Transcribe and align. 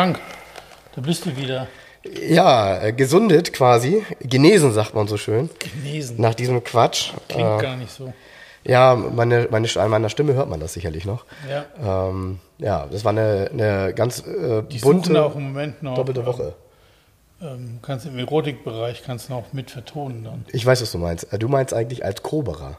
Frank, 0.00 0.18
da 0.94 1.02
bist 1.02 1.26
du 1.26 1.36
wieder. 1.36 1.66
Ja, 2.26 2.82
äh, 2.82 2.92
gesundet 2.94 3.52
quasi. 3.52 4.02
Genesen, 4.20 4.72
sagt 4.72 4.94
man 4.94 5.06
so 5.08 5.18
schön. 5.18 5.50
Genesen. 5.58 6.18
Nach 6.18 6.32
diesem 6.34 6.64
Quatsch. 6.64 7.10
Klingt 7.28 7.58
Äh, 7.58 7.62
gar 7.62 7.76
nicht 7.76 7.92
so. 7.92 8.10
ja, 8.64 8.94
meine, 8.94 9.48
meine, 9.50 9.68
an 9.76 9.90
meiner 9.90 10.08
Stimme 10.08 10.32
hört 10.32 10.48
man 10.48 10.58
das 10.58 10.72
sicherlich 10.72 11.04
noch. 11.04 11.26
Ja. 11.50 12.08
Ähm, 12.08 12.38
ja, 12.56 12.86
das 12.90 13.04
war 13.04 13.10
eine, 13.10 13.50
eine 13.52 13.92
ganz 13.94 14.20
äh, 14.26 14.62
Die 14.70 14.78
bunte, 14.78 15.22
auch 15.22 15.36
im 15.36 15.48
Moment 15.48 15.82
noch. 15.82 15.96
doppelte 15.96 16.24
Woche. 16.24 16.54
Ähm, 17.42 17.80
kannst 17.82 18.06
im 18.06 18.18
Erotikbereich 18.18 19.02
kannst 19.04 19.28
du 19.28 19.34
noch 19.34 19.52
mit 19.52 19.70
vertonen 19.70 20.24
dann. 20.24 20.46
Ich 20.50 20.64
weiß, 20.64 20.80
was 20.80 20.92
du 20.92 20.96
meinst. 20.96 21.30
Äh, 21.30 21.38
Du 21.38 21.48
meinst 21.48 21.74
eigentlich 21.74 22.06
als 22.06 22.22
Koberer. 22.22 22.78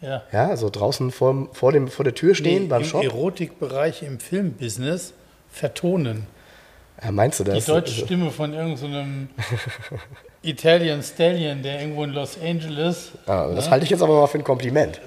Ja. 0.00 0.22
Ja, 0.32 0.56
so 0.56 0.70
draußen 0.70 1.10
vor, 1.10 1.48
vor, 1.52 1.72
dem, 1.72 1.88
vor 1.88 2.04
der 2.04 2.14
Tür 2.14 2.34
stehen 2.34 2.62
Nee, 2.62 2.68
beim 2.68 2.80
Im 2.80 2.88
Shop. 2.88 3.04
Erotikbereich 3.04 4.02
im 4.02 4.18
Filmbusiness 4.18 5.12
vertonen. 5.50 6.26
Ja, 7.02 7.10
meinst 7.12 7.40
du 7.40 7.44
Die 7.44 7.50
das? 7.50 7.66
deutsche 7.66 8.04
Stimme 8.04 8.30
von 8.30 8.52
irgendeinem 8.54 9.28
Italian 10.42 11.02
Stallion, 11.02 11.62
der 11.62 11.80
irgendwo 11.80 12.04
in 12.04 12.10
Los 12.12 12.38
Angeles. 12.42 13.10
Ah, 13.26 13.48
das 13.54 13.68
halte 13.70 13.84
ich 13.84 13.90
jetzt 13.90 14.02
aber 14.02 14.20
mal 14.20 14.26
für 14.26 14.38
ein 14.38 14.44
Kompliment. 14.44 15.00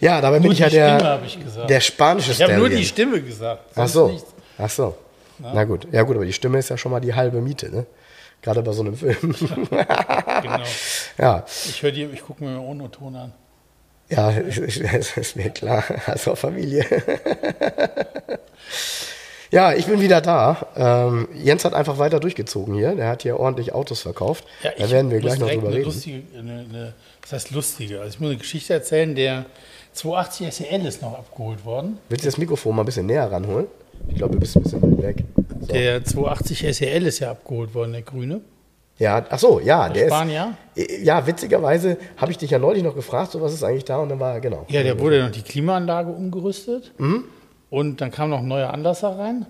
Ja, 0.00 0.20
dabei 0.20 0.36
bin 0.38 0.44
Nur 0.44 0.52
ich 0.52 0.58
ja 0.60 0.66
die 0.68 0.76
Stimme 0.76 0.98
der, 0.98 1.06
habe 1.08 1.26
ich 1.26 1.38
der 1.68 1.80
spanische 1.80 2.32
ich 2.32 2.42
habe 2.42 2.52
nur 2.54 2.62
Stallion. 2.66 2.80
die 2.80 2.86
Stimme 2.86 3.20
gesagt. 3.22 3.62
Ach 3.74 3.88
so. 3.88 4.08
nichts. 4.08 4.32
Ach 4.58 4.70
so. 4.70 4.96
Na 5.38 5.64
gut. 5.64 5.86
Ja 5.92 6.02
gut, 6.02 6.16
aber 6.16 6.24
die 6.24 6.32
Stimme 6.32 6.58
ist 6.58 6.68
ja 6.70 6.76
schon 6.76 6.92
mal 6.92 7.00
die 7.00 7.14
halbe 7.14 7.40
Miete, 7.40 7.70
ne? 7.70 7.86
Gerade 8.42 8.62
bei 8.62 8.72
so 8.72 8.82
einem 8.82 8.96
Film. 8.96 9.16
Genau. 9.70 10.60
ja, 11.18 11.44
Ich 11.68 11.82
höre 11.82 11.92
ich 11.96 12.22
gucke 12.24 12.44
mir 12.44 12.60
ohne 12.60 12.88
Ton 12.90 13.16
an. 13.16 13.32
ja, 14.08 14.30
es 14.30 15.16
ist 15.16 15.36
mir 15.36 15.50
klar. 15.50 15.82
Also 16.06 16.34
Familie. 16.36 16.84
Ja, 19.50 19.72
ich 19.72 19.86
bin 19.86 20.00
wieder 20.00 20.20
da. 20.20 20.66
Ähm, 20.76 21.28
Jens 21.34 21.64
hat 21.64 21.74
einfach 21.74 21.98
weiter 21.98 22.20
durchgezogen 22.20 22.74
hier. 22.74 22.94
Der 22.94 23.08
hat 23.08 23.22
hier 23.22 23.38
ordentlich 23.38 23.72
Autos 23.72 24.00
verkauft. 24.02 24.44
Ja, 24.62 24.72
da 24.78 24.90
werden 24.90 25.10
wir 25.10 25.20
gleich 25.20 25.38
noch 25.38 25.50
drüber 25.50 25.70
reden. 25.70 25.84
Lustige, 25.84 26.22
eine, 26.38 26.66
eine, 26.68 26.94
was 27.22 27.32
heißt 27.32 27.50
lustige? 27.52 28.00
Also 28.00 28.14
ich 28.14 28.20
muss 28.20 28.30
eine 28.30 28.38
Geschichte 28.38 28.74
erzählen, 28.74 29.14
der 29.14 29.46
280 29.92 30.54
SEL 30.54 30.86
ist 30.86 31.02
noch 31.02 31.14
abgeholt 31.14 31.64
worden. 31.64 31.98
Willst 32.08 32.24
du 32.24 32.28
das 32.28 32.38
Mikrofon 32.38 32.76
mal 32.76 32.82
ein 32.82 32.86
bisschen 32.86 33.06
näher 33.06 33.30
ranholen? 33.30 33.66
Ich 34.08 34.16
glaube, 34.16 34.34
du 34.34 34.40
bist 34.40 34.56
ein 34.56 34.62
bisschen 34.62 34.82
weit 34.82 35.02
weg. 35.02 35.24
So. 35.60 35.72
Der 35.72 36.04
280 36.04 36.76
SEL 36.76 37.06
ist 37.06 37.18
ja 37.18 37.30
abgeholt 37.30 37.74
worden, 37.74 37.92
der 37.92 38.02
grüne. 38.02 38.40
Ja, 38.98 39.24
ach 39.30 39.38
so, 39.38 39.60
ja, 39.60 39.88
der 39.88 40.06
Spanier? 40.08 40.54
ist. 40.74 41.02
Ja, 41.02 41.24
witzigerweise 41.26 41.98
habe 42.16 42.32
ich 42.32 42.38
dich 42.38 42.50
ja 42.50 42.58
neulich 42.58 42.82
noch 42.82 42.96
gefragt, 42.96 43.30
so 43.30 43.40
was 43.40 43.54
ist 43.54 43.62
eigentlich 43.62 43.84
da 43.84 43.98
und 43.98 44.08
dann 44.08 44.18
war 44.18 44.34
er 44.34 44.40
genau. 44.40 44.66
Ja, 44.68 44.82
der 44.82 44.98
wurde 44.98 45.22
noch 45.22 45.30
die 45.30 45.42
Klimaanlage 45.42 46.10
umgerüstet. 46.10 46.92
Mhm. 46.98 47.24
Und 47.70 48.00
dann 48.00 48.10
kam 48.10 48.30
noch 48.30 48.40
ein 48.40 48.48
neuer 48.48 48.72
Anlasser 48.72 49.18
rein. 49.18 49.46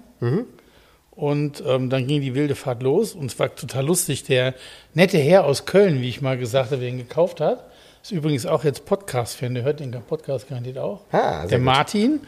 Und 1.11 1.63
ähm, 1.67 1.91
dann 1.91 2.07
ging 2.07 2.21
die 2.21 2.35
wilde 2.35 2.55
Fahrt 2.55 2.83
los. 2.83 3.15
Und 3.15 3.27
es 3.27 3.39
war 3.39 3.55
total 3.55 3.87
lustig. 3.87 4.25
Der 4.25 4.55
nette 4.95 5.19
Herr 5.19 5.45
aus 5.45 5.67
Köln, 5.67 6.01
wie 6.01 6.09
ich 6.09 6.21
mal 6.21 6.39
gesagt 6.39 6.71
habe, 6.71 6.81
der 6.81 6.91
ihn 6.91 6.99
gekauft 6.99 7.41
hat, 7.41 7.65
ist 8.03 8.12
übrigens 8.12 8.47
auch 8.47 8.65
jetzt 8.65 8.84
Podcast-Fan. 8.84 9.55
Der 9.55 9.65
hört 9.65 9.81
den 9.81 9.91
Podcast 9.91 10.49
garantiert 10.49 10.78
auch. 10.78 11.03
Ah, 11.12 11.47
der 11.47 11.59
gut. 11.59 11.65
Martin. 11.65 12.21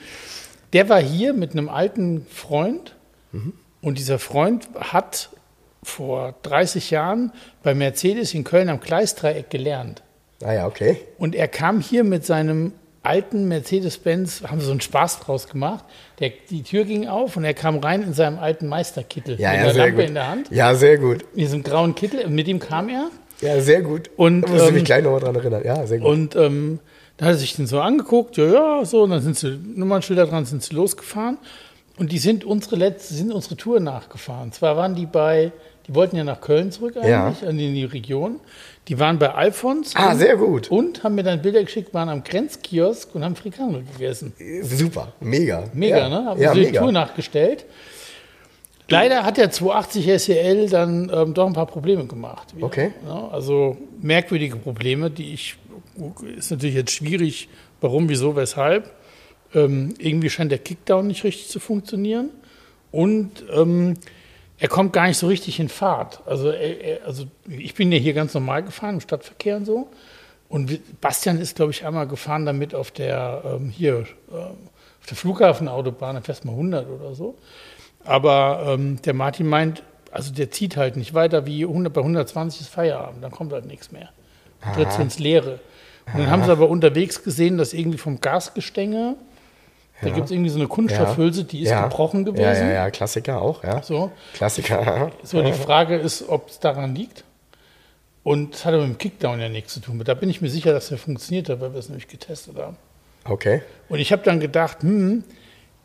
Der 0.73 0.89
war 0.89 1.01
hier 1.01 1.33
mit 1.33 1.53
einem 1.53 1.69
alten 1.69 2.27
Freund. 2.27 2.97
Mhm. 3.33 3.55
Und 3.81 3.99
dieser 3.99 4.19
Freund 4.19 4.69
hat 4.79 5.31
vor 5.83 6.35
30 6.43 6.91
Jahren 6.91 7.33
bei 7.63 7.75
Mercedes 7.75 8.35
in 8.35 8.45
Köln 8.45 8.69
am 8.69 8.81
Gleisdreieck 8.81 9.51
gelernt. 9.51 10.03
Ah 10.43 10.53
ja, 10.53 10.67
okay. 10.67 11.01
Und 11.19 11.35
er 11.35 11.49
kam 11.49 11.81
hier 11.81 12.05
mit 12.05 12.25
seinem 12.25 12.73
alten 13.03 13.49
Mercedes-Benz, 13.49 14.43
haben 14.47 14.61
sie 14.61 14.67
so 14.67 14.73
einen 14.73 14.81
Spaß 14.81 15.21
draus 15.21 15.49
gemacht. 15.49 15.85
Der, 16.19 16.33
die 16.51 16.63
Tür 16.63 16.85
ging 16.85 17.09
auf 17.09 17.37
und 17.37 17.45
er 17.45 17.55
kam 17.55 17.79
rein 17.79 18.03
in 18.03 18.13
seinem 18.13 18.39
alten 18.39 18.67
Meisterkittel 18.67 19.41
Ja, 19.41 19.51
mit 19.51 19.59
ja, 19.59 19.65
der 19.65 19.75
sehr 19.75 19.87
Lampe 19.87 20.01
gut. 20.01 20.09
in 20.09 20.15
der 20.15 20.29
Hand, 20.29 20.51
Ja, 20.51 20.75
sehr 20.75 20.99
gut. 20.99 21.23
in 21.35 21.39
diesem 21.39 21.63
grauen 21.63 21.95
Kittel. 21.95 22.29
Mit 22.29 22.47
ihm 22.49 22.59
kam 22.59 22.89
er. 22.89 23.09
Ja, 23.41 23.61
sehr 23.61 23.81
gut. 23.83 24.11
Und, 24.17 24.43
da 24.43 24.49
muss 24.49 24.63
ich 24.63 24.69
ähm, 24.69 24.75
mich 24.75 24.85
gleich 24.85 25.03
nochmal 25.03 25.21
dran 25.21 25.35
erinnern. 25.35 25.63
Ja, 25.65 25.87
sehr 25.87 25.99
gut. 25.99 26.09
Und 26.09 26.37
ähm, 26.37 26.79
da 27.17 27.27
hat 27.27 27.33
er 27.33 27.39
sich 27.39 27.57
den 27.57 27.67
so 27.67 27.81
angeguckt, 27.81 28.37
ja, 28.37 28.47
ja, 28.47 28.85
so, 28.85 29.03
und 29.03 29.11
dann 29.11 29.23
sind 29.23 29.37
sie, 29.39 29.59
Nummernschilder 29.75 30.27
dran, 30.27 30.45
sind 30.45 30.63
sie 30.63 30.75
losgefahren. 30.75 31.39
Und 31.97 32.13
die 32.13 32.19
sind 32.19 32.45
unsere 32.45 32.77
letzte, 32.77 33.15
sind 33.15 33.33
unsere 33.33 33.57
Tour 33.57 33.81
nachgefahren. 33.81 34.53
Zwar 34.53 34.77
waren 34.77 34.95
die 34.95 35.05
bei, 35.07 35.53
die 35.87 35.95
wollten 35.95 36.17
ja 36.17 36.25
nach 36.25 36.41
Köln 36.41 36.73
zurück 36.73 36.97
eigentlich, 36.97 37.43
in 37.43 37.59
die 37.59 37.85
Region. 37.85 38.41
Die 38.91 38.99
waren 38.99 39.21
bei 39.21 39.33
Alfons. 39.33 39.95
Ah, 39.95 40.17
sehr 40.17 40.37
gut. 40.37 40.69
Und 40.69 41.05
haben 41.05 41.15
mir 41.15 41.23
dann 41.23 41.41
Bilder 41.41 41.63
geschickt, 41.63 41.95
waren 41.95 42.09
am 42.09 42.25
Grenzkiosk 42.25 43.15
und 43.15 43.23
haben 43.23 43.37
Frikandel 43.37 43.85
gegessen. 43.85 44.33
Super, 44.63 45.13
mega. 45.21 45.63
Mega, 45.73 45.99
ja. 45.99 46.09
ne? 46.09 46.25
Haben 46.25 46.41
ja, 46.41 46.53
die 46.53 46.63
mega. 46.63 46.81
Tour 46.81 46.91
nachgestellt. 46.91 47.67
Leider 48.89 49.23
hat 49.23 49.37
der 49.37 49.53
280 49.53 50.21
SEL 50.21 50.69
dann 50.69 51.09
ähm, 51.15 51.35
doch 51.35 51.47
ein 51.47 51.53
paar 51.53 51.67
Probleme 51.67 52.05
gemacht. 52.07 52.57
wieder. 52.57 52.67
Okay. 52.67 52.91
Ja, 53.07 53.29
also 53.29 53.77
merkwürdige 54.03 54.57
Probleme, 54.57 55.09
die 55.09 55.35
ich, 55.35 55.55
ist 56.37 56.51
natürlich 56.51 56.75
jetzt 56.75 56.91
schwierig, 56.91 57.49
warum, 57.81 58.09
wieso, 58.09 58.35
weshalb. 58.35 58.91
Ähm, 59.55 59.95
irgendwie 59.99 60.31
scheint 60.31 60.51
der 60.51 60.59
Kickdown 60.59 61.07
nicht 61.07 61.23
richtig 61.23 61.49
zu 61.49 61.61
funktionieren. 61.61 62.31
Und 62.91 63.45
ähm, 63.55 63.95
er 64.61 64.69
kommt 64.69 64.93
gar 64.93 65.09
nicht 65.09 65.17
so 65.17 65.27
richtig 65.27 65.59
in 65.59 65.69
Fahrt. 65.69 66.21
Also, 66.27 66.51
er, 66.51 66.81
er, 66.81 67.07
also 67.07 67.25
ich 67.49 67.75
bin 67.75 67.91
ja 67.91 67.99
hier 67.99 68.13
ganz 68.13 68.35
normal 68.35 68.63
gefahren 68.63 68.97
im 68.97 69.01
Stadtverkehr 69.01 69.57
und 69.57 69.65
so. 69.65 69.89
Und 70.49 71.01
Bastian 71.01 71.39
ist, 71.39 71.57
glaube 71.57 71.73
ich, 71.73 71.87
einmal 71.87 72.07
gefahren 72.07 72.45
damit 72.45 72.75
auf 72.75 72.91
der 72.91 73.43
ähm, 73.45 73.71
hier 73.71 74.07
ähm, 74.31 74.57
auf 75.01 75.07
der 75.09 75.17
Flughafenautobahn, 75.17 76.17
dann 76.17 76.23
fährst 76.23 76.45
du 76.45 76.49
mal 76.49 76.55
100 76.55 76.89
oder 76.89 77.15
so. 77.15 77.37
Aber 78.05 78.65
ähm, 78.67 79.01
der 79.03 79.15
Martin 79.15 79.47
meint, 79.47 79.83
also 80.11 80.33
der 80.33 80.51
zieht 80.51 80.77
halt 80.77 80.97
nicht 80.97 81.15
weiter 81.15 81.47
wie 81.47 81.65
100, 81.65 81.93
bei 81.93 82.01
120 82.01 82.63
ist 82.63 82.69
Feierabend, 82.69 83.23
dann 83.23 83.31
kommt 83.31 83.53
halt 83.53 83.67
nichts 83.67 83.93
mehr. 83.93 84.11
Dann 84.61 84.75
tritt 84.75 84.99
ins 84.99 85.19
Leere. 85.19 85.61
Und 86.13 86.19
dann 86.21 86.31
haben 86.31 86.45
sie 86.45 86.51
aber 86.51 86.69
unterwegs 86.69 87.23
gesehen, 87.23 87.57
dass 87.57 87.73
irgendwie 87.73 87.99
vom 87.99 88.21
Gasgestänge, 88.21 89.17
da 90.03 90.11
gibt 90.11 90.27
es 90.27 90.31
irgendwie 90.31 90.51
so 90.51 90.59
eine 90.59 90.69
Kunststoffhülse, 90.69 91.45
die 91.45 91.61
ist 91.63 91.71
ja. 91.71 91.83
gebrochen 91.85 92.25
gewesen. 92.25 92.43
Ja, 92.43 92.55
ja, 92.55 92.73
ja, 92.73 92.91
Klassiker 92.91 93.43
auch, 93.43 93.63
ja. 93.65 93.83
So. 93.83 94.11
Klassiker. 94.35 95.13
So, 95.23 95.43
die 95.43 95.53
Frage 95.53 95.97
ist, 95.97 96.29
ob 96.29 96.49
es 96.49 96.59
daran 96.59 96.95
liegt. 96.95 97.25
Und 98.23 98.55
es 98.55 98.65
hat 98.65 98.75
aber 98.75 98.83
mit 98.87 98.97
dem 98.97 98.99
Kickdown 98.99 99.41
ja 99.41 99.49
nichts 99.49 99.75
zu 99.75 99.81
tun. 99.81 100.01
Da 100.05 100.15
bin 100.15 100.29
ich 100.31 100.41
mir 100.41 100.51
sicher, 100.51 100.73
dass 100.73 100.89
der 100.89 100.99
funktioniert 100.99 101.49
hat, 101.49 101.61
weil 101.61 101.73
wir 101.73 101.79
es 101.79 101.89
nämlich 101.89 102.09
getestet 102.09 102.57
haben. 102.57 102.77
Okay. 103.25 103.63
Und 103.89 103.99
ich 103.99 104.13
habe 104.13 104.23
dann 104.23 104.41
gedacht, 104.41 104.83
hm, 104.83 105.25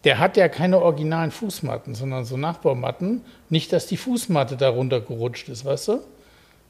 der 0.04 0.20
hat 0.20 0.38
ja 0.38 0.48
keine 0.50 0.82
originalen 0.82 1.32
Fußmatten, 1.32 1.96
sondern 1.96 2.26
so 2.26 2.38
Nachbaumatten. 2.38 3.22
Nicht, 3.50 3.74
dass 3.74 3.88
die 3.88 3.98
Fußmatte 3.98 4.58
da 4.58 4.70
runtergerutscht 4.70 5.50
ist, 5.50 5.66
weißt 5.66 5.88
du? 5.90 6.00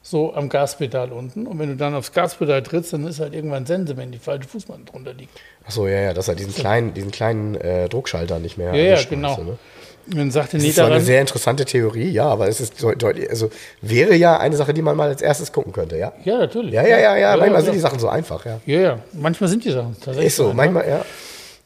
So 0.08 0.36
am 0.36 0.50
Gaspedal 0.50 1.12
unten. 1.12 1.48
Und 1.48 1.58
wenn 1.58 1.70
du 1.70 1.78
dann 1.78 1.96
aufs 1.96 2.12
Gaspedal 2.12 2.62
trittst, 2.62 2.94
dann 2.94 3.08
ist 3.08 3.20
halt 3.20 3.34
irgendwann 3.34 3.66
Sense, 3.66 3.98
wenn 3.98 4.12
die 4.12 4.20
falsche 4.20 4.48
Fußmatte 4.48 4.84
drunter 4.84 5.14
liegt. 5.16 5.32
Achso, 5.66 5.88
ja, 5.88 6.00
ja, 6.00 6.14
dass 6.14 6.28
er 6.28 6.36
diesen 6.36 6.54
kleinen, 6.54 6.94
diesen 6.94 7.10
kleinen 7.10 7.56
äh, 7.56 7.90
Druckschalter 7.90 8.38
nicht 8.38 8.56
mehr 8.56 8.76
Ja, 8.76 8.98
ja, 8.98 9.04
genau. 9.10 9.36
ne? 9.42 9.58
Dann 10.06 10.30
sagte 10.30 10.58
Das 10.58 10.64
ist 10.64 10.76
zwar 10.76 10.86
eine 10.86 10.94
daran, 10.96 11.06
sehr 11.08 11.22
interessante 11.22 11.66
Theorie, 11.66 12.12
ja, 12.12 12.26
aber 12.28 12.48
es 12.48 12.62
ist 12.62 12.84
deut- 12.84 13.02
deutlich, 13.02 13.28
also 13.28 13.50
wäre 13.82 14.14
ja 14.14 14.38
eine 14.38 14.56
Sache, 14.56 14.76
die 14.76 14.84
man 14.84 14.96
mal 14.96 15.08
als 15.10 15.24
erstes 15.24 15.52
gucken 15.52 15.74
könnte, 15.74 15.98
ja? 15.98 16.14
ja, 16.24 16.38
natürlich. 16.38 16.74
Ja, 16.76 16.84
ja, 16.86 17.00
ja, 17.00 17.18
ja, 17.18 17.36
manchmal 17.38 17.62
ja, 17.62 17.66
sind 17.66 17.74
die 17.74 17.80
Sachen 17.80 17.98
so 17.98 18.08
einfach, 18.08 18.46
ja. 18.46 18.60
ja, 18.68 18.80
ja, 18.82 19.00
manchmal 19.14 19.50
sind 19.50 19.66
die 19.66 19.72
Sachen 19.72 19.96
tatsächlich 19.96 20.28
Ist 20.28 20.36
so, 20.36 20.44
einfach. 20.44 20.58
manchmal, 20.58 20.88
ja. 20.88 21.04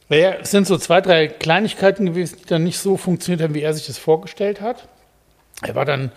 Naja, 0.08 0.36
es 0.40 0.50
sind 0.50 0.66
so 0.66 0.78
zwei, 0.78 1.02
drei 1.02 1.28
Kleinigkeiten 1.28 2.06
gewesen, 2.06 2.38
die 2.42 2.46
dann 2.46 2.64
nicht 2.64 2.78
so 2.78 2.96
funktioniert 2.96 3.42
haben, 3.42 3.52
wie 3.54 3.60
er 3.60 3.74
sich 3.74 3.86
das 3.86 3.98
vorgestellt 3.98 4.62
hat. 4.62 4.88
Er 5.60 5.74
war 5.74 5.84
dann 5.84 6.10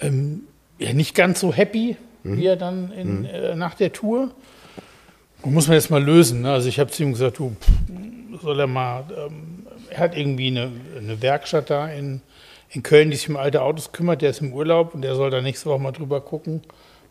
ähm, 0.00 0.48
ja, 0.78 0.92
nicht 0.92 1.14
ganz 1.14 1.40
so 1.40 1.52
happy, 1.52 1.96
wie 2.24 2.46
er 2.46 2.56
dann 2.56 2.92
in, 2.92 3.24
äh, 3.24 3.54
nach 3.56 3.74
der 3.74 3.92
Tour. 3.92 4.30
Und 5.42 5.54
muss 5.54 5.66
man 5.66 5.76
jetzt 5.76 5.90
mal 5.90 6.02
lösen. 6.02 6.42
Ne? 6.42 6.52
Also 6.52 6.68
ich 6.68 6.78
habe 6.78 6.90
zu 6.90 7.02
ihm 7.02 7.12
gesagt, 7.12 7.38
du, 7.38 7.56
pff, 7.60 8.42
soll 8.42 8.60
er 8.60 8.66
mal, 8.66 9.04
ähm, 9.16 9.66
er 9.90 9.98
hat 9.98 10.16
irgendwie 10.16 10.48
eine, 10.48 10.70
eine 10.96 11.20
Werkstatt 11.20 11.70
da 11.70 11.88
in, 11.88 12.20
in 12.70 12.82
Köln, 12.82 13.10
die 13.10 13.16
sich 13.16 13.28
um 13.28 13.36
alte 13.36 13.62
Autos 13.62 13.92
kümmert, 13.92 14.22
der 14.22 14.30
ist 14.30 14.40
im 14.40 14.52
Urlaub 14.52 14.94
und 14.94 15.02
der 15.02 15.14
soll 15.14 15.30
da 15.30 15.40
nächste 15.40 15.68
Woche 15.68 15.80
mal 15.80 15.92
drüber 15.92 16.20
gucken 16.20 16.62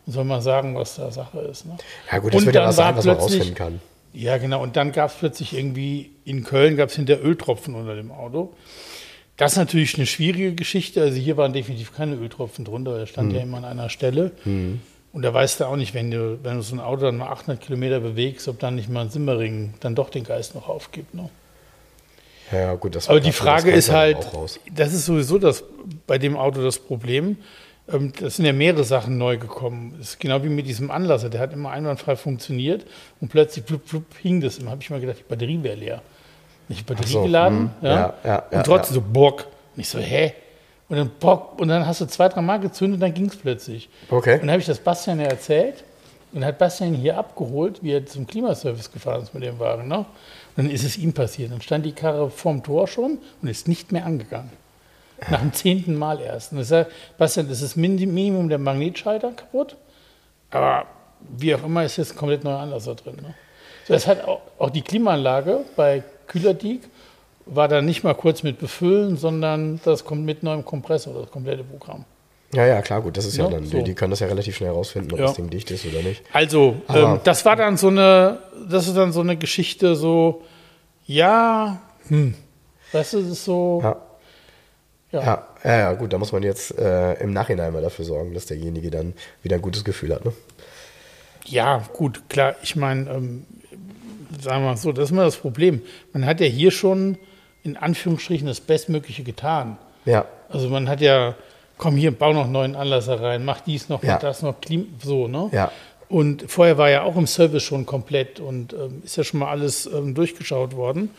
und 0.06 0.12
soll 0.12 0.24
mal 0.24 0.40
sagen, 0.40 0.74
was 0.74 0.96
da 0.96 1.10
Sache 1.10 1.40
ist. 1.40 1.66
Ne? 1.66 1.76
Ja 2.10 2.18
gut, 2.18 2.32
das 2.32 2.40
Und 2.40 2.46
wird 2.46 2.56
ja 2.56 2.62
dann 2.62 2.68
was 2.70 2.76
sein, 2.76 2.96
was 2.96 3.04
man 3.04 3.16
rausfinden 3.16 3.54
kann. 3.54 3.80
Ja, 4.14 4.36
genau. 4.36 4.62
Und 4.62 4.76
dann 4.76 4.92
gab 4.92 5.10
es 5.10 5.16
plötzlich 5.16 5.56
irgendwie 5.56 6.10
in 6.24 6.44
Köln 6.44 6.76
gab 6.76 6.90
es 6.90 6.96
hinter 6.96 7.22
Öltropfen 7.22 7.74
unter 7.74 7.94
dem 7.94 8.10
Auto. 8.10 8.52
Das 9.36 9.52
ist 9.52 9.58
natürlich 9.58 9.96
eine 9.96 10.06
schwierige 10.06 10.54
Geschichte. 10.54 11.00
Also 11.02 11.16
hier 11.18 11.36
waren 11.36 11.52
definitiv 11.52 11.94
keine 11.94 12.16
Öltropfen 12.16 12.64
drunter. 12.64 12.98
Er 12.98 13.06
stand 13.06 13.30
Mhm. 13.30 13.34
ja 13.34 13.40
immer 13.42 13.58
an 13.58 13.64
einer 13.64 13.88
Stelle. 13.88 14.32
Und 14.44 15.22
da 15.22 15.32
weißt 15.34 15.60
du 15.60 15.64
auch 15.66 15.76
nicht, 15.76 15.94
wenn 15.94 16.10
du, 16.10 16.38
wenn 16.42 16.56
du 16.56 16.62
so 16.62 16.74
ein 16.74 16.80
Auto 16.80 17.02
dann 17.02 17.16
mal 17.18 17.28
800 17.28 17.60
Kilometer 17.62 18.00
bewegst, 18.00 18.48
ob 18.48 18.58
dann 18.60 18.74
nicht 18.76 18.88
mal 18.88 19.02
ein 19.02 19.10
Simmering 19.10 19.74
dann 19.80 19.94
doch 19.94 20.10
den 20.10 20.24
Geist 20.24 20.54
noch 20.54 20.68
aufgibt. 20.68 21.14
Ne? 21.14 21.28
Ja, 22.50 22.74
gut, 22.74 22.94
das 22.94 23.08
Aber 23.08 23.20
die 23.20 23.32
Frage 23.32 23.70
ist 23.70 23.90
halt, 23.90 24.18
das 24.74 24.92
ist 24.92 25.06
sowieso 25.06 25.38
das 25.38 25.64
bei 26.06 26.18
dem 26.18 26.36
Auto 26.36 26.62
das 26.62 26.78
Problem. 26.78 27.36
Ähm, 27.90 28.12
Das 28.20 28.36
sind 28.36 28.44
ja 28.44 28.52
mehrere 28.52 28.84
Sachen 28.84 29.18
neu 29.18 29.38
gekommen. 29.38 29.94
Das 29.98 30.10
ist 30.10 30.20
genau 30.20 30.42
wie 30.44 30.48
mit 30.50 30.66
diesem 30.66 30.90
Anlasser, 30.90 31.30
der 31.30 31.40
hat 31.40 31.52
immer 31.52 31.70
einwandfrei 31.70 32.14
funktioniert 32.16 32.86
und 33.20 33.28
plötzlich 33.28 33.64
blub, 33.64 33.86
blub, 33.88 34.04
hing 34.22 34.40
das 34.40 34.58
immer. 34.58 34.70
Habe 34.70 34.82
ich 34.82 34.90
mal 34.90 35.00
gedacht, 35.00 35.18
die 35.20 35.28
Batterie 35.28 35.62
wäre 35.62 35.76
leer. 35.76 36.02
Nicht 36.68 36.86
Batterie 36.86 37.12
so, 37.12 37.22
geladen, 37.22 37.70
hm, 37.80 37.86
ja, 37.86 38.14
ja, 38.24 38.42
ja, 38.50 38.58
und 38.58 38.64
trotzdem 38.66 38.94
so 38.94 39.00
Bock. 39.00 39.46
Und 39.74 39.80
ich 39.80 39.88
so, 39.88 39.98
hä? 39.98 40.34
Und 40.88 40.96
dann 40.96 41.10
Bock 41.20 41.58
und 41.58 41.68
dann 41.68 41.86
hast 41.86 42.00
du 42.00 42.06
zwei, 42.06 42.28
drei 42.28 42.42
Mal 42.42 42.60
gezündet, 42.60 43.00
dann 43.00 43.14
ging 43.14 43.26
es 43.26 43.36
plötzlich. 43.36 43.88
Okay. 44.10 44.34
Und 44.34 44.42
dann 44.42 44.50
habe 44.50 44.60
ich 44.60 44.66
das 44.66 44.78
Bastian 44.78 45.20
ja 45.20 45.26
erzählt 45.26 45.84
und 46.32 46.44
hat 46.44 46.58
Bastian 46.58 46.94
hier 46.94 47.16
abgeholt, 47.16 47.82
wie 47.82 47.92
er 47.92 48.04
zum 48.06 48.26
Klimaservice 48.26 48.92
gefahren 48.92 49.22
ist 49.22 49.32
mit 49.32 49.42
dem 49.42 49.58
Wagen. 49.58 49.88
Ne? 49.88 49.98
Und 49.98 50.06
dann 50.56 50.70
ist 50.70 50.84
es 50.84 50.98
ihm 50.98 51.12
passiert. 51.14 51.50
Dann 51.50 51.62
stand 51.62 51.86
die 51.86 51.92
Karre 51.92 52.30
vorm 52.30 52.62
Tor 52.62 52.86
schon 52.88 53.18
und 53.40 53.48
ist 53.48 53.68
nicht 53.68 53.90
mehr 53.90 54.04
angegangen. 54.04 54.50
Nach 55.30 55.40
dem 55.40 55.52
zehnten 55.52 55.96
Mal 55.96 56.20
erst. 56.20 56.52
Und 56.52 56.60
ich 56.60 56.66
sage, 56.66 56.90
Bastian, 57.16 57.48
das 57.48 57.62
ist 57.62 57.76
Min- 57.76 57.96
Minimum 57.96 58.48
der 58.48 58.58
Magnetschalter 58.58 59.30
kaputt. 59.32 59.76
Aber 60.50 60.84
wie 61.38 61.54
auch 61.54 61.62
immer 61.64 61.84
ist 61.84 61.96
jetzt 61.96 62.12
ein 62.12 62.16
komplett 62.18 62.44
neuer 62.44 62.58
Anlasser 62.58 62.94
drin. 62.96 63.16
Ne? 63.22 63.34
So, 63.86 63.94
das 63.94 64.06
hat 64.06 64.24
auch, 64.28 64.40
auch 64.58 64.70
die 64.70 64.82
Klimaanlage 64.82 65.60
bei 65.76 66.02
Kühlerdiek 66.32 66.82
war 67.46 67.68
da 67.68 67.82
nicht 67.82 68.04
mal 68.04 68.14
kurz 68.14 68.42
mit 68.42 68.58
befüllen, 68.58 69.16
sondern 69.16 69.80
das 69.84 70.04
kommt 70.04 70.24
mit 70.24 70.42
neuem 70.42 70.64
Kompressor, 70.64 71.14
das 71.14 71.30
komplette 71.30 71.64
Programm. 71.64 72.04
Ja, 72.54 72.66
ja, 72.66 72.82
klar, 72.82 73.00
gut, 73.00 73.16
das 73.16 73.24
ist 73.24 73.36
ja, 73.38 73.44
Ja, 73.44 73.50
dann, 73.50 73.64
so. 73.64 73.80
die, 73.82 73.94
können 73.94 74.10
das 74.10 74.20
ja 74.20 74.26
relativ 74.26 74.56
schnell 74.56 74.70
rausfinden, 74.70 75.12
ob 75.12 75.18
Ja. 75.18 75.26
das 75.26 75.36
Ding 75.36 75.48
dicht 75.48 75.70
ist 75.70 75.86
oder 75.86 76.02
nicht. 76.02 76.22
Also, 76.32 76.76
ähm, 76.90 77.18
das 77.24 77.44
war 77.46 77.56
dann 77.56 77.76
so 77.78 77.88
eine, 77.88 78.38
das 78.68 78.86
ist 78.88 78.96
dann 78.96 79.10
so 79.12 79.20
eine 79.20 79.36
Geschichte, 79.38 79.96
so, 79.96 80.42
ja, 81.06 81.80
hm, 82.08 82.34
das 82.92 83.14
ist 83.14 83.44
so, 83.44 83.80
Ja. 83.82 83.96
ja, 85.12 85.22
Ja, 85.22 85.46
ja, 85.64 85.78
ja, 85.78 85.92
gut, 85.94 86.12
da 86.12 86.18
muss 86.18 86.30
man 86.32 86.42
jetzt 86.42 86.78
äh, 86.78 87.14
im 87.22 87.32
Nachhinein 87.32 87.72
mal 87.72 87.80
dafür 87.82 88.04
sorgen, 88.04 88.34
dass 88.34 88.44
derjenige 88.46 88.90
dann 88.90 89.14
wieder 89.42 89.56
ein 89.56 89.62
gutes 89.62 89.82
Gefühl 89.82 90.14
hat. 90.14 90.24
Ne? 90.26 90.32
Ja, 91.46 91.82
gut, 91.94 92.22
klar. 92.28 92.54
Ich 92.62 92.76
meine, 92.76 93.10
ähm, 93.10 93.46
sagen 94.40 94.62
wir 94.64 94.70
mal 94.70 94.76
so, 94.76 94.92
das 94.92 95.04
ist 95.06 95.10
immer 95.10 95.24
das 95.24 95.36
Problem. 95.36 95.82
Man 96.12 96.24
hat 96.26 96.40
ja 96.40 96.46
hier 96.46 96.70
schon 96.70 97.18
in 97.64 97.76
Anführungsstrichen 97.76 98.46
das 98.46 98.60
Bestmögliche 98.60 99.22
getan. 99.22 99.78
Ja, 100.04 100.24
Also 100.48 100.68
man 100.68 100.88
hat 100.88 101.00
ja, 101.00 101.34
komm 101.78 101.96
hier, 101.96 102.10
bau 102.10 102.32
noch 102.32 102.44
einen 102.44 102.52
neuen 102.52 102.74
Anlasser 102.76 103.20
rein, 103.20 103.44
mach 103.44 103.60
dies 103.60 103.88
noch, 103.88 104.02
Ja. 104.02 104.14
mach 104.14 104.20
das 104.20 104.42
noch, 104.42 104.56
so, 105.02 105.28
ne? 105.28 105.48
Ja. 105.52 105.70
Und 106.08 106.44
vorher 106.50 106.76
war 106.76 106.90
ja 106.90 107.02
auch 107.04 107.16
im 107.16 107.26
Service 107.26 107.62
schon 107.62 107.86
komplett 107.86 108.38
und 108.40 108.72
ähm, 108.74 109.02
ist 109.04 109.16
ja 109.16 109.24
schon 109.24 109.40
mal 109.40 109.48
alles 109.48 109.86
ähm, 109.86 110.14
durchgeschaut 110.14 110.76
worden. 110.76 111.10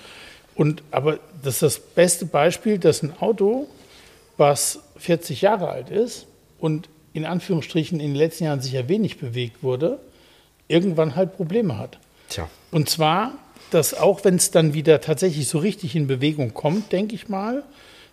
Und 0.53 0.83
aber 0.91 1.17
das 1.41 1.55
ist 1.55 1.61
das 1.63 1.79
beste 1.79 2.25
Beispiel, 2.27 2.77
dass 2.77 3.01
ein 3.01 3.13
Auto, 3.19 3.67
was 4.37 4.79
40 4.97 5.41
Jahre 5.41 5.69
alt 5.69 5.89
ist 5.89 6.27
und 6.59 6.89
in 7.13 7.25
Anführungsstrichen 7.25 7.99
in 7.99 8.09
den 8.09 8.15
letzten 8.15 8.43
Jahren 8.43 8.61
sicher 8.61 8.87
wenig 8.87 9.17
bewegt 9.19 9.63
wurde, 9.63 9.97
irgendwann 10.67 11.15
halt 11.15 11.35
Probleme 11.37 11.77
hat. 11.79 11.97
tja. 12.29 12.47
Und 12.73 12.89
zwar, 12.89 13.31
dass 13.71 13.93
auch 13.93 14.25
wenn 14.25 14.35
es 14.35 14.51
dann 14.51 14.73
wieder 14.73 14.99
tatsächlich 14.99 15.47
so 15.47 15.59
richtig 15.59 15.95
in 15.95 16.07
Bewegung 16.07 16.53
kommt, 16.53 16.91
denke 16.91 17.15
ich 17.15 17.29
mal, 17.29 17.63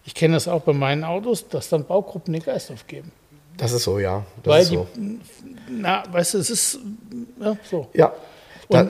ich 0.05 0.15
kenne 0.15 0.35
das 0.35 0.49
auch 0.49 0.63
bei 0.63 0.73
meinen 0.73 1.03
Autos, 1.05 1.49
dass 1.49 1.69
dann 1.69 1.85
Baugruppen 1.85 2.33
den 2.33 2.43
Geist 2.43 2.71
aufgeben. 2.71 3.11
Das 3.57 3.73
ist 3.73 3.85
so, 3.85 3.99
ja. 3.99 4.25
Das 4.43 4.53
Weil 4.53 4.63
ist 4.63 4.71
die, 4.71 4.77
so. 4.77 4.87
na, 5.69 6.03
weißt 6.11 6.35
du, 6.35 6.39
es 6.39 6.51
ist 6.51 6.79
ja, 7.41 7.57
so. 7.69 7.89
Ja, 7.93 8.13
da, 8.71 8.87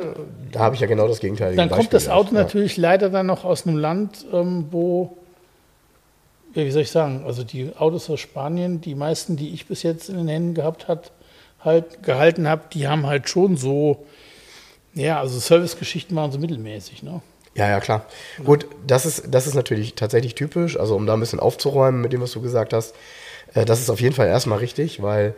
da 0.53 0.61
habe 0.61 0.75
ich 0.75 0.81
ja 0.81 0.87
genau 0.87 1.09
das 1.09 1.21
Gegenteil. 1.21 1.57
Dann 1.57 1.71
kommt 1.71 1.93
das 1.93 2.09
Auto 2.09 2.35
natürlich 2.35 2.77
leider 2.77 3.11
dann 3.11 3.27
noch 3.27 3.45
aus 3.45 3.67
einem 3.67 3.79
Land, 3.79 4.27
ähm, 4.33 4.67
wo, 4.71 5.17
ja, 6.55 6.65
wie 6.65 6.71
soll 6.71 6.83
ich 6.83 6.91
sagen, 6.91 7.25
also 7.27 7.43
die 7.43 7.73
Autos 7.77 8.11
aus 8.11 8.21
Spanien, 8.21 8.81
die 8.81 8.95
meisten, 8.95 9.37
die 9.37 9.55
ich 9.55 9.67
bis 9.67 9.83
jetzt 9.83 10.09
in 10.09 10.17
den 10.17 10.29
Händen 10.29 10.55
gehabt 10.55 10.87
hat, 10.87 11.13
halt 11.65 12.03
gehalten 12.03 12.47
habe, 12.47 12.63
die 12.73 12.87
haben 12.87 13.07
halt 13.07 13.29
schon 13.29 13.57
so, 13.57 14.05
ja, 14.95 15.21
also 15.21 15.39
Servicegeschichten 15.39 16.17
waren 16.17 16.33
so 16.33 16.39
mittelmäßig, 16.39 17.03
ne? 17.03 17.21
Ja, 17.55 17.69
ja, 17.69 17.81
klar. 17.81 18.07
Gut, 18.45 18.67
das 18.87 19.07
ist, 19.07 19.25
das 19.29 19.47
ist 19.47 19.55
natürlich 19.55 19.95
tatsächlich 19.95 20.35
typisch. 20.35 20.79
Also, 20.79 20.95
um 20.95 21.07
da 21.07 21.15
ein 21.15 21.21
bisschen 21.21 21.41
aufzuräumen 21.41 22.01
mit 22.01 22.13
dem, 22.13 22.21
was 22.21 22.33
du 22.33 22.41
gesagt 22.41 22.73
hast, 22.73 22.95
äh, 23.55 23.65
das 23.65 23.81
ist 23.81 23.91
auf 23.91 24.01
jeden 24.01 24.15
Fall 24.15 24.29
erstmal 24.29 24.59
richtig, 24.59 25.03
weil 25.03 25.35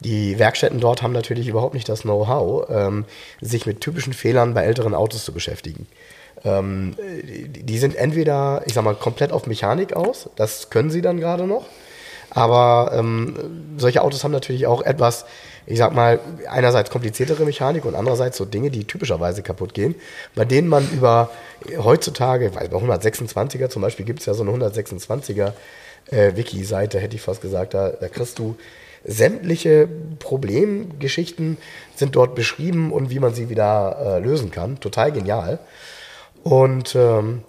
die 0.00 0.38
Werkstätten 0.38 0.80
dort 0.80 1.02
haben 1.02 1.12
natürlich 1.12 1.46
überhaupt 1.46 1.74
nicht 1.74 1.88
das 1.88 2.02
Know-how, 2.02 2.68
ähm, 2.68 3.04
sich 3.40 3.66
mit 3.66 3.80
typischen 3.80 4.12
Fehlern 4.12 4.54
bei 4.54 4.64
älteren 4.64 4.94
Autos 4.94 5.24
zu 5.24 5.32
beschäftigen. 5.32 5.86
Ähm, 6.44 6.96
die 7.22 7.78
sind 7.78 7.94
entweder, 7.94 8.62
ich 8.66 8.74
sag 8.74 8.82
mal, 8.82 8.96
komplett 8.96 9.30
auf 9.30 9.46
Mechanik 9.46 9.92
aus, 9.92 10.28
das 10.34 10.70
können 10.70 10.90
sie 10.90 11.02
dann 11.02 11.20
gerade 11.20 11.46
noch. 11.46 11.66
Aber 12.34 12.92
ähm, 12.94 13.34
solche 13.76 14.02
Autos 14.02 14.24
haben 14.24 14.32
natürlich 14.32 14.66
auch 14.66 14.82
etwas, 14.82 15.26
ich 15.66 15.78
sag 15.78 15.92
mal, 15.94 16.18
einerseits 16.48 16.88
kompliziertere 16.90 17.44
Mechanik 17.44 17.84
und 17.84 17.94
andererseits 17.94 18.38
so 18.38 18.46
Dinge, 18.46 18.70
die 18.70 18.84
typischerweise 18.84 19.42
kaputt 19.42 19.74
gehen, 19.74 19.94
bei 20.34 20.46
denen 20.46 20.68
man 20.68 20.88
über 20.92 21.30
heutzutage, 21.78 22.54
weil 22.54 22.68
bei 22.68 22.78
126er 22.78 23.68
zum 23.68 23.82
Beispiel 23.82 24.06
gibt 24.06 24.20
es 24.20 24.26
ja 24.26 24.34
so 24.34 24.42
eine 24.42 24.52
126er 24.52 25.52
äh, 26.10 26.34
Wiki-Seite, 26.34 26.98
hätte 26.98 27.16
ich 27.16 27.22
fast 27.22 27.42
gesagt, 27.42 27.74
da, 27.74 27.90
da 27.90 28.08
kriegst 28.08 28.38
du 28.38 28.56
sämtliche 29.04 29.88
Problemgeschichten 30.18 31.58
sind 31.96 32.16
dort 32.16 32.34
beschrieben 32.34 32.92
und 32.92 33.10
wie 33.10 33.18
man 33.18 33.34
sie 33.34 33.50
wieder 33.50 33.96
äh, 34.00 34.18
lösen 34.20 34.50
kann. 34.50 34.80
Total 34.80 35.12
genial. 35.12 35.58
Und 36.44 36.94
ähm, 36.94 37.42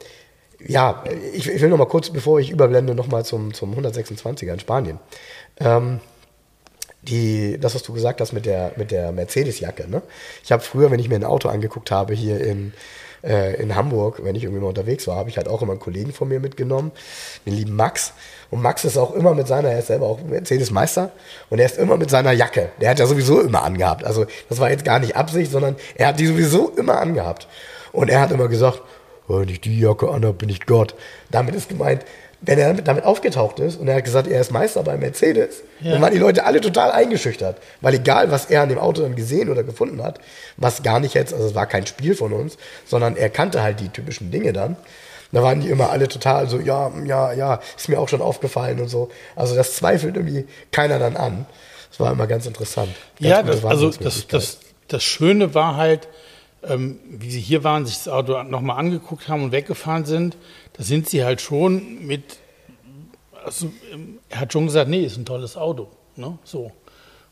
ja, 0.67 1.03
ich, 1.33 1.49
ich 1.49 1.61
will 1.61 1.69
noch 1.69 1.77
mal 1.77 1.87
kurz, 1.87 2.09
bevor 2.09 2.39
ich 2.39 2.49
überblende, 2.49 2.95
noch 2.95 3.07
mal 3.07 3.25
zum, 3.25 3.53
zum 3.53 3.73
126er 3.73 4.53
in 4.53 4.59
Spanien. 4.59 4.99
Ähm, 5.59 5.99
die, 7.01 7.59
das, 7.59 7.75
was 7.75 7.83
du 7.83 7.93
gesagt 7.93 8.21
hast 8.21 8.33
mit 8.33 8.45
der, 8.45 8.71
mit 8.77 8.91
der 8.91 9.11
Mercedes-Jacke. 9.11 9.89
Ne? 9.89 10.01
Ich 10.43 10.51
habe 10.51 10.63
früher, 10.63 10.89
wenn 10.89 10.99
ich 10.99 11.09
mir 11.09 11.15
ein 11.15 11.25
Auto 11.25 11.49
angeguckt 11.49 11.91
habe 11.91 12.13
hier 12.13 12.39
in, 12.39 12.73
äh, 13.23 13.61
in 13.61 13.75
Hamburg, 13.75 14.21
wenn 14.23 14.35
ich 14.35 14.43
irgendwie 14.43 14.61
mal 14.61 14.69
unterwegs 14.69 15.07
war, 15.07 15.17
habe 15.17 15.29
ich 15.29 15.37
halt 15.37 15.47
auch 15.47 15.61
immer 15.61 15.71
einen 15.71 15.81
Kollegen 15.81 16.13
von 16.13 16.29
mir 16.29 16.39
mitgenommen, 16.39 16.91
den 17.45 17.53
lieben 17.53 17.75
Max. 17.75 18.13
Und 18.51 18.61
Max 18.61 18.85
ist 18.85 18.97
auch 18.97 19.13
immer 19.13 19.33
mit 19.33 19.47
seiner, 19.47 19.69
er 19.69 19.79
ist 19.79 19.87
selber 19.87 20.07
auch 20.07 20.21
Mercedes-Meister 20.21 21.11
und 21.49 21.59
er 21.59 21.65
ist 21.65 21.77
immer 21.77 21.97
mit 21.97 22.09
seiner 22.09 22.31
Jacke. 22.31 22.69
Der 22.79 22.89
hat 22.89 22.99
ja 22.99 23.05
sowieso 23.05 23.41
immer 23.41 23.63
angehabt. 23.63 24.05
Also 24.05 24.25
das 24.47 24.59
war 24.59 24.69
jetzt 24.69 24.85
gar 24.85 24.99
nicht 24.99 25.15
Absicht, 25.15 25.51
sondern 25.51 25.75
er 25.95 26.07
hat 26.07 26.19
die 26.19 26.27
sowieso 26.27 26.69
immer 26.69 26.99
angehabt. 26.99 27.47
Und 27.91 28.09
er 28.09 28.21
hat 28.21 28.31
immer 28.31 28.47
gesagt, 28.47 28.81
wenn 29.27 29.49
ich 29.49 29.61
die 29.61 29.79
Jacke 29.79 30.09
anhabe, 30.09 30.33
bin 30.33 30.49
ich 30.49 30.65
Gott. 30.65 30.95
Damit 31.31 31.55
ist 31.55 31.69
gemeint, 31.69 32.03
wenn 32.41 32.59
er 32.59 32.73
damit 32.73 33.05
aufgetaucht 33.05 33.59
ist 33.59 33.77
und 33.79 33.87
er 33.87 33.95
hat 33.95 34.03
gesagt, 34.03 34.27
er 34.27 34.41
ist 34.41 34.51
Meister 34.51 34.83
bei 34.83 34.97
Mercedes, 34.97 35.63
Ja. 35.79 35.93
dann 35.93 36.01
waren 36.01 36.11
die 36.11 36.19
Leute 36.19 36.45
alle 36.45 36.59
total 36.59 36.91
eingeschüchtert. 36.91 37.57
Weil 37.79 37.93
egal, 37.93 38.31
was 38.31 38.45
er 38.47 38.63
an 38.63 38.69
dem 38.69 38.79
Auto 38.79 39.01
dann 39.01 39.15
gesehen 39.15 39.49
oder 39.49 39.63
gefunden 39.63 40.03
hat, 40.03 40.19
was 40.57 40.83
gar 40.83 40.99
nicht 40.99 41.13
jetzt, 41.13 41.33
also 41.33 41.47
es 41.47 41.55
war 41.55 41.67
kein 41.67 41.87
Spiel 41.87 42.15
von 42.15 42.33
uns, 42.33 42.57
sondern 42.85 43.15
er 43.15 43.29
kannte 43.29 43.63
halt 43.63 43.79
die 43.79 43.87
typischen 43.89 44.29
Dinge 44.29 44.51
dann. 44.51 44.75
Da 45.31 45.41
waren 45.41 45.61
die 45.61 45.69
immer 45.69 45.89
alle 45.89 46.07
total 46.09 46.47
so, 46.47 46.59
ja, 46.59 46.91
ja, 47.05 47.33
ja, 47.33 47.59
ist 47.77 47.89
mir 47.89 47.99
auch 47.99 48.09
schon 48.09 48.21
aufgefallen 48.21 48.79
und 48.81 48.87
so. 48.89 49.09
Also 49.35 49.55
das 49.55 49.75
zweifelt 49.75 50.15
irgendwie 50.17 50.45
keiner 50.71 50.99
dann 50.99 51.15
an. 51.15 51.45
Das 51.89 51.99
war 51.99 52.11
immer 52.11 52.27
ganz 52.27 52.45
interessant. 52.45 52.89
Ganz 53.21 53.29
Ja, 53.31 53.41
das, 53.41 53.63
also 53.63 53.89
das, 53.89 54.27
das, 54.27 54.57
das 54.89 55.03
Schöne 55.03 55.55
war 55.55 55.77
halt, 55.77 56.07
ähm, 56.67 56.99
wie 57.05 57.29
sie 57.29 57.39
hier 57.39 57.63
waren, 57.63 57.85
sich 57.85 57.95
das 57.95 58.07
Auto 58.07 58.41
nochmal 58.43 58.77
angeguckt 58.77 59.27
haben 59.27 59.43
und 59.43 59.51
weggefahren 59.51 60.05
sind, 60.05 60.37
da 60.73 60.83
sind 60.83 61.09
sie 61.09 61.23
halt 61.23 61.41
schon 61.41 62.05
mit, 62.05 62.37
also 63.45 63.71
ähm, 63.91 64.19
er 64.29 64.41
hat 64.41 64.53
schon 64.53 64.65
gesagt, 64.65 64.89
nee, 64.89 65.03
ist 65.03 65.17
ein 65.17 65.25
tolles 65.25 65.57
Auto. 65.57 65.89
Ne? 66.15 66.37
So. 66.43 66.71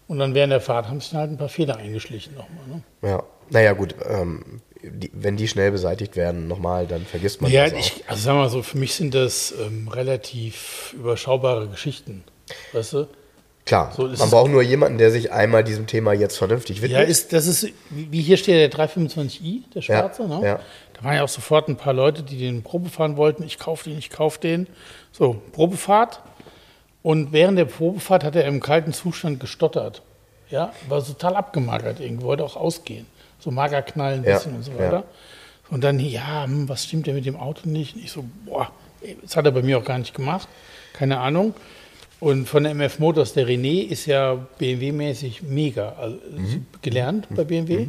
Und 0.07 0.19
dann 0.19 0.33
während 0.33 0.51
der 0.51 0.61
Fahrt 0.61 0.87
haben 0.87 0.99
sich 0.99 1.11
dann 1.11 1.19
halt 1.21 1.31
ein 1.31 1.37
paar 1.37 1.49
Fehler 1.49 1.77
eingeschlichen 1.77 2.35
nochmal. 2.35 2.67
Ne? 2.67 2.83
Ja, 3.01 3.23
naja, 3.49 3.73
gut, 3.73 3.95
ähm, 4.07 4.61
die, 4.83 5.11
wenn 5.13 5.37
die 5.37 5.47
schnell 5.47 5.71
beseitigt 5.71 6.15
werden, 6.15 6.47
nochmal, 6.47 6.87
dann 6.87 7.05
vergisst 7.05 7.41
man 7.41 7.51
Ja, 7.51 7.69
das 7.69 7.79
ich, 7.79 8.03
also 8.09 8.21
sagen 8.21 8.37
wir 8.37 8.43
mal 8.43 8.49
so, 8.49 8.63
für 8.63 8.77
mich 8.77 8.95
sind 8.95 9.13
das 9.13 9.53
ähm, 9.59 9.87
relativ 9.87 10.93
überschaubare 10.93 11.67
Geschichten. 11.67 12.23
Weißt 12.73 12.93
du? 12.93 13.07
Klar, 13.65 13.93
so 13.95 14.07
ist 14.07 14.19
man 14.19 14.29
braucht 14.29 14.51
nur 14.51 14.63
jemanden, 14.63 14.97
der 14.97 15.11
sich 15.11 15.31
einmal 15.31 15.63
diesem 15.63 15.87
Thema 15.87 16.13
jetzt 16.13 16.37
vernünftig 16.37 16.81
widmet. 16.81 16.99
Ja, 16.99 17.05
ist, 17.05 17.31
das 17.31 17.45
ist, 17.45 17.67
wie 17.89 18.21
hier 18.21 18.37
steht 18.37 18.55
der 18.55 18.71
325i, 18.85 19.61
der 19.73 19.81
schwarze, 19.81 20.27
ne? 20.27 20.41
ja. 20.43 20.59
Da 20.93 21.03
waren 21.03 21.15
ja 21.15 21.23
auch 21.23 21.29
sofort 21.29 21.67
ein 21.69 21.77
paar 21.77 21.93
Leute, 21.93 22.23
die 22.23 22.37
den 22.37 22.63
Probe 22.63 22.89
fahren 22.89 23.17
wollten. 23.17 23.43
Ich 23.43 23.59
kaufe 23.59 23.89
den, 23.89 23.97
ich 23.99 24.09
kaufe 24.09 24.39
den. 24.39 24.67
So, 25.11 25.41
Probefahrt. 25.51 26.21
Und 27.03 27.31
während 27.33 27.57
der 27.57 27.65
Probefahrt 27.65 28.23
hat 28.23 28.35
er 28.35 28.45
im 28.45 28.59
kalten 28.59 28.93
Zustand 28.93 29.39
gestottert. 29.39 30.01
Ja, 30.49 30.73
war 30.89 31.03
total 31.03 31.35
abgemagert 31.35 31.99
irgendwie, 31.99 32.25
wollte 32.25 32.43
auch 32.43 32.55
ausgehen. 32.57 33.05
so 33.39 33.51
Magerknall 33.51 34.15
ein 34.15 34.23
Ja, 34.23 34.33
bisschen 34.35 34.55
und 34.55 34.63
so 34.63 34.77
weiter. 34.77 35.03
Und 35.69 35.83
dann, 35.83 35.99
ja, 35.99 36.43
hm, 36.43 36.67
was 36.67 36.83
stimmt 36.83 37.07
denn 37.07 37.15
mit 37.15 37.25
dem 37.25 37.37
Auto 37.37 37.69
nicht? 37.69 37.95
Und 37.95 38.03
ich 38.03 38.11
so, 38.11 38.25
boah, 38.45 38.69
das 39.21 39.35
hat 39.37 39.45
er 39.45 39.51
bei 39.51 39.61
mir 39.61 39.77
auch 39.77 39.85
gar 39.85 39.97
nicht 39.97 40.13
gemacht. 40.13 40.47
Keine 40.93 41.19
Ahnung. 41.19 41.53
Und 42.21 42.47
von 42.47 42.63
der 42.63 42.73
MF 42.75 42.99
Motors, 42.99 43.33
der 43.33 43.47
René 43.47 43.81
ist 43.89 44.05
ja 44.05 44.37
BMW-mäßig 44.59 45.41
mega 45.41 45.95
also, 45.99 46.17
gelernt 46.83 47.27
bei 47.35 47.43
BMW. 47.43 47.87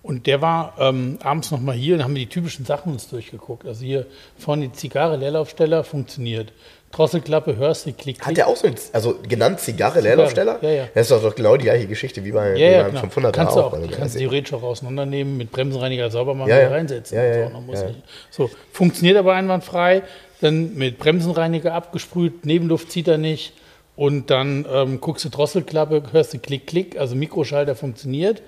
Und 0.00 0.26
der 0.28 0.40
war 0.40 0.74
ähm, 0.78 1.18
abends 1.22 1.50
nochmal 1.50 1.74
hier 1.74 1.96
und 1.96 2.04
haben 2.04 2.14
wir 2.14 2.20
die 2.20 2.28
typischen 2.28 2.64
Sachen 2.64 2.92
uns 2.92 3.08
durchgeguckt. 3.08 3.66
Also 3.66 3.84
hier 3.84 4.06
vorne 4.38 4.68
die 4.68 4.72
Zigarre, 4.72 5.16
Leerlaufsteller, 5.16 5.82
funktioniert. 5.82 6.52
Drosselklappe, 6.92 7.56
hörst 7.56 7.86
du, 7.86 7.92
klick, 7.92 8.20
klick. 8.20 8.26
Hat 8.26 8.36
der 8.36 8.46
auch 8.46 8.54
so, 8.54 8.68
ein, 8.68 8.76
also 8.92 9.18
genannt 9.28 9.58
Zigarre, 9.58 10.00
Leerlaufsteller? 10.00 10.58
Ja, 10.62 10.70
ja. 10.70 10.84
Das 10.94 11.10
ist 11.10 11.24
doch, 11.24 11.34
genau 11.34 11.56
die 11.56 11.64
gleiche 11.64 11.88
Geschichte 11.88 12.24
wie, 12.24 12.30
bei, 12.30 12.50
Ja, 12.50 12.54
wie 12.54 12.60
ja, 12.60 12.82
beim 12.84 12.92
genau. 12.92 13.28
500er 13.28 13.32
kannst 13.32 13.56
du 13.56 13.60
auch. 13.60 13.72
dem 13.76 13.90
kannst 13.90 14.16
theoretisch 14.16 14.52
auch 14.52 14.62
auseinandernehmen, 14.62 15.36
mit 15.36 15.50
Bremsenreiniger 15.50 16.08
sauber 16.12 16.34
machen 16.34 16.50
Ja, 16.50 16.58
und 16.58 16.62
ja. 16.62 16.68
reinsetzen. 16.68 17.16
Ja, 17.18 17.24
und 17.24 17.32
so. 17.34 17.40
ja, 17.40 17.48
Man 17.48 17.66
muss 17.66 17.80
ja. 17.80 17.88
nicht. 17.88 18.02
so, 18.30 18.50
funktioniert 18.70 19.16
aber 19.16 19.34
einwandfrei. 19.34 20.02
Dann 20.40 20.74
mit 20.76 20.98
Bremsenreiniger 20.98 21.74
abgesprüht, 21.74 22.46
Nebenluft 22.46 22.92
zieht 22.92 23.08
er 23.08 23.18
nicht. 23.18 23.54
Und 23.96 24.30
dann 24.30 24.66
ähm, 24.70 25.00
guckst 25.00 25.24
du 25.24 25.28
Drosselklappe, 25.28 26.02
hörst 26.12 26.34
du 26.34 26.38
Klick, 26.38 26.66
Klick, 26.66 26.98
also 26.98 27.14
Mikroschalter 27.14 27.76
funktioniert. 27.76 28.42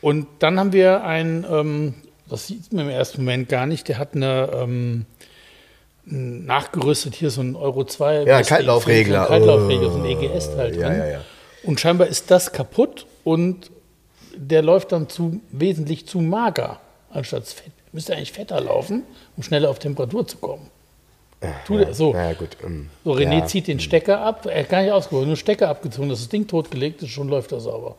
Und 0.00 0.26
dann 0.40 0.58
haben 0.58 0.72
wir 0.72 1.04
einen, 1.04 1.46
ähm, 1.48 1.94
das 2.28 2.48
sieht 2.48 2.72
man 2.72 2.86
im 2.86 2.90
ersten 2.90 3.22
Moment 3.22 3.48
gar 3.48 3.66
nicht, 3.66 3.88
der 3.88 3.98
hat 3.98 4.14
eine 4.14 4.50
ähm, 4.52 5.06
nachgerüstet 6.04 7.14
hier 7.14 7.30
so 7.30 7.40
ein 7.40 7.56
Euro 7.56 7.84
2. 7.84 8.24
Ja, 8.24 8.42
Kaltlaufregler. 8.42 9.26
So 9.26 9.32
ein 9.32 9.40
Kaltlaufregler, 9.40 9.90
so 9.90 9.98
ein 9.98 10.04
EGS-Teil 10.04 10.70
drin. 10.72 10.80
Ja, 10.80 10.94
ja, 10.94 11.06
ja. 11.06 11.20
Und 11.62 11.80
scheinbar 11.80 12.08
ist 12.08 12.30
das 12.30 12.52
kaputt 12.52 13.06
und 13.22 13.70
der 14.36 14.62
läuft 14.62 14.92
dann 14.92 15.08
zu, 15.08 15.40
wesentlich 15.50 16.06
zu 16.06 16.20
mager, 16.20 16.80
anstatt 17.10 17.46
fett. 17.46 17.72
Müsste 17.92 18.14
eigentlich 18.14 18.32
fetter 18.32 18.60
laufen, 18.60 19.04
um 19.36 19.42
schneller 19.42 19.70
auf 19.70 19.78
Temperatur 19.78 20.26
zu 20.26 20.38
kommen. 20.38 20.68
Tut 21.66 21.80
er 21.80 21.94
so. 21.94 22.12
Ja, 22.14 22.32
gut. 22.32 22.56
ähm, 22.64 22.88
So, 23.04 23.12
René 23.12 23.40
ja. 23.40 23.46
zieht 23.46 23.66
den 23.68 23.80
Stecker 23.80 24.20
ab, 24.20 24.46
er 24.46 24.60
hat 24.60 24.68
gar 24.68 24.82
nicht 24.82 24.92
ausgeholt, 24.92 25.26
nur 25.26 25.36
Stecker 25.36 25.68
abgezogen, 25.68 26.08
dass 26.08 26.20
das 26.20 26.28
Ding 26.28 26.46
totgelegt 26.46 27.02
ist, 27.02 27.10
schon 27.10 27.28
läuft 27.28 27.52
er 27.52 27.60
sauber. 27.60 27.96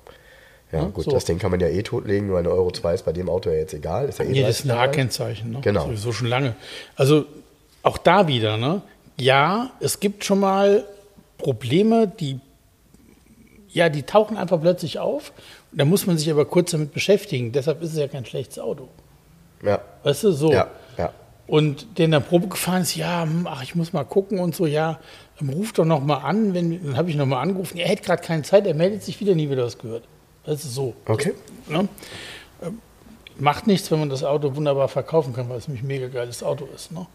Ja, 0.71 0.79
Ja, 0.79 0.85
gut, 0.85 1.05
so. 1.05 1.11
das 1.11 1.25
Ding 1.25 1.37
kann 1.39 1.51
man 1.51 1.59
ja 1.59 1.67
eh 1.67 1.83
totlegen, 1.83 2.31
weil 2.31 2.39
eine 2.39 2.49
Euro 2.49 2.71
2 2.71 2.93
ist 2.95 3.05
bei 3.05 3.13
dem 3.13 3.29
Auto 3.29 3.49
ja 3.49 3.57
jetzt 3.57 3.73
egal. 3.73 4.09
Ist 4.09 4.19
ja 4.19 4.25
eh 4.25 4.33
Hier 4.33 4.47
ist 4.47 4.65
30 4.65 4.71
ein. 4.71 4.77
A-Kennzeichen, 4.77 5.51
ne? 5.51 5.59
Genau. 5.61 5.85
Sowieso 5.85 6.11
schon 6.11 6.27
lange. 6.27 6.55
Also 6.95 7.25
auch 7.83 7.97
da 7.97 8.27
wieder, 8.27 8.57
ne? 8.57 8.81
Ja, 9.19 9.71
es 9.79 9.99
gibt 9.99 10.25
schon 10.25 10.39
mal 10.39 10.83
Probleme, 11.37 12.07
die 12.07 12.39
ja, 13.69 13.89
die 13.89 14.03
tauchen 14.03 14.37
einfach 14.37 14.59
plötzlich 14.61 14.99
auf. 14.99 15.33
Da 15.73 15.83
muss 15.83 16.07
man 16.07 16.17
sich 16.17 16.31
aber 16.31 16.45
kurz 16.45 16.71
damit 16.71 16.93
beschäftigen. 16.93 17.51
Deshalb 17.51 17.81
ist 17.81 17.91
es 17.91 17.97
ja 17.99 18.07
kein 18.07 18.25
schlechtes 18.25 18.57
Auto. 18.57 18.87
Ja, 19.61 19.81
Weißt 20.03 20.23
du, 20.23 20.31
so. 20.31 20.49
ja, 20.51 20.55
ja. 20.57 20.71
Und 21.47 21.99
der 21.99 22.05
in 22.05 22.11
der 22.11 22.21
Probe 22.21 22.47
gefahren 22.47 22.81
ist, 22.81 22.95
ja, 22.95 23.23
hm, 23.23 23.47
ach, 23.47 23.61
ich 23.61 23.75
muss 23.75 23.93
mal 23.93 24.03
gucken 24.03 24.39
und 24.39 24.55
so, 24.55 24.65
ja, 24.65 24.99
ähm, 25.39 25.49
ruf 25.49 25.73
doch 25.73 25.85
noch 25.85 26.03
mal 26.03 26.17
an. 26.17 26.53
Wenn, 26.53 26.83
dann 26.83 26.97
habe 26.97 27.09
ich 27.09 27.15
noch 27.15 27.25
mal 27.25 27.41
angerufen, 27.41 27.77
er 27.77 27.87
hätte 27.87 28.03
gerade 28.03 28.23
keine 28.23 28.43
Zeit, 28.43 28.65
er 28.65 28.73
meldet 28.73 29.03
sich 29.03 29.19
wieder, 29.19 29.35
nie 29.35 29.49
wieder 29.49 29.65
was 29.65 29.77
gehört. 29.77 30.03
Das 30.43 30.63
ist 30.63 30.75
so. 30.75 30.93
Okay. 31.05 31.33
Ne? 31.67 31.87
Ähm, 32.63 32.79
Macht 33.37 33.67
nichts, 33.67 33.91
wenn 33.91 33.99
man 33.99 34.09
das 34.09 34.23
Auto 34.23 34.55
wunderbar 34.55 34.87
verkaufen 34.87 35.33
kann, 35.33 35.49
weil 35.49 35.57
es 35.57 35.67
nämlich 35.67 35.83
ein 35.83 35.87
mega 35.87 36.07
geiles 36.07 36.41
Auto 36.41 36.67
ist. 36.73 36.91
Ne? 36.93 37.05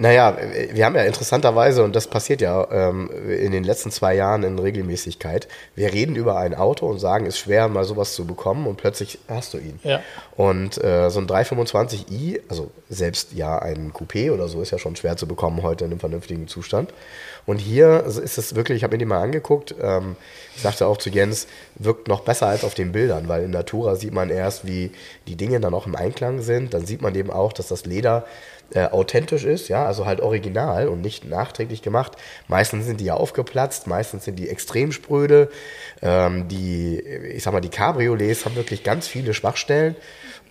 Naja, 0.00 0.34
wir 0.72 0.86
haben 0.86 0.94
ja 0.94 1.02
interessanterweise, 1.02 1.84
und 1.84 1.94
das 1.94 2.06
passiert 2.06 2.40
ja 2.40 2.66
ähm, 2.70 3.10
in 3.28 3.52
den 3.52 3.64
letzten 3.64 3.90
zwei 3.90 4.14
Jahren 4.14 4.44
in 4.44 4.58
Regelmäßigkeit, 4.58 5.46
wir 5.74 5.92
reden 5.92 6.16
über 6.16 6.38
ein 6.38 6.54
Auto 6.54 6.86
und 6.86 6.98
sagen, 6.98 7.26
es 7.26 7.34
ist 7.34 7.40
schwer, 7.40 7.68
mal 7.68 7.84
sowas 7.84 8.14
zu 8.14 8.24
bekommen 8.26 8.66
und 8.66 8.78
plötzlich 8.78 9.18
hast 9.28 9.52
du 9.52 9.58
ihn. 9.58 9.78
Ja. 9.82 10.00
Und 10.38 10.82
äh, 10.82 11.10
so 11.10 11.20
ein 11.20 11.26
325i, 11.26 12.40
also 12.48 12.70
selbst 12.88 13.34
ja 13.34 13.58
ein 13.58 13.92
Coupé 13.92 14.32
oder 14.32 14.48
so, 14.48 14.62
ist 14.62 14.70
ja 14.70 14.78
schon 14.78 14.96
schwer 14.96 15.18
zu 15.18 15.28
bekommen 15.28 15.62
heute 15.62 15.84
in 15.84 15.90
einem 15.90 16.00
vernünftigen 16.00 16.48
Zustand. 16.48 16.94
Und 17.46 17.58
hier 17.58 18.04
ist 18.04 18.38
es 18.38 18.54
wirklich, 18.54 18.76
ich 18.76 18.84
habe 18.84 18.94
mir 18.94 18.98
die 18.98 19.04
mal 19.04 19.22
angeguckt, 19.22 19.74
ähm, 19.80 20.16
ich 20.54 20.62
sagte 20.62 20.86
auch 20.86 20.98
zu 20.98 21.10
Jens, 21.10 21.46
wirkt 21.76 22.08
noch 22.08 22.20
besser 22.20 22.46
als 22.46 22.64
auf 22.64 22.74
den 22.74 22.92
Bildern, 22.92 23.28
weil 23.28 23.44
in 23.44 23.50
Natura 23.50 23.96
sieht 23.96 24.12
man 24.12 24.30
erst, 24.30 24.66
wie 24.66 24.92
die 25.26 25.36
Dinge 25.36 25.60
dann 25.60 25.74
auch 25.74 25.86
im 25.86 25.96
Einklang 25.96 26.42
sind. 26.42 26.74
Dann 26.74 26.86
sieht 26.86 27.02
man 27.02 27.14
eben 27.14 27.30
auch, 27.30 27.52
dass 27.52 27.68
das 27.68 27.86
Leder 27.86 28.24
äh, 28.72 28.86
authentisch 28.86 29.44
ist, 29.44 29.68
ja, 29.68 29.84
also 29.84 30.06
halt 30.06 30.20
original 30.20 30.88
und 30.88 31.00
nicht 31.00 31.24
nachträglich 31.24 31.82
gemacht. 31.82 32.12
Meistens 32.46 32.86
sind 32.86 33.00
die 33.00 33.06
ja 33.06 33.14
aufgeplatzt, 33.14 33.86
meistens 33.86 34.24
sind 34.24 34.38
die 34.38 34.48
extrem 34.48 34.92
spröde. 34.92 35.50
Ähm, 36.02 36.46
die, 36.48 37.00
ich 37.00 37.42
sag 37.42 37.52
mal, 37.52 37.60
die 37.60 37.68
Cabriolets 37.68 38.44
haben 38.44 38.56
wirklich 38.56 38.84
ganz 38.84 39.08
viele 39.08 39.34
Schwachstellen 39.34 39.96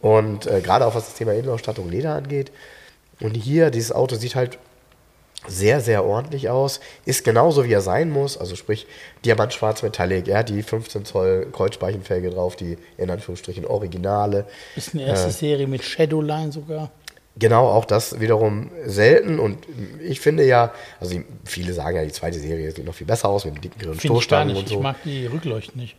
und 0.02 0.48
äh, 0.48 0.62
gerade 0.62 0.86
auch 0.86 0.96
was 0.96 1.06
das 1.06 1.16
Thema 1.16 1.34
Innenausstattung 1.34 1.90
Leder 1.90 2.14
angeht. 2.16 2.52
Und 3.22 3.36
hier, 3.36 3.70
dieses 3.70 3.92
Auto 3.92 4.16
sieht 4.16 4.36
halt 4.36 4.58
sehr, 5.48 5.80
sehr 5.82 6.06
ordentlich 6.06 6.50
aus. 6.50 6.80
Ist 7.06 7.24
genauso, 7.24 7.64
wie 7.66 7.72
er 7.72 7.82
sein 7.82 8.10
muss. 8.10 8.38
Also 8.38 8.56
sprich, 8.56 8.88
Diamantschwarz 9.26 9.82
Metallic. 9.84 10.28
Er 10.28 10.40
hat 10.40 10.50
die 10.50 10.64
15 10.64 11.06
Zoll 11.06 11.48
Kreuzspeichenfelge 11.52 12.30
drauf, 12.30 12.56
die 12.56 12.78
in 12.98 13.10
Anführungsstrichen 13.10 13.66
Originale. 13.66 14.46
Ist 14.76 14.94
eine 14.94 15.06
erste 15.06 15.32
Serie 15.32 15.68
mit 15.68 15.84
Shadowline 15.84 16.52
sogar. 16.52 16.92
Genau, 17.38 17.68
auch 17.70 17.86
das 17.86 18.20
wiederum 18.20 18.70
selten. 18.86 19.40
Und 19.40 19.66
ich 20.04 20.20
finde 20.20 20.44
ja, 20.46 20.74
also 21.00 21.16
viele 21.46 21.74
sagen 21.74 21.96
ja, 21.96 22.04
die 22.04 22.12
zweite 22.12 22.38
Serie 22.38 22.70
sieht 22.72 22.86
noch 22.86 22.94
viel 22.94 23.08
besser 23.08 23.30
aus 23.30 23.46
mit 23.46 23.56
den 23.56 23.62
dicken 23.62 23.80
ich 23.80 23.86
gar 23.86 23.96
Stoßstangen 23.96 24.48
nicht. 24.50 24.58
und 24.60 24.68
Ich 24.68 24.74
so. 24.74 24.82
mag 24.82 24.98
die 25.06 25.26
Rückleuchten 25.26 25.80
nicht. 25.80 25.96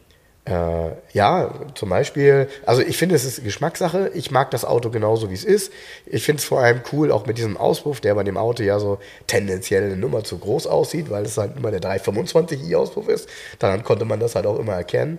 Äh, 0.51 0.91
ja, 1.13 1.55
zum 1.77 1.91
Beispiel, 1.91 2.49
also 2.67 2.83
ich 2.83 2.97
finde, 2.99 3.15
es 3.15 3.25
ist 3.25 3.45
Geschmackssache. 3.45 4.11
Ich 4.15 4.31
mag 4.33 4.51
das 4.51 4.65
Auto 4.65 4.91
genauso, 4.91 5.31
wie 5.31 5.35
es 5.35 5.45
ist. 5.45 5.73
Ich 6.07 6.25
finde 6.25 6.41
es 6.41 6.45
vor 6.45 6.61
allem 6.61 6.81
cool, 6.93 7.13
auch 7.13 7.25
mit 7.27 7.39
diesem 7.39 7.57
Auspuff, 7.57 8.01
der 8.01 8.15
bei 8.17 8.25
dem 8.25 8.37
Auto 8.37 8.63
ja 8.65 8.81
so 8.81 8.99
tendenziell 9.29 9.85
eine 9.85 9.97
Nummer 9.97 10.25
zu 10.25 10.39
groß 10.39 10.67
aussieht, 10.67 11.09
weil 11.09 11.25
es 11.25 11.39
halt 11.39 11.57
immer 11.57 11.71
der 11.71 11.81
325i 11.81 12.75
Auspuff 12.77 13.09
ist. 13.09 13.29
Daran 13.61 13.85
konnte 13.85 14.05
man 14.05 14.19
das 14.19 14.35
halt 14.35 14.47
auch 14.47 14.59
immer 14.59 14.73
erkennen. 14.75 15.19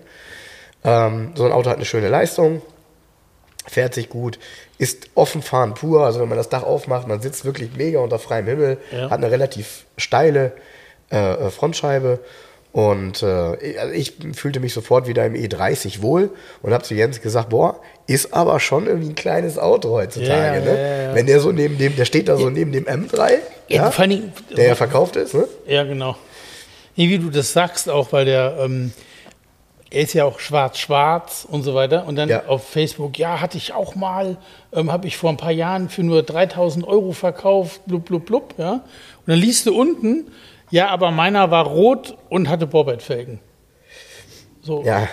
Ähm, 0.83 1.31
so 1.35 1.45
ein 1.45 1.53
Auto 1.53 1.69
hat 1.69 1.77
eine 1.77 1.85
schöne 1.85 2.09
Leistung, 2.09 2.61
fährt 3.67 3.93
sich 3.93 4.09
gut, 4.09 4.37
ist 4.79 5.09
offen 5.15 5.41
fahren 5.41 5.75
pur. 5.75 6.03
Also 6.05 6.19
wenn 6.19 6.27
man 6.29 6.37
das 6.37 6.49
Dach 6.49 6.63
aufmacht, 6.63 7.07
man 7.07 7.21
sitzt 7.21 7.45
wirklich 7.45 7.75
mega 7.77 7.99
unter 7.99 8.19
freiem 8.19 8.47
Himmel, 8.47 8.79
Ja. 8.91 9.03
hat 9.09 9.13
eine 9.19 9.31
relativ 9.31 9.85
steile 9.97 10.51
äh, 11.09 11.49
Frontscheibe. 11.49 12.19
Und 12.71 13.21
äh, 13.21 13.55
ich- 13.57 13.79
also 13.79 13.93
ich 13.93 14.13
fühlte 14.33 14.59
mich 14.61 14.73
sofort 14.73 15.05
wieder 15.07 15.25
im 15.25 15.33
E30 15.33 16.01
wohl 16.01 16.29
und 16.61 16.73
habe 16.73 16.83
zu 16.83 16.93
Jens 16.95 17.21
gesagt, 17.21 17.49
boah, 17.49 17.81
ist 18.07 18.33
aber 18.33 18.59
schon 18.61 18.87
irgendwie 18.87 19.09
ein 19.09 19.15
kleines 19.15 19.57
Auto 19.57 19.89
heutzutage. 19.91 20.59
Ja, 20.59 20.65
ne? 20.73 20.81
ja, 20.81 21.03
ja. 21.09 21.15
Wenn 21.15 21.25
der 21.25 21.39
so 21.41 21.51
neben 21.51 21.77
dem, 21.77 21.95
der 21.97 22.05
steht 22.05 22.29
da 22.29 22.37
so 22.37 22.49
neben 22.49 22.71
dem 22.71 22.85
M3, 22.85 23.39
Ja, 23.67 23.89
Dingen- 23.89 24.31
der 24.55 24.67
ja 24.69 24.75
verkauft 24.75 25.17
ist, 25.17 25.33
ne? 25.33 25.47
Ja, 25.67 25.83
genau. 25.83 26.15
Nee, 26.95 27.09
wie 27.09 27.19
du 27.19 27.29
das 27.29 27.51
sagst, 27.51 27.89
auch 27.89 28.11
weil 28.13 28.25
der, 28.25 28.57
ähm, 28.61 28.93
er 29.89 30.01
ist 30.03 30.13
ja 30.13 30.23
auch 30.23 30.39
schwarz-schwarz 30.39 31.45
und 31.49 31.63
so 31.63 31.73
weiter. 31.75 32.05
Und 32.07 32.15
dann 32.15 32.31
auf 32.47 32.67
Facebook, 32.69 33.17
ja, 33.17 33.41
hatte 33.41 33.57
ich 33.57 33.73
auch 33.73 33.95
mal, 33.95 34.37
ähm, 34.73 34.89
habe 34.91 35.07
ich 35.07 35.17
vor 35.17 35.29
ein 35.29 35.37
paar 35.37 35.51
Jahren 35.51 35.89
für 35.89 36.03
nur 36.03 36.23
3000 36.23 36.87
Euro 36.87 37.11
verkauft, 37.11 37.81
blub, 37.85 38.05
blub, 38.05 38.25
blub, 38.25 38.53
ja. 38.57 38.71
Und 38.73 38.81
dann 39.27 39.39
liest 39.39 39.65
du 39.65 39.77
unten, 39.77 40.27
ja, 40.71 40.87
aber 40.89 41.11
meiner 41.11 41.51
war 41.51 41.65
rot 41.67 42.17
und 42.29 42.49
hatte 42.49 42.65
Bobbett-Felgen. 42.67 43.39
So, 44.61 44.83
Ja. 44.83 45.07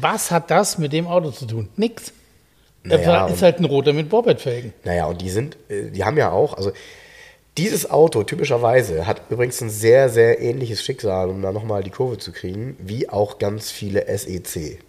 was 0.00 0.30
hat 0.30 0.50
das 0.50 0.78
mit 0.78 0.92
dem 0.92 1.06
Auto 1.06 1.30
zu 1.30 1.46
tun? 1.46 1.68
Nix. 1.76 2.12
Naja, 2.82 3.26
er 3.26 3.32
ist 3.32 3.42
halt 3.42 3.58
ein 3.60 3.64
roter 3.64 3.92
mit 3.94 4.10
Bobbett-Felgen. 4.10 4.74
Naja, 4.84 5.06
und 5.06 5.20
die 5.22 5.30
sind, 5.30 5.56
äh, 5.70 5.90
die 5.90 6.04
haben 6.04 6.18
ja 6.18 6.30
auch, 6.32 6.54
also 6.54 6.70
dieses 7.56 7.90
Auto 7.90 8.24
typischerweise 8.24 9.06
hat 9.06 9.22
übrigens 9.30 9.60
ein 9.60 9.70
sehr, 9.70 10.08
sehr 10.10 10.40
ähnliches 10.40 10.82
Schicksal, 10.82 11.30
um 11.30 11.40
da 11.40 11.52
nochmal 11.52 11.82
die 11.82 11.90
Kurve 11.90 12.18
zu 12.18 12.32
kriegen, 12.32 12.76
wie 12.80 13.08
auch 13.08 13.38
ganz 13.38 13.70
viele 13.70 14.06
SEC. 14.18 14.80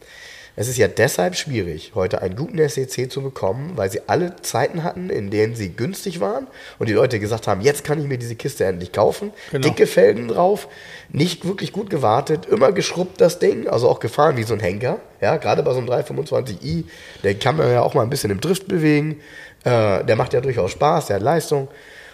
Es 0.57 0.69
ist 0.69 0.77
ja 0.77 0.87
deshalb 0.87 1.35
schwierig, 1.35 1.91
heute 1.95 2.21
einen 2.21 2.35
guten 2.35 2.57
SEC 2.69 3.11
zu 3.11 3.21
bekommen, 3.21 3.73
weil 3.75 3.91
sie 3.91 4.01
alle 4.07 4.37
Zeiten 4.41 4.83
hatten, 4.83 5.09
in 5.09 5.29
denen 5.29 5.53
sie 5.53 5.69
günstig 5.69 6.21
waren 6.21 6.47
und 6.79 6.87
die 6.87 6.93
Leute 6.93 7.19
gesagt 7.19 7.47
haben, 7.47 7.59
jetzt 7.59 7.83
kann 7.83 7.99
ich 7.99 8.07
mir 8.07 8.17
diese 8.17 8.35
Kiste 8.35 8.63
endlich 8.63 8.93
kaufen. 8.93 9.31
Genau. 9.51 9.67
Dicke 9.67 9.85
Felgen 9.85 10.29
drauf, 10.29 10.69
nicht 11.09 11.45
wirklich 11.45 11.73
gut 11.73 11.89
gewartet, 11.89 12.45
immer 12.45 12.71
geschrubbt 12.71 13.19
das 13.19 13.39
Ding, 13.39 13.67
also 13.67 13.89
auch 13.89 13.99
gefahren 13.99 14.37
wie 14.37 14.43
so 14.43 14.53
ein 14.53 14.61
Henker. 14.61 14.99
Ja, 15.19 15.35
gerade 15.37 15.61
bei 15.61 15.73
so 15.73 15.79
einem 15.79 15.89
325i, 15.89 16.85
der 17.23 17.35
kann 17.35 17.57
man 17.57 17.69
ja 17.69 17.81
auch 17.81 17.93
mal 17.93 18.03
ein 18.03 18.09
bisschen 18.09 18.31
im 18.31 18.39
Drift 18.39 18.67
bewegen. 18.67 19.19
Äh, 19.65 20.05
der 20.05 20.15
macht 20.15 20.33
ja 20.33 20.39
durchaus 20.39 20.71
Spaß, 20.71 21.07
der 21.07 21.17
hat 21.17 21.23
Leistung. 21.23 21.67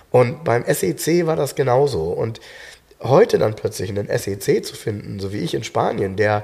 Und 0.10 0.44
beim 0.44 0.64
SEC 0.66 1.28
war 1.28 1.36
das 1.36 1.56
genauso. 1.56 2.06
Und 2.06 2.40
heute 3.02 3.38
dann 3.38 3.56
plötzlich 3.56 3.90
einen 3.90 4.08
SEC 4.08 4.66
zu 4.66 4.76
finden, 4.76 5.20
so 5.20 5.32
wie 5.32 5.40
ich 5.40 5.54
in 5.54 5.64
Spanien, 5.64 6.16
der 6.16 6.44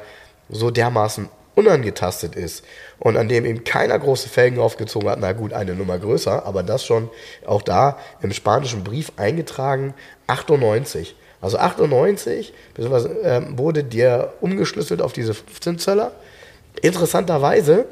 so 0.50 0.72
dermaßen 0.72 1.30
unangetastet 1.58 2.36
ist 2.36 2.64
und 3.00 3.18
an 3.18 3.28
dem 3.28 3.44
ihm 3.46 3.64
keiner 3.64 3.98
große 3.98 4.30
Felgen 4.30 4.60
aufgezogen 4.60 5.10
hat, 5.10 5.20
na 5.20 5.34
gut, 5.34 5.54
eine 5.54 5.74
Nummer 5.74 5.98
größer, 5.98 6.46
aber 6.46 6.62
das 6.62 6.86
schon 6.86 7.10
auch 7.46 7.64
da 7.64 7.98
im 8.22 8.32
spanischen 8.32 8.84
Brief 8.84 9.12
eingetragen, 9.18 9.96
98. 10.28 11.16
Also 11.42 11.58
98 11.58 12.54
beziehungsweise, 12.74 13.10
ähm, 13.24 13.58
wurde 13.58 13.84
dir 13.84 14.34
umgeschlüsselt 14.40 15.02
auf 15.02 15.14
diese 15.14 15.34
15 15.34 15.80
Zöller. 15.80 16.12
Interessanterweise 16.82 17.86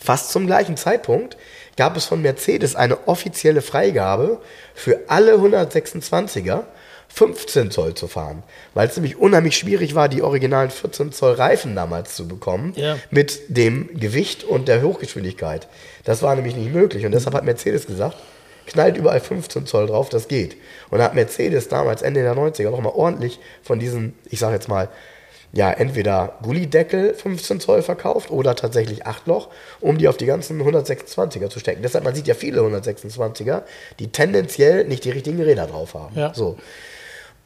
Fast 0.00 0.30
zum 0.32 0.46
gleichen 0.46 0.78
Zeitpunkt 0.78 1.36
gab 1.76 1.98
es 1.98 2.06
von 2.06 2.22
Mercedes 2.22 2.76
eine 2.76 3.08
offizielle 3.08 3.60
Freigabe 3.60 4.40
für 4.74 5.00
alle 5.08 5.34
126er 5.34 6.62
15 7.14 7.70
Zoll 7.70 7.94
zu 7.94 8.08
fahren, 8.08 8.42
weil 8.74 8.88
es 8.88 8.96
nämlich 8.96 9.18
unheimlich 9.18 9.56
schwierig 9.56 9.94
war, 9.94 10.08
die 10.08 10.22
originalen 10.22 10.70
14 10.70 11.12
Zoll 11.12 11.34
Reifen 11.34 11.74
damals 11.76 12.16
zu 12.16 12.26
bekommen 12.26 12.72
Ja. 12.76 12.96
mit 13.10 13.40
dem 13.48 13.90
Gewicht 13.98 14.44
und 14.44 14.66
der 14.68 14.82
Hochgeschwindigkeit. 14.82 15.68
Das 16.04 16.22
war 16.22 16.34
nämlich 16.34 16.56
nicht 16.56 16.72
möglich 16.72 17.04
und 17.04 17.12
deshalb 17.12 17.34
hat 17.34 17.44
Mercedes 17.44 17.86
gesagt, 17.86 18.16
knallt 18.66 18.96
überall 18.96 19.20
15 19.20 19.66
Zoll 19.66 19.86
drauf, 19.88 20.08
das 20.08 20.28
geht. 20.28 20.56
Und 20.90 20.98
da 20.98 21.04
hat 21.04 21.14
Mercedes 21.14 21.68
damals 21.68 22.00
Ende 22.00 22.22
der 22.22 22.34
90er 22.34 22.70
nochmal 22.70 22.92
ordentlich 22.94 23.40
von 23.62 23.78
diesen, 23.78 24.14
ich 24.30 24.38
sage 24.38 24.54
jetzt 24.54 24.68
mal, 24.68 24.88
ja, 25.54 25.70
entweder 25.70 26.38
Gullideckel 26.42 27.12
15 27.12 27.60
Zoll 27.60 27.82
verkauft 27.82 28.30
oder 28.30 28.54
tatsächlich 28.56 29.04
8 29.04 29.26
Loch, 29.26 29.50
um 29.80 29.98
die 29.98 30.08
auf 30.08 30.16
die 30.16 30.24
ganzen 30.24 30.62
126er 30.62 31.50
zu 31.50 31.58
stecken. 31.58 31.82
Deshalb, 31.82 32.04
man 32.04 32.14
sieht 32.14 32.26
ja 32.26 32.32
viele 32.34 32.62
126er, 32.62 33.60
die 33.98 34.08
tendenziell 34.10 34.86
nicht 34.86 35.04
die 35.04 35.10
richtigen 35.10 35.42
Räder 35.42 35.66
drauf 35.66 35.92
haben. 35.92 36.18
Ja. 36.18 36.32
So. 36.32 36.56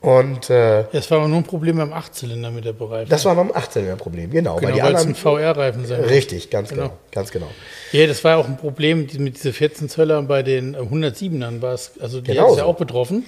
Und 0.07 0.51
äh, 0.51 0.85
Das 0.93 1.11
war 1.11 1.19
aber 1.19 1.27
nur 1.27 1.39
ein 1.39 1.45
Problem 1.45 1.79
beim 1.79 1.93
Achtzylinder 1.93 2.53
mit 2.53 2.65
der 2.65 2.75
Bereifung. 2.75 3.09
das 3.09 3.25
war 3.25 3.35
beim 3.35 3.51
18er 3.51 3.97
Problem, 3.97 4.31
genau. 4.31 4.55
genau, 4.55 4.69
weil 4.69 4.75
die 4.75 4.79
es 4.79 4.87
ein 4.87 4.95
anderen, 4.95 5.15
VR-Reifen 5.17 5.85
sein 5.85 6.03
muss. 6.03 6.11
richtig, 6.11 6.49
ganz 6.49 6.69
genau. 6.69 6.83
Genau. 6.83 6.99
ganz 7.11 7.33
genau. 7.33 7.49
Ja, 7.91 8.07
das 8.07 8.23
war 8.23 8.31
ja 8.33 8.37
auch 8.37 8.47
ein 8.47 8.57
Problem 8.57 9.01
mit 9.01 9.35
diesen 9.35 9.53
14 9.53 9.89
Zöllern 9.89 10.29
bei 10.29 10.45
den 10.45 10.75
äh, 10.75 10.79
107ern 10.79 11.61
war 11.61 11.75
es, 11.75 11.91
also 12.01 12.21
die 12.21 12.31
Genau 12.31 12.53
es 12.53 12.59
ja 12.59 12.67
auch 12.67 12.77
betroffen. 12.77 13.25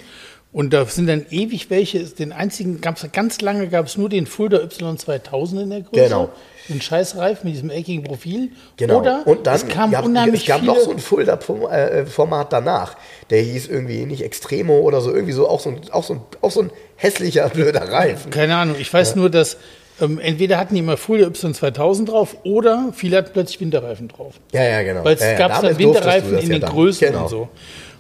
Und 0.50 0.72
da 0.72 0.86
sind 0.86 1.08
dann 1.08 1.26
ewig 1.30 1.68
welche, 1.68 2.02
den 2.04 2.32
einzigen, 2.32 2.80
gab's, 2.80 3.06
ganz 3.12 3.40
lange 3.42 3.68
gab 3.68 3.86
es 3.86 3.98
nur 3.98 4.08
den 4.08 4.26
Fulda 4.26 4.58
Y2000 4.58 5.62
in 5.62 5.70
der 5.70 5.80
Größe. 5.82 6.04
Genau. 6.04 6.30
Den 6.70 6.80
Scheißreif 6.80 7.44
mit 7.44 7.54
diesem 7.54 7.70
eckigen 7.70 8.02
Profil. 8.02 8.50
Genau. 8.76 9.00
Oder 9.00 9.26
und 9.26 9.46
dann 9.46 9.56
es 9.56 9.68
kam 9.68 9.90
gab, 9.90 10.04
unheimlich 10.04 10.42
es 10.42 10.46
gab 10.46 10.60
viele, 10.60 10.72
noch 10.72 10.80
so 10.80 10.90
ein 10.90 10.98
Fulda-Format 10.98 12.52
danach. 12.52 12.96
Der 13.30 13.40
hieß 13.42 13.68
irgendwie 13.68 14.06
nicht 14.06 14.22
Extremo 14.22 14.80
oder 14.80 15.00
so, 15.00 15.12
irgendwie 15.12 15.32
so 15.32 15.48
auch 15.48 15.60
so 15.60 15.70
ein, 15.70 15.80
auch 15.92 16.04
so 16.04 16.14
ein, 16.14 16.20
auch 16.40 16.50
so 16.50 16.62
ein 16.62 16.70
hässlicher, 16.96 17.48
blöder 17.50 17.90
Reifen. 17.90 18.30
keine 18.30 18.56
Ahnung, 18.56 18.76
ich 18.78 18.92
weiß 18.92 19.16
nur, 19.16 19.30
dass 19.30 19.58
ähm, 20.00 20.18
entweder 20.18 20.58
hatten 20.58 20.74
die 20.74 20.80
immer 20.80 20.96
Fulda 20.96 21.26
Y2000 21.26 22.06
drauf 22.06 22.36
oder 22.44 22.90
viele 22.94 23.18
hatten 23.18 23.30
plötzlich 23.32 23.60
Winterreifen 23.60 24.08
drauf. 24.08 24.34
Ja, 24.52 24.62
ja, 24.62 24.82
genau. 24.82 25.04
Weil 25.04 25.14
es 25.14 25.20
ja, 25.20 25.32
ja, 25.32 25.38
gab 25.38 25.60
dann 25.60 25.78
Winterreifen 25.78 26.38
in 26.38 26.40
ja 26.40 26.48
den 26.48 26.60
dann. 26.60 26.70
Größen 26.70 27.08
genau. 27.08 27.22
und 27.24 27.28
so. 27.28 27.48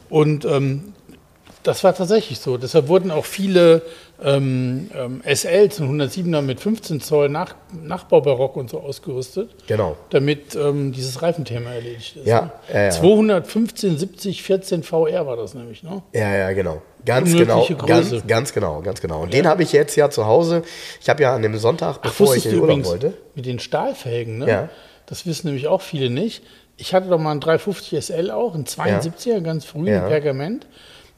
Und 0.08 0.44
ähm, 0.44 0.94
das 1.68 1.84
war 1.84 1.94
tatsächlich 1.94 2.38
so. 2.40 2.56
Deshalb 2.56 2.88
wurden 2.88 3.10
auch 3.10 3.26
viele 3.26 3.82
ähm, 4.24 4.90
ähm, 4.96 5.20
SLs 5.22 5.80
und 5.80 6.00
107er 6.00 6.40
mit 6.40 6.60
15 6.60 7.00
Zoll 7.02 7.28
Nach 7.28 7.54
Nachbaubarock 7.72 8.56
und 8.56 8.70
so 8.70 8.80
ausgerüstet, 8.80 9.50
Genau. 9.66 9.96
damit 10.08 10.56
ähm, 10.56 10.92
dieses 10.92 11.20
Reifenthema 11.20 11.70
erledigt 11.72 12.16
ist. 12.16 12.26
Ja, 12.26 12.40
ne? 12.42 12.50
ja, 12.72 12.82
ja. 12.84 12.90
215, 12.90 13.98
70, 13.98 14.42
14 14.42 14.82
VR 14.82 15.26
war 15.26 15.36
das 15.36 15.52
nämlich. 15.52 15.82
Ne? 15.82 16.02
Ja, 16.14 16.34
ja, 16.34 16.52
genau. 16.52 16.80
Ganz 17.04 17.32
genau, 17.32 17.66
ganz, 17.86 18.14
ganz 18.26 18.52
genau, 18.54 18.80
ganz 18.80 19.00
genau. 19.02 19.22
Und 19.22 19.32
den 19.34 19.46
habe 19.46 19.62
ich 19.62 19.72
jetzt 19.72 19.94
ja 19.94 20.08
zu 20.10 20.24
Hause. 20.26 20.62
Ich 21.02 21.08
habe 21.08 21.22
ja 21.22 21.34
an 21.34 21.42
dem 21.42 21.56
Sonntag, 21.58 22.00
bevor 22.02 22.28
ich 22.34 22.44
wusstest 22.44 22.46
in 22.46 22.52
den 22.52 22.60
Urlaub 22.62 22.84
wollte. 22.86 23.12
mit 23.34 23.44
den 23.46 23.58
Stahlfelgen, 23.58 24.38
ne? 24.38 24.48
Ja. 24.48 24.68
das 25.06 25.26
wissen 25.26 25.46
nämlich 25.48 25.68
auch 25.68 25.82
viele 25.82 26.08
nicht. 26.10 26.42
Ich 26.78 26.94
hatte 26.94 27.08
doch 27.08 27.18
mal 27.18 27.32
einen 27.32 27.40
350 27.40 27.98
SL 28.04 28.30
auch, 28.30 28.54
einen 28.54 28.64
72er, 28.64 29.40
ganz 29.42 29.64
früh, 29.64 29.90
Ja. 29.90 30.06
Pergament. 30.08 30.66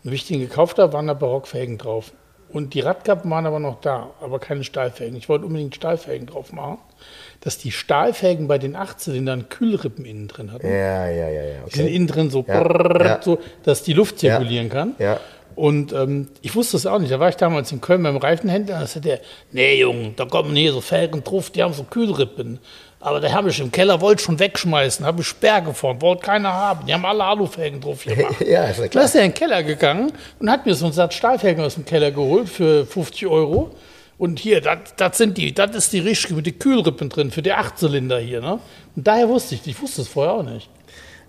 Und 0.05 0.11
wie 0.11 0.15
ich 0.15 0.27
den 0.27 0.41
gekauft 0.41 0.79
habe, 0.79 0.93
waren 0.93 1.07
da 1.07 1.15
Barockfelgen 1.15 1.79
drauf. 1.79 2.13
Und 2.53 2.75
die 2.75 2.81
Radkappen 2.81 3.31
waren 3.31 3.47
aber 3.47 3.61
noch 3.61 3.81
da, 3.81 4.11
aber 4.21 4.41
keine 4.41 4.65
Stahlfelgen. 4.65 5.17
Ich 5.17 5.29
wollte 5.29 5.47
unbedingt 5.47 5.75
Stahlfelgen 5.77 6.27
drauf 6.27 6.53
machen. 6.53 6.79
Dass 7.41 7.59
die 7.59 7.71
Stahlfelgen 7.71 8.49
bei 8.49 8.59
den 8.59 8.75
Achtzylindern 8.75 9.49
Kühlrippen 9.49 10.05
innen 10.05 10.27
drin 10.27 10.53
hatten. 10.53 10.67
Ja, 10.67 11.09
ja, 11.09 11.29
ja, 11.29 11.43
ja. 11.43 11.59
Die 11.71 11.77
sind 11.77 11.85
Okay. 11.87 11.95
innen 11.95 12.07
drin 12.09 12.29
so, 12.31 12.45
Ja, 12.49 12.63
brrrr, 12.63 13.05
ja. 13.05 13.23
so, 13.23 13.39
dass 13.63 13.83
die 13.85 13.93
Luft 13.93 14.19
zirkulieren 14.19 14.69
kann. 14.69 14.95
Ja. 14.99 15.21
Und 15.55 15.93
ähm, 15.93 16.29
ich 16.43 16.55
wusste 16.57 16.77
es 16.77 16.87
auch 16.87 16.99
nicht. 16.99 17.13
Da 17.13 17.21
war 17.21 17.29
ich 17.29 17.37
damals 17.37 17.71
in 17.71 17.81
Köln 17.81 18.03
beim 18.03 18.17
Reifenhändler. 18.17 18.81
Da 18.81 18.87
sagte 18.87 19.01
der, 19.09 19.21
nee, 19.53 19.79
Junge, 19.81 20.13
da 20.17 20.25
kommen 20.25 20.55
hier 20.57 20.73
so 20.73 20.81
Felgen 20.81 21.23
drauf, 21.23 21.51
die 21.51 21.63
haben 21.63 21.73
so 21.75 21.85
Kühlrippen. 21.85 22.59
Aber 23.03 23.19
da 23.19 23.33
habe 23.33 23.49
ich 23.49 23.59
im 23.61 23.73
Keller, 23.73 24.01
wollte 24.03 24.23
schon 24.23 24.39
wegschmeißen, 24.39 25.07
habe 25.07 25.23
ich 25.23 25.27
Sperr 25.27 25.63
gefahren, 25.63 26.03
wollte 26.03 26.23
keiner 26.23 26.53
haben. 26.53 26.87
Die 26.87 26.93
haben 26.93 27.05
alle 27.07 27.25
Alufelgen 27.25 27.81
drauf 27.81 28.05
gemacht. 28.05 28.41
ja, 28.47 28.65
ist 28.65 28.77
ja 28.77 28.83
Da 28.85 28.89
klar. 28.89 29.05
ist 29.05 29.15
er 29.15 29.23
in 29.25 29.31
den 29.31 29.35
Keller 29.35 29.63
gegangen 29.63 30.13
und 30.39 30.51
hat 30.51 30.67
mir 30.67 30.75
so 30.75 30.85
einen 30.85 30.93
Satz 30.93 31.15
Stahlfelgen 31.15 31.65
aus 31.65 31.75
dem 31.75 31.87
Keller 31.87 32.11
geholt 32.11 32.49
für 32.49 32.85
50 32.85 33.27
Euro. 33.27 33.71
Und 34.19 34.39
hier, 34.39 34.61
das 34.61 35.17
sind 35.17 35.39
die, 35.39 35.55
das 35.55 35.75
ist 35.75 35.95
die 35.95 36.01
richtige 36.01 36.35
mit 36.35 36.45
den 36.45 36.59
Kühlrippen 36.59 37.09
drin 37.09 37.31
für 37.31 37.41
die 37.41 37.53
Achtzylinder 37.53 38.19
hier. 38.19 38.43
Ne? 38.43 38.59
Und 38.95 39.07
daher 39.07 39.31
wusste 39.31 39.55
ich, 39.55 39.67
ich 39.67 39.81
wusste 39.81 40.03
es 40.03 40.09
vorher 40.09 40.35
auch 40.35 40.43
nicht. 40.43 40.69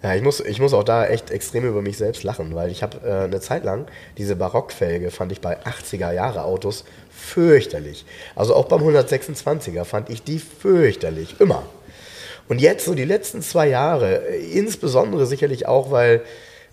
Ja, 0.03 0.13
ich 0.15 0.23
muss, 0.23 0.39
ich 0.41 0.60
muss 0.60 0.73
auch 0.73 0.84
da 0.84 1.05
echt 1.05 1.29
extrem 1.31 1.63
über 1.63 1.81
mich 1.81 1.95
selbst 1.95 2.23
lachen, 2.23 2.53
weil 2.55 2.69
ich 2.71 2.84
habe 2.84 2.97
äh, 3.07 3.23
eine 3.25 3.39
Zeit 3.39 3.63
lang 3.63 3.86
diese 4.17 4.36
Barockfelge 4.36 5.10
fand 5.12 5.31
ich 5.31 5.39
bei 5.39 5.57
80er 5.62 6.12
Jahre 6.12 6.43
Autos 6.43 6.84
fürchterlich. 7.21 8.05
Also 8.36 8.55
auch 8.55 8.65
beim 8.65 8.81
126er 8.81 9.86
fand 9.86 10.10
ich 10.10 10.23
die 10.23 10.39
fürchterlich, 10.39 11.39
immer. 11.39 11.63
Und 12.47 12.60
jetzt 12.60 12.86
so 12.86 12.95
die 12.95 13.05
letzten 13.05 13.41
zwei 13.41 13.69
Jahre, 13.69 14.27
äh, 14.27 14.51
insbesondere 14.51 15.25
sicherlich 15.25 15.67
auch, 15.67 15.91
weil 15.91 16.21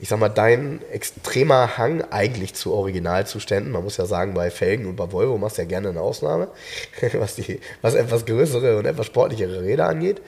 ich 0.01 0.09
sag 0.09 0.21
mal, 0.21 0.29
dein 0.29 0.81
extremer 0.93 1.77
Hang 1.77 2.03
eigentlich 2.11 2.55
zu 2.55 2.73
Originalzuständen, 2.73 3.73
man 3.73 3.83
muss 3.83 3.97
ja 3.97 4.07
sagen, 4.07 4.35
bei 4.35 4.51
Felgen 4.51 4.87
und 4.87 4.97
bei 4.97 5.11
Volvo 5.11 5.39
machst 5.39 5.59
du 5.59 5.63
ja 5.63 5.69
gerne 5.69 5.89
eine 5.89 6.01
Ausnahme, 6.01 6.49
was, 7.15 7.35
die, 7.35 7.61
was 7.83 7.95
etwas 7.95 8.25
größere 8.25 8.79
und 8.79 8.87
etwas 8.87 9.07
sportlichere 9.07 9.63
Räder 9.63 9.89
angeht. 9.89 10.21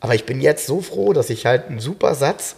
Aber 0.00 0.14
ich 0.14 0.24
bin 0.24 0.40
jetzt 0.40 0.66
so 0.66 0.80
froh, 0.80 1.12
dass 1.12 1.28
ich 1.28 1.44
halt 1.44 1.66
einen 1.68 1.80
super 1.80 2.14
Satz 2.14 2.56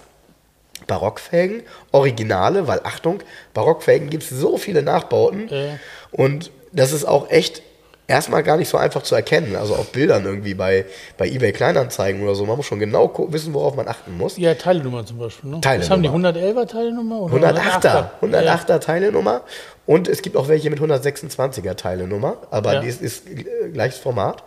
Barockfelgen, 0.86 1.62
Originale, 1.92 2.66
weil 2.66 2.80
Achtung, 2.84 3.22
Barockfelgen 3.54 4.10
gibt 4.10 4.24
es 4.24 4.30
so 4.30 4.56
viele 4.56 4.82
Nachbauten 4.82 5.48
Ja. 5.48 5.78
Und 6.12 6.50
das 6.72 6.92
ist 6.92 7.04
auch 7.04 7.30
echt 7.30 7.62
erstmal 8.06 8.42
gar 8.42 8.56
nicht 8.56 8.68
so 8.68 8.76
einfach 8.76 9.02
zu 9.02 9.14
erkennen. 9.14 9.54
Also 9.56 9.74
auf 9.76 9.92
Bildern 9.92 10.24
irgendwie 10.24 10.54
bei, 10.54 10.84
bei 11.16 11.28
eBay 11.28 11.52
Kleinanzeigen 11.52 12.22
oder 12.22 12.34
so. 12.34 12.44
Man 12.44 12.56
muss 12.56 12.66
schon 12.66 12.80
genau 12.80 13.12
wissen, 13.30 13.54
worauf 13.54 13.76
man 13.76 13.86
achten 13.86 14.16
muss. 14.18 14.36
Ja, 14.36 14.54
Teilenummer 14.54 15.06
zum 15.06 15.18
Beispiel. 15.18 15.50
Ne? 15.50 15.60
Teilenummer. 15.60 15.80
Das 15.80 15.90
haben 15.90 16.02
die 16.02 16.08
111er 16.42 16.66
Teilenummer? 16.66 17.20
oder 17.22 17.50
108er, 17.50 18.08
108er? 18.22 18.66
108er 18.66 18.78
Teilenummer 18.80 19.42
und 19.86 20.08
es 20.08 20.22
gibt 20.22 20.36
auch 20.36 20.48
welche 20.48 20.70
mit 20.70 20.80
126er 20.80 21.76
Teilenummer, 21.76 22.36
aber 22.50 22.74
Ja. 22.74 22.80
dies 22.80 23.00
ist 23.00 23.28
äh, 23.28 23.68
gleiches 23.72 23.98
Format. 24.00 24.42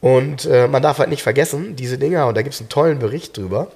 Und 0.00 0.44
äh, 0.44 0.68
man 0.68 0.80
darf 0.80 0.98
halt 0.98 1.08
nicht 1.10 1.24
vergessen, 1.24 1.74
diese 1.74 1.98
Dinger, 1.98 2.28
und 2.28 2.36
da 2.36 2.42
gibt 2.42 2.54
es 2.54 2.60
einen 2.60 2.68
tollen 2.68 3.00
Bericht 3.00 3.36
drüber, 3.36 3.66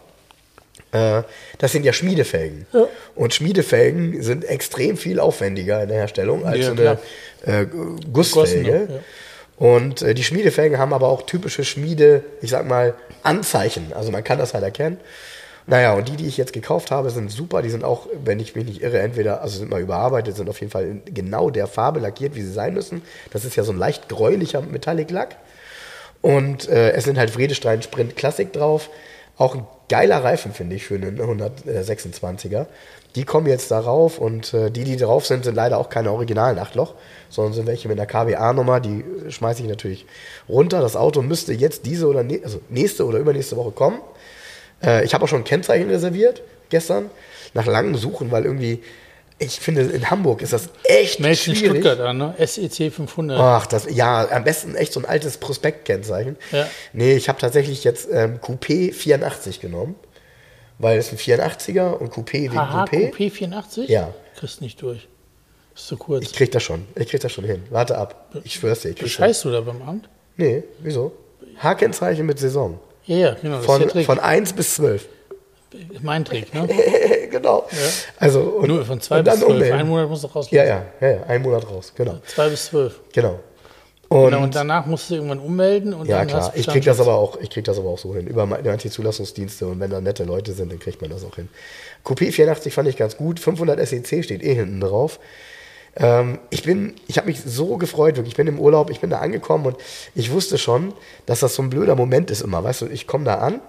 das 0.92 1.72
sind 1.72 1.85
ja 1.85 1.92
Schmiedefelgen. 1.94 2.66
Ja. 2.72 2.87
Und 3.14 3.33
Schmiedefelgen 3.33 4.22
sind 4.22 4.44
extrem 4.44 4.98
viel 4.98 5.20
aufwendiger 5.20 5.83
in 5.83 5.88
der 5.88 5.96
Herstellung 5.98 6.44
als 6.44 6.66
Ja, 6.66 6.72
eine 6.72 6.98
äh, 7.46 7.66
Gussfelge. 8.12 8.88
Ja. 8.90 9.00
Und 9.57 10.02
äh, 10.02 10.12
die 10.12 10.24
Schmiedefelgen 10.24 10.78
haben 10.78 10.92
aber 10.92 11.09
auch 11.09 11.22
typische 11.22 11.64
Schmiede, 11.64 12.24
ich 12.42 12.50
sag 12.50 12.66
mal, 12.66 12.94
Anzeichen. 13.22 13.92
Also 13.94 14.11
man 14.11 14.22
kann 14.22 14.38
das 14.38 14.55
halt 14.55 14.64
erkennen. 14.64 14.98
Naja, 15.66 15.94
und 15.94 16.09
die, 16.09 16.16
die 16.16 16.26
ich 16.26 16.37
jetzt 16.37 16.52
gekauft 16.52 16.90
habe, 16.90 17.11
sind 17.11 17.31
super. 17.31 17.62
Die 17.62 17.70
sind 17.70 17.85
auch, 17.85 18.09
wenn 18.24 18.40
ich 18.40 18.55
mich 18.55 18.66
nicht 18.66 18.83
irre, 18.83 18.98
entweder, 18.98 19.42
also 19.42 19.59
sind 19.59 19.70
mal 19.70 19.81
überarbeitet, 19.81 20.37
sind 20.37 20.50
auf 20.50 20.61
jeden 20.61 20.72
Fall 20.72 20.85
in 20.85 21.02
genau 21.14 21.50
der 21.50 21.68
Farbe 21.68 22.00
lackiert, 22.00 22.35
wie 22.35 22.42
sie 22.42 22.52
sein 22.52 22.74
müssen. 22.74 23.02
Das 23.33 23.44
ist 23.44 23.57
ja 23.57 23.62
so 23.62 23.72
ein 23.72 23.78
leicht 23.78 24.09
gräulicher 24.09 24.61
Metallic-Lack. 24.61 25.37
Und 26.20 26.68
äh, 26.68 26.90
es 26.92 27.05
sind 27.05 27.16
halt 27.16 27.31
Vredestein 27.31 27.83
Sprint 27.83 28.16
Classic 28.16 28.52
drauf. 28.52 28.90
Auch 29.42 29.57
ein 29.57 29.66
geiler 29.88 30.22
Reifen, 30.22 30.52
finde 30.52 30.76
ich, 30.76 30.85
für 30.85 30.94
einen 30.94 31.18
126er. 31.18 32.66
Die 33.16 33.24
kommen 33.24 33.48
jetzt 33.48 33.72
darauf 33.72 34.18
und 34.18 34.55
äh, 34.55 34.70
die, 34.70 34.85
die 34.85 34.96
drauf 34.96 35.26
sind, 35.26 35.42
sind 35.42 35.57
leider 35.57 35.78
auch 35.78 35.88
keine 35.88 36.12
originalen 36.12 36.61
Achtloch, 36.61 36.94
sondern 37.28 37.52
sind 37.52 37.66
welche 37.66 37.88
mit 37.88 37.98
einer 37.98 38.07
KBA-Nummer. 38.07 38.78
Die 38.78 39.05
schmeiße 39.31 39.62
ich 39.62 39.68
natürlich 39.68 40.07
runter. 40.48 40.81
Das 40.81 40.94
Auto 40.94 41.22
müsste 41.22 41.52
jetzt 41.55 41.87
diese 41.87 42.07
oder 42.07 42.22
ne 42.22 42.40
also 42.44 42.61
nächste 42.68 43.05
oder 43.05 43.18
übernächste 43.18 43.57
Woche 43.57 43.72
kommen. 43.72 43.98
Äh, 44.81 45.05
ich 45.05 45.12
habe 45.12 45.24
auch 45.24 45.28
schon 45.28 45.40
ein 45.40 45.44
Kennzeichen 45.44 45.90
reserviert 45.90 46.40
gestern, 46.70 47.11
nach 47.52 47.66
langem 47.66 47.96
Suchen, 47.96 48.31
weil 48.31 48.44
irgendwie, 48.44 48.81
ich 49.42 49.61
finde, 49.61 49.83
in 49.83 50.11
Hamburg 50.11 50.42
ist 50.42 50.52
das 50.52 50.68
echt 50.85 51.20
in 51.20 51.35
schwierig. 51.35 51.59
Stuttgart 51.59 52.00
an, 52.00 52.18
ne? 52.18 52.35
SEC 52.38 52.92
500. 52.92 53.38
Ach, 53.38 53.66
das, 53.66 53.87
ja, 53.90 54.28
am 54.31 54.44
besten 54.44 54.74
echt 54.74 54.92
so 54.92 55.00
ein 55.00 55.07
altes 55.07 55.38
Prospektkennzeichen. 55.38 56.37
Ja. 56.50 56.66
Nee, 56.92 57.14
ich 57.14 57.28
habe 57.28 57.38
tatsächlich 57.38 57.85
jetzt 57.85 58.09
ähm, 58.11 58.38
Coupé 58.40 58.92
84 58.92 59.61
genommen, 59.61 59.94
weil 60.78 60.98
es 60.98 61.12
ein 61.12 61.18
84er 61.18 61.92
und 61.94 62.12
Coupé 62.12 62.33
wegen 62.33 62.59
Aha, 62.59 62.85
Coupé. 62.85 63.12
Coupé 63.12 63.31
84? 63.31 63.88
Ja. 63.88 64.14
Kriegst 64.37 64.61
nicht 64.61 64.81
durch. 64.83 65.09
Ist 65.74 65.87
zu 65.87 65.96
kurz. 65.96 66.24
Ich 66.24 66.33
krieg 66.33 66.50
das 66.52 66.62
schon, 66.62 66.87
ich 66.94 67.09
krieg 67.09 67.20
das 67.20 67.33
schon 67.33 67.44
hin. 67.44 67.62
Warte 67.70 67.96
ab, 67.96 68.31
ich 68.44 68.55
schwör's 68.55 68.81
dir. 68.81 68.90
Ich. 68.90 68.96
Bescheißt 68.96 69.44
du 69.44 69.50
da 69.50 69.61
beim 69.61 69.83
Amt? 69.83 70.09
Nee, 70.37 70.62
wieso? 70.81 71.12
H-Kennzeichen 71.62 72.26
mit 72.26 72.38
Saison. 72.38 72.78
Ja, 73.05 73.16
ja, 73.16 73.35
genau. 73.35 73.61
Von, 73.61 73.88
von 73.88 74.18
1 74.18 74.52
bis 74.52 74.74
12. 74.74 75.09
mein 76.01 76.25
Trick, 76.25 76.53
ne? 76.55 76.69
genau. 77.31 77.67
Also, 78.19 78.41
und, 78.41 78.69
Nur 78.69 78.85
von 78.85 79.01
zwei 79.01 79.23
bis 79.23 79.35
zwölf. 79.35 79.51
ummelden. 79.51 79.79
Ein 79.79 79.89
Monat 79.89 80.09
muss 80.09 80.23
doch 80.23 80.35
raus. 80.35 80.51
Ja, 80.51 80.65
ja, 80.65 80.85
ja, 81.01 81.09
ja, 81.09 81.23
ein 81.25 81.43
Monat 81.43 81.69
raus, 81.69 81.93
genau. 81.95 82.19
Zwei 82.27 82.49
bis 82.49 82.67
zwölf. 82.67 83.01
Genau. 83.13 83.41
Und, 84.13 84.27
genau, 84.27 84.43
und 84.43 84.55
danach 84.55 84.85
musst 84.85 85.09
du 85.09 85.15
irgendwann 85.15 85.39
ummelden. 85.39 85.95
Und 85.95 86.07
ja, 86.07 86.19
dann 86.19 86.27
klar. 86.27 86.53
ich 86.55 86.67
krieg 86.67 86.85
das 86.85 87.01
aber 87.01 87.15
auch, 87.15 87.41
ich 87.41 87.49
krieg 87.49 87.65
das 87.65 87.79
aber 87.79 87.89
auch 87.89 87.99
so 87.99 88.15
hin. 88.15 88.27
Über 88.27 88.45
meine 88.45 88.71
Anti-Zulassungsdienste 88.71 89.67
und 89.67 89.81
wenn 89.81 89.91
da 89.91 90.03
nette 90.03 90.25
Leute 90.25 90.53
sind, 90.53 90.71
dann 90.71 90.79
kriegt 90.79 91.01
man 91.01 91.11
das 91.11 91.25
auch 91.25 91.37
hin. 91.37 91.49
Coupé 92.05 92.31
84 92.31 92.75
fand 92.75 92.89
ich 92.89 92.97
ganz 92.97 93.17
gut. 93.17 93.41
500 93.41 93.87
SEC 93.87 94.23
steht 94.23 94.43
eh 94.43 94.55
hinten 94.55 94.81
drauf. 94.81 95.19
Ähm, 95.94 96.38
ich 96.50 96.62
bin, 96.62 96.94
ich 97.07 97.18
habe 97.18 97.26
mich 97.26 97.40
so 97.44 97.76
gefreut, 97.76 98.16
wirklich. 98.16 98.33
Ich 98.33 98.37
bin 98.37 98.46
im 98.46 98.59
Urlaub, 98.59 98.90
ich 98.90 99.00
bin 99.00 99.11
da 99.11 99.18
angekommen 99.18 99.66
und 99.66 99.76
ich 100.14 100.31
wusste 100.31 100.57
schon, 100.57 100.94
dass 101.26 101.40
das 101.40 101.55
so 101.55 101.62
ein 101.62 101.70
blöder 101.70 101.96
Moment 101.96 102.31
ist 102.31 102.40
immer. 102.40 102.64
Weißt 102.64 102.83
du, 102.83 102.87
ich 102.87 103.07
komme 103.07 103.24
da 103.24 103.37
an 103.37 103.61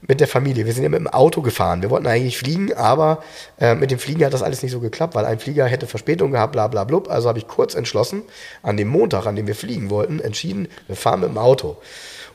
mit 0.00 0.20
der 0.20 0.28
Familie. 0.28 0.64
Wir 0.64 0.72
sind 0.72 0.84
ja 0.84 0.88
mit 0.88 1.00
dem 1.00 1.08
Auto 1.08 1.42
gefahren. 1.42 1.82
Wir 1.82 1.90
wollten 1.90 2.06
eigentlich 2.06 2.38
fliegen, 2.38 2.72
aber 2.74 3.22
äh, 3.58 3.74
mit 3.74 3.90
dem 3.90 3.98
Fliegen 3.98 4.24
hat 4.24 4.32
das 4.32 4.42
alles 4.42 4.62
nicht 4.62 4.72
so 4.72 4.80
geklappt, 4.80 5.14
weil 5.14 5.24
ein 5.24 5.40
Flieger 5.40 5.66
hätte 5.66 5.86
Verspätung 5.86 6.32
gehabt, 6.32 6.52
bla 6.52 6.68
bla 6.68 6.84
blub. 6.84 7.10
Also 7.10 7.28
habe 7.28 7.38
ich 7.38 7.48
kurz 7.48 7.74
entschlossen, 7.74 8.22
an 8.62 8.76
dem 8.76 8.88
Montag, 8.88 9.26
an 9.26 9.34
dem 9.34 9.46
wir 9.46 9.56
fliegen 9.56 9.90
wollten, 9.90 10.20
entschieden, 10.20 10.68
wir 10.86 10.96
fahren 10.96 11.20
mit 11.20 11.30
dem 11.30 11.38
Auto. 11.38 11.78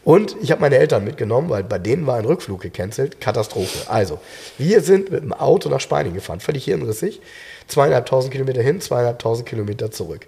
Und 0.04 0.38
ich 0.42 0.52
habe 0.52 0.62
meine 0.62 0.78
Eltern 0.78 1.04
mitgenommen, 1.04 1.50
weil 1.50 1.64
bei 1.64 1.80
denen 1.80 2.08
war 2.08 2.16
ein 2.16 2.24
Rückflug 2.24 2.62
gecancelt. 2.62 3.20
Katastrophe. 3.20 3.90
Also, 3.90 4.20
wir 4.58 4.80
sind 4.82 5.12
mit 5.12 5.22
dem 5.22 5.34
Auto 5.34 5.68
nach 5.68 5.82
Spanien 5.82 6.14
gefahren, 6.14 6.40
völlig 6.40 6.64
hirnrissig 6.64 7.20
zweieinhalbtausend 7.68 8.32
Kilometer 8.32 8.62
hin, 8.62 8.82
zweieinhalbtausend 8.82 9.48
Kilometer 9.48 9.92
zurück. 9.92 10.26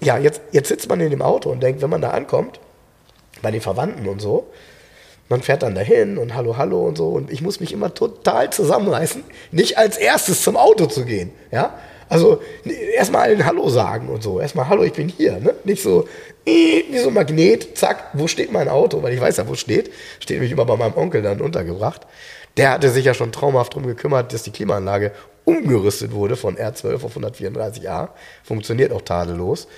Ja, 0.00 0.18
jetzt, 0.18 0.40
jetzt 0.52 0.68
sitzt 0.68 0.88
man 0.88 1.00
in 1.00 1.10
dem 1.10 1.22
Auto 1.22 1.50
und 1.50 1.62
denkt, 1.62 1.82
wenn 1.82 1.90
man 1.90 2.00
da 2.00 2.10
ankommt, 2.10 2.60
bei 3.42 3.50
den 3.50 3.60
Verwandten 3.60 4.08
und 4.08 4.20
so, 4.20 4.48
man 5.28 5.42
fährt 5.42 5.62
dann 5.62 5.74
dahin 5.74 6.18
und 6.18 6.34
hallo, 6.34 6.56
hallo 6.56 6.86
und 6.86 6.96
so. 6.96 7.08
Und 7.08 7.30
ich 7.30 7.40
muss 7.40 7.60
mich 7.60 7.72
immer 7.72 7.94
total 7.94 8.50
zusammenreißen, 8.50 9.24
nicht 9.52 9.78
als 9.78 9.96
erstes 9.96 10.42
zum 10.42 10.56
Auto 10.56 10.86
zu 10.86 11.04
gehen. 11.04 11.32
Ja? 11.50 11.78
Also 12.08 12.42
erstmal 12.94 13.22
allen 13.22 13.46
Hallo 13.46 13.68
sagen 13.70 14.08
und 14.08 14.22
so. 14.22 14.38
Erstmal 14.40 14.68
Hallo, 14.68 14.82
ich 14.82 14.92
bin 14.92 15.08
hier. 15.08 15.40
Ne? 15.40 15.54
Nicht 15.64 15.82
so 15.82 16.06
wie 16.44 16.98
so 16.98 17.08
ein 17.08 17.14
Magnet, 17.14 17.78
zack, 17.78 18.10
wo 18.12 18.26
steht 18.26 18.52
mein 18.52 18.68
Auto? 18.68 19.02
Weil 19.02 19.14
ich 19.14 19.20
weiß 19.20 19.38
ja, 19.38 19.48
wo 19.48 19.54
steht. 19.54 19.90
Steht 20.20 20.36
nämlich 20.36 20.52
immer 20.52 20.66
bei 20.66 20.76
meinem 20.76 20.96
Onkel 20.96 21.22
dann 21.22 21.40
untergebracht. 21.40 22.02
Der 22.58 22.72
hatte 22.72 22.90
sich 22.90 23.06
ja 23.06 23.14
schon 23.14 23.32
traumhaft 23.32 23.72
darum 23.72 23.86
gekümmert, 23.86 24.32
dass 24.32 24.42
die 24.42 24.52
Klimaanlage 24.52 25.12
umgerüstet 25.44 26.12
wurde 26.12 26.36
von 26.36 26.56
R12 26.56 27.04
auf 27.04 27.16
134a. 27.16 28.08
Funktioniert 28.42 28.92
auch 28.92 29.02
tadellos. 29.02 29.68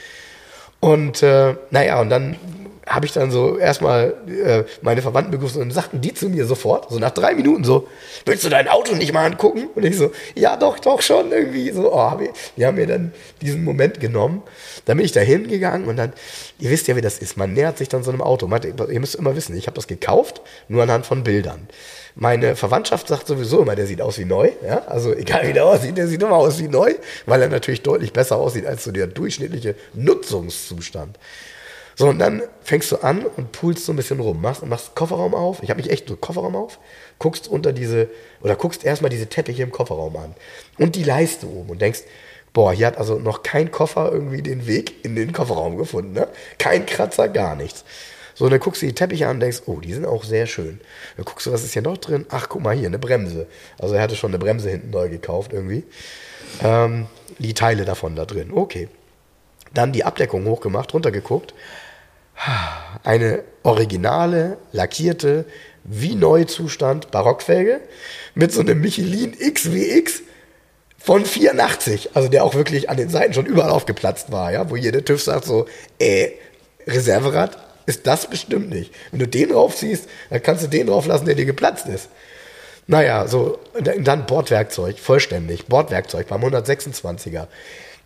Und 0.80 1.22
äh, 1.22 1.54
naja, 1.70 2.00
und 2.00 2.10
dann 2.10 2.36
habe 2.86 3.04
ich 3.04 3.12
dann 3.12 3.32
so 3.32 3.58
erstmal 3.58 4.14
äh, 4.28 4.62
meine 4.80 5.02
Verwandten 5.02 5.32
begrüßt 5.32 5.56
und 5.56 5.62
dann 5.62 5.70
sagten 5.72 6.00
die 6.00 6.14
zu 6.14 6.28
mir 6.28 6.46
sofort, 6.46 6.90
so 6.90 6.98
nach 7.00 7.10
drei 7.10 7.34
Minuten 7.34 7.64
so, 7.64 7.88
willst 8.24 8.44
du 8.44 8.48
dein 8.48 8.68
Auto 8.68 8.94
nicht 8.94 9.12
mal 9.12 9.26
angucken? 9.26 9.68
Und 9.74 9.84
ich 9.84 9.96
so, 9.96 10.12
ja 10.36 10.56
doch, 10.56 10.78
doch 10.78 11.02
schon 11.02 11.32
irgendwie 11.32 11.70
so. 11.72 11.92
Oh, 11.92 11.98
hab 11.98 12.20
ich, 12.20 12.30
die 12.56 12.64
haben 12.64 12.76
mir 12.76 12.86
dann 12.86 13.12
diesen 13.42 13.64
Moment 13.64 13.98
genommen. 13.98 14.42
Dann 14.84 14.98
bin 14.98 15.04
ich 15.04 15.12
da 15.12 15.20
hingegangen 15.20 15.88
und 15.88 15.96
dann, 15.96 16.12
ihr 16.60 16.70
wisst 16.70 16.86
ja, 16.86 16.94
wie 16.94 17.00
das 17.00 17.18
ist, 17.18 17.36
man 17.36 17.54
nähert 17.54 17.76
sich 17.76 17.88
dann 17.88 18.04
so 18.04 18.12
einem 18.12 18.22
Auto. 18.22 18.48
Ihr 18.88 19.00
müsst 19.00 19.16
immer 19.16 19.34
wissen, 19.34 19.56
ich 19.56 19.66
habe 19.66 19.74
das 19.74 19.88
gekauft, 19.88 20.40
nur 20.68 20.84
anhand 20.84 21.06
von 21.06 21.24
Bildern. 21.24 21.68
Meine 22.14 22.56
Verwandtschaft 22.56 23.08
sagt 23.08 23.26
sowieso 23.26 23.62
immer, 23.62 23.74
der 23.74 23.86
sieht 23.86 24.00
aus 24.00 24.18
wie 24.18 24.24
neu. 24.24 24.52
Ja? 24.64 24.84
Also 24.86 25.12
egal 25.12 25.46
wie 25.48 25.52
der 25.52 25.66
aussieht, 25.66 25.98
der 25.98 26.06
sieht 26.06 26.22
immer 26.22 26.36
aus 26.36 26.60
wie 26.60 26.68
neu, 26.68 26.94
weil 27.26 27.42
er 27.42 27.48
natürlich 27.48 27.82
deutlich 27.82 28.12
besser 28.12 28.36
aussieht 28.36 28.64
als 28.64 28.84
so 28.84 28.92
der 28.92 29.08
durchschnittliche 29.08 29.74
Nutzungszustand. 29.92 31.18
So, 31.98 32.08
und 32.08 32.18
dann 32.18 32.42
fängst 32.62 32.92
du 32.92 32.96
an 32.96 33.24
und 33.24 33.52
pulst 33.52 33.86
so 33.86 33.92
ein 33.92 33.96
bisschen 33.96 34.20
rum, 34.20 34.42
machst, 34.42 34.64
machst 34.66 34.94
Kofferraum 34.94 35.34
auf. 35.34 35.62
Ich 35.62 35.70
habe 35.70 35.80
mich 35.80 35.90
echt 35.90 36.08
so 36.08 36.16
Kofferraum 36.16 36.54
auf, 36.54 36.78
guckst 37.18 37.48
unter 37.48 37.72
diese, 37.72 38.10
oder 38.42 38.54
guckst 38.54 38.84
erstmal 38.84 39.08
diese 39.08 39.28
Teppiche 39.28 39.62
im 39.62 39.72
Kofferraum 39.72 40.14
an 40.16 40.34
und 40.78 40.94
die 40.94 41.04
Leiste 41.04 41.46
oben 41.46 41.70
und 41.70 41.80
denkst, 41.80 42.00
boah, 42.52 42.72
hier 42.72 42.86
hat 42.86 42.98
also 42.98 43.18
noch 43.18 43.42
kein 43.42 43.70
Koffer 43.70 44.10
irgendwie 44.12 44.42
den 44.42 44.66
Weg 44.66 45.06
in 45.06 45.16
den 45.16 45.32
Kofferraum 45.32 45.78
gefunden. 45.78 46.12
Ne? 46.12 46.28
Kein 46.58 46.84
Kratzer, 46.84 47.28
gar 47.28 47.56
nichts. 47.56 47.84
So, 48.34 48.46
dann 48.50 48.60
guckst 48.60 48.82
du 48.82 48.86
die 48.86 48.94
Teppiche 48.94 49.26
an 49.26 49.36
und 49.36 49.40
denkst, 49.40 49.62
oh, 49.64 49.80
die 49.80 49.94
sind 49.94 50.04
auch 50.04 50.22
sehr 50.22 50.46
schön. 50.46 50.80
Dann 51.16 51.24
guckst 51.24 51.46
du, 51.46 51.52
was 51.52 51.64
ist 51.64 51.72
hier 51.72 51.80
noch 51.80 51.96
drin? 51.96 52.26
Ach, 52.28 52.50
guck 52.50 52.62
mal 52.62 52.76
hier, 52.76 52.88
eine 52.88 52.98
Bremse. 52.98 53.46
Also 53.78 53.94
er 53.94 54.02
hatte 54.02 54.16
schon 54.16 54.30
eine 54.30 54.38
Bremse 54.38 54.68
hinten 54.68 54.90
neu 54.90 55.08
gekauft 55.08 55.54
irgendwie. 55.54 55.84
Ähm, 56.62 57.06
die 57.38 57.54
Teile 57.54 57.86
davon 57.86 58.14
da 58.14 58.26
drin. 58.26 58.50
Okay. 58.52 58.90
Dann 59.72 59.92
die 59.92 60.04
Abdeckung 60.04 60.44
hochgemacht, 60.44 60.92
runtergeguckt. 60.92 61.54
Eine 63.02 63.44
originale, 63.62 64.58
lackierte, 64.72 65.46
wie 65.84 66.14
Neuzustand 66.14 67.10
Barockfelge 67.10 67.80
mit 68.34 68.52
so 68.52 68.60
einem 68.60 68.80
Michelin 68.80 69.32
XWX 69.32 70.22
von 70.98 71.24
84, 71.24 72.10
also 72.14 72.28
der 72.28 72.44
auch 72.44 72.54
wirklich 72.54 72.90
an 72.90 72.96
den 72.96 73.08
Seiten 73.08 73.32
schon 73.32 73.46
überall 73.46 73.70
aufgeplatzt 73.70 74.32
war, 74.32 74.52
ja, 74.52 74.68
wo 74.70 74.76
jeder 74.76 75.04
TÜV 75.04 75.22
sagt 75.22 75.44
so, 75.44 75.66
äh, 75.98 76.30
Reserverad, 76.86 77.56
ist 77.86 78.06
das 78.06 78.28
bestimmt 78.28 78.70
nicht. 78.70 78.92
Wenn 79.12 79.20
du 79.20 79.28
den 79.28 79.50
draufziehst, 79.50 80.08
dann 80.30 80.42
kannst 80.42 80.64
du 80.64 80.68
den 80.68 80.88
drauf 80.88 81.06
lassen, 81.06 81.26
der 81.26 81.36
dir 81.36 81.44
geplatzt 81.44 81.86
ist. 81.86 82.08
Naja, 82.88 83.26
so, 83.28 83.58
dann 83.80 84.26
Bordwerkzeug, 84.26 84.98
vollständig. 84.98 85.66
Bordwerkzeug 85.66 86.28
beim 86.28 86.42
126er. 86.42 87.46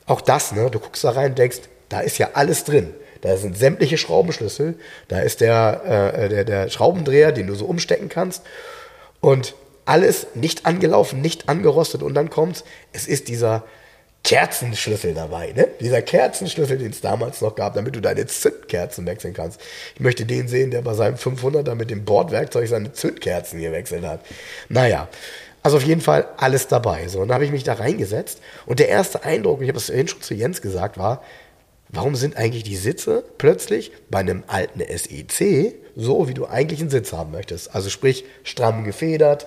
Auch 0.06 0.20
das, 0.20 0.52
ne, 0.52 0.70
du 0.70 0.78
guckst 0.78 1.04
da 1.04 1.10
rein 1.10 1.34
denkst, 1.34 1.60
da 1.88 2.00
ist 2.00 2.18
ja 2.18 2.30
alles 2.34 2.64
drin. 2.64 2.94
Da 3.20 3.36
sind 3.36 3.56
sämtliche 3.56 3.98
Schraubenschlüssel, 3.98 4.74
da 5.08 5.20
ist 5.20 5.40
der, 5.40 6.14
äh, 6.14 6.28
der, 6.28 6.44
der 6.44 6.70
Schraubendreher, 6.70 7.32
den 7.32 7.46
du 7.46 7.54
so 7.54 7.66
umstecken 7.66 8.08
kannst. 8.08 8.42
Und 9.20 9.54
alles 9.84 10.28
nicht 10.34 10.66
angelaufen, 10.66 11.20
nicht 11.20 11.48
angerostet. 11.48 12.02
Und 12.02 12.14
dann 12.14 12.30
kommt's, 12.30 12.64
es 12.92 13.06
ist 13.06 13.28
dieser 13.28 13.64
Kerzenschlüssel 14.22 15.14
dabei, 15.14 15.52
ne? 15.52 15.68
Dieser 15.80 16.02
Kerzenschlüssel, 16.02 16.78
den 16.78 16.90
es 16.90 17.00
damals 17.00 17.40
noch 17.40 17.54
gab, 17.54 17.74
damit 17.74 17.96
du 17.96 18.00
deine 18.00 18.26
Zündkerzen 18.26 19.06
wechseln 19.06 19.32
kannst. 19.32 19.60
Ich 19.94 20.00
möchte 20.00 20.26
den 20.26 20.46
sehen, 20.46 20.70
der 20.70 20.82
bei 20.82 20.94
seinem 20.94 21.16
500er 21.16 21.74
mit 21.74 21.90
dem 21.90 22.04
Bordwerkzeug 22.04 22.68
seine 22.68 22.92
Zündkerzen 22.92 23.60
gewechselt 23.60 24.04
hat. 24.04 24.20
Naja, 24.68 25.08
also 25.62 25.78
auf 25.78 25.82
jeden 25.82 26.02
Fall 26.02 26.28
alles 26.36 26.68
dabei. 26.68 27.08
So, 27.08 27.20
und 27.20 27.28
dann 27.28 27.34
habe 27.34 27.46
ich 27.46 27.50
mich 27.50 27.64
da 27.64 27.74
reingesetzt 27.74 28.40
und 28.66 28.78
der 28.78 28.88
erste 28.88 29.24
Eindruck, 29.24 29.62
ich 29.62 29.68
habe 29.68 29.78
es 29.78 29.86
vorhin 29.86 30.08
schon 30.08 30.22
zu 30.22 30.34
Jens 30.34 30.60
gesagt, 30.60 30.98
war, 30.98 31.22
warum 31.92 32.14
sind 32.14 32.36
eigentlich 32.36 32.64
die 32.64 32.76
Sitze 32.76 33.24
plötzlich 33.38 33.92
bei 34.10 34.18
einem 34.18 34.44
alten 34.46 34.80
SEC 34.80 35.74
so, 35.96 36.28
wie 36.28 36.34
du 36.34 36.46
eigentlich 36.46 36.80
einen 36.80 36.90
Sitz 36.90 37.12
haben 37.12 37.32
möchtest? 37.32 37.74
Also 37.74 37.90
sprich, 37.90 38.24
stramm 38.44 38.84
gefedert, 38.84 39.46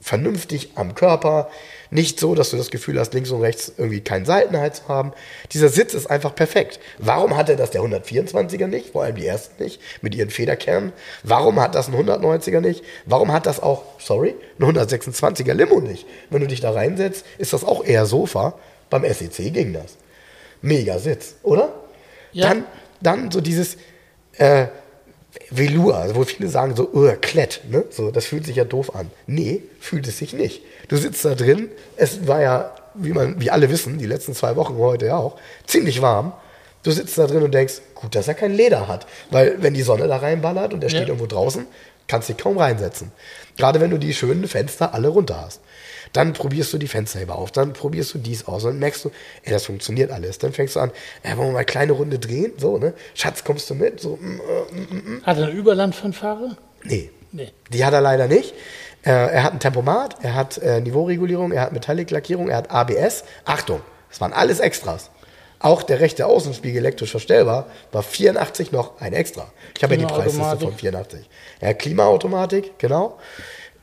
vernünftig 0.00 0.70
am 0.76 0.94
Körper, 0.94 1.50
nicht 1.90 2.20
so, 2.20 2.34
dass 2.34 2.50
du 2.50 2.56
das 2.56 2.70
Gefühl 2.70 2.98
hast, 2.98 3.14
links 3.14 3.30
und 3.30 3.40
rechts 3.40 3.72
irgendwie 3.76 4.00
keinen 4.00 4.24
Seitenhalt 4.24 4.76
zu 4.76 4.88
haben. 4.88 5.12
Dieser 5.52 5.68
Sitz 5.68 5.94
ist 5.94 6.08
einfach 6.08 6.34
perfekt. 6.34 6.80
Warum 6.98 7.36
hat 7.36 7.48
er 7.48 7.56
das 7.56 7.70
der 7.70 7.82
124er 7.82 8.66
nicht? 8.66 8.90
Vor 8.90 9.02
allem 9.02 9.16
die 9.16 9.26
ersten 9.26 9.62
nicht, 9.62 9.80
mit 10.02 10.14
ihren 10.14 10.30
Federkernen. 10.30 10.92
Warum 11.22 11.60
hat 11.60 11.74
das 11.74 11.88
ein 11.88 11.94
190er 11.94 12.60
nicht? 12.60 12.84
Warum 13.04 13.32
hat 13.32 13.46
das 13.46 13.60
auch, 13.60 13.82
sorry, 13.98 14.34
ein 14.58 14.64
126er 14.64 15.54
Limo 15.54 15.80
nicht? 15.80 16.06
Wenn 16.30 16.40
du 16.40 16.46
dich 16.46 16.60
da 16.60 16.70
reinsetzt, 16.70 17.24
ist 17.38 17.52
das 17.52 17.64
auch 17.64 17.84
eher 17.84 18.06
Sofa. 18.06 18.54
Beim 18.90 19.02
SEC 19.02 19.52
ging 19.52 19.72
das. 19.72 19.96
Mega 20.62 20.98
Sitz, 20.98 21.36
oder? 21.42 21.72
Ja. 22.32 22.48
Dann, 22.48 22.64
dann 23.00 23.30
so 23.30 23.40
dieses, 23.40 23.76
äh, 24.38 24.66
Velour, 25.50 25.96
also 25.96 26.16
wo 26.16 26.24
viele 26.24 26.48
sagen 26.48 26.74
so, 26.74 26.90
oh, 26.92 27.10
Klett, 27.20 27.62
ne? 27.70 27.84
So, 27.90 28.10
das 28.10 28.26
fühlt 28.26 28.46
sich 28.46 28.56
ja 28.56 28.64
doof 28.64 28.94
an. 28.94 29.10
Nee, 29.26 29.62
fühlt 29.80 30.06
es 30.08 30.18
sich 30.18 30.32
nicht. 30.32 30.62
Du 30.88 30.96
sitzt 30.96 31.24
da 31.24 31.34
drin, 31.34 31.68
es 31.96 32.26
war 32.26 32.40
ja, 32.40 32.74
wie 32.94 33.12
man, 33.12 33.40
wie 33.40 33.50
alle 33.50 33.70
wissen, 33.70 33.98
die 33.98 34.06
letzten 34.06 34.34
zwei 34.34 34.56
Wochen 34.56 34.76
heute 34.76 35.06
ja 35.06 35.16
auch, 35.16 35.38
ziemlich 35.66 36.02
warm. 36.02 36.32
Du 36.82 36.90
sitzt 36.90 37.18
da 37.18 37.26
drin 37.26 37.42
und 37.42 37.52
denkst, 37.52 37.74
gut, 37.94 38.14
dass 38.14 38.28
er 38.28 38.34
kein 38.34 38.54
Leder 38.54 38.88
hat. 38.88 39.06
Weil 39.30 39.62
wenn 39.62 39.74
die 39.74 39.82
Sonne 39.82 40.06
da 40.06 40.18
reinballert 40.18 40.72
und 40.72 40.82
er 40.82 40.88
steht 40.88 41.02
ja. 41.02 41.08
irgendwo 41.08 41.26
draußen, 41.26 41.66
kannst 42.06 42.28
du 42.28 42.34
dich 42.34 42.42
kaum 42.42 42.58
reinsetzen. 42.58 43.10
Gerade 43.56 43.80
wenn 43.80 43.90
du 43.90 43.98
die 43.98 44.14
schönen 44.14 44.46
Fenster 44.46 44.94
alle 44.94 45.08
runter 45.08 45.40
hast. 45.44 45.60
Dann 46.16 46.32
probierst 46.32 46.72
du 46.72 46.78
die 46.78 46.88
Fensterheber 46.88 47.36
auf, 47.36 47.52
dann 47.52 47.74
probierst 47.74 48.14
du 48.14 48.18
dies 48.18 48.46
aus 48.46 48.64
und 48.64 48.78
merkst 48.78 49.04
du, 49.04 49.10
ey, 49.42 49.52
das 49.52 49.66
funktioniert 49.66 50.10
alles. 50.10 50.38
Dann 50.38 50.54
fängst 50.54 50.76
du 50.76 50.80
an, 50.80 50.90
ey, 51.22 51.36
wollen 51.36 51.48
wir 51.48 51.52
mal 51.52 51.58
eine 51.58 51.66
kleine 51.66 51.92
Runde 51.92 52.18
drehen? 52.18 52.52
So, 52.56 52.78
ne? 52.78 52.94
Schatz, 53.12 53.44
kommst 53.44 53.68
du 53.68 53.74
mit? 53.74 54.00
So, 54.00 54.16
mm, 54.16 54.24
mm, 54.24 54.40
mm, 54.40 55.16
mm. 55.16 55.22
Hat 55.24 55.36
er 55.36 55.48
eine 55.48 55.52
Überlandfanfare? 55.52 56.56
Nee. 56.84 57.10
nee. 57.32 57.50
Die 57.70 57.84
hat 57.84 57.92
er 57.92 58.00
leider 58.00 58.28
nicht. 58.28 58.54
Äh, 59.04 59.10
er 59.10 59.42
hat 59.42 59.52
ein 59.52 59.60
Tempomat, 59.60 60.16
er 60.22 60.34
hat 60.34 60.56
äh, 60.56 60.80
Niveauregulierung, 60.80 61.52
er 61.52 61.60
hat 61.60 61.72
Metallic-Lackierung, 61.74 62.48
er 62.48 62.56
hat 62.56 62.70
ABS. 62.70 63.24
Achtung, 63.44 63.82
das 64.08 64.18
waren 64.22 64.32
alles 64.32 64.58
Extras. 64.58 65.10
Auch 65.58 65.82
der 65.82 66.00
rechte 66.00 66.24
Außenspiegel 66.24 66.78
elektrisch 66.78 67.10
verstellbar 67.10 67.66
war 67.92 68.02
84 68.02 68.72
noch 68.72 69.02
ein 69.02 69.12
Extra. 69.12 69.52
Ich 69.76 69.82
habe 69.82 69.96
ja 69.96 70.00
die 70.00 70.06
Preisliste 70.06 70.60
von 70.60 70.74
84. 70.74 71.28
Ja, 71.60 71.74
Klimaautomatik, 71.74 72.78
genau. 72.78 73.18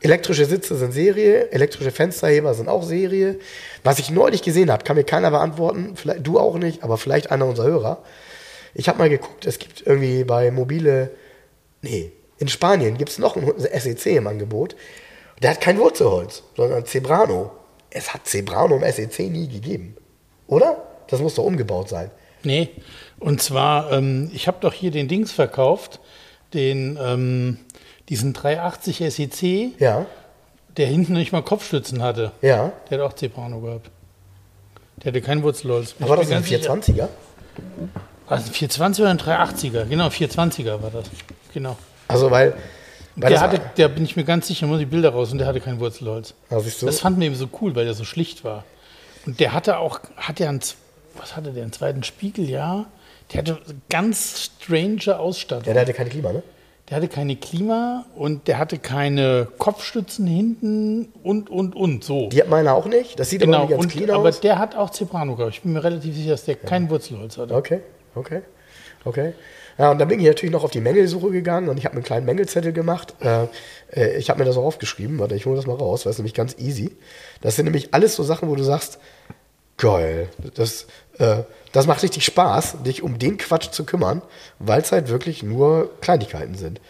Elektrische 0.04 0.44
Sitze 0.44 0.76
sind 0.76 0.92
Serie, 0.92 1.50
elektrische 1.50 1.90
Fensterheber 1.90 2.52
sind 2.52 2.68
auch 2.68 2.82
Serie. 2.82 3.38
Was 3.84 3.98
ich 3.98 4.10
neulich 4.10 4.42
gesehen 4.42 4.70
habe, 4.70 4.84
kann 4.84 4.96
mir 4.96 5.04
keiner 5.04 5.30
beantworten, 5.30 5.96
vielleicht, 5.96 6.26
du 6.26 6.38
auch 6.38 6.58
nicht, 6.58 6.82
aber 6.82 6.98
vielleicht 6.98 7.30
einer 7.30 7.46
unserer 7.46 7.68
Hörer. 7.68 8.02
Ich 8.74 8.90
habe 8.90 8.98
mal 8.98 9.08
geguckt, 9.08 9.46
es 9.46 9.58
gibt 9.58 9.86
irgendwie 9.86 10.24
bei 10.24 10.50
mobile, 10.50 11.10
nee, 11.80 12.12
in 12.36 12.48
Spanien 12.48 12.98
gibt 12.98 13.12
es 13.12 13.18
noch 13.18 13.34
ein 13.34 13.50
SEC 13.58 14.04
im 14.16 14.26
Angebot. 14.26 14.76
Der 15.42 15.52
hat 15.52 15.62
kein 15.62 15.78
Wurzelholz, 15.78 16.42
sondern 16.54 16.84
Zebrano. 16.84 17.52
Es 17.88 18.12
hat 18.12 18.26
Zebrano 18.26 18.76
im 18.76 18.92
SEC 18.92 19.30
nie 19.30 19.48
gegeben. 19.48 19.96
Oder? 20.46 20.82
Das 21.08 21.20
muss 21.20 21.36
doch 21.36 21.44
umgebaut 21.44 21.88
sein. 21.88 22.10
Nee, 22.42 22.68
und 23.20 23.40
zwar, 23.40 23.90
ähm, 23.90 24.30
ich 24.34 24.48
habe 24.48 24.58
doch 24.60 24.74
hier 24.74 24.90
den 24.90 25.08
Dings 25.08 25.32
verkauft, 25.32 25.98
den, 26.52 26.98
ähm, 27.02 27.56
diesen 28.08 28.32
380 28.32 28.98
SEC, 29.12 29.80
Ja, 29.80 30.06
der 30.76 30.86
hinten 30.86 31.14
nicht 31.14 31.32
mal 31.32 31.42
Kopfstützen 31.42 32.02
hatte. 32.02 32.32
ja. 32.42 32.72
Der 32.90 32.98
hat 32.98 33.06
auch 33.06 33.12
Zebrano 33.14 33.60
gehabt. 33.60 33.90
Der 34.98 35.12
hatte 35.12 35.20
keinen 35.22 35.42
Wurzelholz. 35.42 35.94
Aber 36.00 36.10
war 36.10 36.16
das 36.18 36.26
ein 36.26 36.32
ganz 36.32 36.48
sicher. 36.48 36.72
420er? 36.74 37.08
Also 38.26 38.46
ein 38.48 38.52
420 38.52 39.02
oder 39.02 39.10
ein 39.10 39.18
380er? 39.18 39.84
Genau, 39.84 40.06
420er 40.08 40.82
war 40.82 40.90
das. 40.90 41.04
Genau. 41.52 41.76
Also, 42.08 42.30
weil. 42.30 42.52
weil 43.16 43.20
Der 43.22 43.30
das 43.30 43.40
hatte, 43.40 43.58
war- 43.58 43.64
der 43.76 43.88
bin 43.88 44.04
ich 44.04 44.16
mir 44.16 44.24
ganz 44.24 44.46
sicher, 44.46 44.66
muss 44.66 44.78
die 44.78 44.86
Bilder 44.86 45.10
raus 45.10 45.32
und 45.32 45.38
der 45.38 45.46
hatte 45.46 45.60
kein 45.60 45.78
Wurzelholz. 45.80 46.34
Siehst 46.60 46.82
du? 46.82 46.86
Das 46.86 47.00
fanden 47.00 47.20
wir 47.20 47.26
eben 47.26 47.36
so 47.36 47.48
cool, 47.60 47.74
weil 47.76 47.84
der 47.84 47.94
so 47.94 48.04
schlicht 48.04 48.44
war. 48.44 48.64
Und 49.26 49.40
der 49.40 49.52
hatte 49.52 49.78
auch, 49.78 50.00
hat 50.16 50.40
ja 50.40 50.48
einen, 50.48 50.60
was 51.18 51.36
hatte 51.36 51.52
der, 51.52 51.62
einen 51.62 51.72
zweiten 51.72 52.02
Spiegel, 52.02 52.48
ja. 52.48 52.86
Der 53.32 53.38
hatte 53.40 53.58
ganz 53.88 54.50
strange 54.62 55.18
Ausstattung. 55.18 55.66
ja, 55.66 55.72
der 55.72 55.82
hatte 55.82 55.94
kein 55.94 56.08
Klima, 56.08 56.32
ne? 56.32 56.42
Der 56.90 56.98
hatte 56.98 57.08
keine 57.08 57.36
Klima 57.36 58.04
und 58.14 58.46
der 58.46 58.58
hatte 58.58 58.78
keine 58.78 59.48
Kopfstützen 59.56 60.26
hinten 60.26 61.08
und, 61.22 61.48
und, 61.48 61.74
und, 61.74 62.04
so. 62.04 62.28
Die 62.28 62.40
hat 62.42 62.48
meiner 62.48 62.74
auch 62.74 62.84
nicht. 62.84 63.18
Das 63.18 63.30
sieht 63.30 63.40
genau, 63.40 63.62
aber 63.62 63.62
nicht 63.62 63.70
ganz 63.70 63.84
und, 63.84 63.90
clean 63.92 64.10
aber 64.10 64.28
aus. 64.28 64.40
der 64.40 64.58
hat 64.58 64.76
auch 64.76 64.90
Zebrano, 64.90 65.34
glaube 65.34 65.50
ich. 65.50 65.56
Ich 65.56 65.62
bin 65.62 65.72
mir 65.72 65.82
relativ 65.82 66.14
sicher, 66.14 66.32
dass 66.32 66.44
der 66.44 66.56
kein 66.56 66.90
Wurzelholz 66.90 67.38
hatte. 67.38 67.54
Okay, 67.54 67.80
okay, 68.14 68.42
okay. 69.06 69.32
Ja, 69.78 69.90
und 69.90 69.98
dann 69.98 70.08
bin 70.08 70.20
ich 70.20 70.26
natürlich 70.26 70.52
noch 70.52 70.62
auf 70.62 70.70
die 70.70 70.80
Mängelsuche 70.80 71.30
gegangen 71.30 71.68
und 71.68 71.78
ich 71.78 71.84
habe 71.84 71.94
einen 71.94 72.04
kleinen 72.04 72.26
Mängelzettel 72.26 72.72
gemacht. 72.72 73.14
Äh, 73.20 73.46
äh, 73.92 74.16
ich 74.18 74.30
habe 74.30 74.38
mir 74.38 74.44
das 74.44 74.56
auch 74.56 74.64
aufgeschrieben, 74.64 75.18
warte, 75.18 75.34
ich 75.34 75.46
hole 75.46 75.56
das 75.56 75.66
mal 75.66 75.76
raus, 75.76 76.04
weil 76.04 76.10
es 76.12 76.18
nämlich 76.18 76.34
ganz 76.34 76.56
easy. 76.58 76.94
Das 77.40 77.56
sind 77.56 77.64
nämlich 77.64 77.92
alles 77.92 78.14
so 78.14 78.22
Sachen, 78.22 78.48
wo 78.48 78.56
du 78.56 78.62
sagst, 78.62 78.98
geil, 79.78 80.28
das, 80.54 80.86
äh, 81.18 81.38
das 81.74 81.86
macht 81.86 82.02
richtig 82.02 82.24
Spaß, 82.24 82.76
dich 82.86 83.02
um 83.02 83.18
den 83.18 83.36
Quatsch 83.36 83.70
zu 83.72 83.84
kümmern, 83.84 84.22
weil 84.60 84.80
es 84.80 84.92
halt 84.92 85.08
wirklich 85.08 85.42
nur 85.42 85.90
Kleinigkeiten 86.00 86.54
sind. 86.54 86.80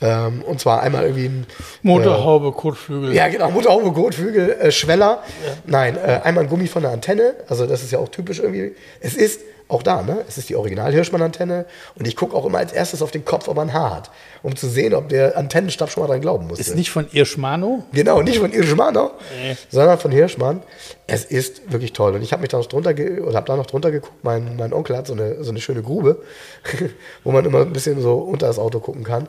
Ähm, 0.00 0.42
und 0.42 0.60
zwar 0.60 0.82
einmal 0.82 1.02
irgendwie 1.02 1.26
ein 1.26 1.46
Motorhaube, 1.82 2.52
Kotflügel. 2.52 3.12
ja, 3.12 3.28
genau, 3.28 3.50
Motorhaube, 3.50 3.90
Gurtflügel, 3.90 4.52
äh, 4.52 4.70
Schweller. 4.70 5.22
Nein, 5.66 5.96
äh, 5.96 6.20
einmal 6.22 6.44
ein 6.44 6.48
Gummi 6.48 6.68
von 6.68 6.82
der 6.82 6.92
Antenne. 6.92 7.34
Also 7.48 7.66
das 7.66 7.82
ist 7.82 7.90
ja 7.90 7.98
auch 7.98 8.08
typisch 8.08 8.38
irgendwie. 8.38 8.74
Es 9.00 9.14
ist 9.14 9.40
auch 9.70 9.82
da, 9.82 10.02
ne? 10.02 10.24
Es 10.28 10.38
ist 10.38 10.48
die 10.48 10.56
Original-Hirschmann-Antenne. 10.56 11.66
Und 11.94 12.06
ich 12.06 12.16
gucke 12.16 12.36
auch 12.36 12.44
immer 12.46 12.58
als 12.58 12.72
erstes 12.72 13.02
auf 13.02 13.10
den 13.10 13.24
Kopf, 13.24 13.48
ob 13.48 13.56
er 13.56 13.62
ein 13.62 13.72
Haar 13.72 13.94
hat. 13.94 14.10
Um 14.42 14.56
zu 14.56 14.68
sehen, 14.68 14.94
ob 14.94 15.08
der 15.08 15.36
Antennenstab 15.36 15.90
schon 15.90 16.02
mal 16.02 16.06
dran 16.08 16.20
glauben 16.20 16.46
musste. 16.46 16.60
Ist 16.60 16.74
nicht 16.74 16.90
von 16.90 17.06
Irschmano? 17.12 17.84
Genau, 17.92 18.22
nicht 18.22 18.38
von 18.38 18.50
Hirschmann, 18.50 18.94
ne? 18.94 19.10
Nee. 19.42 19.56
sondern 19.70 19.98
von 19.98 20.10
Hirschmann. 20.10 20.62
Es 21.06 21.24
ist 21.24 21.72
wirklich 21.72 21.92
toll. 21.92 22.14
Und 22.14 22.22
ich 22.22 22.32
habe 22.32 22.42
mich 22.42 22.50
da 22.50 22.58
noch 22.58 22.66
drunter 22.66 22.90
oder 22.90 23.36
habe 23.36 23.46
da 23.46 23.56
noch 23.56 23.66
drunter 23.66 23.90
geguckt. 23.90 24.22
Mein, 24.22 24.56
mein 24.56 24.72
Onkel 24.72 24.96
hat 24.96 25.06
so 25.06 25.12
eine, 25.12 25.42
so 25.42 25.50
eine 25.50 25.60
schöne 25.60 25.82
Grube, 25.82 26.22
wo 27.24 27.32
man 27.32 27.44
immer 27.44 27.60
ein 27.60 27.72
bisschen 27.72 28.00
so 28.00 28.14
unter 28.14 28.46
das 28.46 28.58
Auto 28.58 28.80
gucken 28.80 29.04
kann. 29.04 29.28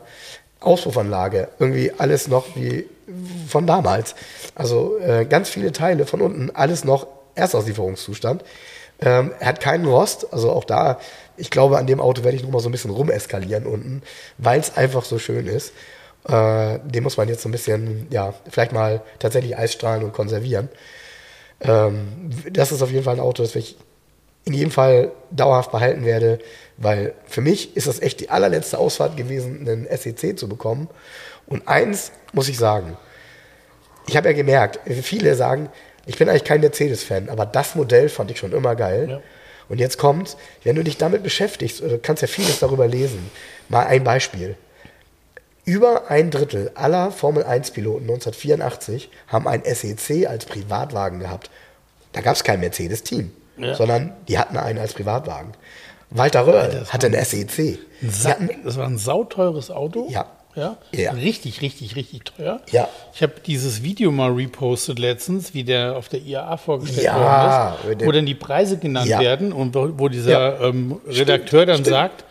Auspuffanlage, 0.60 1.48
irgendwie 1.58 1.92
alles 1.98 2.28
noch 2.28 2.54
wie 2.54 2.86
von 3.48 3.66
damals. 3.66 4.14
Also 4.54 4.98
äh, 4.98 5.24
ganz 5.24 5.48
viele 5.48 5.72
Teile 5.72 6.06
von 6.06 6.20
unten, 6.20 6.50
alles 6.50 6.84
noch 6.84 7.06
Erstauslieferungszustand. 7.34 8.44
Ähm, 9.04 9.32
er 9.40 9.48
hat 9.48 9.60
keinen 9.60 9.84
Rost, 9.84 10.32
also 10.32 10.50
auch 10.50 10.64
da, 10.64 10.98
ich 11.36 11.50
glaube, 11.50 11.78
an 11.78 11.86
dem 11.86 12.00
Auto 12.00 12.22
werde 12.24 12.36
ich 12.36 12.42
noch 12.42 12.50
mal 12.50 12.60
so 12.60 12.68
ein 12.68 12.72
bisschen 12.72 12.90
rumeskalieren 12.90 13.66
unten, 13.66 14.02
weil 14.38 14.60
es 14.60 14.76
einfach 14.76 15.04
so 15.04 15.18
schön 15.18 15.46
ist. 15.46 15.72
Äh, 16.28 16.78
den 16.84 17.02
muss 17.02 17.16
man 17.16 17.28
jetzt 17.28 17.42
so 17.42 17.48
ein 17.48 17.52
bisschen, 17.52 18.06
ja, 18.10 18.32
vielleicht 18.48 18.72
mal 18.72 19.02
tatsächlich 19.18 19.58
Eisstrahlen 19.58 20.04
und 20.04 20.12
konservieren. 20.12 20.68
Ähm, 21.60 22.30
das 22.50 22.70
ist 22.70 22.82
auf 22.82 22.90
jeden 22.90 23.04
Fall 23.04 23.16
ein 23.16 23.20
Auto, 23.20 23.42
das 23.42 23.56
ich 23.56 23.76
in 24.44 24.54
jedem 24.54 24.70
Fall 24.70 25.12
dauerhaft 25.30 25.70
behalten 25.72 26.04
werde, 26.04 26.38
weil 26.76 27.14
für 27.26 27.40
mich 27.40 27.76
ist 27.76 27.86
das 27.86 28.00
echt 28.00 28.20
die 28.20 28.30
allerletzte 28.30 28.78
Ausfahrt 28.78 29.16
gewesen, 29.16 29.68
einen 29.68 29.86
SEC 29.96 30.38
zu 30.38 30.48
bekommen. 30.48 30.88
Und 31.46 31.66
eins 31.68 32.12
muss 32.32 32.48
ich 32.48 32.58
sagen, 32.58 32.96
ich 34.06 34.16
habe 34.16 34.28
ja 34.28 34.34
gemerkt, 34.34 34.80
viele 35.02 35.34
sagen, 35.36 35.68
ich 36.06 36.18
bin 36.18 36.28
eigentlich 36.28 36.44
kein 36.44 36.60
Mercedes-Fan, 36.60 37.28
aber 37.28 37.46
das 37.46 37.74
Modell 37.74 38.08
fand 38.08 38.30
ich 38.30 38.38
schon 38.38 38.52
immer 38.52 38.74
geil. 38.76 39.06
Ja. 39.10 39.20
Und 39.68 39.78
jetzt 39.78 39.96
kommt, 39.98 40.36
wenn 40.64 40.76
du 40.76 40.84
dich 40.84 40.98
damit 40.98 41.22
beschäftigst, 41.22 41.80
du 41.80 41.98
kannst 41.98 42.20
ja 42.22 42.28
vieles 42.28 42.58
darüber 42.60 42.86
lesen. 42.86 43.30
Mal 43.68 43.86
ein 43.86 44.04
Beispiel. 44.04 44.56
Über 45.64 46.10
ein 46.10 46.30
Drittel 46.30 46.72
aller 46.74 47.12
Formel-1-Piloten 47.12 48.02
1984 48.02 49.10
haben 49.28 49.46
ein 49.46 49.62
SEC 49.64 50.26
als 50.26 50.44
Privatwagen 50.46 51.20
gehabt. 51.20 51.50
Da 52.12 52.20
gab 52.20 52.34
es 52.34 52.42
kein 52.44 52.60
Mercedes-Team, 52.60 53.30
Ja. 53.56 53.74
sondern 53.76 54.12
die 54.28 54.38
hatten 54.38 54.56
einen 54.56 54.78
als 54.78 54.92
Privatwagen. 54.94 55.52
Walter 56.10 56.46
Röhrl 56.46 56.84
hatte 56.90 57.06
ein 57.06 57.24
SEC. 57.24 57.78
Ein 58.02 58.10
Sa 58.10 58.30
hatten, 58.30 58.50
das 58.64 58.76
war 58.76 58.86
ein 58.86 58.98
sauteures 58.98 59.70
Auto. 59.70 60.08
Ja. 60.10 60.26
Ja? 60.54 60.76
Ja. 60.94 61.12
Richtig, 61.12 61.62
richtig, 61.62 61.96
richtig 61.96 62.24
teuer. 62.24 62.60
Ja. 62.70 62.88
Ich 63.14 63.22
habe 63.22 63.34
dieses 63.46 63.82
Video 63.82 64.10
mal 64.12 64.32
repostet 64.32 64.98
letztens, 64.98 65.54
wie 65.54 65.64
der 65.64 65.96
auf 65.96 66.08
der 66.08 66.20
IAA 66.20 66.56
vorgestellt 66.58 67.04
Ja, 67.06 67.76
worden 67.82 67.98
ist, 68.00 68.06
wo 68.06 68.12
dann 68.12 68.26
die 68.26 68.34
Preise 68.34 68.78
genannt 68.78 69.08
Ja. 69.08 69.20
werden 69.20 69.52
und 69.52 69.74
wo, 69.74 70.08
dieser 70.08 70.60
ähm, 70.60 71.00
Redakteur 71.06 71.64
dann 71.66 71.76
stimmt. 71.76 71.88
sagt, 71.88 72.24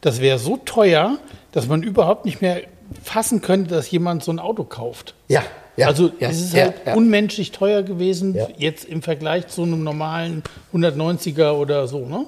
das 0.00 0.20
wäre 0.20 0.38
so 0.38 0.56
teuer, 0.56 1.18
dass 1.52 1.66
man 1.68 1.82
überhaupt 1.82 2.24
nicht 2.24 2.40
mehr 2.42 2.62
fassen 3.02 3.42
könnte, 3.42 3.74
dass 3.74 3.90
jemand 3.90 4.24
so 4.24 4.32
ein 4.32 4.38
Auto 4.38 4.64
kauft. 4.64 5.14
ja, 5.28 5.42
ja. 5.76 5.86
also 5.86 6.10
ja, 6.18 6.30
es 6.30 6.40
ist 6.40 6.54
ja, 6.54 6.64
halt 6.64 6.74
ja. 6.86 6.94
unmenschlich 6.94 7.52
teuer 7.52 7.82
gewesen, 7.82 8.36
jetzt 8.56 8.84
im 8.84 9.02
Vergleich 9.02 9.46
zu 9.46 9.62
einem 9.62 9.84
normalen 9.84 10.42
190er 10.74 11.52
oder 11.52 11.86
so. 11.86 12.06
Ne? 12.06 12.26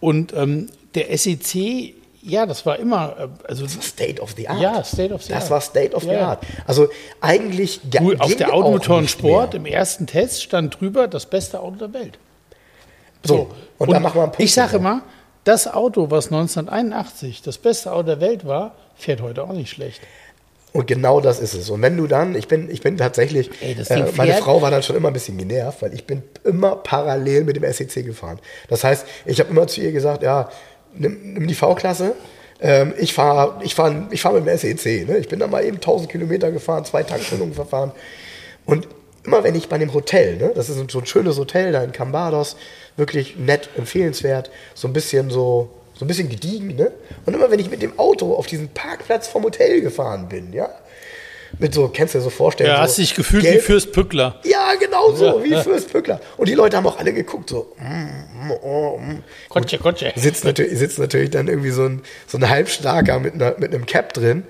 Und 0.00 0.34
ähm, 0.34 0.68
der 0.94 1.16
SEC, 1.16 1.94
ja, 2.22 2.46
das 2.46 2.64
war 2.64 2.78
immer, 2.78 3.16
äh, 3.18 3.48
also 3.48 3.66
State 3.66 4.22
of 4.22 4.34
the 4.36 4.48
Art. 4.48 4.60
Ja, 4.60 4.84
State 4.84 5.12
of 5.12 5.22
the 5.22 5.32
das 5.32 5.44
Art. 5.44 5.50
war 5.50 5.60
State 5.60 5.94
of 5.94 6.02
the 6.02 6.08
Ja, 6.08 6.14
ja. 6.14 6.28
Art. 6.28 6.44
Also 6.66 6.88
eigentlich 7.20 7.80
Cool, 8.00 8.16
auf 8.18 8.34
der 8.36 8.54
Automotoren 8.54 9.08
Sport 9.08 9.54
im 9.54 9.66
ersten 9.66 10.06
Test 10.06 10.42
stand 10.42 10.80
drüber 10.80 11.08
das 11.08 11.26
beste 11.26 11.60
Auto 11.60 11.76
der 11.76 11.92
Welt. 11.92 12.18
So, 13.24 13.50
und, 13.78 13.90
dann 13.90 14.02
machen 14.02 14.16
wir 14.16 14.22
einen 14.22 14.32
Punkt. 14.32 14.40
Ich 14.40 14.54
sage 14.54 14.76
immer, 14.76 15.02
das 15.44 15.66
Auto, 15.66 16.10
was 16.10 16.26
1981 16.26 17.42
das 17.42 17.58
beste 17.58 17.92
Auto 17.92 18.04
der 18.04 18.20
Welt 18.20 18.46
war, 18.46 18.74
fährt 18.94 19.20
heute 19.20 19.42
auch 19.42 19.52
nicht 19.52 19.70
schlecht. 19.70 20.00
Und 20.72 20.86
genau 20.86 21.20
das 21.20 21.38
ist 21.38 21.54
es. 21.54 21.68
Und 21.68 21.82
wenn 21.82 21.96
du 21.96 22.06
dann, 22.06 22.34
ich 22.34 22.48
bin, 22.48 22.70
ich 22.70 22.80
bin 22.80 22.96
tatsächlich, 22.96 23.50
Ey, 23.60 23.74
das 23.74 23.90
äh, 23.90 24.04
meine 24.16 24.34
Frau 24.34 24.62
war 24.62 24.70
dann 24.70 24.82
schon 24.82 24.96
immer 24.96 25.08
ein 25.08 25.12
bisschen 25.12 25.36
genervt, 25.36 25.82
weil 25.82 25.92
ich 25.92 26.06
bin 26.06 26.22
immer 26.44 26.76
parallel 26.76 27.44
mit 27.44 27.56
dem 27.56 27.70
SEC 27.70 28.06
gefahren. 28.06 28.38
Das 28.68 28.82
heißt, 28.82 29.06
ich 29.26 29.38
habe 29.38 29.50
immer 29.50 29.66
zu 29.66 29.82
ihr 29.82 29.92
gesagt, 29.92 30.22
ja, 30.22 30.48
nimm, 30.94 31.34
nimm 31.34 31.46
die 31.46 31.54
V-Klasse. 31.54 32.14
Ähm, 32.60 32.94
ich 32.98 33.12
fahre 33.12 33.62
ich 33.64 33.74
fahr, 33.74 34.08
ich 34.10 34.22
fahr 34.22 34.32
mit 34.32 34.46
dem 34.46 34.56
SEC. 34.56 35.08
Ne? 35.08 35.18
Ich 35.18 35.28
bin 35.28 35.38
dann 35.38 35.50
mal 35.50 35.64
eben 35.64 35.76
1000 35.76 36.10
Kilometer 36.10 36.50
gefahren, 36.50 36.84
zwei 36.84 37.02
Tankstellungen 37.02 37.54
verfahren. 37.54 37.92
Und 38.64 38.86
immer 39.24 39.44
wenn 39.44 39.54
ich 39.54 39.68
bei 39.68 39.78
dem 39.78 39.92
Hotel, 39.92 40.36
ne, 40.36 40.52
das 40.54 40.68
ist 40.68 40.90
so 40.90 40.98
ein 40.98 41.06
schönes 41.06 41.38
Hotel 41.38 41.72
da 41.72 41.82
in 41.82 41.92
Cambados, 41.92 42.56
wirklich 42.96 43.36
nett, 43.36 43.70
empfehlenswert, 43.76 44.50
so 44.74 44.88
ein 44.88 44.92
bisschen 44.92 45.30
so, 45.30 45.70
so 45.94 46.04
ein 46.04 46.08
bisschen 46.08 46.28
gediegen, 46.28 46.76
ne? 46.76 46.92
Und 47.26 47.34
immer 47.34 47.50
wenn 47.50 47.60
ich 47.60 47.70
mit 47.70 47.82
dem 47.82 47.98
Auto 47.98 48.34
auf 48.34 48.46
diesen 48.46 48.68
Parkplatz 48.68 49.28
vom 49.28 49.44
Hotel 49.44 49.80
gefahren 49.80 50.28
bin, 50.28 50.52
ja, 50.52 50.68
mit 51.58 51.74
so, 51.74 51.88
kennst 51.88 52.14
du 52.14 52.18
dir 52.18 52.24
so 52.24 52.30
vorstellen, 52.30 52.70
Ja, 52.70 52.76
so 52.76 52.82
hast 52.82 52.98
dich 52.98 53.14
gefühlt 53.14 53.44
wie 53.44 53.48
gelb- 53.48 53.60
Fürst 53.62 53.92
Pückler. 53.92 54.40
Ja, 54.44 54.74
genau 54.80 55.12
so, 55.12 55.42
wie 55.44 55.54
Fürst 55.56 55.92
Pückler. 55.92 56.20
Und 56.36 56.48
die 56.48 56.54
Leute 56.54 56.76
haben 56.76 56.86
auch 56.86 56.98
alle 56.98 57.12
geguckt, 57.12 57.50
so, 57.50 57.74
mm, 57.78 58.46
mm, 58.48 58.50
oh, 58.62 58.98
mm. 58.98 59.22
Kotsche, 59.48 59.78
Kotsche. 59.78 60.12
Sitzt 60.16 60.44
natürlich, 60.44 60.78
sitzt 60.78 60.98
natürlich 60.98 61.30
dann 61.30 61.48
irgendwie 61.48 61.70
so 61.70 61.84
ein, 61.84 62.02
so 62.26 62.38
ein 62.38 62.48
Halbstarker 62.48 63.18
mit, 63.20 63.34
einer, 63.34 63.54
mit 63.58 63.74
einem 63.74 63.86
Cap 63.86 64.12
drin. 64.12 64.44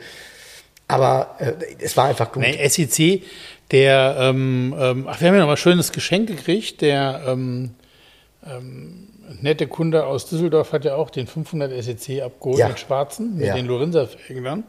Aber 0.88 1.36
äh, 1.38 1.52
es 1.80 1.96
war 1.96 2.06
einfach 2.06 2.32
gut. 2.32 2.42
Nee, 2.42 2.68
SEC, 2.68 3.22
der, 3.70 4.16
ähm, 4.18 4.74
ähm, 4.78 5.06
ach, 5.08 5.20
wir 5.20 5.28
haben 5.28 5.34
ja 5.34 5.40
noch 5.40 5.46
mal 5.46 5.54
ein 5.54 5.56
schönes 5.56 5.92
Geschenk 5.92 6.28
gekriegt. 6.28 6.82
Der 6.82 7.22
ähm, 7.26 7.70
ähm, 8.46 9.08
nette 9.40 9.66
Kunde 9.66 10.04
aus 10.04 10.28
Düsseldorf 10.28 10.72
hat 10.72 10.84
ja 10.84 10.96
auch 10.96 11.08
den 11.10 11.26
500 11.26 11.72
SEC 11.82 12.22
abgeholt, 12.22 12.58
Ja. 12.58 12.68
den 12.68 12.76
schwarzen, 12.76 13.36
mit 13.38 13.46
Ja. 13.46 13.54
den 13.54 13.66
Lorenzer-Felgern. 13.66 14.64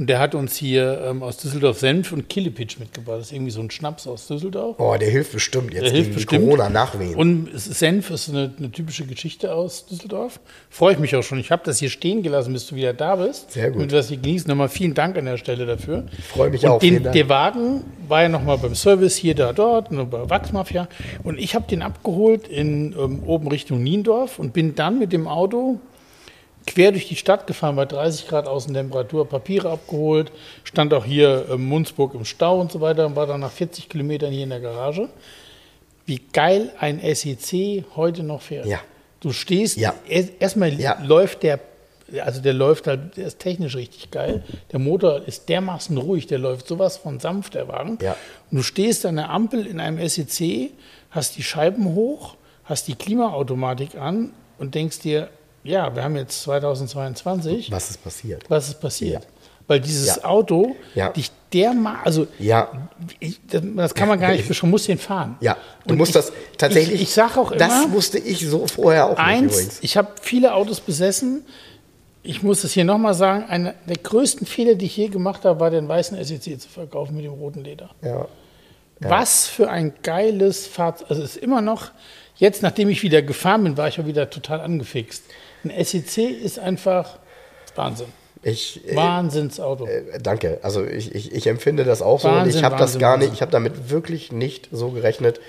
Und 0.00 0.06
der 0.06 0.18
hat 0.18 0.34
uns 0.34 0.56
hier 0.56 1.02
ähm, 1.04 1.22
aus 1.22 1.36
Düsseldorf 1.36 1.78
Senf 1.78 2.10
und 2.10 2.26
Killepitch 2.30 2.78
mitgebracht. 2.78 3.18
Das 3.18 3.26
ist 3.26 3.32
irgendwie 3.32 3.50
so 3.50 3.60
ein 3.60 3.70
Schnaps 3.70 4.06
aus 4.06 4.26
Düsseldorf. 4.28 4.76
Oh, 4.78 4.96
der 4.98 5.10
hilft 5.10 5.32
bestimmt 5.32 5.74
jetzt 5.74 5.82
Der 5.82 5.90
hilft 5.90 6.04
gegen 6.04 6.14
bestimmt. 6.14 6.42
die 6.42 6.46
Corona-Nachwehen. 6.46 7.14
Und 7.16 7.50
Senf 7.54 8.08
ist 8.08 8.30
eine, 8.30 8.50
eine 8.56 8.70
typische 8.70 9.04
Geschichte 9.04 9.54
aus 9.54 9.84
Düsseldorf. 9.84 10.40
Freue 10.70 10.94
ich 10.94 10.98
mich 10.98 11.14
auch 11.16 11.22
schon. 11.22 11.38
Ich 11.38 11.50
habe 11.50 11.60
das 11.66 11.80
hier 11.80 11.90
stehen 11.90 12.22
gelassen, 12.22 12.54
bis 12.54 12.66
du 12.66 12.76
wieder 12.76 12.94
da 12.94 13.16
bist. 13.16 13.52
Sehr 13.52 13.70
gut. 13.70 13.82
Und 13.82 13.92
das 13.92 14.08
hier 14.08 14.16
genießen. 14.16 14.48
Nochmal 14.48 14.70
vielen 14.70 14.94
Dank 14.94 15.18
an 15.18 15.26
der 15.26 15.36
Stelle 15.36 15.66
dafür. 15.66 16.06
Ich 16.16 16.24
freue 16.24 16.48
mich 16.48 16.64
und 16.64 16.70
auch. 16.70 16.78
Den, 16.78 17.02
der 17.02 17.28
Wagen 17.28 17.84
war 18.08 18.22
ja 18.22 18.30
nochmal 18.30 18.56
beim 18.56 18.74
Service 18.74 19.16
hier, 19.16 19.34
da, 19.34 19.52
dort, 19.52 19.90
und 19.90 20.10
bei 20.10 20.30
Wachsmafia. 20.30 20.88
Und 21.24 21.38
ich 21.38 21.54
habe 21.54 21.66
den 21.68 21.82
abgeholt 21.82 22.48
in 22.48 22.94
ähm, 22.98 23.22
oben 23.26 23.48
Richtung 23.48 23.82
Niendorf 23.82 24.38
und 24.38 24.54
bin 24.54 24.74
dann 24.74 24.98
mit 24.98 25.12
dem 25.12 25.28
Auto 25.28 25.78
quer 26.70 26.92
durch 26.92 27.08
die 27.08 27.16
Stadt 27.16 27.46
gefahren 27.46 27.74
bei 27.76 27.84
30 27.84 28.28
Grad 28.28 28.46
Außentemperatur, 28.46 29.28
Papiere 29.28 29.70
abgeholt, 29.70 30.30
stand 30.64 30.94
auch 30.94 31.04
hier 31.04 31.46
ähm, 31.50 31.66
Munzburg 31.66 32.14
im 32.14 32.24
Stau 32.24 32.60
und 32.60 32.70
so 32.70 32.80
weiter 32.80 33.06
und 33.06 33.16
war 33.16 33.26
dann 33.26 33.40
nach 33.40 33.50
40 33.50 33.88
Kilometern 33.88 34.32
hier 34.32 34.44
in 34.44 34.50
der 34.50 34.60
Garage. 34.60 35.08
Wie 36.06 36.20
geil 36.32 36.70
ein 36.78 37.00
SEC 37.14 37.84
heute 37.96 38.22
noch 38.22 38.42
fährt. 38.42 38.66
Ja. 38.66 38.78
Du 39.20 39.32
stehst, 39.32 39.76
Ja. 39.78 39.94
erst- 40.08 40.32
erstmal 40.38 40.72
Ja. 40.80 40.98
läuft 41.04 41.42
der, 41.42 41.60
also 42.24 42.40
der 42.40 42.54
läuft 42.54 42.86
halt, 42.86 43.16
der 43.16 43.26
ist 43.26 43.38
technisch 43.40 43.76
richtig 43.76 44.10
geil. 44.10 44.42
Der 44.72 44.78
Motor 44.78 45.22
ist 45.26 45.48
dermaßen 45.48 45.96
ruhig, 45.98 46.26
der 46.26 46.38
läuft 46.38 46.66
sowas 46.68 46.96
von 46.96 47.20
sanft, 47.20 47.54
der 47.54 47.68
Wagen. 47.68 47.98
Ja. 48.00 48.16
Und 48.50 48.58
du 48.58 48.62
stehst 48.62 49.04
an 49.06 49.16
der 49.16 49.30
Ampel 49.30 49.66
in 49.66 49.78
einem 49.80 49.98
SEC, 50.08 50.70
hast 51.10 51.36
die 51.36 51.42
Scheiben 51.42 51.94
hoch, 51.94 52.36
hast 52.64 52.86
die 52.88 52.94
Klimaautomatik 52.94 53.96
an 53.96 54.32
und 54.58 54.74
denkst 54.74 55.00
dir, 55.00 55.28
ja, 55.64 55.94
wir 55.94 56.02
haben 56.02 56.16
jetzt 56.16 56.42
2022, 56.42 57.70
Was 57.70 57.90
ist 57.90 58.02
passiert? 58.04 58.44
was 58.48 58.68
ist 58.68 58.80
passiert? 58.80 59.22
Ja. 59.24 59.28
Weil 59.66 59.80
dieses 59.80 60.16
Ja. 60.16 60.24
Auto 60.24 60.74
Ja. 60.94 61.10
dich 61.10 61.30
dermaßen, 61.52 62.00
also 62.04 62.26
Ja, 62.38 62.88
ich, 63.20 63.40
das, 63.46 63.62
das 63.76 63.94
kann 63.94 64.08
man 64.08 64.18
gar 64.18 64.32
nicht 64.32 64.48
beschreiben, 64.48 64.70
muss 64.70 64.84
den 64.86 64.98
fahren. 64.98 65.36
ja. 65.40 65.56
Du 65.84 65.92
Und 65.92 65.98
musst 65.98 66.10
ich- 66.10 66.14
das 66.14 66.32
tatsächlich. 66.58 66.94
Ich, 66.96 67.02
ich 67.02 67.12
sage 67.12 67.38
auch 67.40 67.50
immer, 67.52 67.58
Das 67.58 67.90
wusste 67.92 68.18
ich 68.18 68.40
so 68.48 68.66
vorher 68.66 69.06
auch 69.06 69.10
nicht 69.10 69.18
eins, 69.20 69.52
übrigens. 69.54 69.78
ich 69.82 69.96
habe 69.96 70.08
viele 70.20 70.54
Autos 70.54 70.80
besessen. 70.80 71.44
Ich 72.22 72.42
muss 72.42 72.64
es 72.64 72.72
hier 72.72 72.84
nochmal 72.84 73.14
sagen, 73.14 73.44
einer 73.48 73.74
der 73.88 73.96
größten 73.96 74.46
Fehler, 74.46 74.74
die 74.74 74.86
ich 74.86 74.96
je 74.96 75.08
gemacht 75.08 75.44
habe, 75.44 75.58
war 75.60 75.70
den 75.70 75.88
weißen 75.88 76.22
SEC 76.22 76.60
zu 76.60 76.68
verkaufen 76.68 77.16
mit 77.16 77.24
dem 77.24 77.32
roten 77.32 77.64
Leder. 77.64 77.90
Ja. 78.02 78.26
Was 79.00 79.46
für 79.46 79.70
ein 79.70 79.94
geiles 80.02 80.66
Fahrzeug. 80.66 81.10
Also 81.10 81.22
es 81.22 81.36
ist 81.36 81.42
immer 81.42 81.62
noch, 81.62 81.90
jetzt 82.36 82.62
nachdem 82.62 82.90
ich 82.90 83.02
wieder 83.02 83.22
gefahren 83.22 83.64
bin, 83.64 83.76
war 83.78 83.88
ich 83.88 83.98
auch 83.98 84.04
wieder 84.06 84.28
total 84.28 84.60
angefixt. 84.60 85.24
Ein 85.64 85.84
SEC 85.84 86.18
ist 86.18 86.58
einfach 86.58 87.18
Wahnsinn. 87.74 88.06
Ich, 88.42 88.80
äh, 88.88 88.96
Wahnsinnsauto. 88.96 89.86
äh, 89.86 90.18
danke. 90.22 90.58
Also 90.62 90.84
ich, 90.84 91.14
ich, 91.14 91.32
ich 91.32 91.46
empfinde 91.46 91.84
das 91.84 92.00
auch 92.00 92.20
so 92.20 92.28
und 92.28 92.34
Wahnsinn, 92.36 92.58
ich 92.58 92.64
habe 92.64 92.76
das 92.78 92.98
gar 92.98 93.18
nicht, 93.18 93.32
ich 93.34 93.42
habe 93.42 93.52
damit 93.52 93.90
wirklich 93.90 94.32
nicht 94.32 94.68
so 94.72 94.90
gerechnet. 94.90 95.40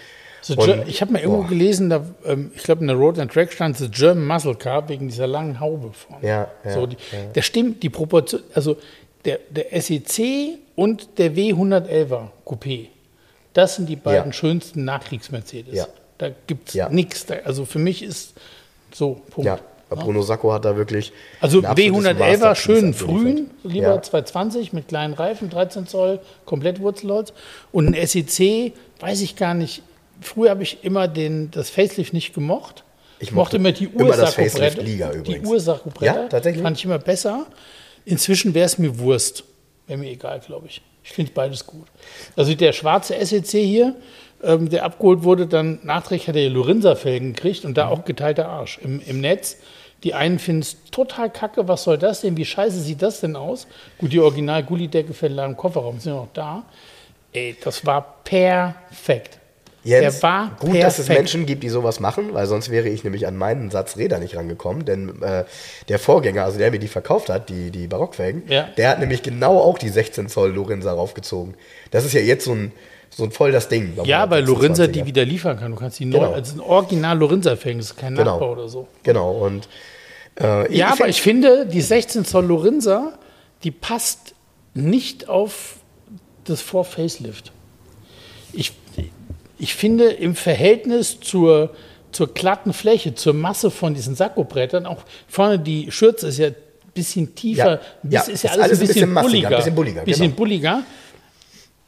The 0.43 0.55
Und- 0.55 0.87
ich 0.89 1.01
habe 1.01 1.13
mal 1.13 1.19
irgendwo 1.21 1.43
boah. 1.43 1.49
gelesen, 1.49 1.89
da, 1.89 2.03
ähm, 2.25 2.51
ich 2.55 2.63
glaube 2.63 2.81
in 2.81 2.87
der 2.87 2.97
Road 2.97 3.17
and 3.19 3.31
Track 3.31 3.53
stand 3.53 3.77
The 3.77 3.87
German 3.89 4.25
Muscle 4.25 4.55
Car 4.55 4.89
wegen 4.89 5.07
dieser 5.07 5.27
langen 5.27 5.59
Haube 5.59 5.91
vorne. 5.93 6.27
Ja, 6.27 6.47
ja, 6.65 6.73
so, 6.73 6.85
die, 6.87 6.97
ja. 7.11 7.19
Der 7.35 7.41
stimmt, 7.43 7.81
die 7.83 7.89
Proportion, 7.89 8.41
also 8.55 8.75
der, 9.23 9.39
der 9.51 9.79
SEC 9.81 10.57
und 10.75 11.17
der 11.19 11.33
W111er 11.35 12.27
Coupé, 12.45 12.87
das 13.53 13.75
sind 13.75 13.87
die 13.87 13.95
beiden 13.95 14.31
Ja. 14.31 14.33
schönsten 14.33 14.83
Nachkriegs-Mercedes. 14.83 15.75
Ja. 15.75 15.85
Da 16.17 16.29
gibt 16.47 16.75
es 16.75 16.89
nichts. 16.89 17.25
Also 17.45 17.65
für 17.65 17.79
mich 17.79 18.01
ist 18.03 18.33
so, 18.93 19.21
Punkt. 19.29 19.45
Ja, 19.45 19.59
Bruno 19.95 20.21
Sacco 20.21 20.51
hat 20.53 20.65
da 20.65 20.75
wirklich. 20.77 21.11
Also 21.39 21.59
ein 21.59 21.65
absolutes 21.65 22.05
W111er 22.05 22.13
Masterpiece 22.37 22.57
schön 22.63 22.93
frühen, 22.93 23.49
lieber 23.63 23.95
Ja. 23.95 24.01
220 24.01 24.73
mit 24.73 24.87
kleinen 24.87 25.13
Reifen, 25.13 25.49
13 25.49 25.87
Zoll, 25.87 26.19
komplett 26.45 26.79
Wurzelholz. 26.79 27.33
Und 27.71 27.93
ein 27.95 28.07
SEC, 28.07 28.73
weiß 28.99 29.21
ich 29.21 29.35
gar 29.35 29.53
nicht. 29.53 29.81
Früher 30.21 30.51
habe 30.51 30.63
ich 30.63 30.83
immer 30.83 31.07
den, 31.07 31.49
das 31.51 31.69
Facelift 31.69 32.13
nicht 32.13 32.33
gemocht. 32.33 32.83
Ich 33.19 33.31
mochte 33.31 33.57
mochte 33.57 33.57
immer 33.57 33.71
die. 33.71 33.87
Facelift-Liga 34.33 35.11
Die 35.11 35.17
übrigens. 35.19 35.47
Ursachenbretter 35.49 36.21
Ja, 36.23 36.27
tatsächlich? 36.27 36.63
fand 36.63 36.77
ich 36.77 36.85
immer 36.85 36.99
besser. 36.99 37.45
Inzwischen 38.05 38.53
wäre 38.53 38.65
es 38.65 38.77
mir 38.77 38.97
Wurst. 38.99 39.43
Wäre 39.87 39.99
mir 39.99 40.09
egal, 40.09 40.39
glaube 40.39 40.67
ich. 40.67 40.81
Ich 41.03 41.11
finde 41.11 41.31
beides 41.33 41.65
gut. 41.65 41.87
Also 42.35 42.53
der 42.53 42.73
schwarze 42.73 43.15
SEC 43.25 43.59
hier, 43.59 43.95
ähm, 44.43 44.69
der 44.69 44.85
abgeholt 44.85 45.23
wurde, 45.23 45.47
dann 45.47 45.79
nachträglich 45.83 46.27
hat 46.27 46.35
er 46.35 46.49
Lorenza-Felgen 46.49 47.33
gekriegt 47.33 47.65
und 47.65 47.75
da 47.77 47.87
Mhm. 47.87 47.91
auch 47.91 48.05
geteilter 48.05 48.47
Arsch 48.49 48.79
im, 48.83 48.99
im 49.05 49.19
Netz. 49.21 49.57
Die 50.03 50.13
einen 50.13 50.39
finden 50.39 50.61
es 50.63 50.77
total 50.89 51.29
kacke, 51.29 51.67
was 51.67 51.83
soll 51.83 51.97
das 51.97 52.21
denn? 52.21 52.35
Wie 52.37 52.45
scheiße 52.45 52.79
sieht 52.81 53.01
das 53.01 53.19
denn 53.19 53.35
aus? 53.35 53.67
Gut, 53.99 54.11
die 54.11 54.19
original 54.19 54.63
Gullidecke 54.63 55.13
lagen 55.27 55.51
im 55.53 55.57
Kofferraum 55.57 55.99
sind 55.99 56.13
noch 56.13 56.29
da. 56.33 56.63
Ey, 57.33 57.55
das 57.63 57.85
war 57.85 58.15
perfekt. 58.23 59.37
Jens, 59.83 60.19
der 60.19 60.23
war 60.23 60.49
gut, 60.59 60.59
perfekt. 60.71 60.83
dass 60.83 60.99
es 60.99 61.07
Menschen 61.07 61.45
gibt, 61.47 61.63
die 61.63 61.69
sowas 61.69 61.99
machen, 61.99 62.33
weil 62.33 62.45
sonst 62.45 62.69
wäre 62.69 62.87
ich 62.87 63.03
nämlich 63.03 63.25
an 63.25 63.35
meinen 63.35 63.71
Satz 63.71 63.97
Räder 63.97 64.19
nicht 64.19 64.35
rangekommen. 64.35 64.85
Denn 64.85 65.21
äh, 65.23 65.43
der 65.89 65.97
Vorgänger, 65.97 66.43
also 66.45 66.59
der 66.59 66.69
mir 66.69 66.77
die 66.79 66.87
verkauft 66.87 67.29
hat, 67.29 67.49
die, 67.49 67.71
die 67.71 67.87
Barockfelgen, 67.87 68.43
Ja. 68.47 68.69
der 68.77 68.89
hat 68.89 68.99
nämlich 68.99 69.23
genau 69.23 69.57
auch 69.59 69.79
die 69.79 69.89
16 69.89 70.29
Zoll 70.29 70.51
Lorenza 70.51 70.91
raufgezogen. 70.93 71.55
Das 71.89 72.05
ist 72.05 72.13
ja 72.13 72.21
jetzt 72.21 72.45
so 72.45 72.53
ein, 72.53 72.71
so 73.13 73.23
ein 73.25 73.31
voll 73.31 73.51
das 73.51 73.67
Ding. 73.67 73.93
Ja, 74.05 74.29
weil 74.29 74.43
Lorenza 74.45 74.83
126er. 74.83 74.87
die 74.87 75.05
wieder 75.05 75.25
liefern 75.25 75.59
kann. 75.59 75.71
Du 75.71 75.77
kannst 75.77 75.99
die 75.99 76.05
neu, 76.05 76.19
Genau. 76.19 76.31
also 76.31 76.55
ein 76.55 76.59
Original 76.61 77.21
ist 77.79 77.97
kein 77.97 78.15
Genau. 78.15 78.31
Nachbau 78.31 78.51
oder 78.53 78.69
so. 78.69 78.87
Genau, 79.03 79.31
und 79.31 79.67
äh, 80.39 80.73
Ja, 80.75 80.87
aber 80.87 80.95
find- 80.97 81.09
ich 81.09 81.21
finde, 81.21 81.65
die 81.65 81.81
16 81.81 82.23
Zoll 82.25 82.45
Lorenza, 82.45 83.13
die 83.63 83.71
passt 83.71 84.33
nicht 84.73 85.27
auf 85.27 85.75
das 86.45 86.61
Vor-Facelift. 86.61 87.51
Ich, 88.53 88.71
ich 89.59 89.75
finde 89.75 90.05
im 90.09 90.33
Verhältnis 90.35 91.19
zur, 91.19 91.71
zur 92.13 92.33
glatten 92.33 92.71
Fläche, 92.73 93.13
zur 93.13 93.33
Masse 93.33 93.69
von 93.71 93.93
diesen 93.93 94.15
Sakkobrettern, 94.15 94.85
auch 94.85 95.03
vorne 95.27 95.59
die 95.59 95.91
Schürze 95.91 96.29
ist 96.29 96.37
ja 96.39 96.47
ein 96.47 96.55
bisschen 96.93 97.35
tiefer, 97.35 97.79
Ja, 98.09 98.21
bis- 98.21 98.27
ja, 98.27 98.33
ist 98.33 98.43
ja 98.43 98.51
ist 98.51 98.59
alles, 98.59 98.79
ein 98.81 98.87
bisschen, 98.87 99.13
massiger, 99.13 99.29
bulliger. 99.29 99.49
ein 99.49 99.55
bisschen 99.57 99.75
bulliger, 99.75 100.01
Bisschen 100.03 100.21
genau. 100.27 100.35
bulliger. 100.37 100.83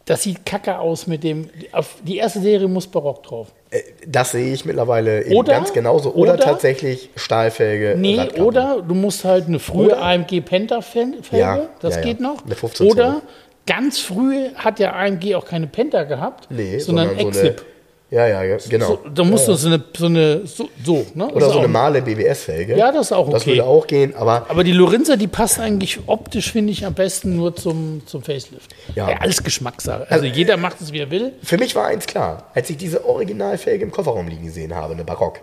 Das 0.06 0.24
sieht 0.24 0.46
kacke 0.46 0.80
aus 0.80 1.08
mit 1.08 1.24
dem. 1.24 1.50
Auf 1.72 1.96
die 2.04 2.18
erste 2.18 2.40
Serie 2.42 2.68
muss 2.68 2.88
Barock 2.88 3.24
drauf. 3.24 3.48
äh, 3.72 3.80
das 4.06 4.32
sehe 4.32 4.54
ich 4.54 4.66
mittlerweile 4.66 5.24
eben 5.24 5.36
Oder- 5.36 5.54
ganz 5.54 5.72
genauso. 5.72 6.14
Oder, 6.14 6.34
oder- 6.34 6.44
tatsächlich 6.44 7.10
Stahlfelge. 7.16 7.96
Nee, 7.98 8.18
Radkappen. 8.18 8.44
oder 8.44 8.82
du 8.86 8.94
musst 8.96 9.24
halt 9.24 9.48
eine 9.48 9.60
frühe 9.60 9.88
Oder- 9.88 10.02
AMG 10.02 10.42
Penta-Felge, 10.42 11.18
Ja, 11.32 11.70
das 11.80 11.96
ja, 11.96 12.02
ja. 12.02 12.06
geht 12.08 12.20
noch. 12.20 12.44
Eine 12.46 12.56
15 12.56 12.88
Zoll. 12.90 12.96
oder 12.98 13.22
ganz 13.66 14.00
früh 14.00 14.50
hat 14.56 14.80
ja 14.80 14.92
AMG 14.94 15.36
auch 15.36 15.46
keine 15.46 15.68
Penta 15.68 16.04
gehabt, 16.04 16.48
Nee, 16.52 16.80
sondern, 16.80 17.08
sondern 17.18 17.34
so 17.34 17.40
Exip. 17.40 17.60
eine- 17.62 17.73
Ja, 18.14 18.28
ja, 18.28 18.44
ja, 18.44 18.58
genau. 18.70 18.86
So, 18.86 19.00
da 19.12 19.24
musst 19.24 19.48
du 19.48 19.56
so 19.56 19.68
eine, 19.68 19.84
so 19.98 20.06
eine, 20.06 20.46
so, 20.46 20.70
so 20.86 21.04
ne? 21.16 21.34
Oder 21.34 21.50
so 21.50 21.58
eine 21.58 21.68
Male 21.68 22.00
BBS-Felge. 22.00 22.78
Ja, 22.78 22.92
das 22.92 23.08
ist 23.08 23.12
auch 23.12 23.28
Das 23.32 23.42
okay. 23.42 23.54
würde 23.54 23.66
auch 23.66 23.88
gehen, 23.88 24.14
aber 24.16 24.46
Aber 24.50 24.64
die 24.64 24.72
Lorenza, 24.72 25.16
die 25.16 25.26
passt 25.26 25.60
eigentlich 25.60 26.00
optisch, 26.06 26.52
finde 26.52 26.72
ich, 26.74 26.86
am 26.86 26.94
besten 26.94 27.36
nur 27.36 27.56
zum, 27.56 28.04
zum 28.06 28.22
Facelift. 28.22 28.76
Ja. 28.94 29.08
alles 29.20 29.44
Geschmackssache. 29.44 30.06
Also 30.12 30.26
jeder 30.26 30.58
macht 30.58 30.80
es, 30.80 30.94
wie 30.94 31.00
er 31.00 31.10
will. 31.10 31.34
für 31.42 31.58
mich 31.58 31.76
war 31.76 31.88
eins 31.88 32.06
klar. 32.06 32.52
Als 32.54 32.70
ich 32.70 32.78
diese 32.78 33.04
Originalfelge 33.04 33.84
im 33.84 33.90
Kofferraum 33.90 34.28
liegen 34.28 34.46
gesehen 34.46 34.76
habe, 34.76 34.94
eine 34.94 35.04
Barock, 35.04 35.40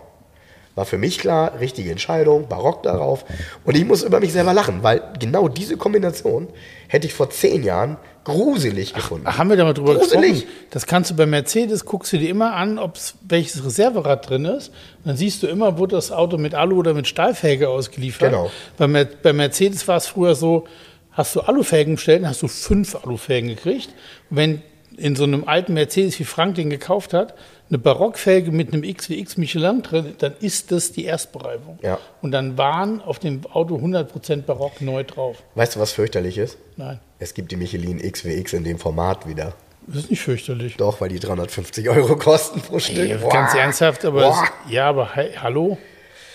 war 0.75 0.85
für 0.85 0.97
mich 0.97 1.19
klar, 1.19 1.59
richtige 1.59 1.91
Entscheidung, 1.91 2.47
Barock 2.47 2.83
darauf. 2.83 3.25
Und 3.65 3.75
ich 3.75 3.83
muss 3.83 4.01
über 4.01 4.21
mich 4.21 4.31
selber 4.31 4.53
lachen, 4.53 4.81
weil 4.81 5.01
genau 5.19 5.49
diese 5.49 5.75
Kombination 5.75 6.47
hätte 6.87 7.05
ich 7.05 7.13
vor 7.13 7.29
zehn 7.29 7.63
Jahren 7.63 7.97
gruselig 8.23 8.93
gefunden. 8.93 9.25
Haben 9.25 9.49
wir 9.49 9.57
da 9.57 9.63
mal 9.63 9.73
drüber 9.73 9.95
Gruselig. 9.95 10.33
gesprochen? 10.33 10.53
Das 10.69 10.85
kannst 10.85 11.11
du 11.11 11.15
bei 11.15 11.25
Mercedes, 11.25 11.85
guckst 11.85 12.13
du 12.13 12.17
dir 12.17 12.29
immer 12.29 12.53
an, 12.53 12.79
ob 12.79 12.97
welches 13.27 13.63
Reserverad 13.65 14.29
drin 14.29 14.45
ist. 14.45 14.69
Und 14.69 15.07
dann 15.07 15.17
siehst 15.17 15.43
du 15.43 15.47
immer, 15.47 15.77
wurde 15.77 15.95
das 15.95 16.11
Auto 16.11 16.37
mit 16.37 16.55
Alu 16.55 16.77
oder 16.77 16.93
mit 16.93 17.07
Stahlfelge 17.07 17.69
ausgeliefert. 17.69 18.29
Genau. 18.31 18.51
Bei, 18.77 18.87
Mer 18.87 19.05
bei 19.05 19.33
Mercedes 19.33 19.87
war 19.87 19.97
es 19.97 20.07
früher 20.07 20.35
so, 20.35 20.65
hast 21.11 21.35
du 21.35 21.41
Alufelgen 21.41 21.95
bestellt, 21.95 22.23
dann 22.23 22.29
hast 22.29 22.41
du 22.41 22.47
fünf 22.47 22.95
Alufelgen 22.95 23.49
gekriegt. 23.49 23.89
Und 24.29 24.37
wenn 24.37 24.61
in 24.97 25.15
so 25.15 25.23
einem 25.23 25.47
alten 25.47 25.73
Mercedes, 25.73 26.19
wie 26.19 26.23
Frank 26.23 26.55
den 26.55 26.69
gekauft 26.69 27.13
hat, 27.13 27.33
eine 27.69 27.79
Barockfelge 27.79 28.51
mit 28.51 28.73
einem 28.73 28.83
XWX 28.83 29.37
Michelin 29.37 29.81
drin, 29.81 30.13
dann 30.19 30.33
ist 30.41 30.71
das 30.71 30.91
die 30.91 31.05
Erstbereifung. 31.05 31.79
Ja. 31.81 31.99
Und 32.21 32.31
dann 32.31 32.57
waren 32.57 33.01
auf 33.01 33.17
dem 33.17 33.45
Auto 33.45 33.77
100% 33.77 34.41
Barock 34.41 34.81
neu 34.81 35.03
drauf. 35.03 35.41
Weißt 35.55 35.75
du, 35.75 35.79
was 35.79 35.93
fürchterlich 35.93 36.37
ist? 36.37 36.57
Nein, 36.75 36.99
Es 37.21 37.35
gibt 37.35 37.51
die 37.51 37.55
Michelin 37.55 37.99
XWX 37.99 38.53
in 38.53 38.63
dem 38.63 38.79
Format 38.79 39.27
wieder. 39.27 39.53
das 39.85 40.05
ist 40.05 40.09
nicht 40.09 40.21
fürchterlich. 40.21 40.75
Doch, 40.77 41.01
weil 41.01 41.09
die 41.09 41.19
350 41.19 41.87
Euro 41.87 42.15
kosten 42.15 42.61
pro 42.61 42.79
Stück. 42.79 42.97
Ey, 42.97 43.15
ganz 43.29 43.53
ernsthaft, 43.53 44.03
aber 44.05 44.27
es, 44.27 44.71
ja, 44.71 44.89
aber 44.89 45.13
hey, 45.13 45.29
hallo, 45.39 45.77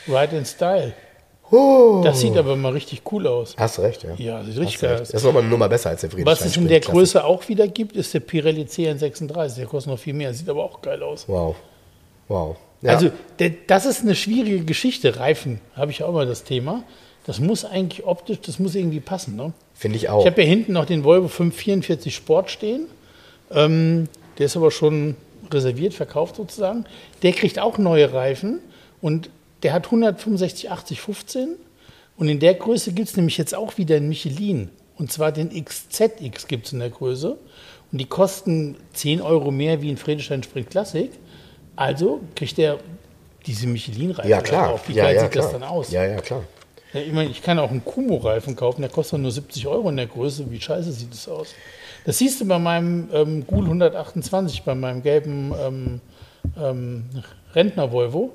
Ride 0.07 0.37
in 0.37 0.47
Style. 0.47 0.93
Huh. 1.51 2.03
Das 2.05 2.21
sieht 2.21 2.37
aber 2.37 2.55
mal 2.55 2.73
richtig 2.73 3.03
cool 3.11 3.27
aus. 3.27 3.57
Hast 3.59 3.81
recht, 3.81 4.05
ja. 4.05 4.15
Ja, 4.17 4.39
das 4.39 4.47
sieht 4.47 4.59
richtig 4.59 4.81
geil 4.81 5.01
aus. 5.01 5.09
Das 5.09 5.21
ist 5.21 5.25
nochmal 5.25 5.43
eine 5.43 5.51
Nummer 5.51 5.69
besser 5.69 5.91
als 5.91 6.03
der 6.03 6.11
Friedrichshain. 6.11 6.47
Was 6.47 6.47
es 6.47 6.57
in 6.57 6.69
der 6.69 6.81
Größe 6.81 7.25
auch 7.25 7.49
wieder 7.49 7.67
gibt, 7.67 7.97
ist 7.97 8.15
der 8.15 8.21
Pirelli 8.21 8.63
CN36. 8.63 9.57
Der 9.57 9.67
kostet 9.67 9.93
noch 9.93 9.99
viel 9.99 10.15
mehr, 10.15 10.33
sieht 10.35 10.49
aber 10.49 10.63
auch 10.63 10.81
geil 10.83 11.03
aus. 11.03 11.29
Wow. 11.29 11.57
Wow. 12.29 12.57
Ja. 12.83 12.93
Also, 12.93 13.11
das 13.67 13.87
ist 13.87 14.03
eine 14.03 14.15
schwierige 14.15 14.65
Geschichte. 14.65 15.19
Reifen, 15.19 15.61
habe 15.75 15.91
ich 15.91 16.05
auch 16.05 16.13
mal 16.13 16.27
das 16.27 16.45
Thema. 16.45 16.85
Das 17.27 17.41
muss 17.41 17.65
eigentlich 17.65 18.07
optisch, 18.07 18.41
das 18.41 18.61
muss 18.61 18.77
irgendwie 18.77 19.01
passen. 19.01 19.35
Ne? 19.35 19.53
Finde 19.77 19.99
ich 19.99 20.09
auch. 20.09 20.21
Ich 20.21 20.27
habe 20.27 20.41
hier 20.41 20.51
hinten 20.51 20.73
noch 20.73 20.87
den 20.87 21.05
Volvo 21.05 21.29
544 21.29 22.15
Sport 22.15 22.51
stehen. 22.51 22.87
Ähm, 23.51 24.09
der 24.39 24.47
ist 24.47 24.57
aber 24.57 24.71
schon 24.71 25.17
reserviert, 25.53 25.95
verkauft 25.95 26.37
sozusagen. 26.37 26.87
Der 27.23 27.33
kriegt 27.33 27.59
auch 27.59 27.79
neue 27.79 28.13
Reifen 28.13 28.61
und 29.01 29.31
der 29.63 29.73
hat 29.73 29.87
165, 29.87 30.71
80, 30.71 31.01
15. 31.01 31.49
Und 32.17 32.29
in 32.29 32.41
der 32.41 32.55
Größe 32.55 32.93
gibt 32.93 33.09
es 33.09 33.17
nämlich 33.17 33.37
jetzt 33.37 33.55
auch 33.55 33.77
wieder 33.77 33.97
einen 33.97 34.09
Michelin. 34.09 34.71
Und 34.97 35.13
zwar 35.13 35.31
den 35.31 35.51
XZX 35.51 36.47
gibt 36.47 36.67
es 36.67 36.73
in 36.73 36.79
der 36.79 36.91
Größe. 36.91 37.37
Und 37.93 37.99
die 37.99 38.07
kosten 38.07 38.77
10 38.95 39.21
Euro 39.21 39.51
mehr 39.51 39.83
wie 39.83 39.91
ein 39.91 39.99
Friedrichstein 39.99 40.43
Sprint 40.43 40.71
Classic. 40.71 41.11
Also 41.77 42.21
kriegt 42.35 42.57
der 42.57 42.79
diese 43.47 43.67
Michelin-Reifen 43.67 44.31
ja, 44.31 44.41
klar. 44.41 44.69
drauf. 44.71 44.89
Wie 44.89 44.95
ja, 44.95 45.05
geil 45.05 45.15
ja, 45.17 45.21
sieht 45.23 45.33
klar. 45.33 45.45
das 45.45 45.53
dann 45.53 45.63
aus? 45.63 45.91
Ja, 45.91 46.05
ja, 46.05 46.21
klar. 46.21 46.43
Ja, 46.93 47.01
ich 47.01 47.13
meine, 47.13 47.31
ich 47.31 47.43
kann 47.43 47.59
auch 47.59 47.71
einen 47.71 47.85
Kumo-Reifen 47.85 48.57
kaufen, 48.57 48.81
der 48.83 48.91
kostet 48.91 49.21
nur 49.21 49.31
70 49.31 49.67
Euro 49.67 49.89
in 49.89 49.97
der 49.97 50.07
Größe. 50.07 50.51
Wie 50.51 50.61
scheiße 50.61 50.93
sieht 50.93 51.13
das 51.13 51.29
aus? 51.29 51.55
Das 52.05 52.19
siehst 52.19 52.41
du 52.41 52.47
bei 52.47 52.59
meinem 52.59 53.09
ähm, 53.13 53.47
Ghoul 53.47 53.65
128, 53.65 54.63
bei 54.63 54.75
meinem 54.75 55.03
gelben 55.03 55.53
ähm, 55.61 56.01
ähm, 56.57 57.05
Rentner-Volvo. 57.55 58.33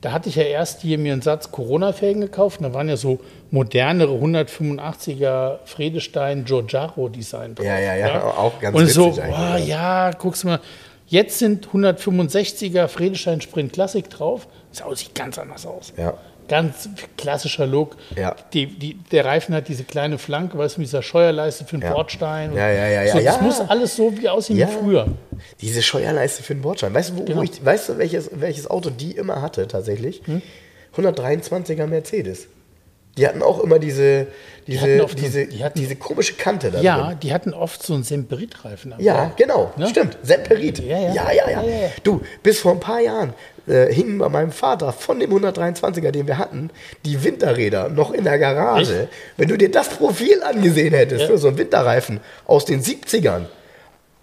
da 0.00 0.12
hatte 0.12 0.28
ich 0.28 0.34
ja 0.34 0.42
erst 0.42 0.82
hier 0.82 0.98
mir 0.98 1.12
einen 1.12 1.22
Satz 1.22 1.52
Corona-Felgen 1.52 2.20
gekauft. 2.20 2.58
Und 2.60 2.64
da 2.64 2.74
waren 2.74 2.88
ja 2.88 2.96
so 2.96 3.20
modernere 3.50 4.12
185er 4.12 5.58
Friedestein 5.64 6.44
Giorgiaro 6.44 7.08
Design 7.08 7.54
drauf. 7.54 7.64
Ja, 7.64 7.78
ja, 7.78 7.94
ja, 7.94 8.24
auch 8.24 8.58
ganz 8.60 8.76
Und 8.76 8.88
so, 8.88 9.10
boah, 9.10 9.56
ja. 9.56 9.58
ja, 9.58 10.10
guckst 10.10 10.42
du 10.42 10.48
mal. 10.48 10.60
Jetzt 11.06 11.38
sind 11.38 11.68
165er 11.68 12.88
Friedestein 12.88 13.40
Sprint 13.40 13.72
Classic 13.72 14.08
drauf. 14.10 14.48
Das 14.76 14.98
sieht 14.98 15.14
ganz 15.14 15.38
anders 15.38 15.64
aus. 15.64 15.92
Ja. 15.96 16.14
Ganz 16.48 16.88
klassischer 17.16 17.66
Look. 17.66 17.96
Ja. 18.16 18.36
Die, 18.52 18.66
die, 18.66 18.94
der 19.12 19.24
Reifen 19.24 19.54
hat 19.54 19.68
diese 19.68 19.84
kleine 19.84 20.18
Flanke, 20.18 20.56
weißt 20.56 20.76
du, 20.76 20.80
mit 20.80 20.88
dieser 20.88 21.02
Scheuerleiste 21.02 21.64
für 21.64 21.76
den 21.78 21.82
Ja. 21.82 21.92
Bordstein. 21.92 22.54
Ja, 22.54 22.70
ja, 22.70 22.86
ja, 22.88 23.02
ja, 23.02 23.12
So, 23.12 23.18
das 23.20 23.36
ja. 23.36 23.42
muss 23.42 23.60
alles 23.60 23.96
so 23.96 24.16
wie 24.16 24.28
aussehen 24.28 24.56
Ja. 24.58 24.68
wie 24.68 24.72
früher. 24.84 25.08
Diese 25.60 25.82
Scheuerleiste 25.82 26.42
für 26.42 26.54
den 26.54 26.62
Bordstein. 26.62 26.94
Weißt 26.94 27.10
du, 27.10 27.16
wo, 27.18 27.22
Genau. 27.24 27.38
wo 27.38 27.42
ich, 27.42 27.64
weißt 27.64 27.88
du 27.90 27.98
welches, 27.98 28.30
welches 28.32 28.68
Auto 28.70 28.90
die 28.90 29.12
immer 29.12 29.42
hatte 29.42 29.66
tatsächlich? 29.68 30.22
Hm? 30.26 30.40
123er 30.96 31.86
Mercedes. 31.86 32.46
Die 33.18 33.26
hatten 33.26 33.42
auch 33.42 33.60
immer 33.60 33.78
diese, 33.78 34.26
diese, 34.66 34.98
so- 34.98 35.06
diese, 35.06 35.46
die 35.46 35.64
hatten- 35.64 35.78
diese 35.78 35.96
komische 35.96 36.34
Kante 36.34 36.70
da 36.70 36.80
Ja, 36.82 37.08
drin. 37.08 37.18
die 37.22 37.32
hatten 37.32 37.54
oft 37.54 37.82
so 37.82 37.94
einen 37.94 38.02
Semperit-Reifen. 38.04 38.92
Ja, 38.98 39.24
Bord. 39.26 39.36
genau, 39.38 39.72
Ne? 39.78 39.88
stimmt. 39.88 40.18
Semperit. 40.22 40.80
Ja, 40.80 40.98
ja, 40.98 41.14
ja. 41.14 41.32
Ja, 41.32 41.50
ja, 41.50 41.62
ja. 41.62 41.88
Du, 42.02 42.20
bis 42.42 42.60
vor 42.60 42.72
ein 42.72 42.80
paar 42.80 43.00
Jahren 43.00 43.32
äh, 43.66 43.92
hingen 43.92 44.18
bei 44.18 44.28
meinem 44.28 44.52
Vater 44.52 44.92
von 44.92 45.18
dem 45.20 45.30
123er, 45.32 46.10
den 46.10 46.26
wir 46.26 46.38
hatten, 46.38 46.70
die 47.04 47.22
Winterräder 47.24 47.88
noch 47.88 48.12
in 48.12 48.24
der 48.24 48.38
Garage. 48.38 49.08
Wenn 49.36 49.48
du 49.48 49.56
dir 49.56 49.70
das 49.70 49.88
Profil 49.88 50.42
angesehen 50.42 50.94
hättest 50.94 51.22
Ja. 51.22 51.26
für 51.28 51.38
so 51.38 51.48
einen 51.48 51.58
Winterreifen 51.58 52.20
aus 52.46 52.64
den 52.64 52.82
70ern, 52.82 53.46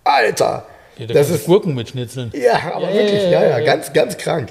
Alter, 0.04 0.66
Ja, 0.98 1.08
da 1.08 1.14
das 1.14 1.30
ist 1.30 1.46
Gurken 1.46 1.74
mitschnitzeln. 1.76 2.32
Ja, 2.36 2.74
aber 2.74 2.90
Ja, 2.90 2.94
wirklich, 2.96 3.24
ja, 3.24 3.44
ja, 3.46 3.60
ganz, 3.62 3.94
ganz 3.94 4.18
krank. 4.18 4.50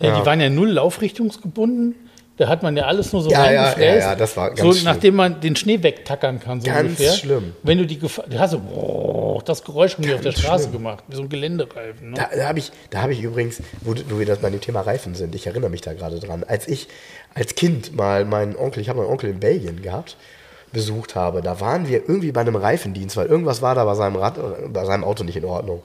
Die 0.00 0.06
waren 0.06 0.40
ja 0.40 0.48
null 0.48 0.70
laufrichtungsgebunden. 0.70 1.94
Da 2.38 2.46
hat 2.48 2.62
man 2.62 2.76
ja 2.76 2.84
alles 2.84 3.12
nur 3.12 3.20
so 3.22 3.30
Ja, 3.30 3.50
ja, 3.50 3.76
ja, 3.78 3.96
ja, 3.96 4.14
das 4.14 4.36
war 4.36 4.50
ganz 4.50 4.60
So, 4.60 4.72
schlimm. 4.72 4.84
nachdem 4.84 5.16
man 5.16 5.40
den 5.40 5.56
Schnee 5.56 5.82
wegtackern 5.82 6.38
kann, 6.38 6.60
so 6.60 6.68
Ganz 6.68 6.82
ungefähr. 6.90 7.12
schlimm. 7.12 7.54
Wenn 7.64 7.78
du 7.78 7.84
die 7.86 7.98
Gefahr, 7.98 8.26
du 8.28 8.38
hast 8.38 8.52
so, 8.52 8.60
boah, 8.60 9.42
das 9.44 9.64
Geräusch 9.64 9.94
haben 9.94 10.04
die 10.04 10.14
auf 10.14 10.20
der 10.20 10.30
Straße 10.32 10.68
schlimm. 10.68 10.78
gemacht, 10.78 11.02
wie 11.08 11.16
so 11.16 11.22
ein 11.22 11.28
Geländereifen. 11.28 12.10
Ne? 12.10 12.16
Da, 12.16 12.30
da 12.36 12.46
habe 12.48 12.60
ich, 12.60 12.70
da 12.90 13.02
hab 13.02 13.10
ich 13.10 13.20
übrigens, 13.20 13.60
wo, 13.80 13.92
du- 13.94 14.02
wo 14.08 14.18
wir 14.20 14.26
das 14.26 14.38
bei 14.38 14.50
dem 14.50 14.60
Thema 14.60 14.82
Reifen 14.82 15.14
sind, 15.16 15.34
ich 15.34 15.48
erinnere 15.48 15.68
mich 15.68 15.80
da 15.80 15.92
gerade 15.94 16.20
dran, 16.20 16.44
als 16.46 16.68
ich 16.68 16.86
als 17.34 17.56
Kind 17.56 17.96
mal 17.96 18.24
meinen 18.24 18.54
Onkel, 18.56 18.80
ich 18.82 18.88
habe 18.88 19.00
meinen 19.00 19.10
Onkel 19.10 19.30
in 19.30 19.40
Belgien 19.40 19.82
gehabt, 19.82 20.16
besucht 20.72 21.16
habe, 21.16 21.42
da 21.42 21.60
waren 21.60 21.88
wir 21.88 21.98
irgendwie 22.08 22.30
bei 22.30 22.42
einem 22.42 22.54
Reifendienst, 22.56 23.16
weil 23.16 23.26
irgendwas 23.26 23.62
war 23.62 23.74
da 23.74 23.84
bei 23.84 23.94
seinem, 23.94 24.14
Rad, 24.16 24.38
bei 24.72 24.84
seinem 24.84 25.02
Auto 25.02 25.24
nicht 25.24 25.36
in 25.36 25.44
Ordnung. 25.44 25.82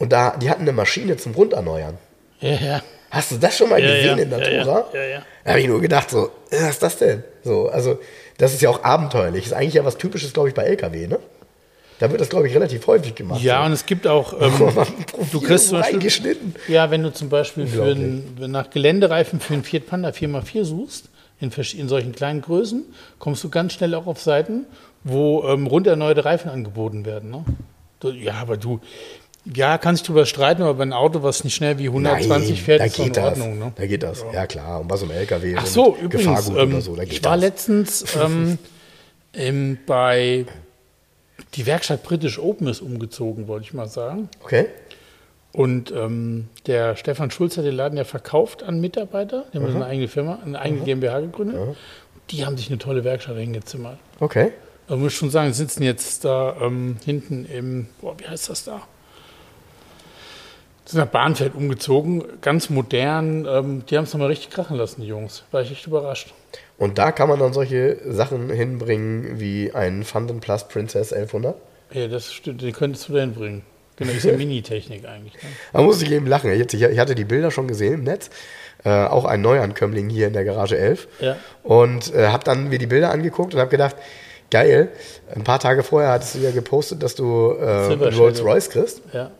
Und 0.00 0.12
da, 0.12 0.30
die 0.36 0.50
hatten 0.50 0.62
eine 0.62 0.72
Maschine 0.72 1.16
zum 1.16 1.32
Runderneuern. 1.34 1.96
Ja, 2.40 2.54
ja. 2.54 2.82
Hast 3.12 3.30
du 3.30 3.36
das 3.36 3.58
schon 3.58 3.68
mal 3.68 3.78
Ja, 3.78 3.94
gesehen 3.94 4.16
ja, 4.16 4.24
in 4.24 4.28
Natura? 4.30 4.86
ja, 4.94 5.00
ja, 5.00 5.06
ja. 5.06 5.22
Da 5.44 5.50
habe 5.50 5.60
ich 5.60 5.68
nur 5.68 5.80
gedacht, 5.82 6.08
so, 6.10 6.30
äh, 6.50 6.62
was 6.62 6.70
ist 6.70 6.82
das 6.82 6.96
denn? 6.96 7.22
So, 7.44 7.68
also, 7.68 7.98
das 8.38 8.54
ist 8.54 8.62
ja 8.62 8.70
auch 8.70 8.82
abenteuerlich. 8.82 9.46
Ist 9.46 9.52
eigentlich 9.52 9.74
ja 9.74 9.84
was 9.84 9.98
Typisches, 9.98 10.32
glaube 10.32 10.48
ich, 10.48 10.54
bei 10.54 10.62
LKW, 10.62 11.06
ne? 11.06 11.18
Da 11.98 12.10
wird 12.10 12.22
das, 12.22 12.30
glaube 12.30 12.48
ich, 12.48 12.54
relativ 12.54 12.86
häufig 12.86 13.14
gemacht. 13.14 13.42
Ja, 13.42 13.60
so. 13.60 13.66
und 13.66 13.72
es 13.72 13.84
gibt 13.84 14.06
auch, 14.06 14.32
ähm, 14.40 14.52
du 15.30 15.40
kriegst 15.42 15.68
zum 15.68 15.80
Beispiel, 15.80 16.36
ja, 16.68 16.90
wenn 16.90 17.02
du 17.02 17.12
zum 17.12 17.28
Beispiel 17.28 17.66
für 17.66 17.84
einen, 17.84 18.34
nach 18.48 18.70
Geländereifen 18.70 19.40
für 19.40 19.52
einen 19.52 19.62
Fiat 19.62 19.86
Panda 19.86 20.08
4x4 20.08 20.64
suchst, 20.64 21.10
in, 21.38 21.50
in 21.50 21.88
solchen 21.88 22.12
kleinen 22.12 22.40
Größen, 22.40 22.84
kommst 23.18 23.44
du 23.44 23.50
ganz 23.50 23.74
schnell 23.74 23.94
auch 23.94 24.06
auf 24.06 24.20
Seiten, 24.20 24.64
wo 25.04 25.44
ähm, 25.46 25.66
runderneuerte 25.66 26.24
Reifen 26.24 26.50
angeboten 26.50 27.04
werden. 27.04 27.30
Ne? 27.30 27.44
Ja, 28.14 28.34
aber 28.34 28.56
du, 28.56 28.80
ja, 29.44 29.76
kannst 29.78 30.02
du 30.08 30.12
drüber 30.12 30.26
streiten, 30.26 30.62
aber 30.62 30.74
bei 30.74 30.82
einem 30.82 30.92
Auto, 30.92 31.22
was 31.22 31.42
nicht 31.44 31.54
schnell 31.54 31.78
wie 31.78 31.88
120 31.88 32.62
fährt, 32.62 32.80
da 32.80 32.84
ist 32.84 32.96
geht 32.96 33.06
in 33.08 33.12
das. 33.14 33.24
Ordnung. 33.24 33.58
Ne? 33.58 33.72
Da 33.74 33.86
geht 33.86 34.02
das, 34.02 34.24
ja 34.32 34.46
klar. 34.46 34.80
Und 34.80 34.96
so 34.96 35.04
einem 35.04 35.14
LKW, 35.16 35.54
Ach 35.58 35.66
so 35.66 35.96
übrigens, 36.00 36.12
Gefahrgut 36.26 36.58
ähm, 36.58 36.70
oder 36.72 36.80
so, 36.80 36.96
da 36.96 37.04
geht 37.04 37.12
ich 37.14 37.24
war 37.24 37.32
das. 37.32 37.40
letztens 37.40 38.04
ähm, 38.22 38.58
ähm, 39.34 39.78
bei 39.86 40.46
die 41.54 41.66
Werkstatt 41.66 42.02
British 42.02 42.38
Open 42.38 42.66
ist 42.68 42.80
umgezogen, 42.80 43.48
wollte 43.48 43.64
ich 43.66 43.74
mal 43.74 43.88
sagen. 43.88 44.28
Okay, 44.44 44.66
Und 45.52 45.90
ähm, 45.90 46.48
der 46.66 46.96
Stefan 46.96 47.30
Schulz 47.30 47.56
hat 47.58 47.64
den 47.64 47.74
Laden 47.74 47.98
ja 47.98 48.04
verkauft 48.04 48.62
an 48.62 48.80
Mitarbeiter. 48.80 49.44
Die 49.52 49.58
haben 49.58 49.68
Mhm. 49.68 49.76
eine 49.76 49.86
eigene 49.86 50.08
Firma, 50.08 50.38
eine 50.44 50.58
eigene 50.58 50.82
GmbH 50.84 51.20
gegründet. 51.20 51.76
Die 52.30 52.46
haben 52.46 52.56
sich 52.56 52.68
eine 52.68 52.78
tolle 52.78 53.04
Werkstatt 53.04 53.36
hingezimmert. 53.36 53.98
okay. 54.20 54.52
Da 54.88 54.96
muss 54.96 55.12
ich 55.12 55.18
schon 55.18 55.30
sagen, 55.30 55.52
sitzen 55.52 55.84
jetzt 55.84 56.24
da 56.24 56.56
ähm, 56.60 56.96
hinten 57.04 57.46
im, 57.46 57.86
boah, 58.00 58.14
wie 58.18 58.26
heißt 58.26 58.50
das 58.50 58.64
da? 58.64 58.82
Sind 60.84 60.98
nach 60.98 61.06
Bahnfeld 61.06 61.54
umgezogen, 61.54 62.24
ganz 62.40 62.68
modern. 62.68 63.46
Ähm, 63.46 63.84
die 63.88 63.96
haben 63.96 64.04
es 64.04 64.12
nochmal 64.12 64.28
richtig 64.28 64.50
krachen 64.50 64.76
lassen, 64.76 65.00
die 65.00 65.06
Jungs. 65.06 65.44
War 65.52 65.62
ich 65.62 65.70
echt 65.70 65.86
überrascht. 65.86 66.34
Und 66.76 66.98
da 66.98 67.12
kann 67.12 67.28
man 67.28 67.38
dann 67.38 67.52
solche 67.52 67.98
Sachen 68.04 68.50
hinbringen 68.50 69.38
wie 69.38 69.72
einen 69.72 70.02
Fanden 70.02 70.40
Plus 70.40 70.66
Princess 70.66 71.12
1100. 71.12 71.54
Ja, 71.92 72.08
das 72.08 72.32
stimmt, 72.32 72.62
den 72.62 72.72
könntest 72.72 73.08
du 73.08 73.12
da 73.12 73.20
hinbringen. 73.20 73.62
Genau, 73.96 74.10
ist 74.12 74.24
ja 74.24 74.32
Mini-Technik 74.36 75.06
eigentlich. 75.06 75.34
Ne? 75.34 75.48
Da 75.72 75.82
muss 75.82 76.02
ich 76.02 76.10
eben 76.10 76.26
lachen. 76.26 76.50
Ich, 76.50 76.98
hatte 76.98 77.14
die 77.14 77.24
Bilder 77.24 77.50
schon 77.50 77.68
gesehen 77.68 77.94
im 77.94 78.02
Netz. 78.04 78.30
Äh, 78.84 78.90
auch 78.90 79.24
ein 79.24 79.40
Neuankömmling 79.42 80.08
hier 80.08 80.26
in 80.26 80.32
der 80.32 80.44
Garage 80.44 80.76
11. 80.76 81.06
Ja. 81.20 81.36
Und 81.62 82.12
äh, 82.14 82.28
habe 82.28 82.42
dann 82.42 82.68
mir 82.68 82.78
die 82.78 82.86
Bilder 82.86 83.10
angeguckt 83.10 83.54
und 83.54 83.60
habe 83.60 83.70
gedacht, 83.70 83.94
geil. 84.50 84.88
Ein 85.34 85.44
paar 85.44 85.60
Tage 85.60 85.82
vorher 85.84 86.10
hattest 86.10 86.34
du 86.34 86.38
ja 86.40 86.50
gepostet, 86.50 87.02
dass 87.02 87.14
du 87.14 87.52
äh, 87.60 87.64
einen 87.64 87.88
Silver 87.90 88.16
Rolls 88.16 88.38
Shadow. 88.38 88.50
Royce 88.50 88.70
kriegst. 88.70 89.02
Ja. 89.12 89.30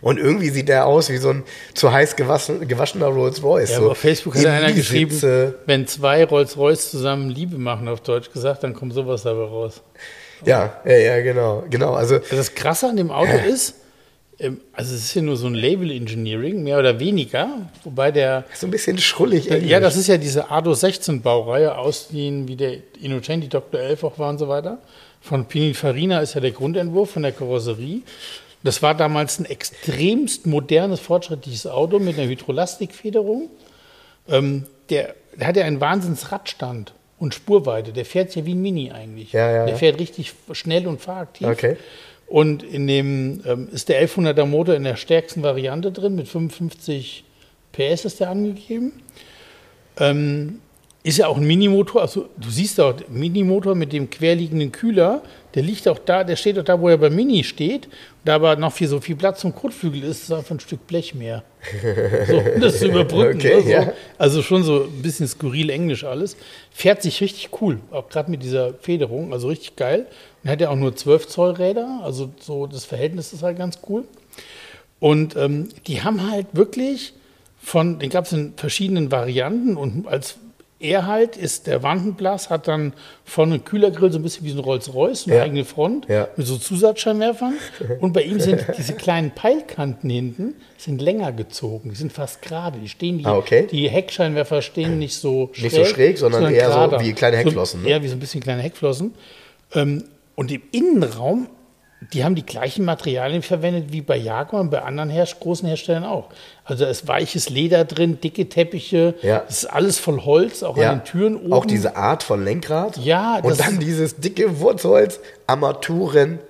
Und 0.00 0.18
irgendwie 0.18 0.50
sieht 0.50 0.68
der 0.68 0.86
aus 0.86 1.10
wie 1.10 1.16
so 1.16 1.30
ein 1.30 1.44
zu 1.74 1.92
heiß 1.92 2.16
gewaschen, 2.16 2.66
gewaschener 2.66 3.06
Rolls 3.06 3.42
Royce. 3.42 3.70
Ja, 3.70 3.80
so 3.80 3.90
auf 3.90 3.98
Facebook 3.98 4.34
hat 4.34 4.42
in 4.42 4.48
einer 4.48 4.72
geschrieben, 4.72 5.10
Sitze. 5.10 5.58
wenn 5.66 5.86
zwei 5.86 6.24
Rolls-Royce 6.24 6.90
zusammen 6.90 7.30
Liebe 7.30 7.58
machen, 7.58 7.88
auf 7.88 8.00
Deutsch 8.00 8.30
gesagt, 8.32 8.62
dann 8.62 8.74
kommt 8.74 8.94
sowas 8.94 9.22
dabei 9.22 9.44
raus. 9.44 9.82
Ja, 10.44 10.80
ja, 10.84 10.96
ja, 10.96 11.22
genau. 11.22 11.64
genau. 11.70 11.94
Also, 11.94 12.18
das 12.30 12.54
Krasse 12.54 12.88
an 12.88 12.96
dem 12.96 13.10
Auto 13.10 13.36
ist, 13.48 13.74
ähm, 14.38 14.60
also 14.72 14.94
es 14.94 15.04
ist 15.04 15.14
ja 15.14 15.22
nur 15.22 15.36
so 15.36 15.46
ein 15.46 15.54
Label-Engineering, 15.54 16.62
mehr 16.62 16.78
oder 16.78 16.98
weniger, 16.98 17.48
wobei 17.84 18.10
der, 18.10 18.44
so 18.54 18.66
ein 18.66 18.70
bisschen 18.70 18.98
schrullig. 18.98 19.50
Englisch. 19.50 19.70
ja, 19.70 19.80
das 19.80 19.96
ist 19.96 20.08
ja 20.08 20.16
diese 20.16 20.50
Ado 20.50 20.74
16 20.74 21.22
Baureihe, 21.22 21.76
ausgehend 21.76 22.48
wie 22.48 22.56
der 22.56 22.78
Innocenti 23.00 23.48
Dr. 23.48 23.80
11 23.80 24.04
auch 24.04 24.18
war 24.18 24.30
und 24.30 24.38
so 24.38 24.48
weiter. 24.48 24.78
Von 25.20 25.46
Pininfarina 25.46 26.20
ist 26.20 26.34
ja 26.34 26.40
der 26.40 26.50
Grundentwurf 26.50 27.12
von 27.12 27.22
der 27.22 27.32
Karosserie. 27.32 28.02
Das 28.64 28.82
war 28.82 28.94
damals 28.94 29.38
ein 29.38 29.44
extremst 29.44 30.46
modernes, 30.46 30.98
fortschrittliches 30.98 31.66
Auto 31.66 31.98
mit 31.98 32.18
einer 32.18 32.28
Hydrolastikfederung. 32.28 33.50
Ähm, 34.28 34.64
der, 34.88 35.14
der 35.38 35.46
hat 35.46 35.56
ja 35.56 35.64
einen 35.64 35.80
Wahnsinns 35.80 36.32
Radstand 36.32 36.94
und 37.18 37.34
Spurweite. 37.34 37.92
Der 37.92 38.06
fährt 38.06 38.34
ja 38.34 38.46
wie 38.46 38.54
ein 38.54 38.62
Mini 38.62 38.90
eigentlich. 38.90 39.32
Ja, 39.32 39.50
ja, 39.50 39.66
der 39.66 39.76
fährt 39.76 40.00
richtig 40.00 40.32
schnell 40.52 40.86
und 40.86 41.02
fahraktiv. 41.02 41.46
Okay. 41.46 41.76
Und 42.26 42.62
in 42.62 42.86
dem 42.86 43.42
ähm, 43.46 43.68
ist 43.70 43.90
der 43.90 44.02
1100er 44.02 44.46
Motor 44.46 44.74
in 44.74 44.84
der 44.84 44.96
stärksten 44.96 45.42
Variante 45.42 45.92
drin, 45.92 46.14
mit 46.14 46.26
55 46.26 47.24
PS 47.72 48.06
ist 48.06 48.20
der 48.20 48.30
angegeben. 48.30 49.02
Ähm, 49.98 50.60
ist 51.02 51.18
ja 51.18 51.26
auch 51.26 51.36
ein 51.36 51.44
Minimotor, 51.44 52.00
also 52.00 52.30
du 52.38 52.48
siehst 52.48 52.80
auch, 52.80 52.94
Minimotor 53.10 53.74
mit 53.74 53.92
dem 53.92 54.08
querliegenden 54.08 54.72
Kühler, 54.72 55.22
der 55.54 55.62
liegt 55.62 55.86
auch 55.86 55.98
da, 55.98 56.24
der 56.24 56.36
steht 56.36 56.58
auch 56.58 56.64
da, 56.64 56.80
wo 56.80 56.88
er 56.88 56.98
beim 56.98 57.14
Mini 57.14 57.44
steht. 57.44 57.88
Da 58.24 58.36
aber 58.36 58.56
noch 58.56 58.72
viel 58.72 58.88
so 58.88 59.00
viel 59.00 59.14
Platz 59.14 59.40
zum 59.40 59.54
Kotflügel 59.54 60.02
ist, 60.02 60.24
ist 60.24 60.32
einfach 60.32 60.50
ein 60.50 60.60
Stück 60.60 60.86
Blech 60.86 61.14
mehr. 61.14 61.44
So, 62.26 62.38
um 62.38 62.60
das 62.60 62.78
zu 62.80 62.88
überbrücken. 62.88 63.38
Okay, 63.38 63.56
ne, 63.56 63.62
so. 63.62 63.68
ja. 63.68 63.92
Also 64.18 64.42
schon 64.42 64.64
so 64.64 64.84
ein 64.84 65.02
bisschen 65.02 65.28
skurril 65.28 65.70
Englisch 65.70 66.04
alles. 66.04 66.36
Fährt 66.70 67.02
sich 67.02 67.20
richtig 67.20 67.50
cool, 67.60 67.80
auch 67.90 68.08
gerade 68.08 68.30
mit 68.30 68.42
dieser 68.42 68.74
Federung, 68.74 69.32
also 69.32 69.48
richtig 69.48 69.76
geil. 69.76 70.06
Und 70.42 70.50
hat 70.50 70.60
ja 70.60 70.70
auch 70.70 70.76
nur 70.76 70.96
12 70.96 71.28
Zoll 71.28 71.52
Räder, 71.52 72.00
also 72.02 72.30
so 72.40 72.66
das 72.66 72.84
Verhältnis 72.84 73.32
ist 73.32 73.42
halt 73.42 73.56
ganz 73.56 73.78
cool. 73.88 74.04
Und 74.98 75.36
ähm, 75.36 75.68
die 75.86 76.02
haben 76.02 76.30
halt 76.30 76.46
wirklich 76.52 77.12
von, 77.58 77.98
den 77.98 78.10
gab 78.10 78.24
es 78.26 78.32
in 78.32 78.54
verschiedenen 78.56 79.10
Varianten 79.10 79.76
und 79.76 80.06
als 80.06 80.36
er 80.80 81.06
halt 81.06 81.36
ist, 81.36 81.66
der 81.66 81.82
Wandenblas 81.82 82.50
hat 82.50 82.68
dann 82.68 82.92
vorne 83.24 83.54
einen 83.54 83.64
Kühlergrill, 83.64 84.10
so 84.12 84.18
ein 84.18 84.22
bisschen 84.22 84.44
wie 84.44 84.50
so 84.50 84.58
ein 84.58 84.64
Rolls-Royce, 84.64 85.26
eine 85.26 85.36
Ja. 85.36 85.42
eigene 85.44 85.64
Front 85.64 86.06
Ja. 86.08 86.28
mit 86.36 86.46
so 86.46 86.56
Zusatzscheinwerfern. 86.56 87.54
Und 88.00 88.12
bei 88.12 88.22
ihm 88.22 88.38
sind 88.40 88.64
diese 88.76 88.92
kleinen 88.94 89.30
Peilkanten 89.30 90.10
hinten 90.10 90.54
sind 90.76 91.00
länger 91.00 91.32
gezogen, 91.32 91.90
die 91.90 91.96
sind 91.96 92.12
fast 92.12 92.42
gerade. 92.42 92.78
Die 92.78 92.88
stehen 92.88 93.18
die, 93.18 93.24
Ah, 93.24 93.36
okay. 93.36 93.66
die 93.70 93.88
Heckscheinwerfer 93.88 94.60
stehen 94.60 94.98
nicht 94.98 95.14
so 95.16 95.48
schräg, 95.54 95.62
Nicht 95.72 95.74
so 95.76 95.84
schräg, 95.86 96.18
sondern 96.18 96.52
eher 96.52 96.66
so 96.70 96.74
gerader. 96.74 97.00
wie 97.00 97.12
kleine 97.14 97.38
Heckflossen, 97.38 97.80
So, 97.80 97.86
ne? 97.86 97.90
eher 97.92 98.02
wie 98.02 98.08
so 98.08 98.14
ein 98.16 98.20
bisschen 98.20 98.42
kleine 98.42 98.60
Heckflossen. 98.62 99.14
Ähm, 99.74 100.04
und 100.34 100.50
im 100.52 100.60
Innenraum, 100.72 101.46
die 102.12 102.24
haben 102.24 102.34
die 102.34 102.44
gleichen 102.44 102.84
Materialien 102.84 103.42
verwendet 103.42 103.86
wie 103.92 104.00
bei 104.00 104.16
Jaguar 104.16 104.60
und 104.60 104.70
bei 104.70 104.82
anderen 104.82 105.10
Her 105.10 105.26
großen 105.40 105.66
Herstellern 105.68 106.04
auch. 106.04 106.28
Also 106.64 106.84
da 106.84 106.90
ist 106.90 107.08
weiches 107.08 107.48
Leder 107.50 107.84
drin, 107.84 108.20
dicke 108.20 108.48
Teppiche, 108.48 109.14
Ja. 109.22 109.40
das 109.46 109.64
ist 109.64 109.66
alles 109.66 109.98
voll 109.98 110.20
Holz, 110.24 110.62
auch 110.62 110.76
ja. 110.76 110.90
an 110.90 110.98
den 110.98 111.04
Türen 111.04 111.36
oben. 111.36 111.52
Auch 111.52 111.66
diese 111.66 111.96
Art 111.96 112.22
von 112.22 112.44
Lenkrad. 112.44 112.96
Ja, 112.98 113.38
Und 113.42 113.58
dann 113.60 113.78
dieses 113.78 114.16
dicke 114.16 114.60
Wurzholz 114.60 115.20
Armaturenbrett. 115.46 116.40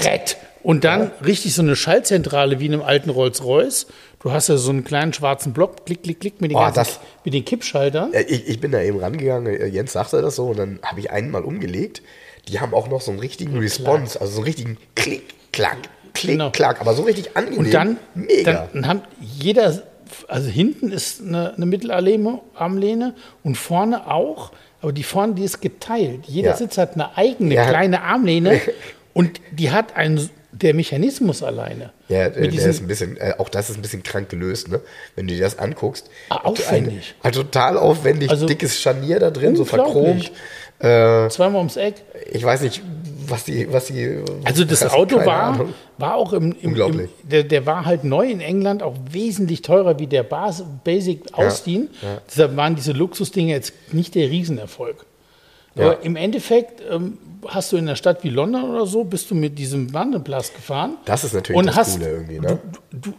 Brett. 0.00 0.36
Und 0.62 0.84
dann 0.84 1.12
richtig 1.24 1.54
so 1.54 1.62
eine 1.62 1.76
Schaltzentrale 1.76 2.58
wie 2.60 2.66
in 2.66 2.74
einem 2.74 2.82
alten 2.82 3.10
Rolls-Royce. 3.10 3.86
Du 4.20 4.32
hast 4.32 4.48
ja 4.48 4.56
so 4.56 4.70
einen 4.70 4.82
kleinen 4.84 5.12
schwarzen 5.12 5.52
Block, 5.52 5.86
klick, 5.86 6.02
klick, 6.02 6.20
klick, 6.20 6.40
mit 6.40 6.50
den, 6.50 6.56
Oh, 6.56 6.60
ganzen, 6.60 6.74
das- 6.76 7.00
mit 7.24 7.32
den 7.32 7.44
Kippschaltern. 7.44 8.12
Ich, 8.26 8.48
ich 8.48 8.60
bin 8.60 8.72
da 8.72 8.80
eben 8.82 8.98
rangegangen, 8.98 9.72
Jens 9.72 9.92
sagte 9.92 10.20
das 10.20 10.36
so, 10.36 10.46
und 10.46 10.58
dann 10.58 10.80
habe 10.82 10.98
ich 11.00 11.10
einen 11.10 11.30
mal 11.30 11.44
umgelegt. 11.44 12.02
Die 12.48 12.60
haben 12.60 12.74
auch 12.74 12.88
noch 12.88 13.00
so 13.00 13.10
einen 13.10 13.20
richtigen 13.20 13.58
Response, 13.58 14.20
also 14.20 14.32
so 14.32 14.38
einen 14.38 14.44
richtigen 14.46 14.78
Klick, 14.94 15.34
Klack, 15.52 15.76
Klick, 16.14 16.32
Genau. 16.32 16.50
Klack, 16.50 16.80
aber 16.80 16.94
so 16.94 17.02
richtig 17.02 17.36
angenehm. 17.36 17.58
Und 17.58 17.74
dann, 17.74 17.96
mega. 18.14 18.68
dann 18.72 18.86
haben 18.86 19.02
jeder, 19.20 19.82
also 20.28 20.48
hinten 20.48 20.90
ist 20.90 21.20
eine, 21.20 21.54
eine 21.54 21.66
Mittelarmlehne 21.66 22.40
Armlehne 22.54 23.14
und 23.44 23.56
vorne 23.56 24.10
auch, 24.10 24.52
aber 24.80 24.92
die 24.92 25.02
vorne, 25.02 25.34
die 25.34 25.44
ist 25.44 25.60
geteilt. 25.60 26.24
Jeder 26.26 26.50
Ja. 26.50 26.56
Sitz 26.56 26.78
hat 26.78 26.94
eine 26.94 27.16
eigene 27.16 27.54
Ja. 27.54 27.68
kleine 27.68 28.02
Armlehne 28.02 28.60
und 29.14 29.40
die 29.52 29.70
hat 29.70 29.96
einen, 29.96 30.30
der 30.50 30.72
Mechanismus 30.74 31.42
alleine. 31.42 31.92
ja, 32.08 32.30
der 32.30 32.42
ist 32.52 32.80
ein 32.80 32.88
bisschen, 32.88 33.16
äh, 33.18 33.34
auch 33.38 33.48
das 33.50 33.68
ist 33.70 33.76
ein 33.76 33.82
bisschen 33.82 34.02
krank 34.02 34.28
gelöst, 34.30 34.68
ne? 34.68 34.80
Wenn 35.14 35.26
du 35.28 35.34
dir 35.34 35.42
das 35.42 35.58
anguckst. 35.58 36.08
Ah, 36.30 36.36
aufwendig. 36.44 37.14
Ein, 37.22 37.28
ein 37.28 37.32
total 37.32 37.76
aufwendig, 37.76 38.30
Also, 38.30 38.46
dickes 38.46 38.80
Scharnier 38.80 39.20
da 39.20 39.30
drin, 39.30 39.54
so 39.56 39.64
verchromt. 39.66 40.32
Äh, 40.80 41.28
zweimal 41.28 41.58
ums 41.58 41.76
Eck. 41.76 41.96
ich 42.30 42.44
weiß 42.44 42.62
nicht, 42.62 42.82
was 43.26 43.44
die, 43.44 43.70
was 43.72 43.86
die. 43.86 44.22
Also 44.44 44.64
das 44.64 44.84
was- 44.84 44.92
Auto 44.92 45.16
war, 45.24 45.54
Ahnung. 45.54 45.74
war 45.98 46.14
auch 46.14 46.32
im, 46.32 46.52
im, 46.52 46.56
im 46.60 46.68
Unglaublich. 46.70 47.10
der, 47.24 47.42
der 47.44 47.66
war 47.66 47.84
halt 47.84 48.04
neu 48.04 48.30
in 48.30 48.40
England, 48.40 48.82
auch 48.82 48.94
wesentlich 49.10 49.62
teurer 49.62 49.98
wie 49.98 50.06
der 50.06 50.22
Bas 50.22 50.62
Basic 50.84 51.22
Austin. 51.32 51.88
Deshalb 52.28 52.56
waren 52.56 52.76
diese 52.76 52.92
Luxusdinge 52.92 53.52
jetzt 53.52 53.72
nicht 53.92 54.14
der 54.14 54.30
Riesenerfolg. 54.30 55.04
Ja. 55.74 55.84
Aber 55.86 56.02
im 56.02 56.16
Endeffekt 56.16 56.82
ähm, 56.90 57.18
hast 57.46 57.72
du 57.72 57.76
in 57.76 57.86
einer 57.86 57.96
Stadt 57.96 58.24
wie 58.24 58.30
London 58.30 58.64
oder 58.70 58.86
so, 58.86 59.04
bist 59.04 59.30
du 59.30 59.34
mit 59.34 59.58
diesem 59.58 59.92
Wandelplatz 59.92 60.52
gefahren. 60.52 60.96
Das 61.04 61.24
ist 61.24 61.34
natürlich 61.34 61.58
und 61.58 61.66
das 61.66 61.76
hast, 61.76 61.98
Coole 61.98 62.10
irgendwie, 62.10 62.40
ne? 62.40 62.58
Du, 62.90 62.98
du, 63.10 63.14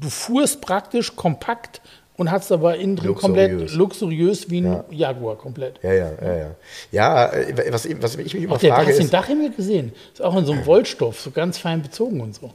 du 0.00 0.10
fuhrst 0.10 0.60
praktisch 0.60 1.16
kompakt 1.16 1.80
und 2.16 2.30
hast 2.30 2.52
aber 2.52 2.76
innen 2.76 2.96
drin 2.96 3.08
Luxuriös. 3.08 3.48
komplett 3.50 3.72
luxuriös 3.72 4.50
wie 4.50 4.60
ein 4.60 4.84
Jaguar 4.90 5.36
komplett. 5.36 5.80
Ja, 5.82 5.92
ja, 5.92 6.10
ja, 6.22 6.34
ja. 6.36 6.50
Ja, 6.92 7.26
äh, 7.32 7.72
was, 7.72 7.84
ich- 7.86 8.00
was 8.02 8.16
ich 8.16 8.34
mich 8.34 8.42
immer 8.44 8.54
Auch 8.54 8.58
der, 8.58 8.72
frage 8.74 8.86
hast 8.88 8.94
du 8.96 9.00
den 9.02 9.04
ist, 9.06 9.12
Dachhimmel 9.14 9.50
gesehen? 9.50 9.92
Ist 10.12 10.22
auch 10.22 10.36
in 10.36 10.44
so 10.44 10.52
einem 10.52 10.64
Wollstoff, 10.66 11.20
so 11.20 11.30
ganz 11.30 11.58
fein 11.58 11.82
bezogen 11.82 12.20
und 12.20 12.34
so. 12.34 12.50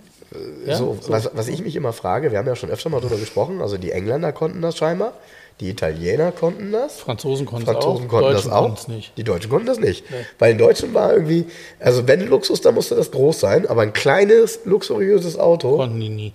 Ja, 0.65 0.75
so, 0.77 0.97
Was, 1.07 1.29
was 1.33 1.47
ich 1.47 1.61
mich 1.63 1.75
immer 1.75 1.91
frage, 1.91 2.31
wir 2.31 2.37
haben 2.37 2.47
ja 2.47 2.55
schon 2.55 2.69
öfter 2.69 2.89
mal 2.89 3.01
drüber 3.01 3.17
gesprochen, 3.17 3.61
also 3.61 3.77
die 3.77 3.91
Engländer 3.91 4.31
konnten 4.31 4.61
das 4.61 4.77
scheinbar, 4.77 5.13
die 5.59 5.71
Italiener 5.71 6.31
konnten 6.31 6.71
das, 6.71 6.99
Franzosen 6.99 7.47
konnten 7.47 7.67
es 7.67 7.73
Franzosen 7.73 8.05
auch, 8.05 8.09
konnten 8.09 8.25
Deutschen 8.33 8.49
das 8.49 8.55
auch, 8.57 8.61
konnten 8.61 8.77
es 8.77 8.87
nicht. 8.87 9.17
die 9.17 9.23
Deutschen 9.23 9.49
konnten 9.49 9.65
das 9.65 9.79
nicht. 9.79 10.05
Weil 10.37 10.51
in 10.51 10.59
Deutschland 10.59 10.93
war 10.93 11.11
irgendwie, 11.13 11.47
also 11.79 12.07
wenn 12.07 12.21
Luxus, 12.27 12.61
dann 12.61 12.75
musste 12.75 12.95
das 12.95 13.09
groß 13.11 13.39
sein, 13.39 13.65
aber 13.67 13.81
ein 13.81 13.91
kleines, 13.91 14.59
luxuriöses 14.65 15.37
Auto, 15.39 15.77
Konnten 15.77 15.99
die 15.99 16.09
nie. 16.09 16.33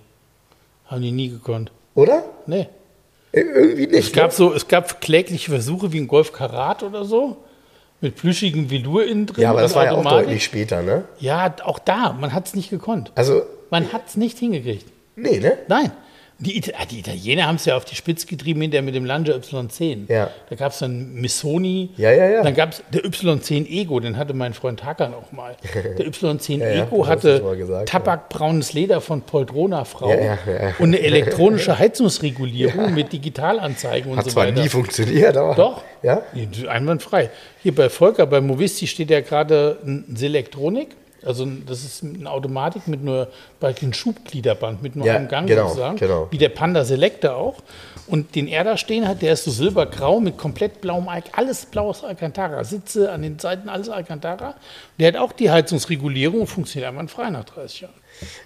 Haben 0.86 1.00
die 1.02 1.12
nie 1.12 1.28
gekonnt. 1.30 1.70
oder? 1.94 2.24
Nee. 2.46 2.66
Ir- 3.34 3.54
Irgendwie 3.56 3.86
nicht. 3.86 3.94
Es 4.08 4.12
gab 4.12 4.30
ne? 4.30 4.36
so, 4.36 4.52
es 4.54 4.68
gab 4.68 5.00
klägliche 5.00 5.50
Versuche 5.50 5.92
wie 5.92 5.98
ein 6.00 6.08
Golf 6.08 6.32
Karat 6.32 6.82
oder 6.82 7.04
so. 7.04 7.38
Mit 8.00 8.16
plüschigem 8.16 8.70
Velour 8.70 9.06
innen 9.06 9.26
drin. 9.26 9.42
ja, 9.42 9.50
aber 9.50 9.62
das 9.62 9.74
war 9.74 9.84
ja 9.84 9.92
auch 9.92 9.98
Automatik. 9.98 10.26
deutlich 10.26 10.44
später, 10.44 10.82
ne? 10.82 11.04
Ja, 11.20 11.54
auch 11.64 11.78
da, 11.78 12.12
man 12.20 12.32
hat 12.34 12.46
es 12.46 12.54
nicht 12.54 12.68
gekonnt. 12.70 13.12
Also, 13.14 13.42
Man 13.70 13.92
hat 13.92 14.02
es 14.08 14.16
nicht 14.16 14.38
hingekriegt. 14.38 14.86
nee, 15.16 15.38
ne? 15.38 15.56
Nein. 15.68 15.90
Die, 16.40 16.56
Ita- 16.60 16.72
ah, 16.78 16.84
die 16.84 16.98
Italiener 16.98 17.46
haben 17.46 17.54
es 17.56 17.64
ja 17.64 17.76
auf 17.76 17.84
die 17.84 17.94
Spitze 17.94 18.26
getrieben 18.26 18.60
hinterher 18.60 18.82
mit 18.82 18.94
dem 18.94 19.04
Lancia 19.04 19.36
Y10. 19.36 20.10
Ja. 20.12 20.30
Da 20.50 20.56
gab 20.56 20.72
es 20.72 20.80
dann 20.80 21.14
Missoni. 21.14 21.90
Ja, 21.96 22.10
ja, 22.10 22.26
ja. 22.28 22.42
Dann 22.42 22.54
gab 22.54 22.72
es 22.72 22.82
der 22.92 23.02
Y10 23.04 23.68
Ego, 23.68 24.00
den 24.00 24.16
hatte 24.16 24.34
mein 24.34 24.52
Freund 24.52 24.84
Hakan 24.84 25.14
auch 25.14 25.30
mal. 25.30 25.54
Der 25.74 26.06
Y10 26.06 26.58
Ja, 26.58 26.68
ja, 26.68 26.82
Ego 26.86 26.96
du 26.96 27.06
hatte 27.06 27.40
gesagt, 27.56 27.88
tabakbraunes 27.88 28.72
Leder 28.72 29.00
von 29.00 29.22
Poltrona 29.22 29.84
Frau 29.84 30.10
Ja, 30.10 30.16
ja, 30.20 30.38
ja. 30.46 30.74
und 30.80 30.88
eine 30.88 31.00
elektronische 31.00 31.78
Heizungsregulierung 31.78 32.94
mit 32.94 33.12
Digitalanzeigen 33.12 34.10
und 34.10 34.18
Hat 34.18 34.24
so 34.24 34.30
zwar 34.32 34.46
weiter. 34.48 34.60
nie 34.62 34.68
funktioniert, 34.68 35.36
aber. 35.36 35.54
Doch. 35.54 35.82
Ja? 36.02 36.22
Ja, 36.34 36.68
Einwandfrei. 36.68 37.30
Hier 37.62 37.74
bei 37.74 37.88
Volker, 37.88 38.26
bei 38.26 38.40
Movisti 38.40 38.86
steht 38.86 39.10
ja 39.10 39.20
gerade 39.20 39.78
ein 39.86 40.04
Selektronik. 40.16 40.88
Also 41.24 41.46
das 41.66 41.84
ist 41.84 42.02
eine 42.04 42.30
Automatik 42.30 42.86
mit 42.88 43.02
nur 43.02 43.28
bei 43.60 43.74
ein 43.82 43.94
Schubgliederband, 43.94 44.82
mit 44.82 44.96
nur 44.96 45.06
Ja, 45.06 45.16
einem 45.16 45.28
Gang 45.28 45.46
genau, 45.46 45.68
sozusagen. 45.68 45.96
genau. 45.96 46.28
Wie 46.30 46.38
der 46.38 46.48
Panda 46.50 46.84
Selector 46.84 47.34
auch. 47.36 47.56
Und 48.06 48.34
den 48.34 48.48
er 48.48 48.64
da 48.64 48.76
stehen 48.76 49.08
hat, 49.08 49.22
der 49.22 49.32
ist 49.32 49.44
so 49.44 49.50
silbergrau 49.50 50.20
mit 50.20 50.36
komplett 50.36 50.82
blauem 50.82 51.08
Alc 51.08 51.24
alles 51.32 51.64
blaues 51.66 52.04
Alcantara. 52.04 52.62
Sitze 52.62 53.10
an 53.10 53.22
den 53.22 53.38
Seiten, 53.38 53.68
alles 53.70 53.88
Alcantara. 53.88 54.54
Der 54.98 55.08
hat 55.08 55.16
auch 55.16 55.32
die 55.32 55.50
Heizungsregulierung 55.50 56.42
und 56.42 56.46
funktioniert 56.46 56.90
einwandfrei 56.90 57.30
nach 57.30 57.44
30 57.44 57.80
Jahren. 57.82 57.94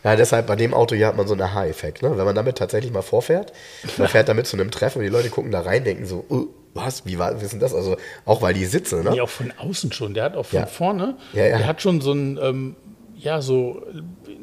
Ja, 0.05 0.16
deshalb 0.16 0.47
bei 0.47 0.57
dem 0.57 0.74
Auto 0.74 0.95
hier 0.95 1.07
hat 1.09 1.16
man 1.16 1.26
so 1.26 1.35
einen 1.35 1.43
Aha-Effekt. 1.43 2.03
Ne? 2.03 2.16
Wenn 2.16 2.24
man 2.24 2.35
damit 2.35 2.59
tatsächlich 2.59 2.93
mal 2.93 3.03
vorfährt, 3.03 3.53
man 3.97 4.09
fährt 4.09 4.29
damit 4.29 4.47
zu 4.47 4.57
einem 4.57 4.70
Treffen 4.70 4.99
und 4.99 5.05
die 5.05 5.11
Leute 5.11 5.31
gucken 5.31 5.51
da 5.53 5.61
rein, 5.61 5.85
denken 5.85 6.07
so, 6.07 6.24
uh, 6.31 6.47
was, 6.74 7.07
wie 7.07 7.18
war, 7.18 7.35
denn 7.35 7.61
das? 7.61 7.74
Also 7.74 7.97
auch 8.24 8.43
weil 8.43 8.55
die 8.55 8.66
Sitze, 8.66 9.03
ne? 9.03 9.11
Nee, 9.11 9.20
auch 9.20 9.29
von 9.29 9.53
außen 9.59 9.93
schon. 9.93 10.14
Der 10.14 10.24
hat 10.24 10.37
auch 10.37 10.47
von 10.47 10.61
Ja. 10.61 10.66
vorne, 10.66 11.16
Ja, 11.33 11.47
ja. 11.47 11.59
der 11.59 11.66
hat 11.66 11.83
schon 11.83 12.01
so 12.01 12.12
einen, 12.12 12.39
ähm, 12.41 12.76
ja, 13.16 13.43
so, 13.43 13.83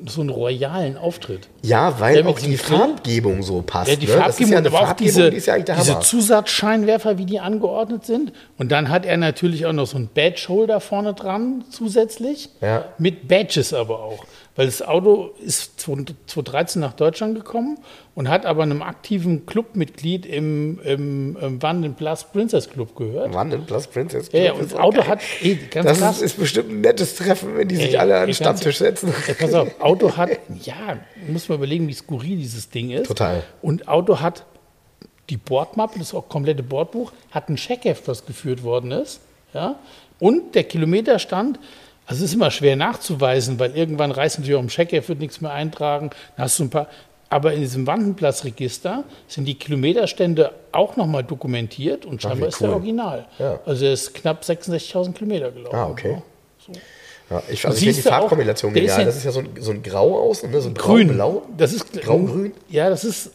so 0.06 0.20
einen 0.20 0.30
royalen 0.30 0.98
Auftritt. 0.98 1.48
Ja, 1.62 2.00
weil 2.00 2.26
auch 2.28 2.38
die. 2.38 2.58
Farbgebung 2.58 3.42
so 3.42 3.62
passt. 3.62 3.90
Ja, 3.90 3.96
die 3.96 4.06
ne? 4.06 4.12
Farbgebung, 4.14 4.52
ja 4.52 4.60
aber 4.60 4.82
auch 4.82 4.94
diese, 4.94 5.30
die 5.32 5.38
ist 5.38 5.48
ja 5.48 5.58
diese. 5.58 6.00
Zusatzscheinwerfer, 6.02 7.18
wie 7.18 7.26
die 7.26 7.40
angeordnet 7.40 8.06
sind. 8.06 8.34
Und 8.58 8.72
dann 8.74 8.90
hat 8.90 9.06
er 9.06 9.16
natürlich 9.16 9.66
auch 9.66 9.72
noch 9.74 9.88
so 9.88 9.98
ein 9.98 10.10
Badge-Holder 10.14 10.82
vorne 10.82 11.14
dran 11.14 11.64
zusätzlich. 11.70 12.50
Ja. 12.60 12.86
Mit 12.98 13.28
Badges 13.30 13.74
aber 13.74 14.00
auch. 14.00 14.26
Weil 14.58 14.68
das 14.68 14.82
Auto 14.82 15.32
ist 15.44 15.82
2013 15.82 16.80
nach 16.82 16.94
Deutschland 16.94 17.36
gekommen 17.36 17.78
und 18.14 18.30
hat 18.30 18.46
aber 18.46 18.64
einem 18.64 18.82
aktiven 18.82 19.46
Clubmitglied 19.46 20.26
im, 20.26 20.80
im, 20.84 21.36
im 21.42 21.62
Van 21.62 21.94
Plus 21.96 22.24
Princess 22.24 22.70
Club 22.70 22.96
gehört. 22.96 23.34
Mann, 23.34 23.52
in 23.52 23.66
Plus 23.66 23.88
Princess. 23.88 24.30
Ja, 24.32 24.40
ja, 24.40 24.52
Club 24.52 24.62
und 24.62 24.72
das 24.72 24.80
Auto 24.80 24.98
geil. 25.00 25.08
hat, 25.08 25.20
ey, 25.42 25.60
ganz 25.70 25.88
Das 25.88 25.98
krass. 26.00 26.16
ist, 26.18 26.22
ist 26.24 26.40
bestimmt 26.40 26.70
ein 26.70 26.82
nettes 26.82 27.16
Treffen, 27.16 27.58
wenn 27.58 27.68
die 27.68 27.76
sich 27.76 27.90
Ey, 27.92 27.98
alle 27.98 28.18
an 28.18 28.28
den 28.28 28.34
Stammtisch 28.34 28.78
setzen. 28.78 29.14
Ey, 29.28 29.34
pass 29.34 29.54
auf, 29.54 29.82
Auto 29.82 30.16
hat, 30.16 30.30
ja, 30.64 31.00
muss 31.28 31.50
man 31.50 31.58
überlegen, 31.58 31.88
wie 31.90 31.94
skurril 31.94 32.38
dieses 32.38 32.70
Ding 32.70 32.92
ist. 32.92 33.08
Total. 33.08 33.44
Und 33.62 33.90
Auto 33.90 34.22
hat 34.22 34.46
die 35.30 35.38
Bordmappe, 35.38 36.00
das 36.00 36.16
komplette 36.30 36.64
Bordbuch, 36.64 37.12
hat 37.32 37.50
ein 37.50 37.58
Checkheft, 37.58 38.08
was 38.08 38.26
geführt 38.26 38.64
worden 38.64 38.92
ist. 38.92 39.20
Ja? 39.54 39.80
Und 40.20 40.56
der 40.56 40.64
Kilometerstand, 40.64 41.60
also 42.08 42.24
es 42.24 42.30
ist 42.32 42.36
immer 42.36 42.52
schwer 42.52 42.76
nachzuweisen, 42.76 43.60
weil 43.60 43.76
irgendwann 43.76 44.12
reißen 44.12 44.44
sie 44.44 44.54
auch 44.56 44.60
im 44.60 44.68
Checkheft, 44.68 45.10
wird 45.10 45.20
nichts 45.20 45.42
mehr 45.42 45.52
eintragen. 45.52 46.12
Dann 46.38 46.46
hast 46.46 46.60
du 46.60 46.64
ein 46.64 46.70
paar. 46.70 46.88
Aber 47.30 47.54
in 47.54 47.62
diesem 47.62 47.88
Wandenplatzregister 47.88 49.04
sind 49.28 49.46
die 49.46 49.56
Kilometerstände 49.56 50.52
auch 50.72 50.96
nochmal 50.96 51.24
dokumentiert 51.24 52.06
und 52.06 52.22
scheinbar 52.22 52.42
wie 52.48 52.50
ist 52.50 52.62
der 52.62 52.70
cool. 52.70 52.76
Original. 52.76 53.26
Ja. 53.40 53.60
Also 53.66 53.86
er 53.86 53.94
ist 53.94 54.14
knapp 54.14 54.44
66.000 54.44 55.14
Kilometer 55.14 55.52
gelaufen. 55.52 55.76
Ah, 55.76 55.88
okay. 55.88 56.22
Ja. 56.68 56.74
Ja, 57.32 57.42
ich 57.50 57.66
also 57.66 57.76
ich 57.80 57.84
finde 57.86 58.02
die 58.04 58.08
auch, 58.08 58.12
Farbkombination 58.20 58.72
der 58.76 58.84
ist 58.84 58.90
genial. 58.92 59.00
ja- 59.02 59.06
das 59.08 59.16
ist 59.18 59.24
ja 59.24 59.32
so 59.32 59.40
ein, 59.40 59.50
so 59.60 59.72
ein 59.72 59.82
Grau 59.82 60.30
außen, 60.30 60.52
ne? 60.52 60.62
so 60.62 60.70
ein 60.70 60.76
Grün. 60.76 61.08
Grau-Blau. 61.08 61.42
Das 61.58 61.74
ist 61.74 61.92
Grau-Grün? 61.92 62.54
Ja, 62.70 62.90
das 62.90 63.04
ist. 63.04 63.32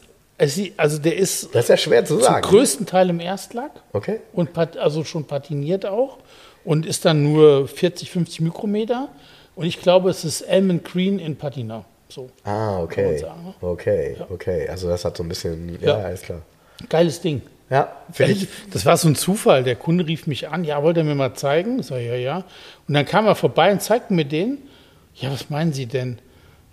Also 0.77 0.97
der 0.97 1.17
ist 1.17 1.53
Das 1.53 1.65
ist 1.65 1.69
ja 1.69 1.77
schwer 1.77 2.03
zu 2.05 2.15
zum 2.15 2.23
sagen. 2.23 2.41
größten 2.41 2.85
Teil 2.87 3.09
im 3.11 3.19
Erstlack 3.19 3.71
Okay. 3.93 4.21
und 4.33 4.49
also 4.57 5.03
schon 5.03 5.25
patiniert 5.25 5.85
auch 5.85 6.17
und 6.63 6.85
ist 6.85 7.05
dann 7.05 7.23
nur 7.23 7.67
40, 7.67 8.11
50 8.11 8.41
Mikrometer. 8.41 9.09
Und 9.55 9.65
ich 9.65 9.81
glaube, 9.81 10.09
es 10.09 10.23
ist 10.23 10.47
Almond 10.47 10.83
Green 10.85 11.19
in 11.19 11.35
Patina. 11.35 11.85
So. 12.09 12.29
Ah, 12.43 12.79
okay. 12.81 13.21
ne? 13.21 13.53
Okay, 13.61 14.17
okay. 14.29 14.67
Also 14.69 14.87
das 14.89 15.05
hat 15.05 15.15
so 15.17 15.23
ein 15.23 15.29
bisschen, 15.29 15.77
ja, 15.81 15.97
Ja. 15.99 16.05
alles 16.05 16.21
klar. 16.21 16.41
Geiles 16.89 17.21
Ding. 17.21 17.41
Ja, 17.69 17.89
finde 18.11 18.33
ich. 18.33 18.47
Das 18.71 18.85
war 18.85 18.97
so 18.97 19.07
ein 19.07 19.15
Zufall. 19.15 19.63
Der 19.63 19.75
Kunde 19.77 20.05
rief 20.05 20.27
mich 20.27 20.49
an, 20.49 20.65
ja, 20.65 20.83
wollte 20.83 21.01
er 21.01 21.03
mir 21.05 21.15
mal 21.15 21.33
zeigen? 21.35 21.79
Ich 21.79 21.85
sage, 21.87 22.05
ja, 22.05 22.15
ja. 22.15 22.43
Und 22.87 22.93
dann 22.93 23.05
kam 23.05 23.25
er 23.27 23.35
vorbei 23.35 23.71
und 23.71 23.81
zeigte 23.81 24.13
mir 24.13 24.25
den. 24.25 24.57
Ja, 25.15 25.31
was 25.31 25.49
meinen 25.49 25.71
Sie 25.71 25.85
denn? 25.85 26.19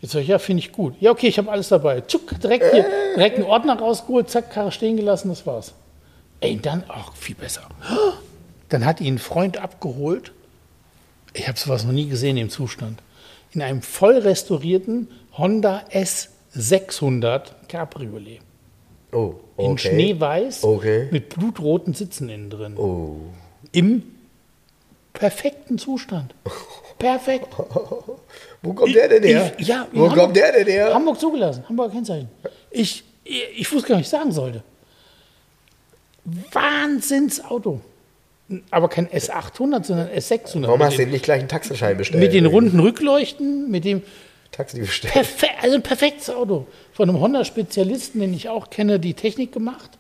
Jetzt 0.01 0.13
sage 0.13 0.23
ich, 0.25 0.29
ja, 0.29 0.39
finde 0.39 0.61
ich 0.61 0.73
gut. 0.73 0.95
Ja, 1.01 1.11
okay, 1.13 1.29
ich 1.29 1.39
habe 1.39 1.51
alles 1.51 1.69
dabei. 1.69 2.01
Zuck, 2.03 2.41
direkt 2.41 2.73
hier, 2.73 2.85
direkt 3.17 3.37
einen 3.37 3.47
Ordner 3.47 3.79
rausgeholt, 3.79 4.29
zack, 4.31 4.51
Karre 4.53 4.73
stehen 4.73 4.97
gelassen, 4.97 5.29
das 5.29 5.47
war's. 5.47 5.73
Ey, 6.41 6.57
dann, 6.61 6.85
ach, 6.89 7.15
viel 7.17 7.35
besser. 7.37 7.63
Dann 8.69 8.85
hat 8.85 9.01
ihn 9.01 9.15
ein 9.15 9.19
Freund 9.19 9.57
abgeholt. 9.59 10.33
Ich 11.35 11.47
habe 11.49 11.59
sowas 11.59 11.85
noch 11.85 11.93
nie 11.93 12.09
gesehen 12.09 12.37
im 12.37 12.51
Zustand. 12.51 13.01
In 13.53 13.63
einem 13.63 13.83
voll 13.83 14.19
restaurierten 14.19 15.09
Honda 15.37 15.85
S600 15.93 17.43
Cabriolet. 17.69 18.41
Oh, 19.13 19.35
okay. 19.57 19.71
In 19.71 19.79
Schneeweiß 19.79 20.65
Okay. 20.65 21.09
mit 21.11 21.31
blutroten 21.31 21.95
Sitzen 21.95 22.29
innen 22.29 22.51
drin. 22.51 22.77
Oh. 22.77 23.17
Im 23.73 24.03
perfekten 25.15 25.79
Zustand. 25.79 26.35
Perfekt. 26.99 27.49
Wo 28.63 28.73
kommt 28.75 28.95
der 28.95 29.09
denn 29.09 29.23
her? 29.23 29.53
Ich, 29.57 29.69
ja, 29.69 29.87
Wo 29.93 30.03
Hamburg- 30.05 30.19
kommt 30.19 30.37
der 30.37 30.53
denn 30.53 30.67
her? 30.67 30.93
Hamburg 30.93 31.19
zugelassen, 31.19 31.65
Hamburger 31.69 31.93
Kennzeichen. 31.95 32.29
Ich, 32.71 33.03
ich, 33.25 33.43
ich 33.57 33.73
wusste 33.73 33.89
gar 33.89 33.97
nicht, 33.97 34.13
was 34.13 34.13
ich 34.13 34.21
sagen 34.21 34.33
sollte. 34.33 34.63
Wahnsinnsauto. 36.53 37.81
Aber 38.71 38.89
kein 38.89 39.09
S800, 39.09 39.85
sondern 39.85 40.09
S600. 40.09 40.67
Warum 40.67 40.83
hast 40.83 40.95
du 40.95 41.03
denn 41.03 41.11
nicht 41.11 41.25
gleich 41.25 41.41
einen 41.41 41.49
Taxenschein 41.49 41.97
bestellt? 41.97 42.23
mit 42.23 42.33
den 42.33 42.47
runden 42.47 42.81
Rückleuchten, 42.81 43.71
mit 43.71 43.85
dem. 43.85 44.03
Taxi 44.53 44.81
bestellt. 44.81 45.13
Perfekt, 45.13 45.53
also 45.63 45.75
ein 45.75 45.83
perfektes 45.83 46.31
Auto. 46.31 46.67
Von 46.95 47.11
einem 47.11 47.21
Honda-Spezialisten, 47.21 48.21
den 48.21 48.33
ich 48.33 48.49
auch 48.49 48.71
kenne, 48.71 48.99
die 48.99 49.13
Technik 49.13 49.53
gemacht. 49.53 49.91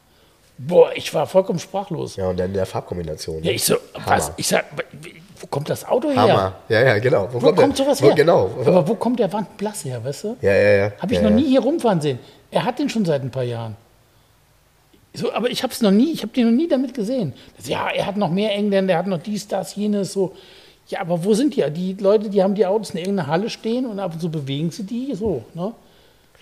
Boah, 0.57 0.91
ich 0.95 1.13
war 1.13 1.27
vollkommen 1.27 1.59
sprachlos. 1.59 2.17
Ja, 2.17 2.29
und 2.29 2.39
dann 2.41 2.53
der 2.55 2.65
Farbkombination. 2.65 3.43
Ja, 3.45 3.53
ich 3.53 3.63
so, 3.63 3.77
was? 4.07 4.25
Hammer. 4.25 4.35
Ich 4.39 4.49
sag, 4.49 4.65
wo 5.39 5.47
kommt 5.47 5.69
das 5.69 5.87
Auto 5.87 6.09
her? 6.09 6.23
Hammer. 6.23 6.55
Ja, 6.69 6.83
ja, 6.83 6.99
genau. 6.99 7.29
Wo 7.31 7.39
kommt, 7.39 7.59
der- 7.59 7.85
sowas 7.85 8.03
wo, 8.03 8.07
her? 8.07 8.15
Genau. 8.15 8.51
Aber 8.65 8.89
wo 8.89 8.95
kommt 8.95 9.21
der 9.21 9.33
Wandblass 9.33 9.85
her, 9.85 10.03
weißt 10.03 10.25
du? 10.25 10.37
Ja, 10.41 10.53
ja, 10.55 10.71
ja. 10.71 10.93
Habe 10.99 11.13
ich 11.13 11.21
ja, 11.21 11.25
noch 11.25 11.31
ja. 11.31 11.37
nie 11.37 11.49
hier 11.49 11.61
rumfahren 11.61 12.01
sehen. 12.01 12.19
Er 12.51 12.65
hat 12.65 12.79
den 12.79 12.89
schon 12.89 13.05
seit 13.05 13.23
ein 13.23 13.31
paar 13.31 13.45
Jahren. 13.45 13.77
So, 15.15 15.33
aber 15.33 15.51
ich 15.51 15.63
habe 15.63 15.73
es 15.73 15.81
noch 15.81 15.91
nie, 15.91 16.13
ich 16.13 16.23
habe 16.23 16.33
den 16.33 16.51
noch 16.51 16.57
nie 16.57 16.69
damit 16.69 16.95
gesehen. 16.95 17.33
Das, 17.57 17.69
ja, 17.69 17.89
er 17.89 18.07
hat 18.07 18.17
noch 18.17 18.31
mehr 18.31 18.53
Engländer, 18.53 18.95
er 18.95 18.99
hat 19.01 19.07
noch 19.07 19.23
dies, 19.23 19.49
das, 19.49 19.75
jenes, 19.75 20.13
so. 20.13 20.35
Ja, 20.89 21.01
aber 21.01 21.23
wo 21.25 21.35
sind 21.35 21.57
die? 21.57 21.71
Die 21.71 21.95
Leute, 21.95 22.31
die 22.31 22.43
haben 22.43 22.55
die 22.55 22.65
Autos 22.65 22.91
in 22.91 22.99
irgendeiner 22.99 23.29
Halle 23.29 23.51
stehen 23.51 23.85
und 23.87 23.99
ab 23.99 24.15
und 24.15 24.21
zu 24.21 24.31
bewegen 24.31 24.71
sie 24.71 24.85
die 24.85 25.15
so. 25.15 25.45
Ne? 25.55 25.75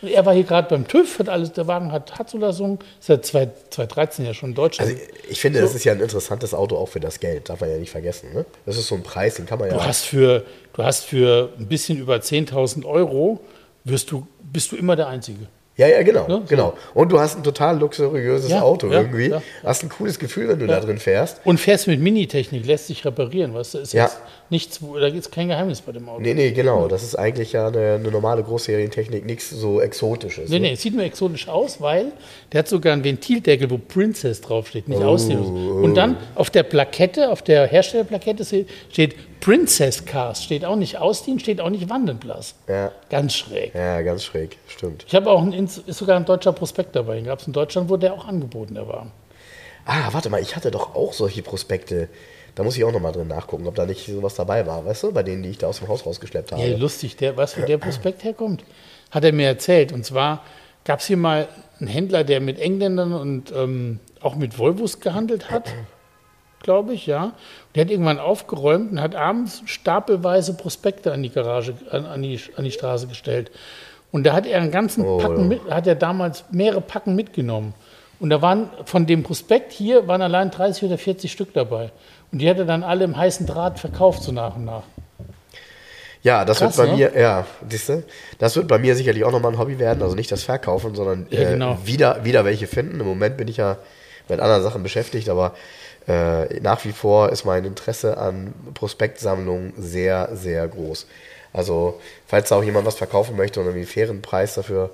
Und 0.02 0.10
er 0.10 0.26
war 0.26 0.34
hier 0.34 0.44
gerade 0.44 0.68
beim 0.68 0.86
TÜV, 0.86 1.20
hat 1.20 1.28
alles, 1.28 1.52
der 1.52 1.66
Wagen 1.66 1.90
hat, 1.90 2.18
hat 2.18 2.28
Zulassung, 2.28 2.78
ist 3.00 3.06
seit 3.06 3.24
2 3.24 3.48
2013 3.70 4.26
ja 4.26 4.34
schon 4.34 4.50
in 4.50 4.54
Deutschland. 4.54 4.90
Also 4.90 5.02
ich 5.28 5.40
finde, 5.40 5.60
das 5.60 5.74
ist 5.74 5.84
ja 5.84 5.92
ein 5.92 6.00
interessantes 6.00 6.52
Auto 6.52 6.76
auch 6.76 6.88
für 6.88 7.00
das 7.00 7.18
Geld, 7.18 7.48
darf 7.48 7.60
man 7.60 7.70
ja 7.70 7.78
nicht 7.78 7.90
vergessen. 7.90 8.32
Ne? 8.34 8.44
Das 8.66 8.76
ist 8.76 8.88
so 8.88 8.94
ein 8.94 9.02
Preis, 9.02 9.36
den 9.36 9.46
kann 9.46 9.58
man 9.58 9.68
ja. 9.68 9.74
Du 9.74 9.82
hast 9.82 10.04
für, 10.04 10.44
du 10.74 10.84
hast 10.84 11.04
für 11.04 11.50
ein 11.58 11.66
bisschen 11.66 11.98
über 11.98 12.16
10.000 12.16 12.84
Euro, 12.84 13.40
wirst 13.84 14.10
du, 14.10 14.26
bist 14.52 14.70
du 14.70 14.76
immer 14.76 14.96
der 14.96 15.08
Einzige. 15.08 15.48
Ja, 15.78 15.86
ja, 15.88 16.02
genau, 16.02 16.26
Ne? 16.26 16.42
genau. 16.48 16.72
Und 16.94 17.12
du 17.12 17.20
hast 17.20 17.36
ein 17.36 17.44
total 17.44 17.78
luxuriöses 17.78 18.50
Ja, 18.50 18.62
Auto 18.62 18.86
ja, 18.90 19.00
irgendwie. 19.02 19.28
ja, 19.28 19.42
Hast 19.62 19.82
ein 19.82 19.90
cooles 19.90 20.18
Gefühl, 20.18 20.48
wenn 20.48 20.58
du 20.58 20.66
da 20.66 20.80
drin 20.80 20.96
fährst. 20.98 21.40
Und 21.44 21.60
fährst 21.60 21.86
mit 21.86 22.00
Minitechnik, 22.00 22.64
lässt 22.64 22.86
sich 22.86 23.04
reparieren, 23.04 23.52
weißt 23.52 23.74
du? 23.74 23.78
Ist 23.80 23.92
Ja. 23.92 24.10
nichts, 24.48 24.80
da 24.80 25.10
gibt 25.10 25.20
es 25.20 25.30
kein 25.30 25.48
Geheimnis 25.48 25.82
bei 25.82 25.92
dem 25.92 26.08
Auto. 26.08 26.22
Nee, 26.22 26.32
nee, 26.32 26.52
genau. 26.52 26.88
Das 26.88 27.02
ist 27.02 27.14
eigentlich 27.14 27.52
ja 27.52 27.66
eine, 27.68 27.96
eine 28.00 28.10
normale 28.10 28.42
Großserientechnik, 28.42 29.26
nichts 29.26 29.50
so 29.50 29.80
Exotisches. 29.82 30.48
Nee, 30.48 30.60
ne? 30.60 30.68
nee, 30.68 30.72
es 30.72 30.80
sieht 30.82 30.94
nur 30.94 31.04
exotisch 31.04 31.46
aus, 31.46 31.78
weil 31.78 32.06
der 32.52 32.60
hat 32.60 32.68
sogar 32.68 32.94
einen 32.94 33.04
Ventildeckel, 33.04 33.70
wo 33.70 33.76
Princess 33.76 34.40
draufsteht, 34.40 34.88
nicht 34.88 35.02
Oh, 35.02 35.08
aussehen. 35.08 35.40
Und 35.82 35.94
dann 35.94 36.16
auf 36.36 36.48
der 36.48 36.62
Plakette, 36.62 37.30
auf 37.30 37.42
der 37.42 37.66
Herstellerplakette 37.66 38.44
steht 38.90 39.14
Princess 39.46 40.04
Cars, 40.04 40.42
steht 40.42 40.64
auch 40.64 40.74
nicht 40.74 40.98
Austin, 40.98 41.38
steht 41.38 41.60
auch 41.60 41.70
nicht 41.70 41.88
Wandenblass. 41.88 42.56
Ja. 42.66 42.90
Ganz 43.10 43.32
schräg. 43.36 43.72
Ja, 43.76 44.02
ganz 44.02 44.24
schräg, 44.24 44.58
stimmt. 44.66 45.04
Ich 45.06 45.14
habe 45.14 45.30
auch 45.30 45.40
einen, 45.40 45.52
Ins- 45.52 45.78
ist 45.78 45.98
sogar 45.98 46.16
ein 46.16 46.24
deutscher 46.24 46.52
Prospekt 46.52 46.96
dabei. 46.96 47.20
Gab 47.20 47.38
es 47.38 47.46
in 47.46 47.52
Deutschland, 47.52 47.88
wurde 47.88 48.06
der 48.06 48.14
auch 48.14 48.26
angeboten, 48.26 48.74
der 48.74 48.88
war. 48.88 49.06
Ah, 49.84 50.08
warte 50.10 50.30
mal, 50.30 50.40
ich 50.42 50.56
hatte 50.56 50.72
doch 50.72 50.96
auch 50.96 51.12
solche 51.12 51.42
Prospekte. 51.42 52.08
Da 52.56 52.64
muss 52.64 52.76
ich 52.76 52.82
auch 52.82 52.90
nochmal 52.90 53.12
drin 53.12 53.28
nachgucken, 53.28 53.68
ob 53.68 53.76
da 53.76 53.86
nicht 53.86 54.04
sowas 54.04 54.34
dabei 54.34 54.66
war, 54.66 54.84
weißt 54.84 55.04
du, 55.04 55.12
bei 55.12 55.22
denen, 55.22 55.44
die 55.44 55.50
ich 55.50 55.58
da 55.58 55.68
aus 55.68 55.78
dem 55.78 55.86
Haus 55.86 56.04
rausgeschleppt 56.04 56.50
habe. 56.50 56.62
Ja, 56.62 56.76
lustig, 56.76 57.14
der, 57.16 57.36
weißt 57.36 57.56
du, 57.56 57.62
wo 57.62 57.66
der 57.66 57.78
Prospekt 57.78 58.24
herkommt? 58.24 58.64
Hat 59.12 59.22
er 59.22 59.32
mir 59.32 59.46
erzählt. 59.46 59.92
Und 59.92 60.04
zwar 60.04 60.42
gab 60.84 60.98
es 60.98 61.06
hier 61.06 61.18
mal 61.18 61.46
einen 61.78 61.86
Händler, 61.88 62.24
der 62.24 62.40
mit 62.40 62.58
Engländern 62.58 63.12
und 63.12 63.52
ähm, 63.54 64.00
auch 64.20 64.34
mit 64.34 64.58
Volvos 64.58 64.98
gehandelt 64.98 65.52
hat, 65.52 65.72
glaube 66.66 66.92
ich, 66.92 67.06
ja. 67.06 67.32
Der 67.74 67.84
hat 67.84 67.90
irgendwann 67.90 68.18
aufgeräumt 68.18 68.92
und 68.92 69.00
hat 69.00 69.14
abends 69.14 69.62
stapelweise 69.64 70.54
Prospekte 70.54 71.12
an 71.12 71.22
die 71.22 71.30
Garage, 71.30 71.74
an, 71.90 72.04
an, 72.04 72.20
die, 72.22 72.38
an 72.56 72.64
die 72.64 72.70
Straße 72.70 73.06
gestellt. 73.06 73.50
Und 74.12 74.24
da 74.24 74.34
hat 74.34 74.46
er 74.46 74.60
einen 74.60 74.70
ganzen 74.70 75.04
Oh, 75.04 75.16
Packen 75.18 75.42
ja. 75.42 75.46
mit, 75.46 75.70
hat 75.70 75.86
er 75.86 75.94
damals 75.94 76.44
mehrere 76.50 76.80
Packen 76.82 77.14
mitgenommen. 77.14 77.72
Und 78.18 78.30
da 78.30 78.42
waren 78.42 78.68
von 78.84 79.06
dem 79.06 79.22
Prospekt 79.22 79.72
hier 79.72 80.08
waren 80.08 80.22
allein 80.22 80.50
30 80.50 80.84
oder 80.84 80.98
40 80.98 81.30
Stück 81.32 81.52
dabei. 81.54 81.90
Und 82.32 82.40
die 82.40 82.50
hat 82.50 82.58
er 82.58 82.64
dann 82.64 82.82
alle 82.82 83.04
im 83.04 83.16
heißen 83.16 83.46
Draht 83.46 83.78
verkauft, 83.78 84.22
so 84.22 84.32
nach 84.32 84.56
und 84.56 84.64
nach. 84.64 84.82
Ja, 86.22 86.44
das 86.44 86.58
Krass, 86.58 86.76
wird 86.76 86.88
bei 86.88 86.92
ne? 86.92 87.10
mir, 87.12 87.20
ja, 87.20 87.46
siehst 87.68 87.88
du, 87.88 88.02
das 88.38 88.56
wird 88.56 88.66
bei 88.66 88.78
mir 88.78 88.96
sicherlich 88.96 89.22
auch 89.24 89.30
nochmal 89.30 89.52
ein 89.52 89.58
Hobby 89.58 89.78
werden. 89.78 90.02
Also 90.02 90.16
nicht 90.16 90.32
das 90.32 90.42
Verkaufen, 90.42 90.94
sondern 90.96 91.26
Ja, 91.30 91.40
äh, 91.40 91.52
genau. 91.52 91.78
wieder, 91.84 92.24
wieder 92.24 92.44
welche 92.44 92.66
finden. 92.66 92.98
Im 92.98 93.06
Moment 93.06 93.36
bin 93.36 93.46
ich 93.46 93.58
ja 93.58 93.76
mit 94.28 94.40
anderen 94.40 94.62
Sachen 94.62 94.82
beschäftigt, 94.82 95.28
aber 95.28 95.54
äh, 96.08 96.60
nach 96.60 96.84
wie 96.84 96.92
vor 96.92 97.30
ist 97.30 97.44
mein 97.44 97.64
Interesse 97.64 98.16
an 98.18 98.52
Prospektsammlungen 98.74 99.72
sehr, 99.76 100.30
sehr 100.34 100.66
groß. 100.68 101.06
Also, 101.52 102.00
falls 102.26 102.48
da 102.50 102.56
auch 102.56 102.62
jemand 102.64 102.86
was 102.86 102.96
verkaufen 102.96 103.36
möchte 103.36 103.60
und 103.60 103.66
irgendwie 103.66 103.80
einen 103.86 103.92
fairen 103.92 104.22
Preis 104.22 104.54
dafür 104.54 104.90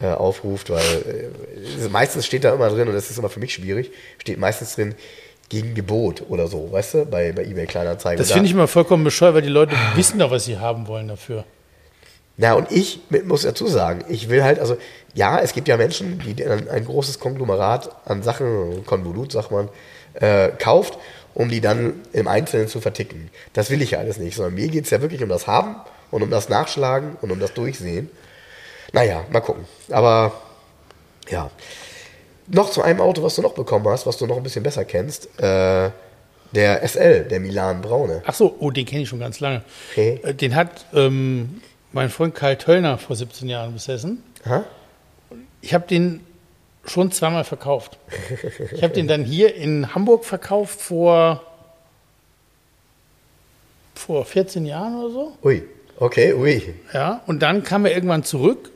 äh, 0.00 0.06
aufruft, 0.06 0.70
weil 0.70 0.80
äh, 0.82 1.88
meistens 1.88 2.26
steht 2.26 2.44
da 2.44 2.52
immer 2.54 2.68
drin, 2.68 2.88
und 2.88 2.94
das 2.94 3.10
ist 3.10 3.18
immer 3.18 3.28
für 3.30 3.40
mich 3.40 3.54
schwierig, 3.54 3.90
steht 4.18 4.38
meistens 4.38 4.74
drin, 4.74 4.94
gegen 5.48 5.74
Gebot 5.74 6.22
oder 6.28 6.48
so, 6.48 6.72
weißt 6.72 6.94
du, 6.94 7.04
bei, 7.06 7.30
bei 7.32 7.44
eBay 7.44 7.66
Kleinanzeigen. 7.66 8.18
Das 8.18 8.28
Da- 8.28 8.34
finde 8.34 8.46
ich 8.48 8.54
immer 8.54 8.66
vollkommen 8.66 9.04
bescheuert, 9.04 9.34
weil 9.34 9.42
die 9.42 9.48
Leute 9.48 9.76
wissen 9.94 10.18
doch, 10.18 10.30
was 10.30 10.44
sie 10.46 10.58
haben 10.58 10.86
wollen 10.88 11.08
dafür. 11.08 11.44
Na, 12.36 12.54
und 12.54 12.72
ich 12.72 13.00
muss 13.24 13.42
dazu 13.42 13.66
sagen, 13.68 14.04
ich 14.08 14.28
will 14.28 14.42
halt, 14.42 14.58
also, 14.58 14.76
ja, 15.14 15.38
es 15.38 15.52
gibt 15.52 15.68
ja 15.68 15.76
Menschen, 15.76 16.18
die 16.18 16.34
dann 16.34 16.68
ein 16.68 16.84
großes 16.84 17.20
Konglomerat 17.20 17.90
an 18.06 18.22
Sachen, 18.24 18.84
Konvolut, 18.86 19.30
sagt 19.32 19.52
man, 19.52 19.68
äh, 20.14 20.48
kauft, 20.58 20.98
um 21.34 21.48
die 21.48 21.60
dann 21.60 21.94
im 22.12 22.28
Einzelnen 22.28 22.68
zu 22.68 22.80
verticken. 22.80 23.30
Das 23.52 23.70
will 23.70 23.82
ich 23.82 23.92
ja 23.92 23.98
alles 23.98 24.18
nicht, 24.18 24.36
sondern 24.36 24.54
mir 24.54 24.68
geht 24.68 24.84
es 24.84 24.90
ja 24.90 25.00
wirklich 25.00 25.22
um 25.22 25.28
das 25.28 25.46
Haben 25.46 25.76
und 26.10 26.22
um 26.22 26.30
das 26.30 26.48
Nachschlagen 26.48 27.16
und 27.20 27.32
um 27.32 27.40
das 27.40 27.54
Durchsehen. 27.54 28.10
Naja, 28.92 29.24
mal 29.30 29.40
gucken. 29.40 29.64
Aber, 29.90 30.32
ja. 31.28 31.50
Noch 32.46 32.70
zu 32.70 32.82
einem 32.82 33.00
Auto, 33.00 33.22
was 33.22 33.34
du 33.34 33.42
noch 33.42 33.54
bekommen 33.54 33.88
hast, 33.88 34.06
was 34.06 34.18
du 34.18 34.26
noch 34.26 34.36
ein 34.36 34.42
bisschen 34.42 34.62
besser 34.62 34.84
kennst. 34.84 35.28
Äh, 35.40 35.90
der 36.54 36.86
SL, 36.86 37.24
der 37.24 37.40
Milan 37.40 37.82
Braune. 37.82 38.22
Ach 38.26 38.34
so, 38.34 38.54
oh, 38.60 38.70
den 38.70 38.86
kenne 38.86 39.02
ich 39.02 39.08
schon 39.08 39.18
ganz 39.18 39.40
lange. 39.40 39.62
Okay. 39.90 40.20
Äh, 40.22 40.34
Den 40.34 40.54
hat 40.54 40.86
ähm, 40.94 41.60
mein 41.92 42.10
Freund 42.10 42.34
Karl 42.34 42.56
Töllner 42.56 42.98
vor 42.98 43.16
17 43.16 43.48
Jahren 43.48 43.72
besessen. 43.72 44.22
Ha? 44.46 44.64
Ich 45.60 45.74
habe 45.74 45.86
den 45.86 46.20
schon 46.86 47.10
zweimal 47.10 47.44
verkauft. 47.44 47.98
Ich 48.72 48.82
habe 48.82 48.92
den 48.92 49.08
dann 49.08 49.24
hier 49.24 49.54
in 49.54 49.94
Hamburg 49.94 50.24
verkauft 50.24 50.80
vor, 50.80 51.42
vor 53.94 54.24
14 54.24 54.66
Jahren 54.66 54.96
oder 54.96 55.10
so. 55.10 55.32
Ui, 55.42 55.62
okay, 55.98 56.34
ui. 56.34 56.74
Ja, 56.92 57.22
und 57.26 57.40
dann 57.42 57.62
kam 57.62 57.86
er 57.86 57.94
irgendwann 57.94 58.24
zurück, 58.24 58.70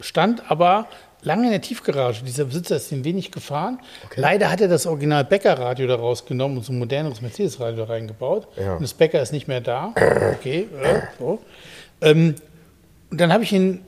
stand 0.00 0.50
aber 0.50 0.88
lange 1.22 1.46
in 1.46 1.50
der 1.50 1.60
Tiefgarage. 1.60 2.22
Dieser 2.24 2.44
Besitzer 2.44 2.76
ist 2.76 2.92
ihm 2.92 3.04
wenig 3.04 3.32
gefahren. 3.32 3.80
Leider 4.14 4.50
hat 4.50 4.60
er 4.60 4.68
das 4.68 4.86
Original 4.86 5.24
Becker-Radio 5.24 5.86
da 5.86 5.96
rausgenommen 5.96 6.58
und 6.58 6.64
so 6.64 6.72
ein 6.72 6.78
moderneres 6.78 7.20
Mercedes-Radio 7.20 7.84
da 7.84 7.92
reingebaut. 7.92 8.46
Ja. 8.56 8.74
Und 8.74 8.82
das 8.82 8.94
Becker 8.94 9.20
ist 9.20 9.32
nicht 9.32 9.48
mehr 9.48 9.60
da. 9.60 9.92
Okay, 10.38 10.68
äh, 10.82 11.00
so. 11.18 11.40
Ähm, 12.00 12.34
und 13.10 13.20
dann 13.20 13.32
habe 13.32 13.42
ich 13.44 13.52
ihn, 13.52 13.80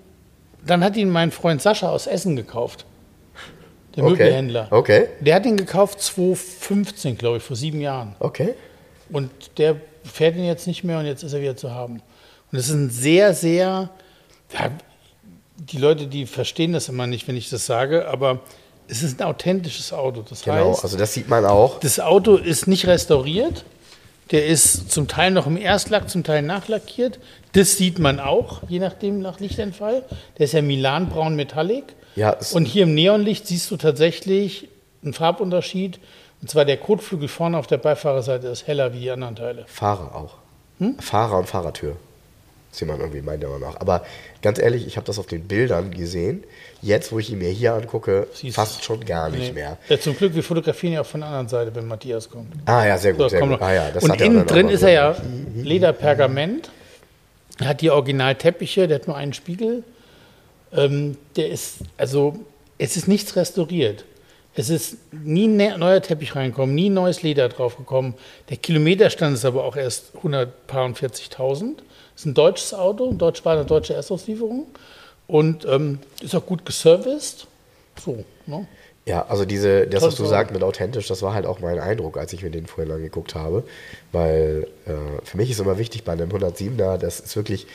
dann 0.64 0.82
hat 0.82 0.96
ihn 0.96 1.10
mein 1.10 1.30
Freund 1.30 1.60
Sascha 1.62 1.88
aus 1.88 2.06
Essen 2.06 2.36
gekauft. 2.36 2.86
Der 3.96 4.04
Okay. 4.04 4.10
Möbelhändler. 4.12 4.68
Okay, 4.70 5.08
Der 5.20 5.34
hat 5.36 5.46
ihn 5.46 5.56
gekauft 5.56 6.00
2015, 6.02 7.16
glaube 7.18 7.38
ich, 7.38 7.42
vor 7.42 7.56
sieben 7.56 7.80
Jahren. 7.80 8.14
okay. 8.20 8.54
Und 9.10 9.30
der 9.58 9.76
fährt 10.04 10.34
ihn 10.36 10.44
jetzt 10.44 10.66
nicht 10.66 10.82
mehr 10.84 10.98
und 10.98 11.06
jetzt 11.06 11.22
ist 11.22 11.32
er 11.32 11.40
wieder 11.40 11.56
zu 11.56 11.70
haben. 11.72 12.02
Und 12.52 12.58
es 12.58 12.66
ist 12.68 12.74
ein 12.74 12.90
sehr, 12.90 13.34
sehr, 13.34 13.88
die 15.58 15.78
Leute, 15.78 16.06
die 16.08 16.26
verstehen 16.26 16.72
das 16.72 16.88
immer 16.88 17.06
nicht, 17.06 17.26
wenn 17.28 17.36
ich 17.36 17.48
das 17.48 17.66
sage, 17.66 18.08
aber 18.08 18.40
es 18.88 19.02
ist 19.02 19.20
ein 19.20 19.26
authentisches 19.26 19.92
Auto. 19.92 20.22
Das 20.28 20.42
Genau, 20.42 20.70
heißt, 20.72 20.84
also 20.84 20.96
das 20.96 21.12
sieht 21.14 21.28
man 21.28 21.44
auch. 21.44 21.80
das 21.80 22.00
Auto 22.00 22.36
ist 22.36 22.66
nicht 22.66 22.86
restauriert. 22.86 23.64
Der 24.32 24.46
ist 24.46 24.90
zum 24.90 25.06
Teil 25.06 25.30
noch 25.30 25.46
im 25.46 25.56
Erstlack, 25.56 26.10
zum 26.10 26.24
Teil 26.24 26.42
nachlackiert. 26.42 27.20
Das 27.52 27.76
sieht 27.76 28.00
man 28.00 28.18
auch, 28.18 28.62
je 28.68 28.80
nachdem 28.80 29.20
nach 29.20 29.38
Lichtentfall. 29.38 30.02
Der 30.36 30.46
ist 30.46 30.52
ja 30.52 30.62
Milan-Braun 30.62 31.36
Metallic. 31.36 31.84
Ja, 32.16 32.36
Und 32.52 32.64
hier 32.64 32.84
im 32.84 32.94
Neonlicht 32.94 33.46
siehst 33.46 33.70
du 33.70 33.76
tatsächlich 33.76 34.68
einen 35.04 35.12
Farbunterschied. 35.12 36.00
Und 36.42 36.50
zwar 36.50 36.64
der 36.64 36.76
Kotflügel 36.76 37.28
vorne 37.28 37.56
auf 37.58 37.66
der 37.66 37.78
Beifahrerseite 37.78 38.46
ist 38.48 38.66
heller 38.66 38.92
wie 38.92 39.00
die 39.00 39.10
anderen 39.10 39.36
Teile. 39.36 39.64
Fahrer 39.68 40.14
auch. 40.14 40.34
Hm? 40.78 40.98
Fahrer 40.98 41.38
und 41.38 41.46
Fahrertür. 41.48 41.96
Sieht 42.72 42.86
man 42.88 43.00
irgendwie 43.00 43.22
meiner 43.22 43.46
Meinung 43.48 43.60
nach. 43.62 43.80
Aber 43.80 44.04
ganz 44.42 44.58
ehrlich, 44.58 44.86
ich 44.86 44.96
habe 44.98 45.06
das 45.06 45.18
auf 45.18 45.26
den 45.26 45.48
Bildern 45.48 45.92
gesehen. 45.92 46.44
Jetzt, 46.82 47.10
wo 47.10 47.18
ich 47.18 47.30
ihn 47.30 47.38
mir 47.38 47.48
hier 47.48 47.72
angucke, 47.74 48.26
Siehst 48.34 48.54
fast 48.56 48.84
schon 48.84 49.02
gar 49.04 49.30
nicht 49.30 49.48
Nee. 49.48 49.52
mehr. 49.52 49.78
Ja, 49.88 49.98
zum 49.98 50.14
Glück, 50.14 50.34
wir 50.34 50.42
fotografieren 50.42 50.92
ja 50.92 51.00
auch 51.00 51.06
von 51.06 51.20
der 51.20 51.28
anderen 51.28 51.48
Seite, 51.48 51.74
wenn 51.74 51.86
Matthias 51.86 52.28
kommt. 52.28 52.48
Ah 52.66 52.86
ja, 52.86 52.98
sehr 52.98 53.12
gut, 53.12 53.22
So, 53.22 53.28
sehr 53.30 53.40
gut. 53.40 53.62
Ah, 53.62 53.72
ja, 53.72 53.90
das 53.90 54.04
und 54.04 54.20
innen 54.20 54.46
drin 54.46 54.68
ist 54.68 54.82
er 54.82 54.90
ja 54.90 55.16
Lederpergament. 55.54 56.70
Er 57.58 57.68
hat 57.68 57.80
die 57.80 57.90
Originalteppiche, 57.90 58.86
der 58.88 58.98
hat 58.98 59.06
nur 59.06 59.16
einen 59.16 59.32
Spiegel. 59.32 59.82
Ähm, 60.76 61.16
der 61.36 61.50
ist, 61.50 61.78
also, 61.96 62.36
es 62.78 62.96
ist 62.96 63.08
nichts 63.08 63.36
restauriert. 63.36 64.04
Es 64.54 64.70
ist 64.70 64.96
nie 65.12 65.48
ein 65.48 65.56
ne- 65.56 65.76
neuer 65.76 66.00
Teppich 66.00 66.34
reingekommen, 66.34 66.74
nie 66.74 66.88
neues 66.88 67.22
Leder 67.22 67.48
draufgekommen. 67.48 68.14
Der 68.48 68.56
Kilometerstand 68.56 69.34
ist 69.34 69.44
aber 69.44 69.64
auch 69.64 69.76
erst 69.76 70.12
140.000. 70.22 71.74
Ist 72.14 72.24
ein 72.26 72.34
deutsches 72.34 72.72
Auto, 72.72 73.10
ein 73.10 73.18
deutsch, 73.18 73.44
war 73.44 73.52
eine 73.54 73.66
deutsche 73.66 73.94
Erstauslieferung. 73.94 74.66
Und 75.26 75.66
ähm, 75.66 75.98
ist 76.22 76.34
auch 76.34 76.46
gut 76.46 76.64
geserviced. 76.64 77.46
So, 78.02 78.24
ne? 78.46 78.66
Ja, 79.04 79.26
also 79.28 79.44
diese, 79.44 79.86
das, 79.86 80.02
was 80.02 80.16
du 80.16 80.24
sagst 80.24 80.52
mit 80.52 80.62
authentisch, 80.64 81.06
das 81.06 81.22
war 81.22 81.32
halt 81.32 81.46
auch 81.46 81.60
mein 81.60 81.78
Eindruck, 81.78 82.16
als 82.16 82.32
ich 82.32 82.42
mir 82.42 82.50
den 82.50 82.66
vorhin 82.66 82.92
angeguckt 82.92 83.34
habe. 83.34 83.62
Weil 84.12 84.66
äh, 84.86 84.92
für 85.22 85.36
mich 85.36 85.50
ist 85.50 85.60
immer 85.60 85.78
wichtig 85.78 86.02
bei 86.04 86.12
einem 86.12 86.30
107er, 86.30 86.96
das 86.96 87.20
ist 87.20 87.36
wirklich 87.36 87.66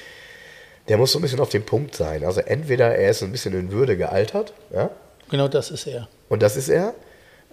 der 0.87 0.97
muss 0.97 1.11
so 1.11 1.19
ein 1.19 1.21
bisschen 1.21 1.39
auf 1.39 1.49
dem 1.49 1.63
Punkt 1.63 1.95
sein. 1.95 2.23
Also 2.25 2.41
entweder 2.41 2.95
er 2.95 3.11
ist 3.11 3.21
ein 3.23 3.31
bisschen 3.31 3.53
in 3.53 3.71
Würde 3.71 3.97
gealtert, 3.97 4.53
ja, 4.73 4.89
Genau 5.29 5.47
das 5.47 5.71
ist 5.71 5.87
er. 5.87 6.07
und 6.29 6.41
das 6.41 6.57
ist 6.57 6.69
er. 6.69 6.93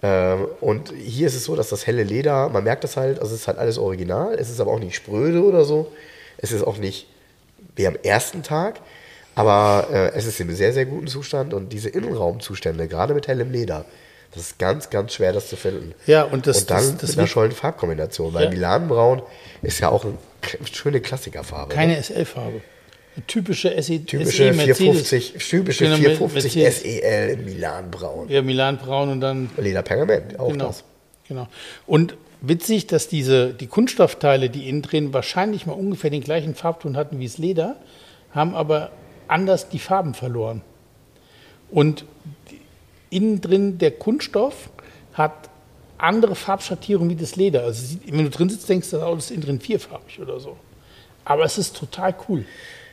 Ähm, 0.01 0.47
und 0.61 0.93
hier 0.97 1.27
ist 1.27 1.35
es 1.35 1.43
so, 1.43 1.55
dass 1.55 1.69
das 1.69 1.85
helle 1.85 2.03
Leder, 2.03 2.47
man 2.49 2.63
merkt 2.63 2.83
das 2.85 2.95
halt, 2.97 3.19
also 3.19 3.33
es 3.35 3.41
ist 3.41 3.47
halt 3.47 3.57
alles 3.57 3.77
original, 3.77 4.33
es 4.35 4.49
ist 4.49 4.59
aber 4.61 4.71
auch 4.71 4.79
nicht 4.79 4.95
spröde 4.95 5.43
oder 5.43 5.65
so. 5.65 5.91
Es 6.37 6.51
ist 6.53 6.63
auch 6.63 6.77
nicht 6.77 7.07
wie 7.75 7.85
am 7.85 7.95
ersten 8.01 8.41
Tag, 8.43 8.79
aber 9.35 9.87
äh, 9.91 10.11
es 10.17 10.25
ist 10.25 10.39
in 10.39 10.47
einem 10.47 10.55
sehr, 10.55 10.71
sehr 10.73 10.85
guten 10.85 11.07
Zustand 11.07 11.53
und 11.53 11.73
diese 11.73 11.89
Innenraumzustände, 11.89 12.87
gerade 12.87 13.13
mit 13.13 13.27
hellem 13.27 13.51
Leder, 13.51 13.83
das 14.33 14.43
ist 14.43 14.59
ganz, 14.59 14.89
ganz 14.89 15.13
schwer, 15.13 15.33
das 15.33 15.49
zu 15.49 15.55
finden. 15.57 15.93
Ja, 16.05 16.23
und 16.23 16.47
das- 16.47 16.61
und 16.61 16.69
dann 16.71 16.77
das- 16.77 16.97
das 16.97 17.09
mit 17.11 17.19
einer 17.19 17.27
schönen 17.27 17.51
Farbkombination, 17.51 18.33
weil 18.33 18.45
Ja. 18.45 18.49
Milanbraun 18.51 19.21
ist 19.61 19.79
ja 19.79 19.89
auch 19.89 20.05
eine 20.05 20.13
schöne 20.71 21.01
Klassikerfarbe. 21.01 21.73
Keine 21.73 21.93
ne? 21.93 21.99
SL-Farbe. 22.03 22.61
Typische 23.27 23.69
SE, 23.81 23.99
typische 24.05 24.31
SE 24.31 24.53
Mercedes. 24.53 24.77
450, 24.77 25.49
typische 25.49 25.83
Genau, 25.85 25.97
450 25.97 26.55
Mercedes. 26.55 26.81
SEL 26.81 27.29
in 27.31 27.45
Milanbraun. 27.45 28.29
Ja, 28.29 28.41
Milan 28.41 28.77
Braun 28.77 29.09
und 29.09 29.21
dann 29.21 29.49
Lederpergament, 29.57 30.39
auch 30.39 30.51
genau, 30.51 30.67
das. 30.67 30.83
genau. 31.27 31.47
Und 31.87 32.15
witzig, 32.41 32.87
dass 32.87 33.07
diese 33.07 33.53
die 33.53 33.67
Kunststoffteile, 33.67 34.49
die 34.49 34.69
innen 34.69 34.81
drin 34.81 35.13
wahrscheinlich 35.13 35.65
mal 35.65 35.73
ungefähr 35.73 36.09
den 36.09 36.21
gleichen 36.21 36.55
Farbton 36.55 36.95
hatten 36.97 37.19
wie 37.19 37.25
das 37.25 37.37
Leder, 37.37 37.75
haben 38.31 38.55
aber 38.55 38.91
anders 39.27 39.69
die 39.69 39.79
Farben 39.79 40.13
verloren. 40.13 40.61
Und 41.71 42.05
innen 43.09 43.41
drin 43.41 43.77
der 43.77 43.91
Kunststoff 43.91 44.69
hat 45.13 45.49
andere 45.97 46.35
Farbschattierung 46.35 47.09
wie 47.09 47.15
das 47.15 47.35
Leder. 47.35 47.63
Also 47.63 47.97
wenn 48.05 48.23
du 48.23 48.29
drin 48.29 48.49
sitzt, 48.49 48.69
denkst 48.69 48.89
du, 48.89 48.97
das 48.97 49.05
Auto 49.05 49.17
ist 49.17 49.31
innen 49.31 49.43
drin 49.43 49.59
vierfarbig 49.59 50.19
oder 50.19 50.39
so. 50.39 50.57
Aber 51.25 51.43
es 51.43 51.57
ist 51.57 51.75
total 51.75 52.15
cool. 52.27 52.45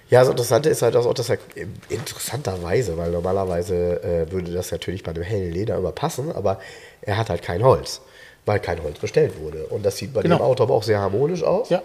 Ja, 0.09 0.21
das 0.21 0.29
Interessante 0.31 0.69
ist 0.69 0.83
halt 0.83 0.95
auch, 0.97 1.13
dass 1.15 1.29
er 1.31 1.39
interessanterweise, 1.89 2.97
weil 2.97 3.11
normalerweise 3.11 4.03
äh, 4.03 4.31
würde 4.33 4.53
das 4.53 4.71
natürlich 4.71 5.03
bei 5.03 5.11
einem 5.11 5.23
hellen 5.25 5.53
Leder 5.53 5.77
immer 5.77 5.93
passen, 5.93 6.31
aber 6.33 6.59
er 7.03 7.17
hat 7.17 7.29
halt 7.31 7.43
kein 7.43 7.65
Holz, 7.65 8.01
weil 8.45 8.61
kein 8.61 8.83
Holz 8.83 8.99
bestellt 9.01 9.41
wurde. 9.41 9.67
Und 9.67 9.85
das 9.85 9.97
sieht 9.97 10.13
bei 10.15 10.23
Genau. 10.23 10.37
dem 10.37 10.43
Auto 10.43 10.63
aber 10.63 10.75
auch 10.75 10.85
sehr 10.85 11.01
harmonisch 11.01 11.43
aus. 11.43 11.71
Ja. 11.71 11.83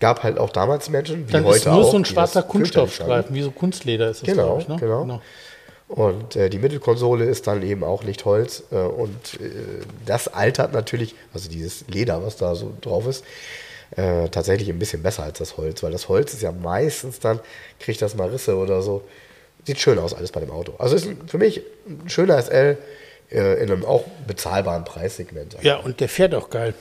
Gab 0.00 0.22
halt 0.22 0.38
auch 0.38 0.50
damals 0.50 0.88
Menschen, 0.88 1.28
wie 1.28 1.32
Dann 1.32 1.44
heute 1.44 1.58
ist 1.58 1.66
nur 1.66 1.84
auch. 1.84 1.90
so 1.90 1.96
ein 1.98 2.04
schwarzer. 2.04 2.42
Kunststoffstreifen, 2.42 3.34
wie 3.34 3.42
so 3.42 3.50
Kunstleder 3.50 4.10
ist 4.10 4.22
das, 4.22 4.28
Genau, 4.30 4.44
glaube 4.56 4.62
ich. 4.62 4.68
Ne? 4.68 4.76
genau. 4.78 5.20
Und 5.88 6.36
äh, 6.36 6.50
die 6.50 6.58
Mittelkonsole 6.58 7.24
ist 7.24 7.46
dann 7.46 7.62
eben 7.62 7.82
auch 7.82 8.02
nicht 8.04 8.24
Holz. 8.26 8.62
Äh, 8.70 8.76
und 8.76 9.40
äh, 9.40 9.50
das 10.06 10.28
altert 10.28 10.72
natürlich, 10.72 11.14
also 11.32 11.48
dieses 11.50 11.84
Leder, 11.88 12.22
was 12.24 12.36
da 12.36 12.54
so 12.54 12.72
drauf 12.82 13.06
ist, 13.06 13.24
äh, 13.96 14.28
tatsächlich 14.28 14.68
ein 14.68 14.78
bisschen 14.78 15.02
besser 15.02 15.22
als 15.24 15.38
das 15.38 15.56
Holz. 15.56 15.82
Weil 15.82 15.92
das 15.92 16.08
Holz 16.08 16.34
ist 16.34 16.42
ja 16.42 16.52
meistens 16.52 17.20
dann, 17.20 17.40
kriegt 17.80 18.02
das 18.02 18.14
mal 18.14 18.28
Risse 18.28 18.56
oder 18.56 18.82
so. 18.82 19.02
Sieht 19.64 19.80
schön 19.80 19.98
aus 19.98 20.14
alles 20.14 20.32
bei 20.32 20.40
dem 20.40 20.50
Auto. 20.50 20.74
Also 20.78 20.96
ist 20.96 21.08
für 21.26 21.38
mich 21.38 21.62
ein 21.86 22.08
schöner 22.08 22.40
SL 22.40 22.78
äh, 23.30 23.62
in 23.62 23.70
einem 23.70 23.84
auch 23.84 24.04
bezahlbaren 24.26 24.84
Preissegment. 24.84 25.56
Ja, 25.62 25.76
und 25.78 26.00
der 26.00 26.08
fährt 26.08 26.34
auch 26.34 26.48
geil. 26.50 26.74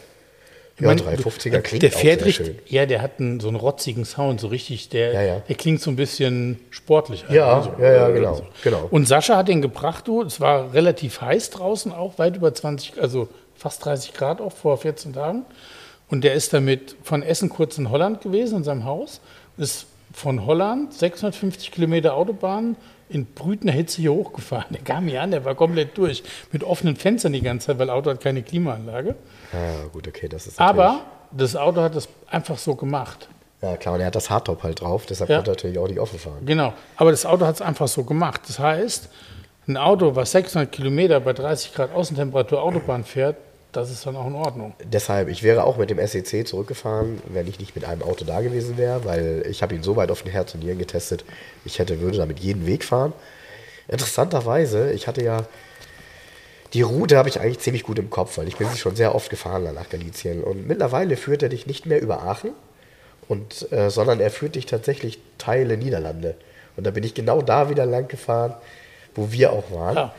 Ich 0.76 0.82
Ja, 0.82 0.88
meine, 0.90 1.02
350er 1.02 1.50
du- 1.50 1.62
klingt 1.62 1.82
der 1.84 1.90
auch 1.90 1.98
fährt 2.00 2.20
sehr 2.20 2.28
richtig, 2.28 2.46
schön. 2.48 2.60
Ja, 2.68 2.86
der 2.86 3.02
hat 3.02 3.20
einen, 3.20 3.40
so 3.40 3.48
einen 3.48 3.58
rotzigen 3.58 4.06
Sound, 4.06 4.40
so 4.40 4.48
richtig, 4.48 4.90
der, 4.90 5.12
Ja, 5.12 5.22
ja. 5.24 5.40
der 5.40 5.56
klingt 5.56 5.82
so 5.82 5.90
ein 5.90 5.96
bisschen 5.96 6.60
sportlich. 6.70 7.26
Ja, 7.30 7.64
so. 7.64 7.82
ja, 7.84 7.92
ja, 7.94 8.10
genau, 8.10 8.42
genau. 8.64 8.88
Und 8.92 9.08
Sascha 9.08 9.38
hat 9.38 9.48
den 9.48 9.64
gebracht, 9.64 10.08
du, 10.08 10.22
es 10.22 10.40
war 10.40 10.74
relativ 10.74 11.20
heiß 11.20 11.50
draußen, 11.50 11.92
auch 11.92 12.20
weit 12.20 12.36
über 12.36 12.54
20, 12.54 13.02
also 13.02 13.28
fast 13.56 13.84
30 13.86 14.14
Grad 14.14 14.40
auch 14.40 14.52
vor 14.52 14.78
14 14.78 15.14
Tagen. 15.14 15.46
Und 16.10 16.24
der 16.24 16.34
ist 16.34 16.54
damit 16.54 16.96
von 17.04 17.22
Essen 17.24 17.50
kurz 17.50 17.78
in 17.78 17.90
Holland 17.90 18.22
gewesen, 18.22 18.58
in 18.60 18.64
seinem 18.64 18.86
Haus, 18.86 19.20
ist 19.58 19.88
von 20.14 20.46
Holland 20.46 20.94
650 20.94 21.72
Kilometer 21.72 22.16
Autobahn 22.16 22.76
in 23.10 23.26
brütender 23.26 23.74
Hitze 23.74 24.02
hier 24.02 24.14
hochgefahren. 24.14 24.68
Der 24.72 24.82
kam 24.82 25.08
hier 25.08 25.22
an, 25.22 25.32
der 25.32 25.46
war 25.46 25.56
komplett 25.56 25.98
durch, 25.98 26.24
mit 26.52 26.64
offenen 26.64 26.96
Fenstern 26.96 27.34
die 27.34 27.42
ganze 27.42 27.68
Zeit, 27.68 27.80
weil 27.80 27.90
Auto 27.90 28.10
hat 28.10 28.22
keine 28.22 28.42
Klimaanlage. 28.42 29.16
Ja, 29.54 29.88
gut, 29.92 30.08
okay, 30.08 30.28
das 30.28 30.48
ist 30.48 30.60
Aber 30.60 31.02
das 31.32 31.56
Auto 31.56 31.82
hat 31.82 31.96
das 31.96 32.08
einfach 32.30 32.58
so 32.58 32.76
gemacht. 32.76 33.28
Ja, 33.62 33.76
klar, 33.76 33.96
und 33.96 34.02
er 34.02 34.08
hat 34.08 34.16
das 34.16 34.30
Hardtop 34.30 34.64
halt 34.64 34.82
drauf, 34.82 35.06
deshalb 35.06 35.30
Ja. 35.30 35.38
konnte 35.38 35.52
er 35.52 35.56
natürlich 35.56 35.80
auch 35.80 35.88
nicht 35.88 36.00
offen 36.00 36.20
fahren. 36.20 36.46
Genau. 36.46 36.74
Aber 36.96 37.12
das 37.12 37.26
Auto 37.26 37.46
hat 37.46 37.56
es 37.56 37.62
einfach 37.62 37.88
so 37.88 38.04
gemacht. 38.04 38.42
Das 38.48 38.60
heißt, 38.60 39.10
ein 39.68 39.78
Auto, 39.78 40.16
was 40.16 40.32
600 40.32 40.72
Kilometer 40.72 41.20
bei 41.20 41.34
30 41.34 41.74
Grad 41.74 41.94
Außentemperatur 41.94 42.62
Autobahn 42.62 43.04
fährt, 43.04 43.38
das 43.78 43.92
ist 43.92 44.06
dann 44.06 44.16
auch 44.16 44.28
in 44.28 44.36
Ordnung. 44.36 44.74
Deshalb, 44.84 45.30
ich 45.30 45.44
wäre 45.44 45.64
auch 45.64 45.78
mit 45.78 45.90
dem 45.90 46.06
SEC 46.06 46.48
zurückgefahren, 46.48 47.22
wenn 47.28 47.48
ich 47.48 47.60
nicht 47.60 47.76
mit 47.76 47.86
einem 47.86 48.02
Auto 48.02 48.26
da 48.26 48.42
gewesen 48.42 48.78
wäre, 48.78 49.06
weil 49.06 49.46
ich 49.50 49.62
habe 49.62 49.76
ihn 49.76 49.84
so 49.84 49.96
weit 49.96 50.10
auf 50.10 50.24
den 50.24 50.32
Herz 50.32 50.54
und 50.54 50.64
Nieren 50.64 50.80
getestet, 50.80 51.24
ich 51.64 51.80
hätte, 51.80 52.02
würde 52.02 52.18
damit 52.18 52.40
jeden 52.40 52.66
Weg 52.66 52.84
fahren. 52.84 53.14
Interessanterweise, 53.88 54.92
ich 54.92 55.08
hatte 55.08 55.24
ja, 55.24 55.46
die 56.74 56.82
Route 56.82 57.18
habe 57.18 57.30
ich 57.30 57.40
eigentlich 57.40 57.60
ziemlich 57.60 57.84
gut 57.84 58.00
im 58.00 58.10
Kopf, 58.10 58.38
weil 58.38 58.48
ich 58.48 58.58
bin 58.58 58.68
sie 58.68 58.78
schon 58.78 58.96
sehr 58.96 59.16
oft 59.16 59.30
gefahren 59.30 59.64
nach 59.74 59.90
Galizien. 59.90 60.44
Und 60.44 60.68
mittlerweile 60.68 61.16
führt 61.16 61.44
er 61.44 61.50
dich 61.50 61.68
nicht 61.68 61.86
mehr 61.86 62.02
über 62.02 62.24
Aachen, 62.24 62.52
und, 63.28 63.72
äh, 63.72 63.90
sondern 63.90 64.20
er 64.20 64.32
führt 64.32 64.56
dich 64.56 64.66
tatsächlich 64.66 65.20
Teile 65.38 65.78
Niederlande. 65.78 66.36
Und 66.76 66.86
da 66.86 66.92
bin 66.92 67.04
ich 67.04 67.14
genau 67.14 67.42
da 67.42 67.70
wieder 67.70 67.86
lang 67.86 68.08
gefahren, 68.08 68.54
wo 69.16 69.32
wir 69.32 69.52
auch 69.52 69.72
waren. 69.72 69.96
Ja. 69.96 70.16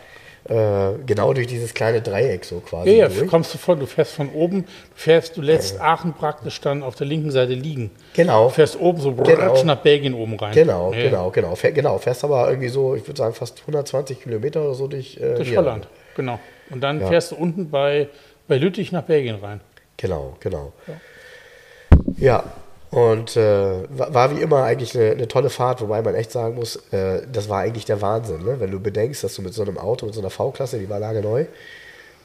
Äh, 0.48 0.94
genau 1.04 1.34
durch 1.34 1.46
dieses 1.46 1.74
kleine 1.74 2.00
Dreieck 2.00 2.42
so 2.44 2.60
quasi. 2.60 2.90
Ja, 2.90 2.96
ja, 2.96 3.08
durch. 3.08 3.28
kommst 3.28 3.52
du 3.52 3.58
voll, 3.58 3.76
du 3.76 3.84
fährst 3.84 4.12
von 4.14 4.30
oben, 4.30 4.62
du 4.64 4.68
fährst, 4.94 5.36
du 5.36 5.42
lässt 5.42 5.78
Aachen 5.78 6.14
praktisch 6.14 6.58
dann 6.62 6.82
auf 6.82 6.94
der 6.94 7.06
linken 7.06 7.30
Seite 7.30 7.52
liegen. 7.52 7.90
Genau. 8.14 8.44
Du 8.44 8.50
fährst 8.54 8.80
oben 8.80 8.98
so 8.98 9.12
Genau. 9.12 9.62
nach 9.64 9.76
Belgien 9.82 10.14
oben 10.14 10.36
rein. 10.38 10.54
Genau, 10.54 10.92
Ja, 10.94 11.02
genau, 11.02 11.30
genau. 11.30 11.54
Fähr, 11.54 11.72
genau. 11.72 11.98
Fährst 11.98 12.24
aber 12.24 12.48
irgendwie 12.48 12.68
so, 12.68 12.94
ich 12.94 13.06
würde 13.06 13.18
sagen, 13.18 13.34
fast 13.34 13.60
120 13.60 14.22
Kilometer 14.22 14.62
oder 14.62 14.74
so 14.74 14.86
durch, 14.86 15.18
äh, 15.18 15.34
Durch. 15.34 15.54
Holland, 15.54 15.86
genau. 16.16 16.38
Und 16.70 16.80
dann 16.80 17.00
Ja. 17.00 17.08
fährst 17.08 17.32
du 17.32 17.36
unten 17.36 17.68
bei, 17.70 18.08
bei 18.46 18.56
Lüttich 18.56 18.90
nach 18.90 19.02
Belgien 19.02 19.36
rein. 19.36 19.60
Genau, 19.98 20.34
genau. 20.40 20.72
Ja, 22.16 22.42
und 22.90 23.36
äh, 23.36 23.82
war, 23.90 24.34
wie 24.34 24.40
immer 24.40 24.64
eigentlich 24.64 24.96
eine, 24.96 25.10
eine 25.10 25.28
tolle 25.28 25.50
Fahrt, 25.50 25.80
wobei 25.82 26.00
man 26.00 26.14
echt 26.14 26.32
sagen 26.32 26.54
muss, 26.54 26.76
äh, 26.90 27.22
das 27.30 27.48
war 27.48 27.60
eigentlich 27.60 27.84
der 27.84 28.00
Wahnsinn. 28.00 28.44
Ne? 28.44 28.60
Wenn 28.60 28.70
du 28.70 28.80
bedenkst, 28.80 29.22
dass 29.22 29.34
du 29.34 29.42
mit 29.42 29.52
so 29.52 29.62
einem 29.62 29.76
Auto, 29.76 30.06
mit 30.06 30.14
so 30.14 30.20
einer 30.20 30.30
V-Klasse, 30.30 30.78
die 30.78 30.88
war 30.88 30.98
lange 30.98 31.20
neu, 31.20 31.46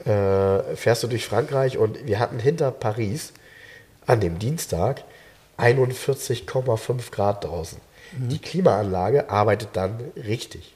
äh, 0.06 0.76
fährst 0.76 1.04
du 1.04 1.08
durch 1.08 1.26
Frankreich 1.26 1.78
und 1.78 2.06
wir 2.06 2.20
hatten 2.20 2.40
hinter 2.40 2.72
Paris 2.72 3.34
an 4.06 4.22
dem 4.22 4.40
Dienstag 4.40 5.04
41,5 5.58 7.12
Grad 7.12 7.44
draußen. 7.44 7.80
Die 8.16 8.40
Klimaanlage 8.40 9.30
arbeitet 9.30 9.70
dann 9.74 10.00
richtig. 10.16 10.76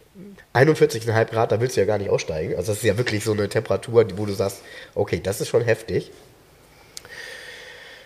41,5 0.53 1.25
Grad, 1.25 1.51
da 1.51 1.61
willst 1.61 1.77
du 1.77 1.81
ja 1.81 1.87
gar 1.87 1.97
nicht 1.99 2.09
aussteigen. 2.09 2.55
Also 2.55 2.71
das 2.71 2.77
ist 2.77 2.83
ja 2.83 2.97
wirklich 2.97 3.23
so 3.23 3.33
eine 3.33 3.47
Temperatur, 3.47 4.05
wo 4.15 4.25
du 4.25 4.33
sagst, 4.33 4.61
okay, 4.95 5.19
das 5.21 5.39
ist 5.41 5.49
schon 5.49 5.61
heftig. 5.61 6.11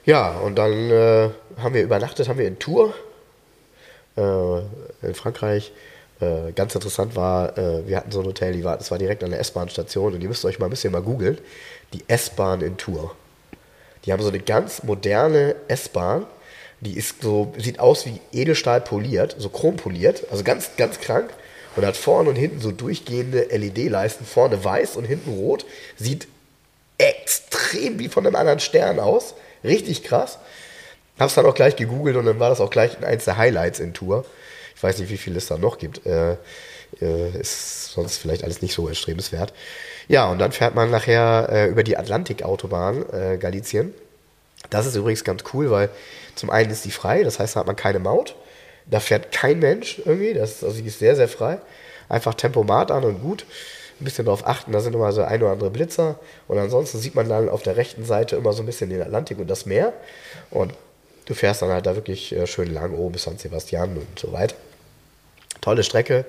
Ja, 0.06 0.32
und 0.40 0.56
dann 0.56 0.90
äh, 0.90 1.30
haben 1.58 1.76
wir 1.76 1.84
übernachtet, 1.84 2.28
haben 2.28 2.40
wir 2.40 2.48
in 2.48 2.60
Tours 2.60 2.94
äh, 4.18 4.60
in 5.02 5.14
Frankreich. 5.14 5.72
Äh, 6.20 6.52
ganz 6.54 6.76
interessant 6.76 7.16
war, 7.16 7.58
äh, 7.58 7.88
wir 7.88 7.98
hatten 7.98 8.12
so 8.12 8.20
ein 8.20 8.26
Hotel, 8.26 8.54
die 8.54 8.64
war, 8.64 8.78
das 8.78 8.92
war 8.92 8.98
direkt 8.98 9.24
an 9.24 9.32
der 9.32 9.40
S-Bahn-Station 9.40 10.14
und 10.14 10.22
ihr 10.22 10.28
müsst 10.28 10.46
euch 10.46 10.60
mal 10.60 10.68
ein 10.68 10.70
bisschen 10.70 10.92
mal 10.92 11.02
googeln. 11.02 11.38
Die 11.94 12.04
S-Bahn 12.08 12.62
in 12.62 12.78
Tours. 12.78 13.12
Die 14.06 14.14
haben 14.14 14.22
so 14.22 14.30
eine 14.30 14.40
ganz 14.40 14.84
moderne 14.84 15.56
S-Bahn. 15.68 16.26
Die 16.80 16.98
ist 16.98 17.22
so, 17.22 17.54
sieht 17.58 17.80
aus 17.80 18.06
wie 18.08 18.20
Edelstahl 18.32 18.82
poliert, 18.82 19.36
so 19.38 19.50
chrom 19.50 19.76
poliert, 19.76 20.24
also 20.32 20.44
ganz, 20.44 20.72
ganz 20.78 21.00
krank. 21.00 21.32
Und 21.76 21.86
hat 21.86 21.96
vorne 21.96 22.30
und 22.30 22.36
hinten 22.36 22.60
so 22.60 22.72
durchgehende 22.72 23.44
LED-Leisten, 23.44 24.26
vorne 24.26 24.62
weiß 24.62 24.98
und 24.98 25.06
hinten 25.06 25.32
rot. 25.32 25.66
Sieht 25.96 26.28
extrem 26.98 27.98
wie 27.98 28.10
von 28.10 28.28
einem 28.28 28.36
anderen 28.36 28.60
Stern 28.60 29.00
aus. 29.00 29.36
Richtig 29.64 30.04
krass. 30.04 30.40
Hab's 31.20 31.36
dann 31.36 31.46
auch 31.46 31.56
gleich 31.56 31.76
gegoogelt 31.76 32.16
und 32.16 32.26
dann 32.26 32.40
war 32.40 32.50
das 32.50 32.62
auch 32.62 32.70
gleich 32.70 33.04
eins 33.04 33.26
der 33.26 33.38
Highlights 33.38 33.80
in 33.80 33.94
Tour. 33.94 34.26
Ich 34.76 34.82
weiß 34.82 34.98
nicht, 35.00 35.12
wie 35.12 35.18
viel 35.18 35.36
es 35.38 35.48
da 35.48 35.58
noch 35.58 35.78
gibt. 35.78 36.06
Äh, 36.06 36.38
äh, 37.00 37.40
ist 37.40 37.92
sonst 37.92 38.18
vielleicht 38.18 38.44
alles 38.44 38.62
nicht 38.62 38.74
so 38.74 38.88
erstrebenswert. 38.88 39.54
Ja, 40.08 40.30
und 40.30 40.40
dann 40.40 40.52
fährt 40.52 40.76
man 40.76 40.90
nachher 40.90 41.48
äh, 41.52 41.68
über 41.68 41.84
die 41.84 41.98
Atlantik-Autobahn 41.98 43.06
äh, 43.14 43.38
Galizien. 43.38 43.94
Das 44.70 44.86
ist 44.86 44.96
übrigens 44.96 45.24
ganz 45.24 45.44
cool, 45.54 45.72
weil 45.72 45.90
zum 46.36 46.50
einen 46.50 46.72
ist 46.72 46.86
die 46.86 46.92
frei, 46.92 47.24
das 47.24 47.40
heißt, 47.40 47.56
da 47.56 47.62
hat 47.62 47.68
man 47.68 47.76
keine 47.76 48.00
Maut. 48.00 48.36
Da 48.86 49.00
fährt 49.00 49.32
kein 49.32 49.60
Mensch 49.60 50.02
irgendwie, 50.06 50.34
das 50.34 50.64
also 50.64 50.82
die 50.82 50.88
ist 50.88 51.00
sehr, 51.00 51.16
sehr 51.16 51.28
frei. 51.28 51.60
Einfach 52.10 52.34
Tempomat 52.34 52.92
an 52.92 53.04
und 53.04 53.22
gut. 53.22 53.46
Ein 54.02 54.06
bisschen 54.06 54.26
darauf 54.26 54.48
achten, 54.48 54.72
da 54.72 54.80
sind 54.82 54.96
immer 54.96 55.12
so 55.12 55.22
ein 55.22 55.42
oder 55.42 55.52
andere 55.52 55.70
Blitzer. 55.70 56.20
Und 56.48 56.58
ansonsten 56.58 56.98
sieht 56.98 57.14
man 57.16 57.30
dann 57.30 57.48
auf 57.50 57.62
der 57.62 57.78
rechten 57.78 58.04
Seite 58.04 58.36
immer 58.36 58.52
so 58.52 58.64
ein 58.64 58.66
bisschen 58.66 58.90
den 58.90 59.02
Atlantik 59.02 59.38
und 59.40 59.48
das 59.48 59.66
Meer. 59.68 59.94
Und 60.50 60.74
du 61.26 61.34
fährst 61.36 61.62
dann 61.62 61.70
halt 61.70 61.86
da 61.86 61.96
wirklich 61.96 62.36
äh, 62.36 62.48
schön 62.48 62.74
lang 62.74 62.94
oben 62.96 63.14
bis 63.14 63.24
San 63.24 63.38
Sebastian 63.38 63.96
und 63.98 64.20
so 64.20 64.34
weiter. 64.34 64.56
Tolle 65.62 65.84
Strecke. 65.84 66.26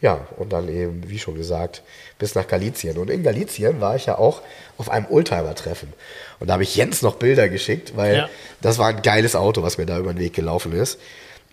Ja, 0.00 0.28
und 0.36 0.52
dann 0.52 0.68
eben, 0.68 1.08
wie 1.08 1.18
schon 1.18 1.34
gesagt, 1.34 1.82
bis 2.20 2.34
nach 2.36 2.46
Galizien. 2.46 2.98
Und 2.98 3.10
in 3.10 3.24
Galizien 3.24 3.80
war 3.80 3.96
ich 3.96 4.06
ja 4.06 4.16
auch 4.18 4.42
auf 4.76 4.90
einem 4.90 5.06
Oldtimer-Treffen. 5.10 5.92
Und 6.38 6.46
da 6.48 6.52
habe 6.52 6.62
ich 6.62 6.76
Jens 6.76 7.02
noch 7.02 7.16
Bilder 7.16 7.48
geschickt, 7.48 7.96
weil 7.96 8.14
Ja. 8.16 8.28
das 8.60 8.78
war 8.78 8.88
ein 8.88 9.02
geiles 9.02 9.34
Auto, 9.34 9.62
was 9.64 9.76
mir 9.76 9.86
da 9.86 9.98
über 9.98 10.12
den 10.12 10.20
Weg 10.20 10.34
gelaufen 10.34 10.72
ist. 10.72 11.00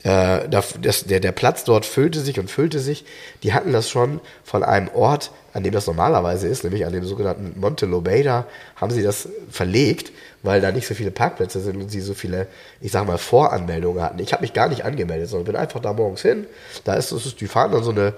Äh, 0.06 0.47
das, 0.49 1.06
der, 1.06 1.20
der 1.20 1.32
Platz 1.32 1.64
dort 1.64 1.84
füllte 1.84 2.20
sich 2.20 2.39
und 2.39 2.51
füllte 2.51 2.80
sich. 2.80 3.06
Die 3.41 3.53
hatten 3.53 3.74
das 3.74 3.89
schon 3.89 4.22
von 4.43 4.64
einem 4.64 4.88
Ort, 4.93 5.32
an 5.51 5.64
dem 5.64 5.74
das 5.74 5.88
normalerweise 5.88 6.47
ist, 6.47 6.64
nämlich 6.64 6.86
an 6.86 6.93
dem 6.93 7.03
sogenannten 7.06 7.60
Monte 7.60 7.88
Lobeda, 7.88 8.45
haben 8.76 8.91
sie 8.91 9.01
das 9.01 9.28
verlegt, 9.49 10.12
weil 10.43 10.62
da 10.62 10.72
nicht 10.72 10.88
so 10.88 10.93
viele 10.93 11.10
Parkplätze 11.10 11.60
sind 11.60 11.78
und 11.82 11.89
sie 11.89 12.01
so 12.01 12.14
viele, 12.14 12.45
ich 12.82 12.91
sag 12.91 13.08
mal, 13.08 13.18
Voranmeldungen 13.18 14.03
hatten. 14.03 14.20
Ich 14.20 14.32
habe 14.32 14.43
mich 14.43 14.53
gar 14.53 14.70
nicht 14.70 14.86
angemeldet, 14.86 15.28
sondern 15.28 15.45
bin 15.45 15.56
einfach 15.56 15.80
da 15.80 15.91
morgens 15.91 16.22
hin. 16.22 16.45
Da 16.84 16.93
ist 16.93 17.12
es, 17.12 17.36
die 17.36 17.47
fahren 17.47 17.72
dann 17.72 17.84
so 17.84 17.89
eine 17.89 18.14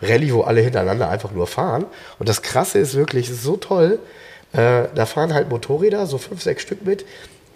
Rallye, 0.00 0.32
wo 0.32 0.42
alle 0.42 0.60
hintereinander 0.60 1.08
einfach 1.08 1.32
nur 1.32 1.48
fahren. 1.48 1.86
Und 2.20 2.28
das 2.28 2.42
Krasse 2.42 2.78
ist 2.78 2.94
wirklich, 2.94 3.30
ist 3.30 3.42
so 3.42 3.56
toll. 3.56 3.98
Äh, 4.52 4.84
da 4.94 5.06
fahren 5.06 5.34
halt 5.34 5.48
Motorräder, 5.48 6.06
so 6.06 6.18
fünf, 6.18 6.40
sechs 6.40 6.62
Stück 6.62 6.86
mit, 6.86 7.04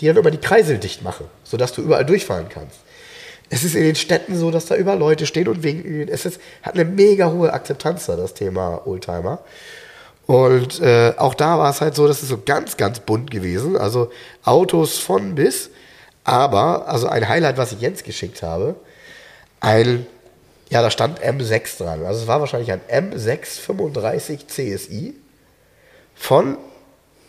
die 0.01 0.07
dann 0.07 0.17
immer 0.17 0.33
die 0.33 0.39
Kreisel 0.39 0.79
dicht 0.79 1.05
machen, 1.05 1.27
sodass 1.45 1.73
du 1.73 1.83
überall 1.83 2.05
durchfahren 2.05 2.49
kannst. 2.49 2.81
Es 3.53 3.65
ist 3.65 3.75
in 3.75 3.83
den 3.83 3.97
Städten 3.97 4.37
so, 4.37 4.53
dass 4.53 4.67
da 4.67 4.77
überall 4.77 4.99
Leute 4.99 5.27
stehen 5.27 5.49
und 5.49 5.65
winken. 5.65 6.09
Es 6.09 6.25
ist, 6.25 6.41
hat 6.63 6.75
eine 6.75 6.85
mega 6.85 7.31
hohe 7.31 7.53
Akzeptanz 7.53 8.07
da, 8.07 8.15
das 8.15 8.33
Thema 8.33 8.87
Oldtimer. 8.87 9.41
Und 10.27 10.81
äh, 10.81 11.15
auch 11.17 11.35
da 11.35 11.59
war 11.59 11.69
es 11.71 11.81
halt 11.81 11.97
so, 11.97 12.07
dass 12.07 12.23
es 12.23 12.29
so 12.29 12.39
ganz, 12.47 12.77
ganz 12.77 13.01
bunt 13.01 13.33
gewesen. 13.33 13.77
Also 13.77 14.13
Autos 14.45 14.99
von 14.99 15.35
bis. 15.35 15.71
Aber, 16.23 16.87
also 16.89 17.09
ein 17.09 17.29
Highlight, 17.29 17.57
was 17.57 17.73
ich 17.73 17.81
Jens 17.81 18.05
geschickt 18.05 18.45
habe, 18.45 18.77
ein, 19.59 20.07
ja, 20.69 20.83
da 20.83 20.91
stand 20.93 21.21
M6 21.21 21.79
dran. 21.79 22.05
Also 22.05 22.21
es 22.21 22.27
war 22.29 22.39
wahrscheinlich 22.39 22.71
ein 22.71 22.81
M635 22.89 24.47
CSI 24.47 25.15
von 26.15 26.57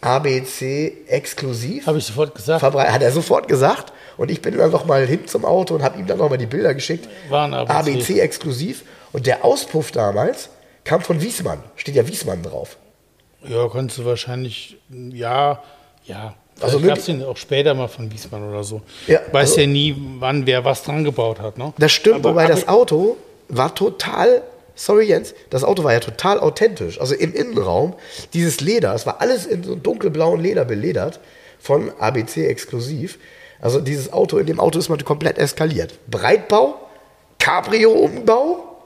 ABC 0.01 0.93
exklusiv. 1.07 1.85
Habe 1.87 1.99
ich 1.99 2.05
sofort 2.05 2.35
gesagt. 2.35 2.61
Hat 2.63 3.01
er 3.01 3.11
sofort 3.11 3.47
gesagt. 3.47 3.93
Und 4.17 4.29
ich 4.31 4.41
bin 4.41 4.57
dann 4.57 4.71
noch 4.71 4.85
mal 4.85 5.05
hin 5.05 5.27
zum 5.27 5.45
Auto 5.45 5.75
und 5.75 5.83
habe 5.83 5.99
ihm 5.99 6.07
dann 6.07 6.17
noch 6.17 6.29
mal 6.29 6.37
die 6.37 6.45
Bilder 6.47 6.73
geschickt. 6.73 7.07
Waren 7.29 7.53
ABC. 7.53 7.73
ABC 7.91 8.19
exklusiv. 8.19 8.83
Und 9.13 9.27
der 9.27 9.45
Auspuff 9.45 9.91
damals 9.91 10.49
kam 10.83 11.01
von 11.01 11.21
Wiesmann. 11.21 11.59
Steht 11.75 11.95
ja 11.95 12.07
Wiesmann 12.07 12.41
drauf. 12.43 12.77
Ja, 13.47 13.67
konntest 13.67 13.99
du 13.99 14.05
wahrscheinlich, 14.05 14.77
ja, 14.89 15.61
ja. 16.05 16.33
Also 16.59 16.79
gab 16.79 16.97
es 16.99 17.05
den 17.05 17.23
auch 17.23 17.37
später 17.37 17.73
mal 17.73 17.87
von 17.87 18.11
Wiesmann 18.11 18.47
oder 18.47 18.63
so. 18.63 18.81
Ja, 19.07 19.19
Weiß 19.31 19.51
also- 19.51 19.61
ja 19.61 19.67
nie, 19.67 19.95
wann 20.19 20.45
wer 20.45 20.63
was 20.63 20.83
dran 20.83 21.03
gebaut 21.03 21.39
hat. 21.39 21.57
Ne? 21.57 21.73
Das 21.77 21.91
stimmt, 21.91 22.17
Aber- 22.17 22.31
wobei 22.31 22.47
das 22.47 22.67
Auto 22.67 23.17
war 23.49 23.73
total, 23.73 24.43
sorry 24.85 25.05
Jens, 25.05 25.33
das 25.49 25.63
Auto 25.63 25.83
war 25.83 25.93
ja 25.93 25.99
total 25.99 26.39
authentisch. 26.39 26.99
Also 26.99 27.15
im 27.15 27.33
Innenraum, 27.33 27.93
dieses 28.33 28.61
Leder, 28.61 28.93
es 28.95 29.05
war 29.05 29.21
alles 29.21 29.45
in 29.45 29.63
so 29.63 29.75
dunkelblauen 29.75 30.41
Leder 30.41 30.65
beledert, 30.65 31.19
von 31.59 31.91
ABC 31.99 32.47
exklusiv. 32.47 33.19
Also 33.61 33.79
dieses 33.79 34.11
Auto, 34.11 34.37
in 34.39 34.47
dem 34.47 34.59
Auto 34.59 34.79
ist 34.79 34.89
man 34.89 35.03
komplett 35.05 35.37
eskaliert. 35.37 35.93
Breitbau, 36.09 36.75
Cabrio-Umbau 37.37 38.77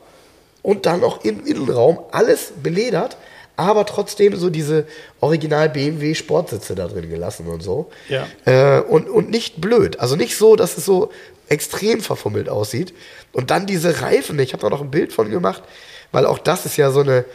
und 0.61 0.85
dann 0.85 0.99
noch 0.99 1.23
im 1.23 1.45
Innenraum 1.45 1.99
alles 2.11 2.51
beledert, 2.61 3.15
aber 3.55 3.85
trotzdem 3.85 4.35
so 4.35 4.49
diese 4.49 4.85
Original 5.21 5.69
BMW 5.69 6.13
Sportsitze 6.13 6.75
da 6.75 6.87
drin 6.87 7.09
gelassen 7.09 7.47
und 7.47 7.63
so. 7.63 7.89
Ja. 8.09 8.27
Äh, 8.43 8.81
und, 8.81 9.07
und 9.07 9.29
nicht 9.29 9.61
blöd. 9.61 10.01
Also 10.01 10.17
nicht 10.17 10.35
so, 10.35 10.57
dass 10.57 10.77
es 10.77 10.83
so 10.83 11.09
extrem 11.49 12.01
verfummelt 12.01 12.49
aussieht. 12.49 12.93
Und 13.31 13.51
dann 13.51 13.65
diese 13.65 14.01
Reifen, 14.01 14.39
ich 14.39 14.53
habe 14.53 14.61
da 14.61 14.69
noch 14.69 14.81
ein 14.81 14.91
Bild 14.91 15.13
von 15.13 15.29
gemacht, 15.29 15.63
weil 16.11 16.25
auch 16.25 16.39
das 16.39 16.65
ist 16.65 16.77
ja 16.77 16.91
so 16.91 17.01
eine 17.01 17.25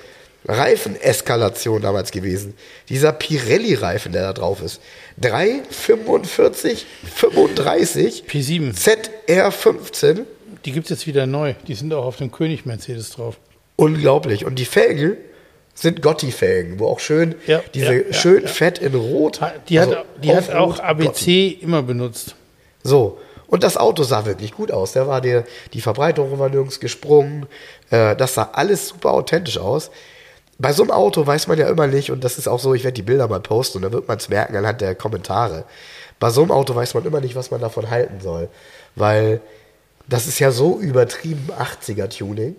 Reifeneskalation 0.47 1.83
damals 1.83 2.13
gewesen. 2.13 2.55
Dieser 2.89 3.13
Pirelli-Reifen, 3.13 4.13
der 4.13 4.23
da 4.23 4.33
drauf 4.33 4.63
ist. 4.63 4.81
345 5.21 6.87
35 7.15 8.25
P7. 8.27 8.75
ZR15 8.75 10.25
Die 10.65 10.73
gibt 10.73 10.87
es 10.87 10.91
jetzt 10.91 11.07
wieder 11.07 11.27
neu. 11.27 11.55
Die 11.67 11.75
sind 11.75 11.93
auch 11.93 12.07
auf 12.07 12.17
dem 12.17 12.33
König 12.33 12.65
Mercedes 12.65 13.11
drauf. 13.11 13.37
Unglaublich. 13.77 14.45
Und 14.45 14.59
die 14.59 14.65
Felgen 14.65 15.17
sind 15.75 16.03
Gotti-Felgen, 16.03 16.79
wo 16.79 16.87
auch 16.87 17.01
schön 17.01 17.35
Ja, 17.47 17.63
diese 17.75 17.95
ja, 17.95 18.03
ja, 18.09 18.13
schön 18.13 18.47
fett 18.47 18.79
in 18.79 18.95
Rot. 18.95 19.41
Die 19.69 19.79
also 19.79 19.97
hat, 19.97 20.07
die 20.23 20.35
hat 20.35 20.51
auch 20.55 20.79
ABC 20.79 21.05
Gotti. 21.05 21.59
immer 21.63 21.83
benutzt. 21.83 22.35
So. 22.83 23.19
Und 23.51 23.65
das 23.65 23.77
Auto 23.77 24.05
sah 24.05 24.27
wirklich 24.27 24.53
gut 24.53 24.71
aus. 24.71 24.93
Der 24.93 25.09
war 25.09 25.21
der, 25.21 25.45
die 25.73 25.81
Verbreitung 25.81 26.39
war 26.39 26.49
nirgends 26.49 26.79
gesprungen. 26.79 27.47
Äh, 27.91 28.15
das 28.15 28.35
sah 28.35 28.51
alles 28.53 28.89
super 28.89 29.11
authentisch 29.11 29.59
aus. 29.59 29.91
Bei 30.59 30.73
so 30.73 30.85
einem 30.85 30.93
Auto 30.93 31.27
weiß 31.27 31.49
man 31.49 31.59
ja 31.59 31.69
immer 31.69 31.89
nicht, 31.89 32.13
und 32.13 32.23
das 32.23 32.39
ist 32.39 32.47
auch 32.47 32.61
so, 32.61 32.75
ich 32.75 32.85
werde 32.85 32.95
die 32.95 33.03
Bilder 33.03 33.27
mal 33.27 33.41
posten 33.41 33.79
und 33.79 33.83
dann 33.83 33.93
wird 33.93 34.07
man 34.07 34.19
es 34.19 34.29
merken 34.29 34.55
anhand 34.55 34.81
der 34.81 34.95
Kommentare. 34.95 35.65
Bei 36.21 36.31
so 36.31 36.43
einem 36.43 36.53
Auto 36.53 36.77
weiß 36.77 36.95
man 36.95 37.05
immer 37.05 37.21
nicht, 37.21 37.35
was 37.35 37.51
man 37.51 37.61
davon 37.61 37.91
halten 37.91 38.21
soll. 38.21 38.49
Weil 38.95 39.41
das 40.07 40.29
ist 40.29 40.39
ja 40.39 40.53
so 40.53 40.79
übertrieben 40.79 41.49
80er-Tuning. 41.59 42.55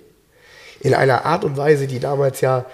In 0.81 0.93
einer 0.93 1.23
Art 1.23 1.45
und 1.45 1.55
Weise, 1.55 1.87
die 1.87 1.99
damals 1.99 2.41
ja, 2.41 2.65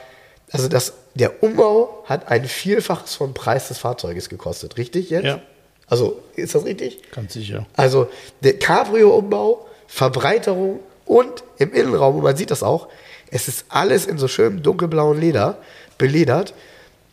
also 0.52 0.68
das, 0.68 0.94
der 1.14 1.44
Umbau 1.44 2.04
hat 2.06 2.30
ein 2.30 2.46
Vielfaches 2.46 3.14
vom 3.14 3.36
Preis 3.36 3.68
des 3.68 3.78
Fahrzeuges 3.78 4.30
gekostet, 4.30 4.78
richtig 4.78 5.12
jetzt? 5.12 5.26
Ja. 5.26 5.42
Also, 5.88 6.22
ist 6.36 6.54
das 6.54 6.66
richtig? 6.66 7.02
Ganz 7.12 7.34
sicher. 7.34 7.66
Also 7.76 8.10
der 8.42 8.60
Cabrio-Umbau, 8.60 9.66
Verbreiterung 9.88 10.82
und 11.06 11.44
im 11.58 11.74
Innenraum, 11.74 12.18
und 12.18 12.24
man 12.24 12.36
sieht 12.36 12.52
das 12.52 12.62
auch, 12.62 12.90
es 13.32 13.48
ist 13.48 13.66
alles 13.70 14.06
in 14.06 14.18
so 14.18 14.28
schönem 14.28 14.62
dunkelblauen 14.62 15.20
Leder 15.20 15.58
beledert 15.98 16.54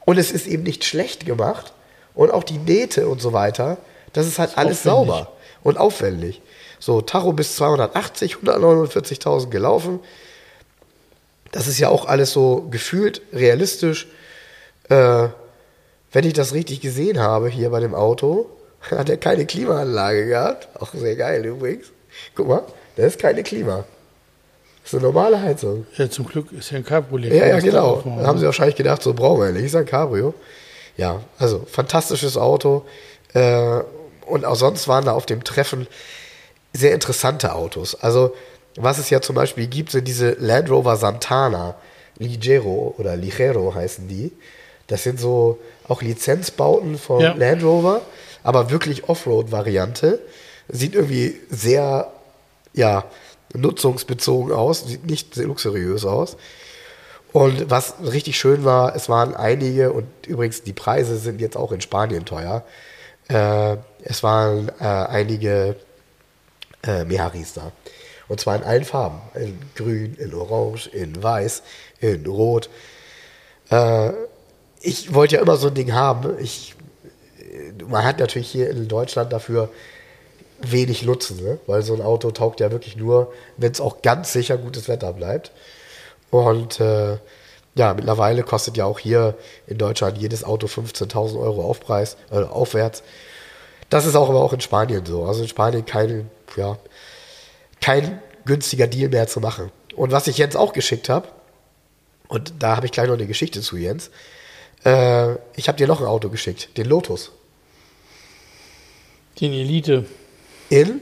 und 0.05 0.19
es 0.19 0.33
ist 0.33 0.47
eben 0.47 0.65
nicht 0.65 0.85
schlecht 0.85 1.25
gemacht 1.25 1.73
und 2.15 2.31
auch 2.31 2.45
die 2.45 2.59
Nähte 2.59 3.09
und 3.09 3.21
so 3.21 3.33
weiter, 3.33 3.79
das 4.13 4.27
ist 4.27 4.39
halt 4.39 4.57
alles 4.57 4.87
aufwendig. 4.87 5.15
sauber 5.15 5.33
und 5.63 5.79
aufwendig. 5.79 6.43
So, 6.79 7.01
Tacho 7.01 7.33
bis 7.33 7.57
280, 7.57 8.37
149.000 8.37 9.49
gelaufen. 9.49 10.01
Das 11.51 11.67
ist 11.67 11.79
ja 11.79 11.89
auch 11.89 12.07
alles 12.07 12.33
so 12.33 12.67
gefühlt 12.71 13.23
realistisch. 13.33 14.09
Äh, 14.89 15.29
wenn 16.13 16.27
ich 16.27 16.35
das 16.35 16.53
richtig 16.53 16.81
gesehen 16.81 17.19
habe 17.19 17.49
hier 17.49 17.71
bei 17.71 17.81
dem 17.81 17.95
Auto, 17.95 18.51
hat 18.91 19.09
er 19.09 19.17
keine 19.17 19.47
Klimaanlage 19.47 20.27
gehabt. 20.27 20.69
Auch 20.81 20.93
sehr 20.95 21.17
geil 21.17 21.45
übrigens. 21.45 21.87
Guck 22.35 22.49
mal, 22.49 22.63
da 22.97 23.05
ist 23.05 23.19
keine 23.19 23.43
Klima. 23.43 23.85
Das 24.83 24.93
ist 24.93 24.99
eine 24.99 25.07
normale 25.07 25.41
Heizung. 25.41 25.87
Ja, 25.97 26.11
zum 26.11 26.27
Glück 26.27 26.53
ist 26.53 26.71
ja 26.71 26.77
ein 26.77 26.85
Cabriolet. 26.85 27.33
Ja, 27.33 27.47
ja, 27.47 27.59
genau. 27.61 28.03
Da 28.05 28.27
haben 28.27 28.39
sie 28.39 28.45
wahrscheinlich 28.45 28.77
gedacht, 28.77 29.03
so 29.03 29.15
brauchen 29.15 29.41
wir 29.41 29.51
nicht. 29.51 29.65
Ist 29.65 29.75
ein 29.77 29.87
Cabrio. 29.87 30.35
Ja, 30.97 31.23
also 31.39 31.63
fantastisches 31.67 32.37
Auto. 32.37 32.85
Äh, 33.33 33.81
und 34.27 34.45
auch 34.45 34.57
sonst 34.57 34.87
waren 34.87 35.05
da 35.07 35.13
auf 35.13 35.27
dem 35.27 35.43
Treffen 35.43 35.87
sehr 36.73 36.93
interessante 36.93 37.55
Autos. 37.55 37.95
Also, 37.95 38.35
was 38.77 38.99
es 38.99 39.09
ja 39.11 39.21
zum 39.21 39.35
Beispiel 39.37 39.67
gibt, 39.67 39.91
sind 39.91 40.07
diese 40.07 40.33
Land 40.39 40.71
Rover 40.71 40.97
Santana, 40.97 41.77
Ligero 42.19 42.95
oder 42.99 43.17
Ligero 43.17 43.75
heißen 43.75 44.07
die. 44.09 44.33
Das 44.87 45.03
sind 45.03 45.19
so 45.19 45.59
auch 45.89 46.03
Lizenzbauten 46.03 46.99
von 46.99 47.21
Ja. 47.21 47.33
Land 47.35 47.63
Rover, 47.63 48.03
aber 48.45 48.71
wirklich 48.71 49.09
Offroad-Variante. 49.09 50.21
Sieht 50.69 50.95
irgendwie 50.95 51.41
sehr, 51.51 52.13
ja, 52.73 53.05
nutzungsbezogen 53.53 54.53
aus, 54.53 54.87
sieht 54.87 55.07
nicht 55.07 55.35
sehr 55.35 55.47
luxuriös 55.47 56.05
aus. 56.05 56.37
Und 57.33 57.69
was 57.69 57.95
richtig 58.01 58.39
schön 58.39 58.65
war, 58.65 58.95
es 58.95 59.09
waren 59.09 59.35
einige, 59.35 59.93
und 59.93 60.07
übrigens 60.27 60.63
die 60.63 60.73
Preise 60.73 61.17
sind 61.17 61.41
jetzt 61.41 61.57
auch 61.57 61.73
in 61.73 61.81
Spanien 61.81 62.25
teuer, 62.25 62.65
äh, 63.29 63.77
es 64.05 64.23
waren 64.23 64.69
äh, 64.79 64.85
einige 64.85 65.77
äh, 66.85 67.05
Meharis 67.05 67.55
da. 67.55 67.73
Und 68.29 68.41
zwar 68.41 68.57
in 68.57 68.63
allen 68.63 68.85
Farben. 68.85 69.21
In 69.35 69.59
grün, 69.75 70.15
in 70.17 70.35
orange, 70.35 70.87
in 70.89 71.23
weiß, 71.23 71.63
in 72.01 72.27
rot. 72.27 72.71
Äh, 73.71 74.11
ich 74.81 75.15
wollte 75.15 75.37
ja 75.37 75.43
immer 75.43 75.57
so 75.57 75.69
ein 75.69 75.75
Ding 75.75 75.93
haben. 75.93 76.39
Ich, 76.39 76.74
man 77.89 78.05
hat 78.05 78.19
natürlich 78.19 78.49
hier 78.49 78.71
in 78.71 78.89
Deutschland 78.89 79.33
dafür 79.33 79.69
wenig 80.61 81.03
Nutzen, 81.05 81.43
ne? 81.43 81.59
weil 81.67 81.83
so 81.83 81.95
ein 81.95 82.03
Auto 82.03 82.31
taugt 82.31 82.61
ja 82.61 82.71
wirklich 82.71 82.97
nur, 82.97 83.33
wenn 83.57 83.73
es 83.73 83.81
auch 83.81 84.03
ganz 84.03 84.33
sicher 84.33 84.57
gutes 84.57 84.89
Wetter 84.89 85.13
bleibt. 85.13 85.51
Und 86.31 86.81
äh, 86.81 87.19
ja, 87.75 87.95
mittlerweile 87.95 88.43
kostet 88.43 88.77
ja 88.77 88.85
auch 88.85 88.99
hier 88.99 89.35
in 89.67 89.79
Deutschland 89.79 90.19
jedes 90.19 90.45
Auto 90.45 90.67
15.000 90.67 91.39
Euro 91.41 91.65
Aufpreis, 91.65 92.17
äh, 92.31 92.39
aufwärts. 92.39 93.03
Das 93.91 94.07
ist 94.07 94.17
auch 94.17 94.29
aber 94.29 94.43
auch 94.43 94.53
in 94.53 94.61
Spanien 94.61 95.05
so. 95.05 95.25
Also 95.25 95.43
in 95.43 95.49
Spanien 95.49 95.85
kein, 95.85 96.31
ja, 96.57 96.79
kein 97.81 98.21
günstiger 98.45 98.87
Deal 98.87 99.11
mehr 99.11 99.27
zu 99.27 99.41
machen. 99.41 99.71
Und 99.97 100.13
was 100.13 100.27
ich 100.27 100.39
Jens 100.39 100.57
auch 100.57 100.73
geschickt 100.73 101.09
habe, 101.09 101.29
und 102.29 102.55
da 102.59 102.77
habe 102.77 102.87
ich 102.87 102.93
gleich 102.93 103.07
noch 103.07 103.15
eine 103.15 103.27
Geschichte 103.27 103.61
zu 103.61 103.77
Jens, 103.77 104.11
äh, 104.85 105.35
ich 105.57 105.69
habe 105.69 105.79
dir 105.79 105.87
noch 105.87 106.01
ein 106.01 106.07
Auto 106.07 106.31
geschickt, 106.31 106.77
den 106.77 106.87
Lotus. 106.87 107.33
Den 109.41 109.53
Elite. 109.53 110.05
In? 110.71 111.01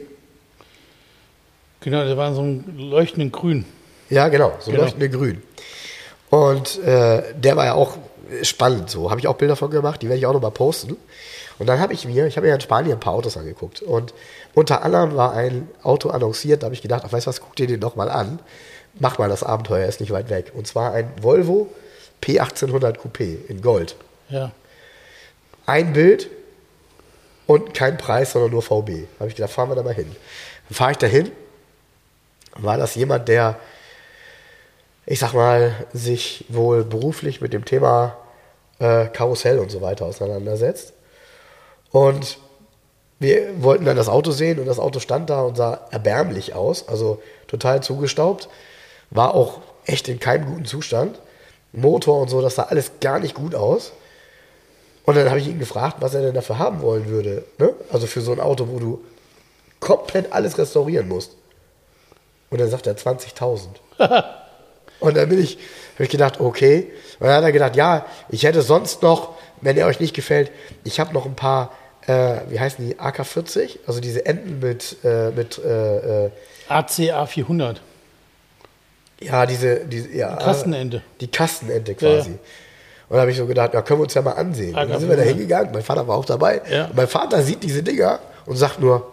Genau, 1.81 2.05
der 2.05 2.17
war 2.17 2.35
so 2.35 2.43
ein 2.43 2.65
leuchtenden 2.79 3.33
Grün. 3.33 3.65
Ja, 4.11 4.29
genau, 4.29 4.53
so 4.61 4.71
Genau. 4.71 4.85
leuchtende 4.85 5.11
Grün. 5.11 5.43
Und 6.31 6.79
äh, 6.83 7.35
der 7.35 7.57
war 7.57 7.65
ja 7.65 7.75
auch 7.75 7.99
spannend 8.43 8.89
so. 8.91 9.11
Habe 9.11 9.21
ich 9.21 9.27
auch 9.29 9.37
Bilder 9.37 9.57
von 9.57 9.71
gemacht, 9.71 10.01
die 10.03 10.09
werde 10.09 10.19
ich 10.19 10.27
auch 10.27 10.33
noch 10.33 10.41
mal 10.41 10.51
posten. 10.51 10.97
Und 11.59 11.67
dann 11.67 11.79
habe 11.81 11.93
ich 11.93 12.07
mir, 12.07 12.27
ich 12.27 12.37
habe 12.37 12.47
mir 12.47 12.55
in 12.55 12.61
Spanien 12.61 12.93
ein 12.95 13.01
paar 13.01 13.13
Autos 13.13 13.37
angeguckt. 13.37 13.83
Und 13.83 14.15
unter 14.55 14.83
anderem 14.83 15.17
war 15.17 15.35
ein 15.35 15.69
Auto 15.83 16.09
annonciert, 16.11 16.63
da 16.63 16.67
habe 16.67 16.75
ich 16.75 16.83
gedacht, 16.83 17.03
ach, 17.07 17.13
weißt 17.13 17.27
du 17.27 17.29
was, 17.29 17.41
guck 17.41 17.55
dir 17.57 17.67
den 17.67 17.81
doch 17.81 17.97
mal 17.97 18.11
an. 18.11 18.39
Mach 18.99 19.19
mal 19.19 19.29
das 19.29 19.43
Abenteuer, 19.43 19.87
ist 19.89 20.01
nicht 20.01 20.13
weit 20.13 20.31
weg. 20.31 20.53
Und 20.55 20.67
zwar 20.67 20.93
ein 20.93 21.11
Volvo 21.21 21.69
P1800 22.23 22.97
Coupé 22.99 23.37
in 23.49 23.61
Gold. 23.63 23.97
Ja. 24.29 24.53
Ein 25.67 25.93
Bild 25.93 26.29
und 27.47 27.75
kein 27.75 27.99
Preis, 27.99 28.33
sondern 28.33 28.51
nur 28.51 28.63
VB. 28.63 29.07
Habe 29.19 29.29
ich 29.29 29.37
gedacht, 29.37 29.53
fahren 29.53 29.69
wir 29.69 29.75
da 29.75 29.83
mal 29.83 29.95
hin. 29.95 30.15
Dann 30.69 30.77
fahre 30.77 30.93
ich 30.93 30.99
da 30.99 31.07
hin. 31.07 31.31
War 32.57 32.77
das 32.77 32.95
jemand, 32.95 33.29
der, 33.29 33.59
ich 35.07 35.19
sag 35.19 35.33
mal, 35.33 35.75
sich 35.93 36.45
wohl 36.49 36.85
beruflich 36.85 37.41
mit 37.41 37.53
dem 37.53 37.65
Thema 37.65 38.17
äh, 38.79 39.07
Karussell 39.07 39.59
und 39.59 39.71
so 39.71 39.81
weiter 39.81 40.07
auseinandersetzt. 40.07 40.93
Und 41.91 42.39
wir 43.19 43.63
wollten 43.63 43.85
dann 43.85 43.97
das 43.97 44.09
Auto 44.09 44.33
sehen 44.33 44.59
und 44.59 44.67
das 44.67 44.79
Auto 44.79 44.99
stand 44.99 45.31
da 45.31 45.43
und 45.43 45.57
sah 45.57 45.87
erbärmlich 45.91 46.55
aus, 46.55 46.89
also 46.89 47.23
total 47.47 47.83
zugestaubt. 47.83 48.49
War 49.11 49.35
auch 49.35 49.61
echt 49.87 50.09
in 50.09 50.19
keinem 50.19 50.47
guten 50.47 50.65
Zustand. 50.65 51.21
Motor 51.73 52.21
und 52.21 52.29
so, 52.29 52.43
das 52.43 52.57
sah 52.57 52.65
alles 52.65 52.93
gar 53.01 53.19
nicht 53.19 53.35
gut 53.35 53.55
aus. 53.55 53.93
Und 55.05 55.17
dann 55.17 55.29
habe 55.29 55.41
ich 55.41 55.49
ihn 55.49 55.59
gefragt, 55.59 55.97
was 56.01 56.15
er 56.15 56.23
denn 56.23 56.35
dafür 56.35 56.59
haben 56.59 56.81
wollen 56.81 57.07
würde. 57.07 57.45
Ne? 57.59 57.75
Also 57.91 58.07
für 58.07 58.21
so 58.21 58.33
ein 58.33 58.41
Auto, 58.41 58.69
wo 58.69 58.79
du 58.79 59.05
komplett 59.81 60.33
alles 60.33 60.59
restaurieren 60.59 61.09
musst. 61.09 61.33
Und 62.51 62.61
dann 62.61 62.71
sagt 62.71 62.87
er 62.87 62.97
20.000. 62.97 63.67
und 65.01 65.17
dann 65.17 65.29
bin 65.29 65.43
ich, 65.43 65.59
habe 65.95 66.05
ich 66.05 66.11
gedacht, 66.11 66.39
okay. 66.41 66.93
Und 67.19 67.27
dann 67.27 67.37
hat 67.37 67.45
er 67.45 67.53
gedacht, 67.53 67.77
ja, 67.77 68.07
ich 68.29 68.45
hätte 68.45 68.63
sonst 68.63 69.03
noch, 69.03 69.35
wenn 69.61 69.77
er 69.77 69.87
euch 69.87 69.99
nicht 69.99 70.15
gefällt, 70.15 70.53
ich 70.85 71.01
habe 71.01 71.13
noch 71.13 71.27
ein 71.27 71.35
paar, 71.35 71.73
äh, 72.07 72.37
wie 72.49 72.61
heißen 72.61 72.87
die, 72.87 73.01
AK-40? 73.01 73.79
Also 73.87 74.01
diese 74.01 74.25
Enten 74.25 74.61
mit, 74.61 74.97
äh, 75.03 75.31
mit 75.31 75.59
äh, 75.59 76.27
äh 76.27 76.31
ACA 76.69 77.27
400. 77.27 77.81
Ja, 79.21 79.47
diese, 79.47 79.85
diese 79.85 80.11
ja, 80.13 80.37
Kastenente. 80.37 81.03
Die 81.21 81.29
Kastenente 81.29 81.95
quasi. 81.95 82.31
Ja, 82.31 82.37
ja. 82.37 82.41
Und 83.13 83.17
da 83.17 83.21
habe 83.21 83.31
ich 83.31 83.37
so 83.37 83.45
gedacht, 83.45 83.75
ja, 83.75 83.83
können 83.83 84.01
wir 84.01 84.05
uns 84.05 84.15
ja 84.15 84.23
mal 84.23 84.33
ansehen. 84.33 84.75
Und 84.75 84.89
dann 84.89 84.99
sind 84.99 85.11
wir 85.11 85.19
da 85.19 85.23
hingegangen, 85.23 85.71
mein 85.71 85.83
Vater 85.83 86.09
war 86.09 86.17
auch 86.17 86.25
dabei. 86.25 86.63
Ja. 86.71 86.89
Mein 86.95 87.07
Vater 87.07 87.43
sieht 87.43 87.63
diese 87.63 87.83
Dinger 87.83 88.21
und 88.47 88.57
sagt 88.57 88.81
nur, 88.81 89.07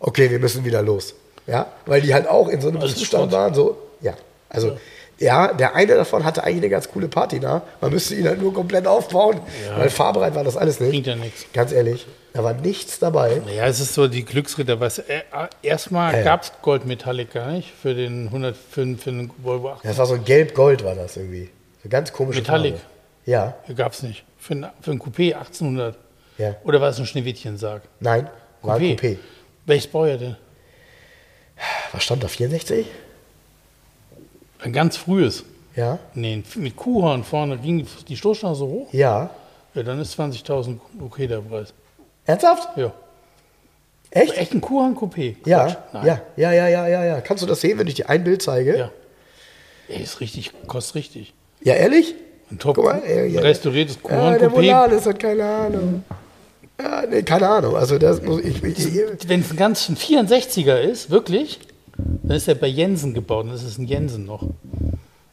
okay, 0.00 0.28
wir 0.32 0.40
müssen 0.40 0.64
wieder 0.64 0.82
los. 0.82 1.14
Ja, 1.46 1.68
weil 1.86 2.00
die 2.00 2.12
halt 2.12 2.28
auch 2.28 2.48
in 2.48 2.60
so 2.60 2.70
einem 2.70 2.78
Alles 2.78 2.96
Zustand 2.96 3.30
Sport. 3.30 3.40
waren, 3.40 3.54
so, 3.54 3.78
ja. 4.00 4.14
Also, 4.48 4.76
ja. 5.20 5.46
ja. 5.46 5.52
der 5.52 5.76
eine 5.76 5.94
davon 5.94 6.24
hatte 6.24 6.42
eigentlich 6.42 6.56
eine 6.56 6.70
ganz 6.70 6.90
coole 6.90 7.06
Party 7.06 7.38
da. 7.38 7.62
Man 7.80 7.92
müsste 7.92 8.16
ihn 8.16 8.26
halt 8.26 8.42
nur 8.42 8.52
komplett 8.52 8.88
aufbauen, 8.88 9.38
ja. 9.64 9.78
weil 9.78 9.90
fahrbereit 9.90 10.34
war 10.34 10.42
das 10.42 10.56
alles 10.56 10.80
nicht. 10.80 10.90
Bringt 10.90 11.06
ja 11.06 11.14
nichts. 11.14 11.46
Ganz 11.52 11.70
ehrlich, 11.70 12.04
da 12.32 12.42
war 12.42 12.52
nichts 12.52 12.98
dabei. 12.98 13.42
Ja, 13.56 13.66
es 13.66 13.78
ist 13.78 13.94
so 13.94 14.08
die 14.08 14.24
Glücksritter. 14.24 14.80
Was, 14.80 14.98
äh, 14.98 15.22
erstmal 15.62 16.16
ja. 16.16 16.24
gab 16.24 16.42
es 16.42 16.52
Goldmetallic 16.62 17.32
gar 17.32 17.52
nicht 17.52 17.72
für 17.80 17.94
den 17.94 18.24
105, 18.26 19.00
für 19.00 19.12
den 19.12 19.30
Volvo 19.38 19.68
8. 19.68 19.84
Das 19.84 19.98
war 19.98 20.06
so 20.06 20.18
Gelb-Gold 20.18 20.82
war 20.82 20.96
das 20.96 21.16
irgendwie. 21.16 21.48
So 21.84 21.88
ganz 21.88 22.12
komische 22.12 22.40
Metallic. 22.40 22.74
Farbe. 22.74 22.95
Ja. 23.26 23.54
Gab 23.74 23.92
es 23.92 24.02
nicht. 24.02 24.24
Für 24.38 24.54
ein, 24.54 24.66
für 24.80 24.92
ein 24.92 25.00
Coupé 25.00 25.34
1800. 25.34 25.98
Ja. 26.38 26.54
Oder 26.64 26.80
war 26.80 26.88
es 26.90 26.98
ein 26.98 27.06
Schneewittchen-Sarg? 27.06 27.82
Nein, 28.00 28.28
war 28.62 28.78
Coupé. 28.78 28.90
ein 28.90 28.96
Coupé. 28.96 29.18
Welches 29.66 29.90
Baujahr 29.90 30.18
denn? 30.18 30.36
Was 31.92 32.04
stand 32.04 32.22
da? 32.22 32.28
64? 32.28 32.86
Ein 34.60 34.72
ganz 34.72 34.96
frühes. 34.96 35.44
Ja. 35.74 35.98
Nee, 36.14 36.42
mit 36.54 36.76
Kuhhorn 36.76 37.24
vorne 37.24 37.58
ging 37.58 37.86
die 38.08 38.16
Stoßstange 38.16 38.54
so 38.54 38.66
hoch. 38.66 38.92
Ja. 38.92 39.30
Ja, 39.74 39.82
dann 39.82 40.00
ist 40.00 40.18
20.000 40.18 40.78
okay 41.00 41.26
der 41.26 41.40
Preis. 41.40 41.74
Ernsthaft? 42.24 42.76
Ja. 42.76 42.92
Echt? 44.10 44.36
Echt 44.38 44.52
ein 44.52 44.60
Kuhhorn-Coupé? 44.60 45.36
Ja, 45.44 45.66
ja, 45.92 46.22
ja, 46.36 46.52
ja, 46.52 46.68
ja, 46.68 46.86
ja, 46.88 47.04
ja. 47.04 47.20
Kannst 47.20 47.42
du 47.42 47.46
das 47.46 47.60
sehen, 47.60 47.78
wenn 47.78 47.86
ich 47.86 47.94
dir 47.94 48.08
ein 48.08 48.24
Bild 48.24 48.40
zeige? 48.40 48.78
Ja. 48.78 48.90
Ey, 49.88 50.02
ist 50.02 50.20
richtig, 50.20 50.52
kostet 50.66 50.94
richtig. 50.94 51.34
Ja, 51.60 51.74
ehrlich? 51.74 52.14
Ein 52.50 52.58
top 52.58 52.76
mal, 52.76 53.02
ey, 53.04 53.28
ja, 53.28 53.40
restauriertes 53.40 54.00
Kuran 54.00 54.32
ja, 54.32 54.38
der 54.38 54.50
Morales 54.50 55.06
hat 55.06 55.18
keine 55.18 55.44
Ahnung. 55.44 56.04
Ja, 56.80 57.02
nee, 57.08 57.22
keine 57.22 57.48
Ahnung. 57.48 57.76
Also 57.76 57.98
das 57.98 58.22
muss 58.22 58.40
ich, 58.42 58.62
ich 58.62 59.28
Wenn 59.28 59.40
es 59.40 59.50
ein 59.50 59.56
ganz 59.56 59.88
ein 59.88 59.96
64er 59.96 60.76
ist, 60.78 61.10
wirklich, 61.10 61.58
dann 61.96 62.36
ist 62.36 62.46
er 62.48 62.54
bei 62.54 62.68
Jensen 62.68 63.14
gebaut. 63.14 63.46
Dann 63.46 63.54
ist 63.54 63.62
es 63.62 63.78
ein 63.78 63.86
Jensen 63.86 64.26
noch. 64.26 64.42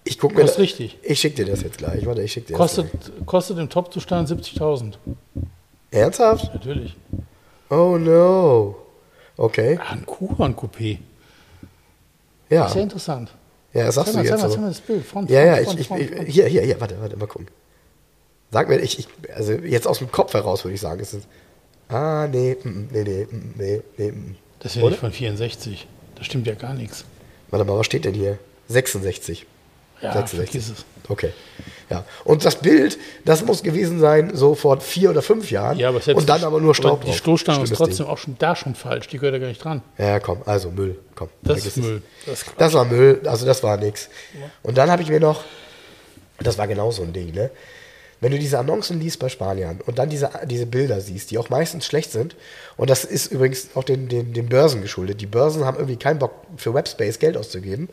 Ich 0.05 0.20
gucke 0.20 0.36
mir 0.36 0.41
das 0.41 0.57
richtig. 0.57 0.97
Ich 1.01 1.20
schicke 1.20 1.43
dir 1.43 1.51
das 1.51 1.61
jetzt 1.61 1.78
gleich. 1.78 2.05
Warte, 2.05 2.22
ich 2.22 2.32
schicke 2.32 2.47
dir 2.47 2.53
kostet, 2.53 2.89
das. 2.93 3.26
Kostet 3.26 3.57
im 3.57 3.70
Top-Zustand 3.70 4.30
70.000. 4.30 4.93
Ernsthaft? 5.91 6.53
Natürlich. 6.53 6.95
Oh 7.70 7.97
no. 7.97 8.76
Okay. 9.38 9.80
Ah, 9.82 9.93
ein 9.93 10.05
Kuran-Coupé. 10.05 10.97
Ja. 12.49 12.68
Sehr 12.68 12.84
interessant. 12.84 13.32
Ja, 13.74 13.86
das 13.86 13.95
sagst 13.95 14.13
zeig 14.13 14.24
du 14.24 14.30
mal, 14.30 14.38
jetzt 14.38 14.41
zeig 14.41 14.51
so. 14.51 14.61
Mal, 14.61 14.67
das 14.67 14.82
Bild. 14.82 15.05
Front, 15.05 15.30
ja, 15.30 15.43
ja, 15.43 15.63
Front, 15.63 15.80
ich, 15.80 15.88
Front, 15.88 16.01
ich, 16.01 16.09
Front. 16.11 16.28
hier, 16.28 16.45
hier, 16.45 16.61
hier, 16.61 16.82
warte, 16.82 16.99
warte, 16.99 17.17
mal 17.17 17.28
gucken. 17.28 17.47
Sag 18.51 18.69
mir, 18.69 18.80
ich, 18.80 18.99
ich, 18.99 19.07
also 19.36 19.53
jetzt 19.53 19.88
aus 19.88 19.97
dem 19.97 20.11
Kopf 20.11 20.34
heraus 20.34 20.63
würde 20.63 20.76
ich 20.76 20.82
sagen, 20.82 20.99
ist 20.99 21.13
es, 21.13 21.24
ah, 21.89 22.28
nee, 22.32 22.55
mm, 22.63 22.67
mm, 22.67 22.88
nee, 22.91 23.03
nee, 23.03 23.26
mm, 23.26 23.53
nee, 23.57 23.82
nee. 23.97 24.13
Das 24.59 24.76
ist 24.76 24.82
ja 24.82 24.88
nicht 24.88 24.99
von 24.99 25.11
64. 25.11 25.88
Das 26.15 26.26
stimmt 26.26 26.45
ja 26.45 26.53
gar 26.53 26.74
nichts. 26.74 27.05
Warte 27.49 27.65
mal, 27.65 27.78
was 27.78 27.86
steht 27.86 28.05
denn 28.05 28.13
hier? 28.13 28.38
66. 28.67 29.45
Ja, 30.01 30.13
66. 30.13 30.37
vergiss 30.37 30.69
es. 30.69 30.85
Okay. 31.07 31.33
Ja. 31.89 32.05
Und 32.23 32.45
das 32.45 32.55
Bild, 32.55 32.97
das 33.25 33.43
muss 33.45 33.61
gewesen 33.61 33.99
sein, 33.99 34.35
so 34.35 34.55
vor 34.55 34.79
vier 34.81 35.09
oder 35.09 35.21
fünf 35.21 35.51
Jahren. 35.51 35.77
Ja, 35.77 35.89
aber 35.89 35.99
selbst 35.99 36.21
und 36.21 36.29
dann 36.29 36.43
aber 36.43 36.59
nur 36.59 36.73
Staub 36.73 37.01
aber 37.01 37.11
Die 37.11 37.17
Stoßstange 37.17 37.63
ist 37.63 37.75
trotzdem 37.75 38.07
auch 38.07 38.17
schon 38.17 38.35
da 38.39 38.55
schon 38.55 38.75
falsch. 38.75 39.07
Die 39.09 39.17
gehört 39.17 39.33
ja 39.33 39.39
gar 39.39 39.47
nicht 39.47 39.63
dran. 39.63 39.81
Ja, 39.97 40.19
komm, 40.19 40.41
also 40.45 40.71
Müll, 40.71 40.99
komm. 41.15 41.29
Das 41.41 41.65
ist 41.65 41.77
Müll. 41.77 42.01
Das, 42.25 42.45
das, 42.57 42.73
war 42.73 42.85
Müll, 42.85 43.21
also 43.25 43.45
das 43.45 43.61
war 43.63 43.77
nix. 43.77 44.09
Und 44.63 44.77
dann 44.77 44.89
habe 44.89 45.03
ich 45.03 45.09
mir 45.09 45.19
noch, 45.19 45.43
das 46.39 46.57
war 46.57 46.67
genau 46.67 46.91
so 46.91 47.03
ein 47.03 47.13
Ding, 47.13 47.33
ne? 47.33 47.51
Wenn 48.21 48.31
du 48.31 48.39
diese 48.39 48.57
Annoncen 48.57 49.01
liest 49.01 49.19
bei 49.19 49.27
Spaniern 49.27 49.81
und 49.85 49.99
dann 49.99 50.09
diese, 50.09 50.29
diese 50.45 50.65
Bilder 50.65 51.01
siehst, 51.01 51.29
die 51.29 51.37
auch 51.37 51.49
meistens 51.49 51.85
schlecht 51.85 52.13
sind, 52.13 52.37
und 52.77 52.89
das 52.89 53.03
ist 53.03 53.33
übrigens 53.33 53.71
auch 53.75 53.83
den, 53.83 54.07
den, 54.07 54.31
den 54.31 54.47
Börsen 54.47 54.81
geschuldet. 54.81 55.19
Die 55.19 55.25
Börsen 55.25 55.65
haben 55.65 55.75
irgendwie 55.75 55.97
keinen 55.97 56.19
Bock 56.19 56.31
für 56.55 56.73
Webspace 56.73 57.19
Geld 57.19 57.35
auszugeben 57.35 57.89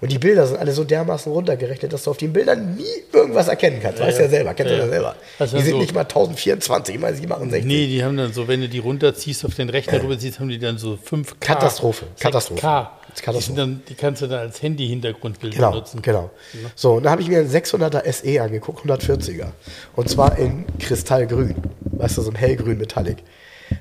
und 0.00 0.12
die 0.12 0.18
Bilder 0.18 0.46
sind 0.46 0.58
alle 0.58 0.72
so 0.72 0.84
dermaßen 0.84 1.32
runtergerechnet, 1.32 1.92
dass 1.92 2.04
du 2.04 2.10
auf 2.10 2.18
den 2.18 2.32
Bildern 2.32 2.76
nie 2.76 2.84
irgendwas 3.12 3.48
erkennen 3.48 3.78
kannst. 3.82 3.98
Ja, 3.98 4.06
weißt 4.06 4.18
ja, 4.18 4.24
ja 4.24 4.30
selber, 4.30 4.54
kennst 4.54 4.72
ja, 4.72 4.78
du 4.78 4.84
ja 4.84 4.88
selber. 4.90 5.16
Also 5.38 5.56
die 5.56 5.62
sind 5.62 5.72
so 5.72 5.78
nicht 5.78 5.94
mal 5.94 6.02
1024 6.02 6.98
mal 6.98 7.14
67. 7.14 7.64
Nee, 7.64 7.86
die 7.86 8.04
haben 8.04 8.16
dann 8.16 8.32
so, 8.32 8.46
wenn 8.46 8.60
du 8.60 8.68
die 8.68 8.78
runterziehst, 8.78 9.44
auf 9.44 9.54
den 9.54 9.70
Rechner 9.70 9.98
drüber 9.98 10.18
ziehst, 10.18 10.38
haben 10.38 10.48
die 10.48 10.58
dann 10.58 10.76
so 10.76 10.98
5K. 11.02 11.34
Katastrophe. 11.40 12.06
Katastrophe. 12.20 12.60
K. 12.60 12.92
Katastrophe. 13.22 13.52
Die, 13.52 13.56
dann, 13.56 13.82
die, 13.88 13.94
kannst 13.94 14.20
du 14.20 14.26
dann 14.26 14.40
als 14.40 14.62
Handy-Hintergrundbild 14.62 15.54
genau, 15.54 15.70
benutzen. 15.70 16.02
Genau. 16.02 16.30
So, 16.74 16.94
und 16.94 17.04
da 17.04 17.10
habe 17.10 17.22
ich 17.22 17.28
mir 17.28 17.38
einen 17.38 17.50
600er 17.50 18.12
SE 18.12 18.42
angeguckt, 18.42 18.84
140er. 18.84 19.46
Und 19.94 20.10
zwar 20.10 20.36
in 20.38 20.64
Kristallgrün. 20.78 21.56
Weißt 21.80 22.18
du, 22.18 22.22
so 22.22 22.30
ein 22.30 22.36
hellgrün 22.36 22.76
Metallic. 22.76 23.18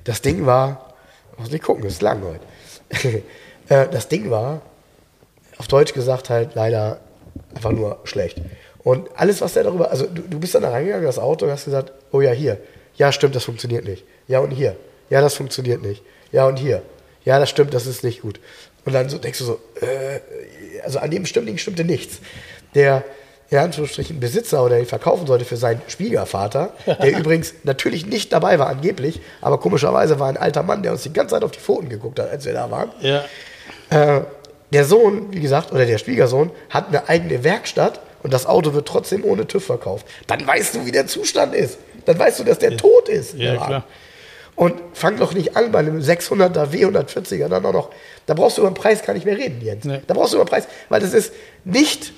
Das 0.06 0.22
Ding 0.22 0.46
war, 0.46 0.94
muss 1.38 1.52
nicht 1.52 1.64
gucken, 1.64 1.86
ist 1.86 2.02
lang 2.02 2.22
heute. 2.24 3.24
Äh, 3.68 3.88
das 3.90 4.08
Ding 4.08 4.30
war 4.30 4.62
auf 5.58 5.68
Deutsch 5.68 5.94
gesagt 5.94 6.30
halt 6.30 6.56
leider 6.56 7.00
einfach 7.56 7.72
nur 7.72 8.00
schlecht. 8.04 8.42
Und 8.84 9.10
alles, 9.16 9.42
was 9.42 9.54
der 9.54 9.64
darüber, 9.64 9.90
also 9.90 10.06
du, 10.06 10.22
du 10.22 10.40
bist 10.40 10.54
dann 10.54 10.62
da 10.62 10.70
reingegangen, 10.70 11.06
das 11.06 11.18
Auto, 11.18 11.46
und 11.46 11.52
hast 11.52 11.66
gesagt, 11.66 11.92
oh 12.12 12.22
ja, 12.22 12.32
hier. 12.32 12.60
Ja, 12.96 13.12
stimmt, 13.12 13.36
das 13.36 13.44
funktioniert 13.44 13.86
nicht. 13.86 14.06
Ja, 14.28 14.40
und 14.40 14.52
hier. 14.52 14.76
Ja, 15.10 15.22
das 15.22 15.34
funktioniert 15.34 15.82
nicht. 15.82 16.04
Ja, 16.32 16.46
und 16.48 16.58
hier. 16.58 16.82
Ja, 17.24 17.40
das 17.40 17.50
stimmt, 17.50 17.74
das 17.74 17.88
ist 17.88 18.04
nicht 18.04 18.22
gut. 18.22 18.40
Und 18.86 18.94
dann 18.94 19.10
so 19.10 19.18
denkst 19.18 19.40
du 19.40 19.46
so, 19.46 19.60
äh, 19.82 20.20
also 20.84 21.00
an 21.00 21.10
dem 21.10 21.24
bestimmten 21.24 21.48
Ding 21.48 21.58
stimmte 21.58 21.84
nichts. 21.84 22.20
Der, 22.76 23.04
in 23.50 23.58
Anführungsstrichen, 23.58 24.20
Besitzer 24.20 24.64
oder 24.64 24.78
den 24.78 24.86
verkaufen 24.86 25.26
sollte 25.26 25.46
für 25.46 25.58
seinen 25.58 25.82
Schwiegervater, 25.88 26.74
der 26.86 27.18
übrigens 27.18 27.56
natürlich 27.64 28.06
nicht 28.06 28.32
dabei 28.32 28.60
war, 28.60 28.68
angeblich, 28.68 29.22
aber 29.42 29.60
komischerweise 29.60 30.20
war 30.20 30.30
ein 30.30 30.38
alter 30.38 30.62
Mann, 30.62 30.84
der 30.84 30.92
uns 30.92 31.02
die 31.02 31.14
ganze 31.14 31.34
Zeit 31.34 31.44
auf 31.44 31.52
die 31.52 31.60
Pfoten 31.60 31.90
geguckt 31.90 32.20
hat, 32.20 32.30
als 32.30 32.46
wir 32.46 32.54
da 32.54 32.70
waren. 32.70 32.92
Ja. 33.02 33.26
Äh, 33.90 34.22
der 34.72 34.86
Sohn, 34.86 35.28
wie 35.32 35.40
gesagt, 35.40 35.72
oder 35.72 35.86
der 35.86 35.98
Schwiegersohn, 35.98 36.52
hat 36.70 36.90
eine 36.90 37.08
eigene 37.10 37.44
Werkstatt 37.44 38.00
und 38.24 38.34
das 38.34 38.46
Auto 38.46 38.74
wird 38.74 38.88
trotzdem 38.88 39.24
ohne 39.24 39.48
TÜV 39.48 39.66
verkauft. 39.66 40.08
Dann 40.28 40.46
weißt 40.46 40.76
du, 40.76 40.86
wie 40.86 40.92
der 40.92 41.08
Zustand 41.08 41.54
ist. 41.54 41.78
Dann 42.06 42.18
weißt 42.18 42.40
du, 42.40 42.44
dass 42.44 42.60
der 42.60 42.72
ja. 42.72 42.78
tot 42.78 43.10
ist. 43.10 43.36
Ja, 43.36 43.56
klar. 43.56 43.84
Und 44.56 44.76
fang 44.94 45.18
doch 45.18 45.34
nicht 45.34 45.58
an 45.58 45.72
bei 45.72 45.80
einem 45.80 46.00
600er 46.00 46.72
W140er 46.72 47.50
dann 47.50 47.66
auch 47.66 47.74
noch. 47.74 47.90
Da 48.26 48.34
brauchst 48.34 48.58
du 48.58 48.62
über 48.62 48.72
den 48.72 48.76
Preis 48.76 49.04
gar 49.04 49.14
nicht 49.14 49.26
mehr 49.26 49.38
reden, 49.38 49.62
Jens. 49.62 49.84
Nee. 49.84 50.00
Da 50.08 50.14
brauchst 50.14 50.34
du 50.34 50.38
über 50.38 50.46
den 50.46 50.50
Preis, 50.50 50.68
weil 50.88 51.02
das 51.02 51.14
ist 51.14 51.34
nicht, 51.66 52.14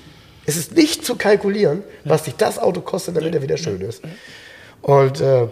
es 0.46 0.56
ist 0.56 0.76
nicht 0.76 1.04
zu 1.04 1.16
kalkulieren, 1.16 1.82
was 2.04 2.26
sich 2.26 2.36
das 2.36 2.58
Auto 2.58 2.80
kostet, 2.80 3.16
damit 3.16 3.34
er 3.34 3.42
wieder 3.42 3.56
schön 3.56 3.80
ist. 3.80 4.02
Und 4.82 5.20
äh, 5.20 5.48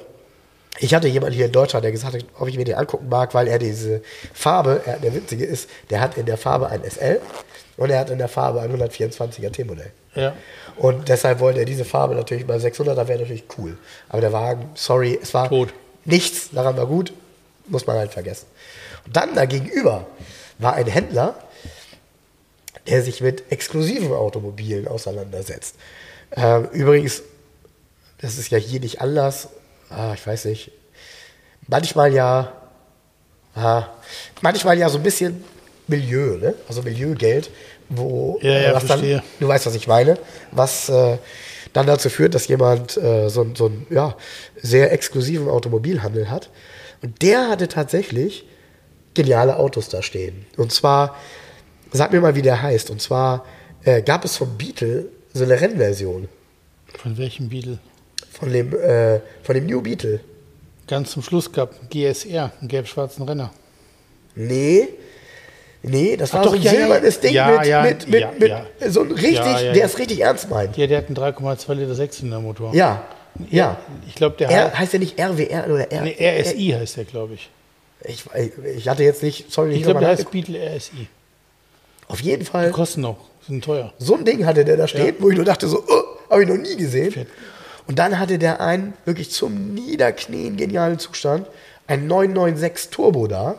ich 0.79 0.95
hatte 0.95 1.09
jemanden 1.09 1.35
hier 1.35 1.47
in 1.47 1.53
Deutschland, 1.53 1.85
der 1.85 1.93
gesagt 1.93 2.14
hat, 2.14 2.24
ob 2.39 2.49
ich 2.49 2.57
mir 2.57 2.64
den 2.64 2.74
angucken 2.74 3.09
mag, 3.09 3.35
weil 3.35 3.49
er 3.49 3.59
diese 3.59 4.03
Farbe, 4.33 4.83
er, 4.85 4.99
der 4.99 5.14
witzige 5.14 5.45
ist, 5.45 5.70
der 5.91 6.01
hat 6.01 6.16
in 6.16 6.27
der 6.27 6.37
Farbe 6.37 6.68
ein 6.68 6.83
SL 6.85 7.20
Und 7.77 7.91
er 7.91 8.01
hat 8.01 8.11
in 8.11 8.18
der 8.18 8.29
Farbe 8.29 8.61
ein 8.61 8.74
124er 8.74 9.51
T-Modell. 9.51 9.91
Ja. 10.14 10.35
Und 10.77 11.09
deshalb 11.09 11.41
wollte 11.41 11.61
er 11.61 11.64
diese 11.64 11.85
Farbe 11.85 12.14
natürlich 12.14 12.47
bei 12.47 12.57
600er 12.57 13.09
wäre 13.09 13.20
natürlich 13.20 13.45
cool. 13.59 13.77
Aber 14.09 14.20
der 14.20 14.33
Wagen, 14.33 14.70
sorry, 14.74 15.18
es 15.20 15.33
war 15.35 15.49
Tot. 15.49 15.72
nichts 16.05 16.51
daran 16.51 16.77
war 16.77 16.87
gut, 16.87 17.12
muss 17.68 17.87
man 17.87 17.97
halt 17.97 18.12
vergessen. 18.12 18.47
Und 19.05 19.16
dann 19.16 19.35
dagegenüber 19.35 20.07
war 20.59 20.74
ein 20.74 20.87
Händler, 20.87 21.35
der 22.87 23.03
sich 23.03 23.20
mit 23.20 23.51
exklusiven 23.51 24.12
Automobilen 24.12 24.89
auseinandersetzt. 24.89 25.77
Ähm, 26.37 26.68
übrigens, 26.72 27.22
das 28.18 28.39
ist 28.39 28.51
ja 28.51 28.59
hier 28.59 28.81
nicht 28.81 29.01
anders. 29.01 29.49
Ah, 29.91 30.12
ich 30.14 30.26
weiß 30.26 30.47
nicht. 30.47 30.72
Manchmal 31.68 32.12
ja, 32.12 32.53
ah, 33.55 33.84
manchmal 34.41 34.78
ja 34.78 34.89
so 34.89 34.99
ein 34.99 35.03
bisschen 35.03 35.45
Milieu, 35.87 36.37
ne? 36.39 36.55
Also 36.68 36.82
Milieugeld, 36.82 37.51
wo 37.89 38.39
Ja, 38.43 38.53
ja, 38.53 38.74
was 38.74 38.87
dann, 38.87 38.99
verstehe. 38.99 39.22
du 39.41 39.49
weißt, 39.49 39.66
was 39.66 39.74
ich 39.74 39.87
meine, 39.87 40.18
was 40.51 40.89
äh, 40.89 41.18
dann 41.72 41.87
dazu 41.87 42.09
führt, 42.09 42.34
dass 42.34 42.49
jemand 42.49 42.97
äh, 42.97 43.28
so, 43.28 43.47
so 43.55 43.66
einen 43.66 43.87
ja, 43.91 44.16
sehr 44.61 44.93
exklusiven 44.93 45.49
Automobilhandel 45.49 46.30
hat. 46.30 46.51
Und 47.03 47.22
der 47.22 47.49
hatte 47.49 47.68
tatsächlich 47.68 48.45
geniale 49.14 49.57
Autos 49.57 49.89
da 49.89 50.03
stehen. 50.03 50.47
Und 50.57 50.72
zwar, 50.72 51.16
sag 51.93 52.12
mir 52.12 52.20
mal, 52.20 52.34
wie 52.34 52.43
der 52.43 52.62
heißt. 52.62 52.91
Und 52.91 53.01
zwar 53.03 53.45
äh, 53.84 54.03
gab 54.03 54.24
es 54.24 54.37
vom 54.37 54.57
Beetle 54.57 55.07
so 55.32 55.45
eine 55.45 55.61
Rennversion 55.61 56.28
Von 56.99 57.18
welchem 57.18 57.49
Beetle? 57.49 57.78
Von 58.39 58.53
dem, 58.53 58.72
äh, 58.74 59.20
von 59.43 59.55
dem 59.55 59.66
New 59.66 59.80
Beetle. 59.80 60.20
Ganz 60.87 61.11
zum 61.11 61.22
Schluss 61.22 61.51
gab 61.51 61.91
GSR, 61.91 62.53
einen 62.61 62.68
gelb-schwarzen 62.68 63.24
Renner. 63.24 63.51
Nee. 64.34 64.89
Nee, 65.82 66.16
das 66.16 66.32
war 66.32 66.43
doch, 66.43 66.51
so 66.51 66.57
ein 66.57 66.62
ja, 66.62 66.70
silbernes 66.72 67.20
Ding 67.20 67.32
ja, 67.32 67.59
mit, 67.59 67.66
ja, 67.66 67.82
mit, 67.82 68.09
mit, 68.09 68.41
mit 68.41 68.49
ja. 68.49 68.66
so 68.89 69.03
ein 69.03 69.12
richtig, 69.12 69.72
der 69.72 69.84
es 69.84 69.99
richtig 69.99 70.20
ernst 70.20 70.51
meint. 70.51 70.76
Ja, 70.76 70.87
der 70.87 70.99
hat 70.99 71.07
einen 71.07 71.16
3,2 71.16 71.74
Liter 71.74 71.95
Sechszylindermotor. 71.95 72.74
Ja, 72.74 73.05
ja. 73.51 73.78
Ich 74.09 74.14
glaube, 74.14 74.37
der 74.37 74.51
R, 74.51 74.64
hat. 74.64 74.78
heißt 74.78 74.93
der 74.95 75.01
nicht 75.01 75.18
RWR 75.18 75.70
oder 75.70 75.91
R? 75.93 76.03
Nee, 76.03 76.43
RSI 76.43 76.76
heißt 76.78 76.97
der, 76.97 77.05
glaube 77.05 77.34
ich. 77.34 77.51
Ich, 78.05 78.24
ich 78.76 78.89
hatte 78.89 79.05
jetzt 79.05 79.22
nicht, 79.22 79.53
sorry, 79.53 79.70
Ich 79.70 79.76
nicht 79.76 79.84
glaube, 79.84 80.01
der 80.01 80.11
heißt 80.11 80.30
Beetle 80.30 80.59
RSI. 80.76 81.09
Auf 82.09 82.20
jeden 82.20 82.41
Die 82.41 82.47
Fall, 82.47 82.70
kosten 82.70 83.01
noch, 83.01 83.18
sind 83.47 83.64
teuer. 83.64 83.93
so 83.99 84.14
ein 84.14 84.24
Ding 84.24 84.45
hatte 84.45 84.64
der 84.64 84.76
da 84.76 84.87
stehen, 84.87 85.07
Ja. 85.07 85.14
wo 85.18 85.30
ich 85.30 85.37
nur 85.37 85.45
dachte 85.45 85.66
so, 85.66 85.82
oh, 85.87 86.30
habe 86.30 86.43
ich 86.43 86.49
noch 86.49 86.57
nie 86.57 86.76
gesehen. 86.76 87.12
Fett. 87.12 87.28
Und 87.87 87.99
dann 87.99 88.18
hatte 88.18 88.39
der 88.39 88.61
einen 88.61 88.95
wirklich 89.05 89.30
zum 89.30 89.74
Niederknien 89.74 90.57
genialen 90.57 90.99
Zustand, 90.99 91.47
ein 91.87 92.07
996 92.07 92.91
Turbo 92.91 93.26
da. 93.26 93.57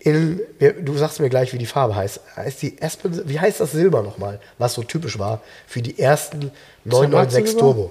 In, 0.00 0.40
du 0.80 0.96
sagst 0.96 1.20
mir 1.20 1.28
gleich, 1.28 1.52
wie 1.52 1.58
die 1.58 1.66
Farbe 1.66 1.94
heißt. 1.94 2.20
heißt 2.36 2.62
die 2.62 2.82
Aspen, 2.82 3.22
wie 3.28 3.38
heißt 3.38 3.60
das 3.60 3.70
Silber 3.70 4.02
nochmal, 4.02 4.40
was 4.58 4.74
so 4.74 4.82
typisch 4.82 5.16
war 5.18 5.40
für 5.68 5.80
die 5.80 5.96
ersten 5.96 6.50
996 6.84 7.56
Zermatt-Silber? 7.56 7.60
Turbo? 7.60 7.90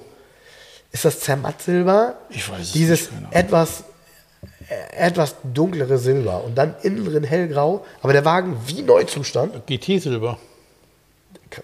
Ist 0.91 1.05
das 1.05 1.19
Zermatt-Silber? 1.21 2.15
Ich 2.29 2.49
weiß 2.49 2.59
es 2.59 2.71
Dieses 2.73 3.01
nicht, 3.03 3.13
Ahnung. 3.17 3.31
etwas, 3.31 3.83
äh, 4.67 5.07
etwas 5.07 5.35
dunklere 5.53 5.97
Silber 5.97 6.43
und 6.43 6.55
dann 6.57 6.75
innen 6.83 7.05
drin 7.05 7.23
hellgrau, 7.23 7.85
aber 8.01 8.11
der 8.11 8.25
Wagen 8.25 8.57
wie 8.67 8.81
Neuzustand. 8.81 9.65
GT-Silber. 9.67 10.37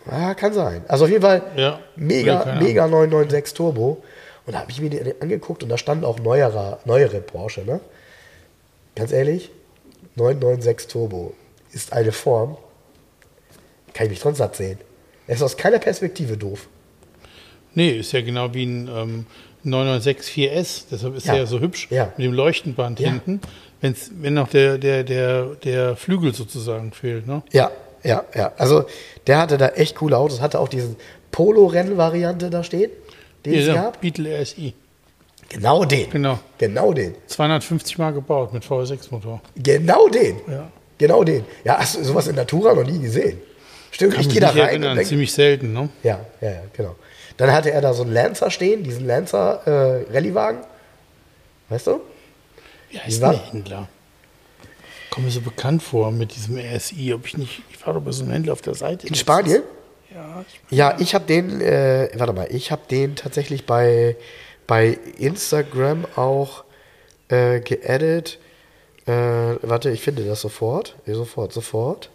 Ja, 0.10 0.34
kann 0.34 0.54
sein. 0.54 0.84
Also 0.88 1.06
auf 1.06 1.10
jeden 1.12 1.22
Fall 1.22 1.42
Ja. 1.56 1.80
Mega, 1.96 2.58
mega 2.60 2.88
996 2.88 3.54
Turbo. 3.54 4.04
Und 4.46 4.54
da 4.54 4.60
habe 4.60 4.72
ich 4.72 4.80
mir 4.82 4.90
den 4.90 5.14
angeguckt 5.22 5.64
und 5.64 5.70
da 5.70 5.78
stand 5.78 6.06
auch 6.06 6.20
neuerer, 6.20 6.80
neuere 6.86 7.20
Porsche, 7.20 7.62
ne? 7.66 7.80
Ganz 8.96 9.12
ehrlich, 9.12 9.52
996 10.16 10.88
Turbo 10.88 11.34
ist 11.74 11.92
eine 11.94 12.12
Form, 12.12 12.58
kann 13.94 14.06
ich 14.06 14.12
mich 14.12 14.20
dran 14.22 14.36
satt 14.36 14.56
sehen. 14.56 14.78
Er 15.28 15.36
ist 15.36 15.42
aus 15.42 15.58
keiner 15.58 15.80
Perspektive 15.80 16.38
doof. 16.38 16.68
Nee, 17.74 17.92
ist 17.92 18.14
ja 18.14 18.22
genau 18.22 18.54
wie 18.54 18.66
ein 18.66 18.88
ähm, 18.88 19.26
996 19.64 20.34
4S. 20.34 20.84
Deshalb 20.92 21.16
ist 21.16 21.26
Ja. 21.28 21.34
er 21.34 21.40
ja 21.40 21.46
so 21.46 21.60
hübsch 21.60 21.88
Ja. 21.92 22.12
mit 22.18 22.26
dem 22.26 22.34
Leuchtenband 22.34 23.00
Ja. 23.00 23.10
hinten. 23.10 23.42
Wenn's, 23.82 24.10
wenn 24.16 24.34
noch 24.34 24.48
der, 24.48 24.78
der, 24.78 25.04
der, 25.04 25.56
der 25.64 25.96
Flügel 25.96 26.34
sozusagen 26.34 26.92
fehlt. 26.94 27.28
Ne? 27.28 27.44
Ja, 27.52 27.70
ja, 28.08 28.24
ja. 28.34 28.52
Also 28.58 28.86
der 29.28 29.40
hatte 29.40 29.58
da 29.58 29.70
echt 29.70 29.96
coole 29.96 30.18
Autos, 30.18 30.42
hatte 30.42 30.60
auch 30.60 30.70
diesen 30.70 30.96
Polo-Rennen-Variante 31.32 32.50
da 32.50 32.64
stehen, 32.64 32.92
den 33.46 33.54
es 33.54 33.66
Hier, 33.66 33.74
gab. 33.74 34.02
Beetle 34.02 34.42
RSI. 34.42 34.74
Genau 35.50 35.86
den. 35.86 36.10
Genau. 36.10 36.40
Genau 36.58 36.94
den. 36.94 37.16
250 37.28 37.98
Mal 37.98 38.12
gebaut 38.14 38.54
mit 38.54 38.64
V6-Motor. 38.64 39.42
Genau 39.56 40.08
den. 40.10 40.38
Ja. 40.50 40.70
Genau 40.98 41.24
den. 41.24 41.46
Ja, 41.64 41.78
hast 41.78 41.98
du 41.98 42.04
sowas 42.04 42.28
in 42.28 42.36
Natura 42.36 42.74
noch 42.74 42.86
nie 42.86 43.00
gesehen? 43.00 43.40
Stimmt, 43.92 44.14
Kann 44.14 44.22
ich 44.22 44.30
gehe 44.30 44.42
da 44.42 44.50
rein 44.50 44.58
erinnern, 44.58 44.96
denk, 44.96 45.08
ziemlich 45.08 45.32
selten. 45.32 45.74
Ne? 45.74 45.90
ja, 46.04 46.20
ja, 46.42 46.50
ja, 46.50 46.62
genau. 46.74 46.96
Dann 47.38 47.52
hatte 47.52 47.72
er 47.72 47.82
da 47.82 47.94
so 47.94 48.04
einen 48.04 48.14
Lancer 48.14 48.50
stehen, 48.52 48.84
diesen 48.84 49.06
Lancer 49.06 49.62
äh, 49.66 50.12
Rallyewagen. 50.12 50.62
Weißt 51.70 51.88
du? 51.88 52.02
Wie 52.90 53.00
heißt 53.00 53.22
der 53.22 53.52
Händler? 53.52 53.88
Kommt 55.18 55.26
mir 55.26 55.34
so 55.34 55.42
bekannt 55.42 55.82
vor 55.82 56.12
mit 56.12 56.36
diesem 56.36 56.60
RSI. 56.60 57.12
Ob 57.16 57.26
ich 57.26 57.40
nicht, 57.40 57.64
ich 57.72 57.84
war 57.88 57.96
doch 57.96 58.02
bei 58.02 58.12
so 58.12 58.22
einem 58.22 58.34
Händler 58.34 58.54
auf 58.54 58.62
der 58.62 58.76
Seite. 58.76 59.08
In 59.08 59.16
Spanien? 59.16 59.64
Ja, 60.14 60.46
ich, 60.48 60.78
Ja, 60.78 60.96
ich 61.00 61.16
habe 61.16 61.26
den, 61.26 61.60
äh, 61.60 62.12
warte 62.14 62.34
mal, 62.34 62.48
ich 62.52 62.72
habe 62.72 62.84
den 62.88 63.16
tatsächlich 63.16 63.66
bei, 63.66 64.16
bei 64.68 64.96
Instagram 65.18 66.06
auch 66.16 66.66
äh, 67.30 67.62
geaddet. 67.62 68.38
Äh, 69.08 69.12
warte, 69.12 69.90
ich 69.90 70.02
finde 70.02 70.24
das 70.24 70.40
sofort. 70.40 70.96
Sofort, 71.08 71.52
sofort. 71.52 72.12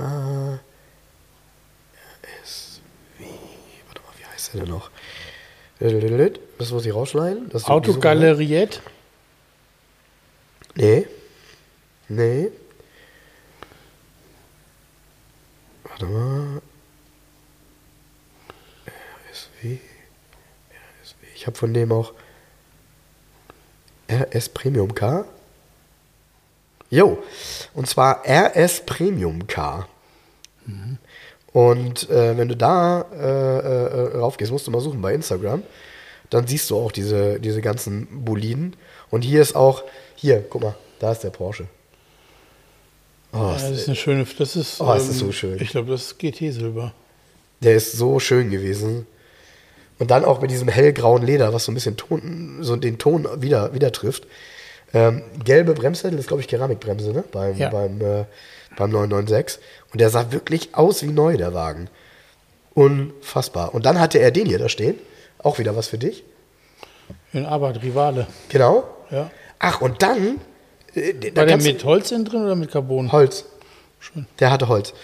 Ah, 0.00 0.58
RSW. 2.42 3.24
Warte 3.86 4.00
mal, 4.00 4.18
wie 4.18 4.24
heißt 4.34 4.52
der 4.52 4.62
denn 4.62 4.70
noch? 4.70 4.90
Das 6.58 6.72
muss 6.72 6.84
ich 6.84 6.92
rausschneiden. 6.92 7.50
Autogaleriet. 7.66 8.82
Nee. 10.76 11.06
Nee. 12.08 12.50
Warte 15.84 16.06
mal. 16.06 16.62
RSW. 19.30 19.78
RSW. 21.02 21.26
Ich 21.34 21.46
habe 21.46 21.56
von 21.56 21.72
dem 21.72 21.92
auch 21.92 22.12
RS 24.10 24.50
Premium 24.50 24.94
Car. 24.94 25.24
Jo. 26.90 27.22
Und 27.74 27.88
zwar 27.88 28.22
RS 28.26 28.84
Premium 28.84 29.46
Car. 29.46 29.88
Und 31.52 32.10
äh, 32.10 32.36
wenn 32.36 32.48
du 32.48 32.56
da 32.56 33.06
äh, 33.12 33.16
äh, 33.16 34.18
raufgehst, 34.18 34.52
musst 34.52 34.66
du 34.66 34.70
mal 34.70 34.80
suchen 34.82 35.00
bei 35.00 35.14
Instagram. 35.14 35.62
Dann 36.28 36.46
siehst 36.46 36.68
du 36.70 36.76
auch 36.76 36.92
diese, 36.92 37.40
diese 37.40 37.62
ganzen 37.62 38.24
Boliden. 38.24 38.76
Und 39.10 39.22
hier 39.22 39.40
ist 39.40 39.56
auch, 39.56 39.84
hier, 40.16 40.42
guck 40.48 40.62
mal, 40.62 40.74
da 40.98 41.12
ist 41.12 41.22
der 41.22 41.30
Porsche. 41.30 41.66
Oh, 43.32 43.38
Ja, 43.38 43.52
das 43.54 43.70
ist 43.70 43.86
eine 43.86 43.96
schöne. 43.96 44.26
Das 44.38 44.56
ist. 44.56 44.80
ähm, 44.80 44.86
Oh, 44.88 44.92
es 44.94 45.08
ist 45.08 45.18
so 45.18 45.30
schön. 45.32 45.60
Ich 45.60 45.70
glaube, 45.70 45.90
das 45.90 46.02
ist 46.02 46.18
GT-Silber. 46.18 46.92
Der 47.60 47.74
ist 47.74 47.92
so 47.92 48.18
schön 48.20 48.50
gewesen. 48.50 49.06
Und 49.98 50.10
dann 50.10 50.24
auch 50.24 50.40
mit 50.42 50.50
diesem 50.50 50.68
hellgrauen 50.68 51.22
Leder, 51.24 51.52
was 51.54 51.64
so 51.64 51.72
ein 51.72 51.74
bisschen 51.74 51.96
Ton, 51.96 52.58
so 52.60 52.76
den 52.76 52.98
Ton 52.98 53.26
wieder, 53.40 53.72
wieder 53.74 53.92
trifft. 53.92 54.26
Ähm, 54.92 55.22
gelbe 55.44 55.72
Bremssättel 55.74 56.18
ist, 56.18 56.28
glaube 56.28 56.42
ich, 56.42 56.48
Keramikbremse, 56.48 57.12
ne? 57.12 57.24
Beim, 57.32 57.56
Ja. 57.56 57.70
beim, 57.70 58.00
äh, 58.00 58.24
beim 58.76 58.90
996. 58.90 59.58
Und 59.92 60.00
der 60.00 60.10
sah 60.10 60.32
wirklich 60.32 60.74
aus 60.74 61.02
wie 61.02 61.06
neu, 61.08 61.36
der 61.36 61.54
Wagen. 61.54 61.88
Unfassbar. 62.74 63.74
Und 63.74 63.86
dann 63.86 63.98
hatte 63.98 64.18
er 64.18 64.30
den 64.30 64.46
hier 64.46 64.58
da 64.58 64.68
stehen. 64.68 64.96
Auch 65.38 65.58
wieder 65.58 65.74
was 65.76 65.88
für 65.88 65.98
dich. 65.98 66.24
In 67.32 67.46
Arbeit, 67.46 67.82
Rivale. 67.82 68.26
Genau. 68.50 68.84
Ja. 69.10 69.30
Ach, 69.58 69.80
und 69.80 70.02
dann. 70.02 70.40
Äh, 70.94 71.14
da 71.14 71.42
War 71.42 71.46
der 71.46 71.56
mit 71.58 71.84
Holz 71.84 72.10
innen 72.10 72.24
drin 72.24 72.44
oder 72.44 72.56
mit 72.56 72.70
Carbon? 72.70 73.12
Holz. 73.12 73.44
Schön. 73.98 74.26
Der 74.38 74.50
hatte 74.50 74.68
Holz. 74.68 74.94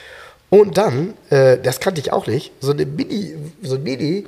Und 0.50 0.76
dann, 0.76 1.14
äh, 1.30 1.56
das 1.58 1.80
kannte 1.80 2.00
ich 2.00 2.12
auch 2.12 2.26
nicht, 2.26 2.52
so 2.60 2.72
eine 2.72 2.84
Mini, 2.84 3.34
so 3.62 3.76
ein 3.76 3.82
Mini, 3.82 4.26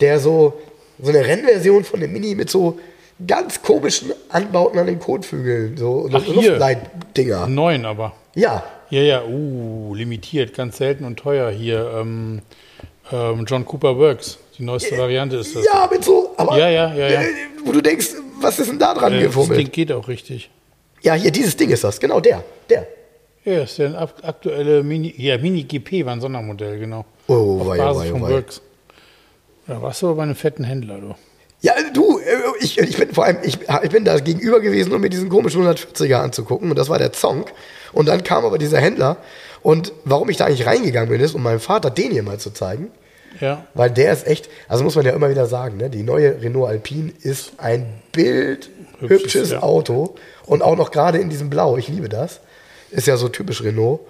der 0.00 0.20
so, 0.20 0.60
so 1.00 1.08
eine 1.10 1.24
Rennversion 1.24 1.84
von 1.84 2.00
dem 2.00 2.12
Mini 2.12 2.34
mit 2.34 2.50
so 2.50 2.78
ganz 3.26 3.62
komischen 3.62 4.12
Anbauten 4.28 4.78
an 4.78 4.86
den 4.86 4.98
Kotflügeln, 4.98 5.76
so 5.76 6.10
Ach. 6.12 6.26
Luftleitdinger. 6.26 7.46
Neun 7.46 7.86
aber. 7.86 8.12
Ja, 8.34 8.64
Ja, 8.90 9.00
ja, 9.00 9.24
uh, 9.24 9.94
limitiert, 9.94 10.54
ganz 10.54 10.76
selten 10.76 11.04
und 11.04 11.16
teuer 11.18 11.50
hier. 11.50 11.90
Ähm, 11.96 12.42
ähm, 13.10 13.44
John 13.46 13.64
Cooper 13.64 13.96
Works, 13.96 14.38
die 14.58 14.64
neueste 14.64 14.98
Variante 14.98 15.36
ist 15.36 15.56
das. 15.56 15.64
ja, 15.64 15.88
mit 15.90 16.04
so, 16.04 16.34
aber 16.36 16.58
Ja, 16.58 16.68
ja, 16.68 16.94
ja, 16.94 17.08
ja. 17.08 17.22
Äh, 17.22 17.28
wo 17.64 17.72
du 17.72 17.80
denkst, 17.80 18.08
was 18.42 18.58
ist 18.58 18.70
denn 18.70 18.78
da 18.78 18.94
dran 18.94 19.12
Äh, 19.12 19.16
das 19.16 19.26
gefummelt? 19.26 19.58
Ding 19.60 19.70
geht 19.70 19.92
auch 19.92 20.08
richtig. 20.08 20.50
Ja, 21.02 21.14
hier, 21.14 21.30
dieses 21.30 21.56
Ding 21.56 21.70
ist 21.70 21.84
das, 21.84 21.98
genau 21.98 22.20
der, 22.20 22.44
der. 22.70 22.86
Ja, 23.44 23.62
ist 23.62 23.80
ak- 23.80 24.22
aktuelle 24.22 24.82
Mini, 24.84 25.12
ja, 25.16 25.36
Mini 25.38 25.64
GP 25.64 26.06
war 26.06 26.12
ein 26.12 26.20
Sondermodell, 26.20 26.78
genau. 26.78 27.04
Oh, 27.26 27.58
Auf 27.60 27.66
wei, 27.68 27.76
Basis 27.78 28.02
wei, 28.02 28.08
von 28.10 28.22
wei. 28.22 28.30
Works. 28.30 28.60
Da 29.66 29.82
warst 29.82 30.02
du 30.02 30.06
aber 30.06 30.16
bei 30.16 30.22
einem 30.24 30.34
fetten 30.36 30.64
Händler, 30.64 30.98
du. 30.98 31.14
Ja, 31.60 31.72
du, 31.92 32.18
äh, 32.18 32.22
ich, 32.60 32.78
ich 32.78 32.96
bin 32.96 33.12
vor 33.12 33.24
allem, 33.24 33.38
ich, 33.44 33.58
ich 33.82 33.90
bin 33.90 34.04
da 34.04 34.18
gegenüber 34.18 34.60
gewesen, 34.60 34.92
um 34.92 35.00
mir 35.00 35.10
diesen 35.10 35.28
komischen 35.28 35.62
140er 35.64 36.16
anzugucken. 36.16 36.70
Und 36.70 36.76
das 36.78 36.88
war 36.88 36.98
der 36.98 37.12
Zonk. 37.12 37.52
Und 37.92 38.06
dann 38.08 38.24
kam 38.24 38.44
aber 38.44 38.58
dieser 38.58 38.78
Händler. 38.80 39.16
Und 39.62 39.92
warum 40.04 40.28
ich 40.28 40.36
da 40.36 40.46
eigentlich 40.46 40.66
reingegangen 40.66 41.08
bin, 41.10 41.20
ist, 41.20 41.34
um 41.34 41.42
meinem 41.42 41.60
Vater 41.60 41.90
den 41.90 42.10
hier 42.10 42.24
mal 42.24 42.38
zu 42.38 42.50
zeigen. 42.50 42.90
Ja. 43.40 43.66
Weil 43.74 43.90
der 43.90 44.12
ist 44.12 44.26
echt, 44.26 44.48
also 44.68 44.84
muss 44.84 44.96
man 44.96 45.04
ja 45.04 45.12
immer 45.12 45.30
wieder 45.30 45.46
sagen, 45.46 45.76
ne, 45.76 45.90
die 45.90 46.02
neue 46.02 46.40
Renault 46.42 46.68
Alpine 46.68 47.12
ist 47.22 47.52
ein 47.58 48.02
bildhübsches 48.12 48.70
Hübsches, 49.00 49.50
ja. 49.50 49.62
Auto. 49.62 50.14
Und 50.46 50.62
auch 50.62 50.76
noch 50.76 50.90
gerade 50.90 51.18
in 51.18 51.30
diesem 51.30 51.50
Blau. 51.50 51.76
Ich 51.76 51.88
liebe 51.88 52.08
das. 52.08 52.40
Ist 52.90 53.06
ja 53.06 53.16
so 53.16 53.28
typisch 53.28 53.62
Renault. 53.62 54.00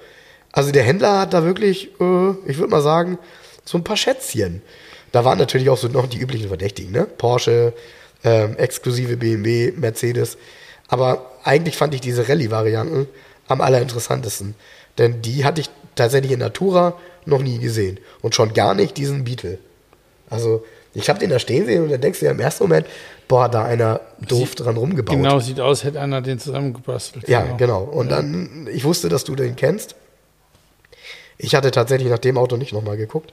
Also 0.50 0.70
der 0.70 0.82
Händler 0.82 1.20
hat 1.20 1.32
da 1.32 1.44
wirklich, 1.44 1.88
äh, 2.00 2.30
ich 2.46 2.58
würde 2.58 2.70
mal 2.70 2.82
sagen, 2.82 3.18
so 3.64 3.78
ein 3.78 3.84
paar 3.84 3.96
Schätzchen. 3.96 4.62
Da 5.12 5.24
waren 5.24 5.38
natürlich 5.38 5.70
auch 5.70 5.78
so 5.78 5.88
noch 5.88 6.06
die 6.06 6.18
üblichen 6.18 6.48
Verdächtigen, 6.48 6.92
ne? 6.92 7.06
Porsche, 7.06 7.74
ähm, 8.24 8.56
exklusive 8.56 9.16
BMW, 9.16 9.72
Mercedes. 9.76 10.36
Aber 10.88 11.30
eigentlich 11.44 11.76
fand 11.76 11.94
ich 11.94 12.00
diese 12.00 12.28
Rallye-Varianten 12.28 13.06
am 13.48 13.60
allerinteressantesten. 13.60 14.54
Denn 14.98 15.22
die 15.22 15.44
hatte 15.44 15.60
ich 15.60 15.70
tatsächlich 15.94 16.32
in 16.32 16.40
Natura 16.40 16.94
noch 17.24 17.42
nie 17.42 17.58
gesehen. 17.58 17.98
Und 18.20 18.34
schon 18.34 18.52
gar 18.54 18.74
nicht 18.74 18.96
diesen 18.96 19.24
Beetle. 19.24 19.58
Also, 20.28 20.64
ich 20.94 21.08
habe 21.08 21.18
den 21.18 21.30
da 21.30 21.38
stehen 21.38 21.66
sehen 21.66 21.82
und 21.82 21.90
dann 21.90 22.00
denkst 22.00 22.20
du 22.20 22.26
ja 22.26 22.32
im 22.32 22.40
ersten 22.40 22.64
Moment, 22.64 22.86
boah, 23.28 23.48
da 23.48 23.64
einer 23.64 24.00
doof 24.20 24.54
dran 24.54 24.76
rumgebaut. 24.76 25.16
Genau, 25.16 25.38
sieht 25.40 25.60
aus, 25.60 25.84
hätte 25.84 26.00
einer 26.00 26.20
den 26.20 26.38
zusammengebastelt. 26.38 27.28
Ja, 27.28 27.42
genau. 27.56 27.82
Und 27.82 28.10
dann, 28.10 28.68
ich 28.72 28.84
wusste, 28.84 29.08
dass 29.08 29.24
du 29.24 29.34
den 29.34 29.56
kennst. 29.56 29.94
Ich 31.38 31.54
hatte 31.54 31.70
tatsächlich 31.70 32.10
nach 32.10 32.18
dem 32.18 32.36
Auto 32.36 32.56
nicht 32.56 32.72
nochmal 32.72 32.96
geguckt. 32.96 33.32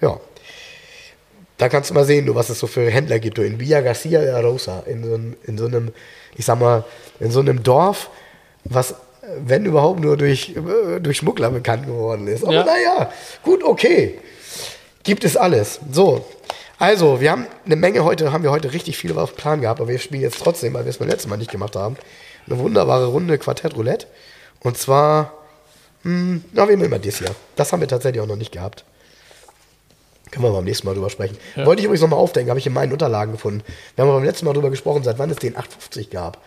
Ja. 0.00 0.20
Da 1.58 1.68
kannst 1.68 1.90
du 1.90 1.94
mal 1.94 2.04
sehen, 2.04 2.26
du, 2.26 2.34
was 2.34 2.50
es 2.50 2.58
so 2.58 2.66
für 2.66 2.90
Händler 2.90 3.18
gibt. 3.18 3.38
Du, 3.38 3.42
in 3.42 3.58
Villa 3.58 3.80
Garcia 3.80 4.20
de 4.20 4.34
Rosa, 4.34 4.80
in 4.80 5.04
so, 5.04 5.14
einem, 5.14 5.36
in 5.44 5.56
so 5.56 5.66
einem, 5.66 5.92
ich 6.34 6.44
sag 6.44 6.60
mal, 6.60 6.84
in 7.18 7.30
so 7.30 7.40
einem 7.40 7.62
Dorf, 7.62 8.10
was, 8.64 8.94
wenn 9.44 9.64
überhaupt, 9.64 10.00
nur 10.00 10.16
durch, 10.16 10.54
äh, 10.56 11.00
durch 11.00 11.18
Schmuggler 11.18 11.50
bekannt 11.50 11.86
geworden 11.86 12.26
ist. 12.28 12.44
Aber 12.44 12.52
Ja. 12.54 12.64
naja, 12.64 13.10
gut, 13.42 13.62
okay. 13.62 14.18
Gibt 15.02 15.24
es 15.24 15.36
alles. 15.36 15.80
So. 15.92 16.24
Also, 16.78 17.20
wir 17.20 17.30
haben 17.30 17.46
eine 17.64 17.76
Menge 17.76 18.04
heute, 18.04 18.32
haben 18.32 18.42
wir 18.44 18.50
heute 18.50 18.72
richtig 18.72 18.98
viel 18.98 19.16
auf 19.18 19.32
dem 19.32 19.36
Plan 19.36 19.60
gehabt, 19.60 19.80
aber 19.80 19.88
wir 19.88 19.98
spielen 19.98 20.22
jetzt 20.22 20.38
trotzdem, 20.42 20.74
weil 20.74 20.84
wir 20.84 20.90
es 20.90 20.98
beim 20.98 21.08
letzten 21.08 21.30
Mal 21.30 21.36
nicht 21.38 21.50
gemacht 21.50 21.74
haben, 21.74 21.96
eine 22.46 22.58
wunderbare 22.58 23.06
Runde 23.06 23.38
Quartett 23.38 23.76
Roulette. 23.76 24.06
Und 24.60 24.76
zwar, 24.76 25.32
hm, 26.02 26.44
na, 26.52 26.68
wir 26.68 26.76
mal 26.76 26.98
das 26.98 27.18
hier. 27.18 27.34
Das 27.56 27.72
haben 27.72 27.80
wir 27.80 27.88
tatsächlich 27.88 28.20
auch 28.20 28.26
noch 28.26 28.36
nicht 28.36 28.52
gehabt. 28.52 28.84
Können 30.30 30.44
wir 30.44 30.52
beim 30.52 30.64
nächsten 30.64 30.86
Mal 30.86 30.94
drüber 30.94 31.08
sprechen. 31.08 31.38
Wollte 31.56 31.80
ich 31.80 31.84
übrigens 31.86 32.02
nochmal 32.02 32.18
aufdenken, 32.18 32.50
habe 32.50 32.58
ich 32.58 32.66
in 32.66 32.72
meinen 32.72 32.92
Unterlagen 32.92 33.32
gefunden. 33.32 33.62
Wir 33.94 34.04
haben 34.04 34.12
beim 34.12 34.24
letzten 34.24 34.44
Mal 34.44 34.52
drüber 34.52 34.70
gesprochen, 34.70 35.02
seit 35.02 35.18
wann 35.18 35.30
es 35.30 35.36
den 35.36 35.56
850 35.56 36.10
gab. 36.10 36.38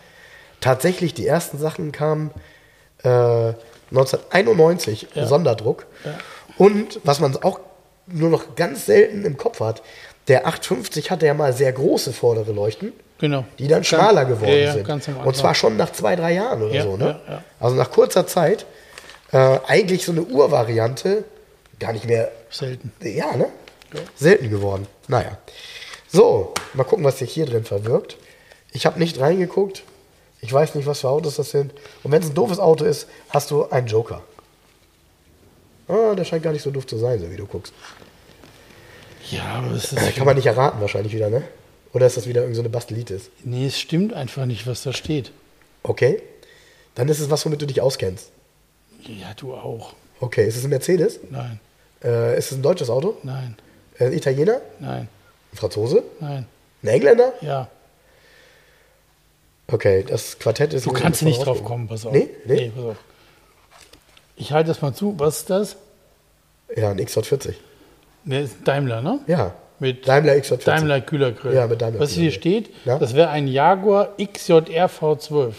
Tatsächlich, 0.60 1.14
die 1.14 1.26
ersten 1.26 1.58
Sachen 1.58 1.90
kamen 1.90 2.30
äh, 3.04 3.54
1991, 3.90 5.08
Ja. 5.14 5.26
Sonderdruck. 5.26 5.86
Und 6.58 7.00
was 7.04 7.20
man 7.20 7.36
auch 7.42 7.60
nur 8.06 8.30
noch 8.30 8.54
ganz 8.56 8.86
selten 8.86 9.24
im 9.24 9.36
Kopf 9.36 9.60
hat, 9.60 9.82
der 10.28 10.46
850 10.46 11.10
hatte 11.10 11.26
ja 11.26 11.34
mal 11.34 11.52
sehr 11.52 11.72
große 11.72 12.12
vordere 12.12 12.52
Leuchten, 12.52 12.92
Genau. 13.18 13.44
die 13.58 13.68
dann 13.68 13.84
schmaler 13.84 14.24
Ganz- 14.24 14.38
geworden 14.40 14.52
ja, 14.58 14.74
ja, 14.76 14.98
sind. 15.00 15.16
Und 15.24 15.36
zwar 15.36 15.54
schon 15.54 15.76
nach 15.76 15.92
zwei, 15.92 16.16
drei 16.16 16.32
Jahren 16.34 16.62
oder 16.62 16.74
Ja, 16.74 16.82
so. 16.82 16.96
Ne? 16.96 17.20
ja, 17.26 17.32
ja. 17.34 17.42
Also 17.58 17.76
nach 17.76 17.90
kurzer 17.90 18.26
Zeit 18.26 18.66
äh, 19.32 19.58
eigentlich 19.66 20.04
so 20.04 20.12
eine 20.12 20.22
Urvariante, 20.22 21.24
gar 21.78 21.92
nicht 21.92 22.04
mehr 22.06 22.30
selten. 22.50 22.92
ja, 23.02 23.36
ne? 23.36 23.46
Selten 24.16 24.50
geworden. 24.50 24.86
Naja. 25.08 25.36
So, 26.12 26.54
mal 26.74 26.84
gucken, 26.84 27.04
was 27.04 27.18
sich 27.18 27.32
hier 27.32 27.46
drin 27.46 27.64
verwirkt. 27.64 28.16
Ich 28.72 28.86
habe 28.86 28.98
nicht 29.00 29.18
reingeguckt. 29.20 29.82
Ich 30.42 30.52
weiß 30.52 30.74
nicht, 30.74 30.86
was 30.86 31.00
für 31.00 31.08
Autos 31.08 31.36
das 31.36 31.50
sind. 31.50 31.72
Und 32.02 32.12
wenn 32.12 32.22
es 32.22 32.28
ein 32.30 32.34
doofes 32.34 32.58
Auto 32.58 32.84
ist, 32.84 33.06
hast 33.28 33.50
du 33.50 33.68
einen 33.68 33.86
Joker. 33.86 34.22
Ah, 35.88 36.14
der 36.14 36.24
scheint 36.24 36.42
gar 36.42 36.52
nicht 36.52 36.62
so 36.62 36.70
doof 36.70 36.86
zu 36.86 36.96
sein, 36.98 37.20
so 37.20 37.30
wie 37.30 37.36
du 37.36 37.46
guckst. 37.46 37.72
Ja, 39.30 39.44
aber 39.56 39.72
es 39.72 39.92
Äh, 39.92 40.08
ist. 40.08 40.16
Kann 40.16 40.26
man 40.26 40.36
nicht 40.36 40.46
erraten 40.46 40.80
wahrscheinlich 40.80 41.12
wieder, 41.14 41.28
ne? 41.30 41.42
Oder 41.92 42.06
ist 42.06 42.16
das 42.16 42.26
wieder 42.26 42.42
irgendeine 42.42 42.56
so 42.56 42.62
eine 42.62 42.68
Bastelitis? 42.70 43.30
Nee, 43.44 43.66
es 43.66 43.78
stimmt 43.78 44.12
einfach 44.14 44.46
nicht, 44.46 44.66
was 44.66 44.82
da 44.82 44.92
steht. 44.92 45.32
Okay. 45.82 46.22
Dann 46.94 47.08
ist 47.08 47.20
es 47.20 47.30
was, 47.30 47.44
womit 47.44 47.60
du 47.62 47.66
dich 47.66 47.80
auskennst. 47.80 48.30
Ja, 49.02 49.32
du 49.36 49.54
auch. 49.54 49.94
Okay, 50.20 50.46
ist 50.46 50.56
es 50.56 50.64
ein 50.64 50.70
Mercedes? 50.70 51.20
Nein, 51.30 51.60
Äh, 52.04 52.38
ist 52.38 52.52
es 52.52 52.58
ein 52.58 52.62
deutsches 52.62 52.88
Auto? 52.90 53.16
nein, 53.22 53.56
Äh, 53.98 54.06
ein 54.06 54.12
Italiener? 54.12 54.60
nein, 54.78 55.08
Ein 55.52 55.56
Franzose? 55.56 56.02
nein. 56.20 56.46
Ein 56.82 56.88
Engländer? 56.88 57.32
Ja, 57.40 57.68
Okay, 59.72 60.04
das 60.08 60.38
Quartett 60.38 60.72
ist. 60.74 60.86
du 60.86 60.92
kannst 60.92 61.22
nicht 61.22 61.44
drauf 61.44 61.64
kommen, 61.64 61.86
pass 61.88 62.04
auf. 62.06 62.12
Nee? 62.12 62.28
Nee? 62.46 62.72
pass 62.74 62.84
auf. 62.84 62.96
Ich 64.36 64.52
halte 64.52 64.68
das 64.68 64.80
mal 64.82 64.94
zu. 64.94 65.14
Was 65.18 65.38
ist 65.38 65.50
das? 65.50 65.76
Ja, 66.76 66.90
ein 66.90 66.98
XJ40. 66.98 67.54
Der 68.24 68.40
ist 68.42 68.56
Daimler, 68.64 69.00
ne? 69.02 69.20
Ja. 69.26 69.54
Mit 69.78 70.06
Daimler 70.06 70.34
XJ40. 70.34 70.64
Daimler 70.64 71.00
Kühlergrill. 71.00 71.54
Ja, 71.54 71.66
mit 71.66 71.80
Daimler 71.80 72.00
Was 72.00 72.12
hier 72.12 72.30
steht, 72.32 72.70
Ja. 72.84 72.98
das 72.98 73.14
wäre 73.14 73.30
ein 73.30 73.48
Jaguar 73.48 74.10
XJR 74.22 74.88
V12. 74.88 75.52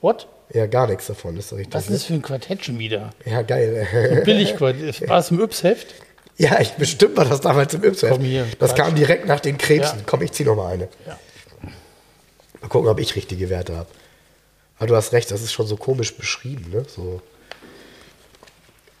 What? 0.00 0.26
Ja, 0.54 0.66
gar 0.66 0.86
nichts 0.86 1.06
davon, 1.06 1.36
ist 1.36 1.52
richtig. 1.52 1.74
Was 1.74 1.84
ist 1.84 1.92
das 1.94 2.04
für 2.04 2.14
ein 2.14 2.22
Quartett 2.22 2.64
schon 2.64 2.78
wieder? 2.78 3.10
Ja, 3.26 3.42
geil. 3.42 4.22
Billigquartett. 4.24 5.08
War 5.08 5.18
es 5.18 5.30
im 5.30 5.40
Yps-Heft? 5.40 5.94
ja, 6.38 6.60
ich 6.60 6.70
bestimmt 6.74 7.16
war 7.16 7.24
das 7.26 7.40
damals 7.40 7.74
im 7.74 7.84
Yps. 7.84 8.00
Komm 8.08 8.22
hier, 8.22 8.46
Das 8.58 8.70
Quatsch. 8.74 8.84
kam 8.86 8.94
direkt 8.94 9.26
nach 9.26 9.40
den 9.40 9.58
Krebsen. 9.58 9.98
Ja. 9.98 10.04
Komm, 10.06 10.22
ich 10.22 10.32
zieh 10.32 10.44
noch 10.44 10.56
mal 10.56 10.72
eine. 10.72 10.88
Ja. 11.06 11.18
Mal 12.60 12.68
gucken, 12.68 12.88
ob 12.88 12.98
ich 13.00 13.14
richtige 13.16 13.50
Werte 13.50 13.76
habe. 13.76 13.88
Aber 14.78 14.86
du 14.86 14.96
hast 14.96 15.12
recht, 15.12 15.30
das 15.30 15.42
ist 15.42 15.52
schon 15.52 15.66
so 15.66 15.76
komisch 15.76 16.14
beschrieben, 16.16 16.70
ne? 16.70 16.84
So. 16.86 17.20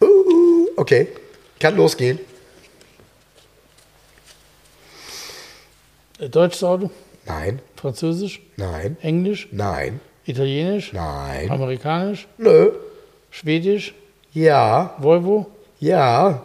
Uh, 0.00 0.68
okay, 0.76 1.08
kann 1.58 1.76
losgehen. 1.76 2.18
Äh, 6.18 6.28
Deutsches 6.28 6.62
Auto? 6.64 6.90
Nein, 7.26 7.60
Französisch? 7.76 8.40
nein, 8.56 8.96
Englisch? 9.02 9.48
nein, 9.52 10.00
Italienisch? 10.24 10.92
nein. 10.92 11.50
Amerikanisch? 11.50 12.26
Nö. 12.38 12.72
Schwedisch? 13.30 13.94
Ja, 14.32 14.94
Volvo? 14.98 15.46
ja. 15.80 16.44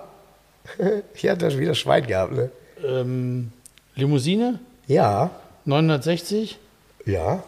Hier 1.15 1.31
hat 1.31 1.41
er 1.41 1.51
schon 1.51 1.59
wieder 1.59 1.75
Schwein 1.75 2.07
gehabt, 2.07 2.31
ne? 2.33 2.49
Ähm, 2.85 3.51
Limousine? 3.95 4.59
Ja, 4.87 5.31
960? 5.65 6.57
Ja. 7.05 7.43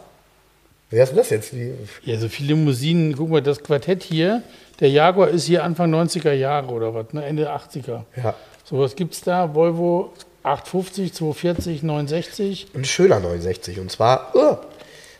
Wer 0.90 1.02
ist 1.02 1.10
denn 1.10 1.16
das 1.18 1.30
jetzt? 1.30 1.54
Wie, 1.54 1.72
Ja, 2.04 2.16
so 2.18 2.28
viele 2.28 2.54
Limousinen. 2.54 3.16
Guck 3.16 3.28
mal, 3.30 3.42
das 3.42 3.60
Quartett 3.62 4.02
hier, 4.04 4.42
der 4.78 4.88
Jaguar 4.90 5.28
ist 5.28 5.44
hier 5.46 5.64
Anfang 5.64 5.92
90er 5.92 6.32
Jahre 6.32 6.68
oder 6.72 6.94
was, 6.94 7.12
ne? 7.12 7.24
Ende 7.24 7.50
80er. 7.50 8.02
ja. 8.16 8.34
So, 8.64 8.78
was 8.80 8.94
gibt's 8.96 9.20
da? 9.20 9.54
Volvo 9.54 10.12
850, 10.44 11.12
240, 11.12 11.82
960. 11.82 12.66
Ein 12.74 12.84
schöner 12.84 13.18
69. 13.20 13.78
Und 13.80 13.90
zwar, 13.90 14.34
uh, 14.34 14.56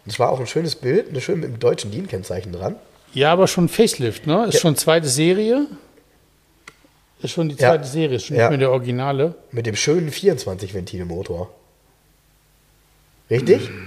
und 0.05 0.13
zwar 0.13 0.31
auch 0.31 0.39
ein 0.41 0.47
schönes 0.47 0.77
Bild, 0.77 1.09
eine 1.11 1.21
schön 1.21 1.41
mit 1.41 1.51
dem 1.51 1.59
deutschen 1.59 1.91
DIN-Kennzeichen 1.91 2.53
dran. 2.53 2.77
Ja, 3.13 3.33
aber 3.33 3.47
schon 3.49 3.69
Facelift, 3.69 4.27
ne? 4.27 4.47
Ist 4.47 4.55
Ja. 4.55 4.61
schon 4.61 4.77
zweite 4.77 5.09
Serie. 5.09 5.67
Ist 7.23 7.33
schon 7.33 7.49
die 7.49 7.55
Ja. 7.57 7.71
zweite 7.71 7.85
Serie, 7.89 8.17
ist 8.17 8.27
schon 8.27 8.37
Ja. 8.37 8.45
nicht 8.45 8.51
mehr 8.51 8.59
der 8.59 8.71
Originale. 8.73 9.35
Mit 9.51 9.67
dem 9.67 9.75
schönen 9.75 10.11
24-Ventile-Motor. 10.13 11.51
Richtig? 13.31 13.69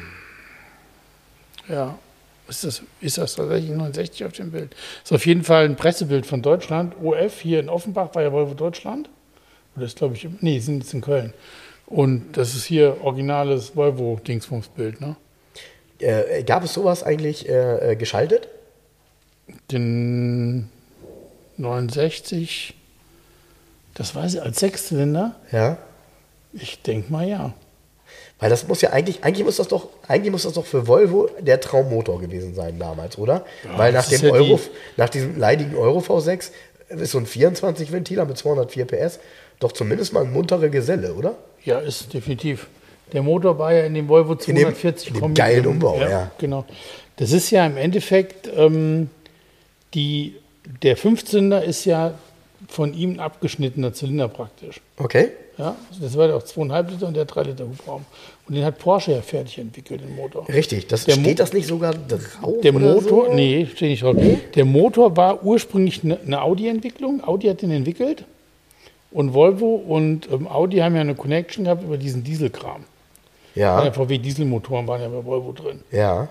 Ja. 1.69 1.97
Ist 2.47 2.63
das, 2.63 2.81
ist 2.99 3.17
das 3.19 3.35
tatsächlich 3.35 3.69
69 3.69 4.25
auf 4.25 4.31
dem 4.31 4.51
Bild? 4.51 4.75
Ist 5.03 5.13
auf 5.13 5.25
jeden 5.25 5.43
Fall 5.43 5.65
ein 5.65 5.75
Pressebild 5.75 6.25
von 6.25 6.41
Deutschland. 6.41 6.95
OF 7.01 7.39
hier 7.39 7.59
in 7.59 7.69
Offenbach 7.69 8.15
war 8.15 8.23
ja 8.23 8.33
Volvo 8.33 8.55
Deutschland. 8.55 9.07
Oder 9.75 9.85
ist, 9.85 9.97
glaube 9.97 10.15
ich, 10.15 10.27
nee, 10.41 10.57
sind 10.59 10.81
jetzt 10.81 10.93
in 10.93 11.01
Köln. 11.01 11.33
Und 11.85 12.37
das 12.37 12.55
ist 12.55 12.65
hier 12.65 12.97
originales 13.03 13.75
Volvo-Dingsbums-Bild, 13.75 14.99
ne? 14.99 15.15
Äh, 15.99 16.43
gab 16.43 16.63
es 16.63 16.73
sowas 16.73 17.03
eigentlich 17.03 17.47
äh, 17.49 17.91
äh, 17.91 17.95
geschaltet? 17.95 18.47
Den 19.71 20.69
69, 21.57 22.73
das 23.93 24.15
weiß 24.15 24.35
ich, 24.35 24.41
als 24.41 24.59
Sechszylinder? 24.59 25.35
Ja. 25.51 25.77
Ich 26.53 26.81
denke 26.81 27.11
mal 27.11 27.27
ja. 27.27 27.53
Weil 28.39 28.49
das 28.49 28.67
muss 28.67 28.81
ja 28.81 28.91
eigentlich, 28.91 29.23
eigentlich 29.23 29.45
muss 29.45 29.57
das 29.57 29.67
doch, 29.67 29.87
eigentlich 30.07 30.31
muss 30.31 30.43
das 30.43 30.53
doch 30.53 30.65
für 30.65 30.87
Volvo 30.87 31.29
der 31.39 31.59
Traummotor 31.59 32.21
gewesen 32.21 32.55
sein 32.55 32.79
damals, 32.79 33.17
oder? 33.17 33.45
Weil 33.75 33.91
nach 33.91 34.07
dem 34.07 34.21
ja 34.21 34.27
die- 34.27 34.31
Euro, 34.33 34.59
nach 34.97 35.09
diesem 35.09 35.37
leidigen 35.37 35.75
Euro 35.75 35.99
V6 35.99 36.51
ist 36.89 37.11
so 37.11 37.17
ein 37.17 37.25
24-Ventiler 37.27 38.25
mit 38.25 38.37
204 38.37 38.85
PS 38.85 39.19
doch 39.59 39.73
zumindest 39.73 40.13
mal 40.13 40.23
ein 40.23 40.31
muntere 40.31 40.69
Geselle, 40.69 41.13
oder? 41.13 41.35
Ja, 41.65 41.79
ist 41.79 42.13
definitiv. 42.13 42.67
Der 43.11 43.23
Motor 43.23 43.57
war 43.59 43.73
ja 43.73 43.83
in 43.83 43.93
dem 43.93 44.07
Volvo 44.07 44.33
In 44.33 44.55
dem- 44.55 44.63
240 44.73 45.07
in 45.09 45.13
dem 45.21 45.33
geilen. 45.33 45.65
Umbau, 45.67 45.99
ja. 45.99 46.31
Genau. 46.37 46.63
Das 47.17 47.33
ist 47.33 47.49
ja 47.51 47.65
im 47.65 47.75
Endeffekt, 47.75 48.49
ähm, 48.55 49.09
die, 49.93 50.35
der 50.83 50.95
Fünfzylinder 50.95 51.63
ist 51.63 51.83
ja 51.85 52.13
von 52.69 52.93
ihm 52.93 53.13
ein 53.13 53.19
abgeschnittener 53.19 53.91
Zylinder 53.93 54.29
praktisch. 54.29 54.79
Okay. 54.97 55.31
Ja, 55.59 55.75
das 56.01 56.17
war 56.17 56.29
ja 56.29 56.35
auch 56.35 56.41
2,5 56.43 56.89
Liter 56.89 57.07
und 57.07 57.13
der 57.15 57.21
hat 57.21 57.35
3 57.35 57.43
Liter 57.43 57.65
Hubraum. 57.65 58.05
Und 58.47 58.55
den 58.55 58.63
hat 58.65 58.79
Porsche 58.79 59.11
ja 59.11 59.21
fertig 59.21 59.57
entwickelt, 59.59 60.01
den 60.01 60.15
Motor. 60.15 60.47
Richtig, 60.49 60.87
das, 60.87 61.03
Der 61.05 61.17
Mo- 61.17 61.21
steht 61.23 61.39
das 61.39 61.51
nicht 61.53 61.67
sogar 61.67 61.93
drauf? 61.93 62.61
Der 62.63 62.71
Motor, 62.71 63.25
so? 63.27 63.33
nee, 63.33 63.67
steht 63.75 63.89
nicht 63.89 64.01
drauf. 64.03 64.15
Der 64.55 64.65
Motor 64.65 65.15
war 65.17 65.43
ursprünglich 65.43 66.03
eine, 66.03 66.17
eine 66.25 66.41
Audi-Entwicklung. 66.41 67.21
Audi 67.27 67.47
hat 67.47 67.61
den 67.61 67.71
entwickelt. 67.71 68.23
Und 69.11 69.33
Volvo 69.33 69.75
und 69.75 70.31
ähm, 70.31 70.47
Audi 70.47 70.77
haben 70.77 70.95
ja 70.95 71.01
eine 71.01 71.15
Connection 71.15 71.65
gehabt 71.65 71.83
über 71.83 71.97
diesen 71.97 72.23
Dieselkram. 72.23 72.83
Ja. 73.55 73.83
Ja, 73.83 73.91
VW-Dieselmotoren 73.91 74.87
waren 74.87 75.01
ja 75.01 75.07
bei 75.07 75.25
Volvo 75.25 75.51
drin. 75.51 75.81
ja. 75.91 76.27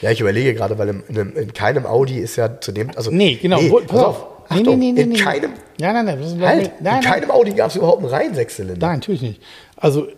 Ja, 0.00 0.10
ich 0.10 0.20
überlege 0.20 0.54
gerade, 0.54 0.78
weil 0.78 0.88
in, 0.88 1.02
in, 1.08 1.32
in 1.34 1.52
keinem 1.52 1.84
Audi 1.84 2.18
ist 2.18 2.36
ja 2.36 2.60
zu 2.60 2.72
dem. 2.72 2.90
Also, 2.96 3.10
Nee, 3.10 3.34
genau. 3.34 3.60
Nee, 3.60 3.70
pass 3.86 3.98
auf. 4.02 4.26
Achtung, 4.48 4.78
nee, 4.78 4.92
nee, 4.92 5.02
in 5.02 5.10
nee. 5.10 5.16
keinem. 5.18 5.52
Nein, 5.78 5.94
nein, 5.94 6.04
nein. 6.06 6.18
Halt, 6.18 6.40
nein, 6.40 6.60
in 6.60 6.84
nein, 6.84 7.00
keinem 7.02 7.30
Audi 7.30 7.52
gab 7.52 7.70
es 7.70 7.76
überhaupt 7.76 7.98
einen 8.02 8.08
Reihensechszylinder. 8.08 8.86
nein, 8.86 8.96
natürlich 8.98 9.22
nicht. 9.22 9.42
Also, 9.76 10.08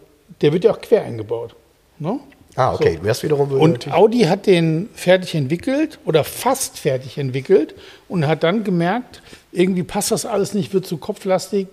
der 0.41 0.53
wird 0.53 0.65
ja 0.65 0.73
auch 0.73 0.81
quer 0.81 1.03
eingebaut. 1.05 1.55
Ne? 1.99 2.21
Ah, 2.55 2.75
okay. 2.75 2.99
Du 3.03 3.09
hast 3.09 3.23
wiederum 3.23 3.51
Und 3.51 3.93
Audi 3.93 4.21
hat 4.21 4.47
den 4.47 4.89
fertig 4.95 5.35
entwickelt 5.35 5.99
oder 6.05 6.23
fast 6.23 6.79
fertig 6.79 7.19
entwickelt 7.19 7.75
und 8.09 8.27
hat 8.27 8.43
dann 8.43 8.63
gemerkt, 8.63 9.23
irgendwie 9.53 9.83
passt 9.83 10.11
das 10.11 10.27
alles 10.27 10.53
nicht, 10.53 10.75
wird 10.75 10.87
zu 10.87 10.99
kopflastig, 10.99 11.69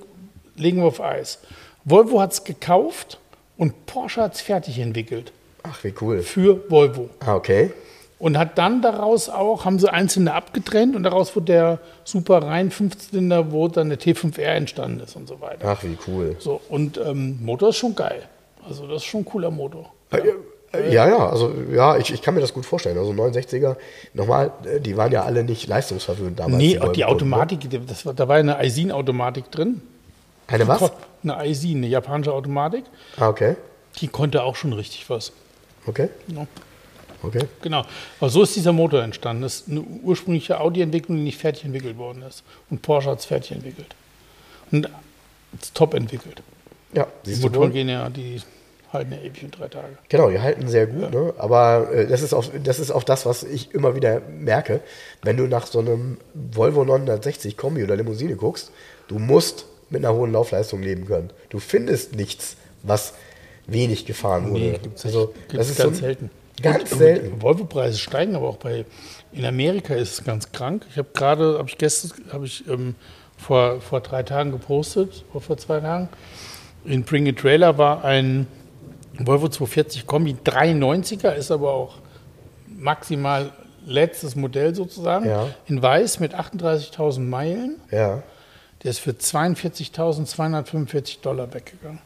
legen 0.55 0.77
wir 0.77 0.85
auf 0.85 1.01
Eis. 1.01 1.39
Volvo 1.83 2.21
hat 2.21 2.31
es 2.33 2.43
gekauft 2.43 3.18
und 3.59 3.85
Porsche 3.85 4.23
hat 4.23 4.33
es 4.33 4.41
fertig 4.41 4.79
entwickelt 4.79 5.31
Ach, 5.61 5.83
wie 5.83 5.93
cool. 6.01 6.21
für 6.23 6.59
Volvo. 6.71 7.09
Ah, 7.19 7.35
okay. 7.35 7.69
Und 8.17 8.37
hat 8.37 8.57
dann 8.57 8.81
daraus 8.81 9.29
auch, 9.29 9.63
haben 9.65 9.77
sie 9.79 9.87
einzelne 9.93 10.33
abgetrennt 10.33 10.95
und 10.95 11.03
daraus 11.03 11.35
wurde 11.35 11.45
der 11.53 11.79
super 12.03 12.41
rein 12.41 12.69
Fünfzylinder, 12.71 13.51
wo 13.51 13.67
dann 13.69 13.87
der 13.89 13.99
T5R 13.99 14.41
entstanden 14.41 14.99
ist 15.01 15.15
und 15.15 15.27
so 15.27 15.39
weiter. 15.39 15.65
Ach, 15.69 15.83
wie 15.83 15.97
cool. 16.07 16.35
So, 16.39 16.59
und 16.69 16.97
ähm, 16.97 17.37
Motor 17.41 17.69
ist 17.69 17.77
schon 17.77 17.95
geil. 17.95 18.23
Also 18.67 18.87
das 18.87 18.97
ist 18.97 19.05
schon 19.05 19.21
ein 19.21 19.25
cooler 19.25 19.51
Motor. 19.51 19.93
Äh, 20.11 20.93
Ja, 20.93 21.07
ja, 21.07 21.29
also 21.29 21.51
ja, 21.73 21.97
ich, 21.97 22.13
ich 22.13 22.21
kann 22.21 22.33
mir 22.35 22.41
das 22.41 22.53
gut 22.53 22.65
vorstellen. 22.65 22.97
Also 22.97 23.11
69er, 23.11 23.75
nochmal, 24.13 24.51
äh, 24.65 24.79
die 24.81 24.97
waren 24.97 25.11
ja 25.13 25.23
alle 25.23 25.43
nicht 25.45 25.67
leistungsverwöhnt 25.67 26.39
damals. 26.39 26.57
Nee, 26.57 26.73
die 26.73 26.79
Volvo-Kunden, 26.79 27.03
Automatik, 27.05 27.69
die- 27.69 27.85
das 27.85 28.05
war, 28.05 28.13
da 28.13 28.27
war 28.27 28.35
eine 28.35 28.63
Isin-Automatik 28.63 29.49
drin. 29.49 29.81
Ne? 30.49 30.55
Eine 30.55 30.67
was? 30.67 30.91
Eine 31.23 31.47
Isin, 31.47 31.77
eine 31.77 31.87
japanische 31.87 32.33
Automatik. 32.33 32.85
Ah, 33.17 33.29
okay. 33.29 33.55
Die 33.97 34.07
konnte 34.07 34.43
auch 34.43 34.55
schon 34.55 34.73
richtig 34.73 35.09
was. 35.09 35.31
Okay. 35.85 36.09
Ja, 36.27 36.45
Okay. 37.21 37.41
genau. 37.61 37.83
Aber 38.21 38.29
so 38.29 38.43
ist 38.43 38.55
dieser 38.55 38.71
Motor 38.71 39.03
entstanden. 39.03 39.41
Das 39.41 39.55
ist 39.55 39.69
eine 39.69 39.81
ursprüngliche 39.81 40.59
Audi-Entwicklung, 40.61 41.17
die 41.17 41.23
nicht 41.23 41.37
fertig 41.37 41.65
entwickelt 41.65 41.97
worden 41.97 42.21
ist. 42.21 42.43
Und 42.69 42.81
Porsche 42.81 43.09
hat 43.09 43.19
es 43.19 43.25
fertig 43.25 43.51
entwickelt. 43.51 43.93
Und 44.71 44.85
es 45.57 45.63
ist 45.63 45.75
top 45.75 45.93
entwickelt. 45.95 46.41
Ja, 46.93 47.07
Die 47.25 47.35
Motoren 47.35 47.73
gehen 47.73 47.89
ja, 47.89 48.09
die 48.09 48.41
halten 48.93 49.11
ja 49.11 49.19
ewig 49.19 49.43
in 49.43 49.51
drei 49.51 49.67
Tage. 49.67 49.97
Genau, 50.07 50.29
die 50.29 50.39
halten 50.39 50.67
sehr 50.67 50.87
gut, 50.87 51.11
ne? 51.11 51.33
aber 51.37 51.91
äh, 51.91 52.07
das, 52.07 52.21
ist 52.21 52.33
auch, 52.33 52.45
das 52.63 52.79
ist 52.79 52.89
auch 52.89 53.03
das, 53.03 53.25
was 53.25 53.43
ich 53.43 53.73
immer 53.73 53.95
wieder 53.95 54.21
merke. 54.21 54.79
Wenn 55.21 55.37
du 55.37 55.43
nach 55.43 55.67
so 55.67 55.79
einem 55.79 56.17
Volvo 56.33 56.83
960 56.85 57.57
Kombi 57.57 57.83
oder 57.83 57.95
Limousine 57.95 58.35
guckst, 58.35 58.71
du 59.07 59.19
musst 59.19 59.65
mit 59.89 60.03
einer 60.03 60.13
hohen 60.13 60.31
Laufleistung 60.31 60.81
leben 60.81 61.05
können. 61.05 61.31
Du 61.49 61.59
findest 61.59 62.15
nichts, 62.15 62.55
was 62.83 63.13
wenig 63.67 64.05
gefahren 64.05 64.49
wurde. 64.49 64.59
Nee, 64.59 64.79
gibt's 64.81 65.05
also, 65.05 65.33
Gibt's 65.47 65.55
das 65.55 65.69
ist 65.69 65.77
ganz 65.77 65.97
so, 65.97 66.01
selten. 66.01 66.29
Ganz 66.61 66.91
Und, 66.91 66.97
selten. 66.97 67.41
Volvo-Preise 67.41 67.97
steigen 67.97 68.35
aber 68.35 68.49
auch 68.49 68.57
bei. 68.57 68.85
In 69.31 69.45
Amerika 69.45 69.93
ist 69.93 70.13
es 70.13 70.23
ganz 70.23 70.51
krank. 70.51 70.85
Ich 70.89 70.97
habe 70.97 71.09
gerade, 71.13 71.57
habe 71.57 71.69
ich 71.69 71.77
gestern, 71.77 72.11
habe 72.31 72.45
ich 72.45 72.67
ähm, 72.67 72.95
vor, 73.37 73.79
vor 73.79 74.01
drei 74.01 74.23
Tagen 74.23 74.51
gepostet, 74.51 75.23
oder 75.31 75.41
vor 75.41 75.57
zwei 75.57 75.79
Tagen. 75.79 76.09
In 76.85 77.03
Bring 77.03 77.27
a 77.27 77.31
Trailer 77.31 77.77
war 77.77 78.03
ein 78.03 78.47
Volvo 79.17 79.49
240 79.49 80.05
Kombi 80.07 80.35
390er, 80.43 81.33
ist 81.33 81.51
aber 81.51 81.73
auch 81.73 81.97
maximal 82.67 83.51
letztes 83.85 84.35
Modell 84.35 84.75
sozusagen. 84.75 85.27
Ja. 85.27 85.47
In 85.67 85.81
weiß 85.81 86.19
mit 86.19 86.35
38.000 86.35 87.19
Meilen. 87.19 87.79
Ja. 87.91 88.23
Der 88.83 88.91
ist 88.91 88.99
für 88.99 89.11
42.245 89.11 91.21
Dollar 91.21 91.53
weggegangen. 91.53 91.99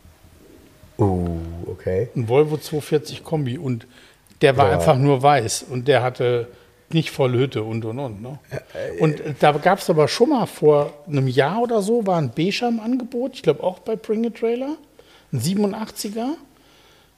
Uh, 0.97 1.39
okay. 1.67 2.09
ein 2.15 2.27
Volvo 2.29 2.57
240 2.57 3.23
Kombi 3.23 3.57
und 3.57 3.87
der 4.41 4.57
war 4.57 4.67
Ja. 4.67 4.73
einfach 4.73 4.97
nur 4.97 5.21
weiß 5.23 5.65
und 5.69 5.87
der 5.87 6.03
hatte 6.03 6.47
nicht 6.91 7.09
volle 7.09 7.39
Hütte 7.39 7.63
und 7.63 7.83
und 7.85 7.97
und. 7.97 8.21
Ne? 8.21 8.37
Und 8.99 9.19
äh, 9.19 9.33
da 9.39 9.51
gab 9.53 9.79
es 9.79 9.89
aber 9.89 10.07
schon 10.07 10.29
mal 10.29 10.45
vor 10.45 10.93
einem 11.07 11.27
Jahr 11.27 11.63
oder 11.63 11.81
so, 11.81 12.05
war 12.05 12.17
ein 12.17 12.29
Becher 12.29 12.67
im 12.69 12.79
Angebot, 12.79 13.33
ich 13.33 13.41
glaube 13.41 13.63
auch 13.63 13.79
bei 13.79 13.95
Bring 13.95 14.27
a 14.27 14.29
Trailer, 14.29 14.77
ein 15.31 15.41
87er. 15.41 16.27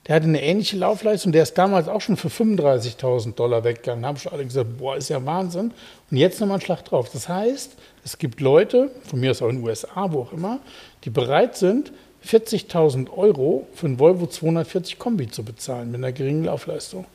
Der 0.07 0.15
hatte 0.15 0.25
eine 0.25 0.41
ähnliche 0.41 0.77
Laufleistung, 0.77 1.31
der 1.31 1.43
ist 1.43 1.57
damals 1.57 1.87
auch 1.87 1.99
schon 1.99 2.15
für 2.15 2.27
35.000 2.27 3.33
Dollar 3.33 3.63
weggegangen. 3.63 4.03
Da 4.03 4.09
haben 4.09 4.17
schon 4.17 4.31
alle 4.31 4.45
gesagt, 4.45 4.77
boah, 4.77 4.95
ist 4.95 5.09
ja 5.09 5.25
Wahnsinn. 5.25 5.73
Und 6.11 6.17
jetzt 6.17 6.39
nochmal 6.39 6.59
ein 6.59 6.61
Schlag 6.61 6.85
drauf. 6.85 7.09
Das 7.11 7.27
heißt, 7.27 7.71
es 8.05 8.19
gibt 8.19 8.39
Leute, 8.39 8.91
von 9.03 9.19
mir 9.19 9.31
aus 9.31 9.41
auch 9.41 9.49
in 9.49 9.57
den 9.57 9.65
USA, 9.65 10.11
wo 10.11 10.21
auch 10.21 10.31
immer, 10.31 10.59
die 11.03 11.09
bereit 11.09 11.57
sind, 11.57 11.91
40.000 12.25 13.11
Euro 13.11 13.67
für 13.73 13.87
einen 13.87 13.99
Volvo 13.99 14.27
240 14.27 14.99
Kombi 14.99 15.29
zu 15.29 15.43
bezahlen 15.43 15.91
mit 15.91 15.99
einer 15.99 16.11
geringen 16.11 16.45
Laufleistung. 16.45 17.05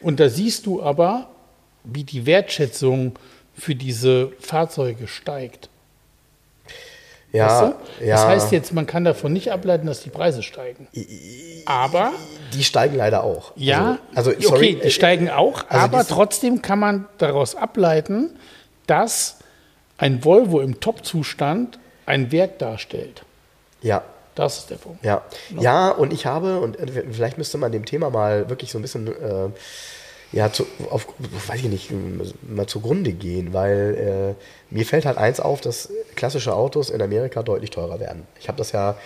Und 0.00 0.20
da 0.20 0.28
siehst 0.28 0.66
du 0.66 0.82
aber, 0.82 1.28
wie 1.84 2.04
die 2.04 2.26
Wertschätzung 2.26 3.18
für 3.56 3.74
diese 3.74 4.30
Fahrzeuge 4.40 5.08
steigt. 5.08 5.70
Ja, 7.32 7.46
Weißt 7.46 7.74
du? 8.00 8.04
ja. 8.06 8.14
Das 8.16 8.26
heißt 8.26 8.52
jetzt, 8.52 8.72
man 8.72 8.86
kann 8.86 9.04
davon 9.04 9.32
nicht 9.32 9.52
ableiten, 9.52 9.86
dass 9.86 10.02
die 10.02 10.10
Preise 10.10 10.42
steigen. 10.42 10.86
Aber 11.66 12.12
die 12.52 12.64
steigen 12.64 12.96
leider 12.96 13.24
auch. 13.24 13.52
ja, 13.56 13.98
also, 14.14 14.30
also 14.30 14.48
sorry, 14.48 14.74
okay, 14.76 14.80
die 14.84 14.90
steigen 14.90 15.30
auch, 15.30 15.64
also 15.68 15.84
aber 15.84 16.06
trotzdem 16.06 16.62
kann 16.62 16.78
man 16.78 17.06
daraus 17.18 17.54
ableiten, 17.54 18.30
dass 18.86 19.37
ein 19.98 20.24
Volvo 20.24 20.60
im 20.60 20.80
Top-Zustand 20.80 21.78
einen 22.06 22.32
Wert 22.32 22.62
darstellt. 22.62 23.22
Ja, 23.82 24.02
Das 24.34 24.58
ist 24.58 24.70
der 24.70 24.76
Punkt. 24.76 25.04
Ja, 25.04 25.22
ja, 25.58 25.90
und 25.90 26.12
ich 26.12 26.24
habe, 26.24 26.60
und 26.60 26.78
äh, 26.78 26.86
vielleicht 27.10 27.38
müsste 27.38 27.58
man 27.58 27.72
dem 27.72 27.84
Thema 27.84 28.08
mal 28.08 28.48
wirklich 28.48 28.70
so 28.70 28.78
ein 28.78 28.82
bisschen, 28.82 29.08
äh, 29.08 29.50
ja, 30.32 30.52
zu, 30.52 30.66
auf, 30.90 31.08
weiß 31.48 31.60
ich 31.60 31.68
nicht, 31.68 31.90
mal 32.48 32.66
zugrunde 32.66 33.12
gehen, 33.12 33.52
weil 33.52 34.36
äh, 34.70 34.74
mir 34.74 34.86
fällt 34.86 35.06
halt 35.06 35.18
eins 35.18 35.40
auf, 35.40 35.60
dass 35.60 35.90
klassische 36.14 36.54
Autos 36.54 36.90
in 36.90 37.02
Amerika 37.02 37.42
deutlich 37.42 37.70
teurer 37.70 37.98
werden. 37.98 38.26
Ich 38.40 38.46
habe 38.48 38.58
das 38.58 38.72
ja 38.72 38.96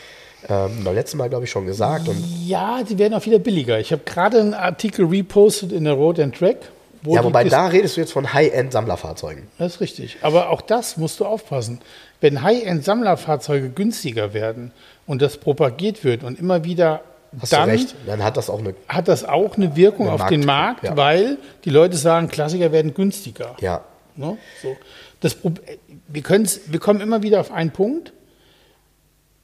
ähm, 0.48 0.85
beim 0.85 0.94
letzten 0.94 1.19
Mal, 1.19 1.28
glaube 1.28 1.44
ich, 1.44 1.51
schon 1.51 1.66
gesagt. 1.66 2.09
Und, 2.09 2.23
Ja, 2.44 2.82
die 2.82 2.98
werden 2.98 3.14
auch 3.14 3.24
wieder 3.24 3.39
billiger. 3.39 3.78
Ich 3.78 3.93
habe 3.93 4.02
gerade 4.05 4.40
einen 4.40 4.55
Artikel 4.55 5.06
repostet 5.06 5.73
in 5.73 5.85
der 5.85 5.94
Road 5.94 6.19
and 6.19 6.36
Track. 6.36 6.59
Wo 7.05 7.16
ja, 7.16 7.24
wobei 7.24 7.45
da 7.45 7.66
redest 7.66 7.97
du 7.97 8.01
jetzt 8.01 8.12
von 8.12 8.33
High-End-Sammlerfahrzeugen. 8.33 9.49
Das 9.59 9.74
ist 9.74 9.81
richtig. 9.81 10.19
Aber 10.23 10.51
auch 10.51 10.61
das 10.61 10.97
musst 10.97 11.19
du 11.20 11.24
aufpassen. 11.27 11.81
Wenn 12.20 12.43
High-End-Sammlerfahrzeuge 12.43 13.70
günstiger 13.70 14.35
werden 14.35 14.70
und 15.07 15.20
das 15.20 15.37
propagiert 15.39 16.05
wird 16.05 16.23
und 16.23 16.39
immer 16.39 16.65
wieder, 16.65 17.03
Hast 17.41 17.53
dann 17.53 17.69
du 17.69 17.74
recht, 17.74 17.95
dann 18.07 18.23
hat 18.23 18.37
das 18.37 18.49
auch 18.51 18.61
eine, 18.61 18.74
hat 18.89 19.09
das 19.09 19.24
auch 19.24 19.57
eine 19.57 19.74
Wirkung 19.74 20.07
Eine 20.09 20.15
auf 20.23 20.27
den 20.29 20.45
Markt- 20.45 20.83
Markt, 20.83 20.85
ja. 20.85 20.97
weil 20.97 21.39
die 21.65 21.70
Leute 21.70 21.97
sagen, 21.97 22.29
Klassiker 22.29 22.70
werden 22.73 22.95
günstiger. 22.95 23.57
ja, 23.61 23.83
Ne? 24.15 24.37
So. 24.62 24.77
Das 25.20 25.39
wir, 25.43 26.23
wir 26.66 26.79
kommen 26.81 27.01
immer 27.01 27.23
wieder 27.23 27.41
auf 27.41 27.51
einen 27.51 27.70
Punkt. 27.70 28.12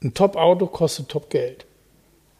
Ein 0.02 0.12
Top-Auto 0.14 0.66
kostet 0.66 1.08
Top-Geld. 1.08 1.64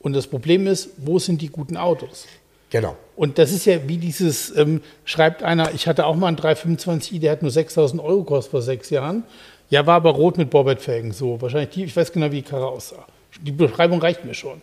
Und 0.00 0.12
das 0.12 0.26
Problem 0.26 0.66
ist, 0.66 0.90
wo 0.98 1.18
sind 1.18 1.40
die 1.42 1.48
guten 1.48 1.76
Autos? 1.76 2.26
genau. 2.70 2.96
Und 3.18 3.36
das 3.38 3.50
ist 3.50 3.64
ja 3.64 3.88
wie 3.88 3.96
dieses, 3.96 4.56
ähm, 4.56 4.80
schreibt 5.04 5.42
einer, 5.42 5.74
ich 5.74 5.88
hatte 5.88 6.06
auch 6.06 6.14
mal 6.14 6.28
einen 6.28 6.36
325i, 6.36 7.18
der 7.18 7.32
hat 7.32 7.42
nur 7.42 7.50
6000 7.50 8.00
Euro 8.00 8.18
gekostet 8.18 8.52
vor 8.52 8.62
sechs 8.62 8.90
Jahren. 8.90 9.24
Ja, 9.70 9.86
war 9.86 9.96
aber 9.96 10.10
rot 10.10 10.38
mit 10.38 10.50
Bobbett-Felgen, 10.50 11.10
so 11.10 11.42
wahrscheinlich 11.42 11.70
die, 11.70 11.82
ich 11.82 11.96
weiß 11.96 12.12
genau, 12.12 12.26
wie 12.26 12.42
die 12.42 12.48
Karre 12.48 12.68
aussah. 12.68 13.04
Die 13.42 13.50
Beschreibung 13.50 14.00
reicht 14.00 14.24
mir 14.24 14.34
schon. 14.34 14.62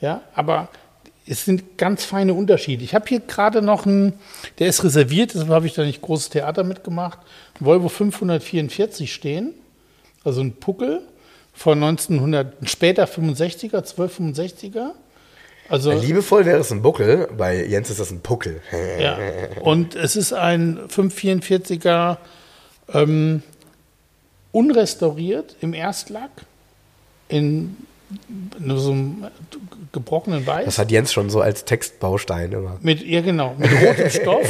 Ja, 0.00 0.22
aber 0.36 0.68
es 1.26 1.44
sind 1.44 1.78
ganz 1.78 2.04
feine 2.04 2.32
Unterschiede. 2.32 2.84
Ich 2.84 2.94
habe 2.94 3.06
hier 3.08 3.18
gerade 3.18 3.60
noch 3.60 3.86
einen, 3.86 4.12
der 4.60 4.68
ist 4.68 4.84
reserviert, 4.84 5.34
deshalb 5.34 5.50
habe 5.50 5.66
ich 5.66 5.74
da 5.74 5.82
nicht 5.82 6.00
großes 6.00 6.28
Theater 6.28 6.62
mitgemacht, 6.62 7.18
Volvo 7.58 7.88
544 7.88 9.12
stehen, 9.12 9.52
also 10.22 10.42
ein 10.42 10.52
Puckel 10.52 11.02
von 11.52 11.82
1900, 11.82 12.62
ein 12.62 12.68
später 12.68 13.06
65er, 13.06 13.84
1265er. 13.84 14.92
Also, 15.70 15.92
Liebevoll 15.92 16.44
wäre 16.46 16.58
es 16.58 16.72
ein 16.72 16.82
Buckel, 16.82 17.28
bei 17.38 17.64
Jens 17.64 17.90
ist 17.90 18.00
das 18.00 18.10
ein 18.10 18.20
Puckel. 18.20 18.60
ja. 18.98 19.16
Und 19.60 19.94
es 19.94 20.16
ist 20.16 20.32
ein 20.32 20.80
544er 20.88 22.16
ähm, 22.92 23.42
unrestauriert 24.50 25.54
im 25.60 25.72
Erstlack 25.72 26.30
in 27.28 27.76
so 28.66 28.90
einem 28.90 29.28
gebrochenen 29.92 30.44
Weiß. 30.44 30.64
Das 30.64 30.78
hat 30.78 30.90
Jens 30.90 31.12
schon 31.12 31.30
so 31.30 31.40
als 31.40 31.64
Textbaustein 31.64 32.50
immer. 32.50 32.78
Mit, 32.80 33.02
ja, 33.02 33.20
genau, 33.20 33.54
mit 33.56 33.70
rotem 33.70 34.10
Stoff. 34.10 34.48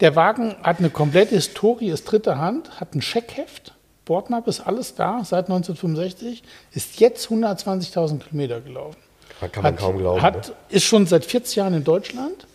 Der 0.00 0.14
Wagen 0.14 0.54
hat 0.62 0.78
eine 0.78 0.90
komplette 0.90 1.34
Historie, 1.34 1.90
ist 1.90 2.04
dritte 2.04 2.38
Hand, 2.38 2.80
hat 2.80 2.94
ein 2.94 3.02
Scheckheft. 3.02 3.74
Bordmappe 4.04 4.50
ist 4.50 4.60
alles 4.60 4.94
da 4.94 5.24
seit 5.24 5.46
1965, 5.46 6.42
ist 6.72 7.00
jetzt 7.00 7.28
120.000 7.28 8.20
Kilometer 8.20 8.60
gelaufen. 8.60 8.96
Kann 9.48 9.62
man 9.62 9.72
hat, 9.72 9.80
kaum 9.80 9.98
glauben. 9.98 10.22
Hat, 10.22 10.48
ne? 10.48 10.54
Ist 10.68 10.84
schon 10.84 11.06
seit 11.06 11.24
40 11.24 11.56
Jahren 11.56 11.74
in 11.74 11.84
Deutschland. 11.84 12.46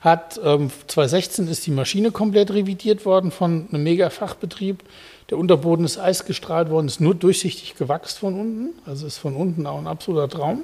Hat 0.00 0.40
ähm, 0.42 0.70
2016 0.86 1.48
ist 1.48 1.66
die 1.66 1.70
Maschine 1.70 2.10
komplett 2.10 2.50
revidiert 2.50 3.04
worden 3.04 3.30
von 3.30 3.68
einem 3.70 3.82
Mega-Fachbetrieb. 3.82 4.82
Der 5.28 5.38
Unterboden 5.38 5.84
ist 5.84 5.98
eisgestrahlt 5.98 6.70
worden, 6.70 6.86
ist 6.86 7.00
nur 7.00 7.14
durchsichtig 7.14 7.76
gewachst 7.76 8.18
von 8.18 8.38
unten. 8.38 8.68
Also 8.86 9.06
ist 9.06 9.18
von 9.18 9.36
unten 9.36 9.66
auch 9.66 9.78
ein 9.78 9.86
absoluter 9.86 10.28
Traum. 10.28 10.62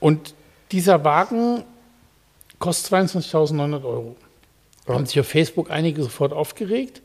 Und 0.00 0.34
dieser 0.72 1.04
Wagen 1.04 1.64
kostet 2.58 2.92
22.900 2.92 3.84
Euro. 3.84 4.16
Da 4.86 4.94
haben 4.94 5.06
sich 5.06 5.20
auf 5.20 5.28
Facebook 5.28 5.70
einige 5.70 6.02
sofort 6.02 6.32
aufgeregt. 6.32 7.02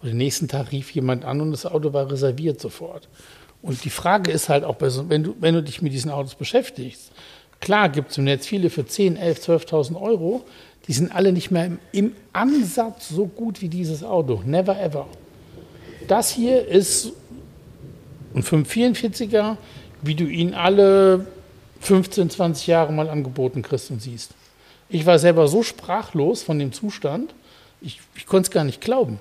Und 0.00 0.08
den 0.08 0.16
nächsten 0.16 0.48
Tag 0.48 0.72
rief 0.72 0.90
jemand 0.92 1.24
an 1.24 1.40
und 1.40 1.52
das 1.52 1.66
Auto 1.66 1.92
war 1.92 2.10
reserviert 2.10 2.60
sofort. 2.60 3.08
Und 3.62 3.84
die 3.84 3.90
Frage 3.90 4.30
ist 4.30 4.48
halt 4.48 4.64
auch, 4.64 4.76
wenn, 4.80 5.24
du, 5.24 5.34
wenn 5.40 5.54
du 5.54 5.62
dich 5.62 5.82
mit 5.82 5.92
diesen 5.92 6.10
Autos 6.10 6.34
beschäftigst, 6.34 7.10
klar 7.60 7.88
gibt 7.88 8.10
es 8.10 8.18
im 8.18 8.24
Netz 8.24 8.46
viele 8.46 8.70
für 8.70 8.86
10, 8.86 9.16
11, 9.16 9.48
12.000 9.48 10.00
Euro, 10.00 10.44
die 10.86 10.92
sind 10.92 11.12
alle 11.12 11.32
nicht 11.32 11.50
mehr 11.50 11.66
im, 11.66 11.78
im 11.92 12.12
Ansatz 12.32 13.08
so 13.08 13.26
gut 13.26 13.60
wie 13.60 13.68
dieses 13.68 14.04
Auto. 14.04 14.42
Never 14.44 14.80
ever. 14.80 15.06
Das 16.06 16.30
hier 16.30 16.66
ist 16.66 17.12
ein 18.34 18.42
544er, 18.42 19.56
wie 20.02 20.14
du 20.14 20.24
ihn 20.24 20.54
alle 20.54 21.26
15, 21.80 22.30
20 22.30 22.66
Jahre 22.66 22.92
mal 22.92 23.08
angeboten 23.08 23.62
kriegst 23.62 23.90
und 23.90 24.00
siehst. 24.00 24.34
Ich 24.88 25.06
war 25.06 25.18
selber 25.18 25.48
so 25.48 25.62
sprachlos 25.62 26.42
von 26.42 26.58
dem 26.58 26.72
Zustand, 26.72 27.34
ich, 27.80 28.00
ich 28.14 28.26
konnte 28.26 28.48
es 28.48 28.50
gar 28.50 28.64
nicht 28.64 28.80
glauben. 28.80 29.18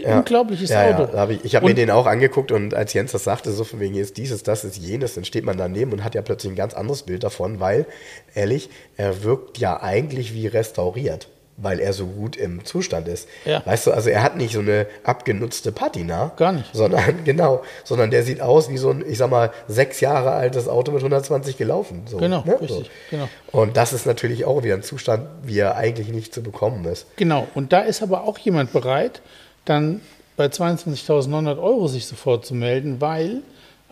Ja. 0.00 0.18
Unglaubliches 0.18 0.70
Ja, 0.70 0.88
ja, 0.88 0.98
Auto. 0.98 1.16
hab 1.16 1.30
ich 1.30 1.44
ich 1.44 1.54
habe 1.56 1.66
mir 1.66 1.74
den 1.74 1.90
auch 1.90 2.06
angeguckt 2.06 2.52
und 2.52 2.74
als 2.74 2.92
Jens 2.92 3.12
das 3.12 3.24
sagte, 3.24 3.52
so 3.52 3.64
von 3.64 3.80
wegen 3.80 3.94
ist 3.96 4.16
dieses, 4.16 4.42
das 4.42 4.64
ist 4.64 4.76
jenes, 4.76 5.14
dann 5.14 5.24
steht 5.24 5.44
man 5.44 5.56
daneben 5.56 5.92
und 5.92 6.04
hat 6.04 6.14
ja 6.14 6.22
plötzlich 6.22 6.52
ein 6.52 6.56
ganz 6.56 6.74
anderes 6.74 7.02
Bild 7.02 7.22
davon, 7.24 7.60
weil, 7.60 7.86
ehrlich, 8.34 8.70
er 8.96 9.22
wirkt 9.22 9.58
ja 9.58 9.82
eigentlich 9.82 10.34
wie 10.34 10.46
restauriert, 10.46 11.28
weil 11.58 11.80
er 11.80 11.92
so 11.92 12.06
gut 12.06 12.34
im 12.36 12.64
Zustand 12.64 13.06
ist. 13.08 13.28
Ja. 13.44 13.62
Weißt 13.66 13.86
du, 13.86 13.92
also 13.92 14.08
er 14.08 14.22
hat 14.22 14.36
nicht 14.36 14.54
so 14.54 14.60
eine 14.60 14.86
abgenutzte 15.04 15.70
Patina. 15.70 16.32
Gar 16.36 16.52
nicht. 16.52 16.70
Sondern, 16.74 17.02
genau, 17.24 17.62
sondern 17.84 18.10
der 18.10 18.22
sieht 18.22 18.40
aus 18.40 18.70
wie 18.70 18.78
so 18.78 18.90
ein, 18.90 19.04
ich 19.06 19.18
sag 19.18 19.30
mal, 19.30 19.52
sechs 19.68 20.00
Jahre 20.00 20.30
altes 20.32 20.66
Auto 20.66 20.90
mit 20.92 21.02
120 21.02 21.58
gelaufen. 21.58 22.02
So, 22.06 22.16
Genau, 22.16 22.42
ne? 22.46 22.58
richtig, 22.60 22.86
so. 22.86 22.90
genau. 23.10 23.28
Und 23.52 23.76
das 23.76 23.92
ist 23.92 24.06
natürlich 24.06 24.44
auch 24.46 24.64
wieder 24.64 24.74
ein 24.74 24.82
Zustand, 24.82 25.28
wie 25.44 25.58
er 25.58 25.76
eigentlich 25.76 26.08
nicht 26.08 26.32
zu 26.34 26.42
bekommen 26.42 26.84
ist. 26.86 27.06
Genau, 27.16 27.46
und 27.54 27.72
da 27.72 27.80
ist 27.80 28.02
aber 28.02 28.24
auch 28.24 28.38
jemand 28.38 28.72
bereit, 28.72 29.20
dann 29.64 30.00
bei 30.36 30.46
22.900 30.46 31.60
Euro 31.62 31.88
sich 31.88 32.06
sofort 32.06 32.46
zu 32.46 32.54
melden, 32.54 33.00
weil 33.00 33.42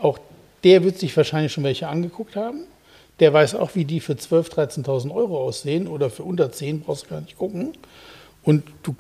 auch 0.01 0.19
der 0.65 0.85
wird 0.85 0.99
sich 0.99 1.17
wahrscheinlich 1.17 1.53
schon 1.53 1.65
welche 1.65 1.89
angeguckt 1.89 2.37
haben. 2.37 2.65
Der 3.21 3.33
weiß 3.33 3.55
auch, 3.55 3.75
wie 3.75 3.85
die 3.85 4.01
für 4.01 4.15
12.000, 4.15 4.85
13.000 4.85 5.15
Euro 5.15 5.39
aussehen 5.39 5.87
oder 5.87 6.09
für 6.11 6.23
unter 6.23 6.51
10 6.51 6.81
brauchst 6.81 7.05
du 7.05 7.11
gar 7.11 7.21
nicht 7.21 7.37
gucken. 7.37 7.75
Und 8.43 8.65
du, 8.83 8.95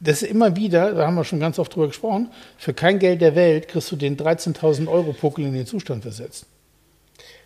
das 0.00 0.22
ist 0.22 0.30
immer 0.30 0.54
wieder, 0.56 0.92
da 0.92 1.06
haben 1.06 1.14
wir 1.14 1.24
schon 1.24 1.40
ganz 1.40 1.58
oft 1.58 1.74
drüber 1.74 1.86
gesprochen, 1.86 2.28
für 2.58 2.74
kein 2.74 2.98
Geld 2.98 3.22
der 3.22 3.34
Welt 3.34 3.68
kriegst 3.68 3.90
du 3.90 3.96
den 3.96 4.18
13.000 4.18 4.86
Euro 4.86 5.14
Puckel 5.14 5.46
in 5.46 5.54
den 5.54 5.66
Zustand 5.66 6.02
versetzt. 6.02 6.44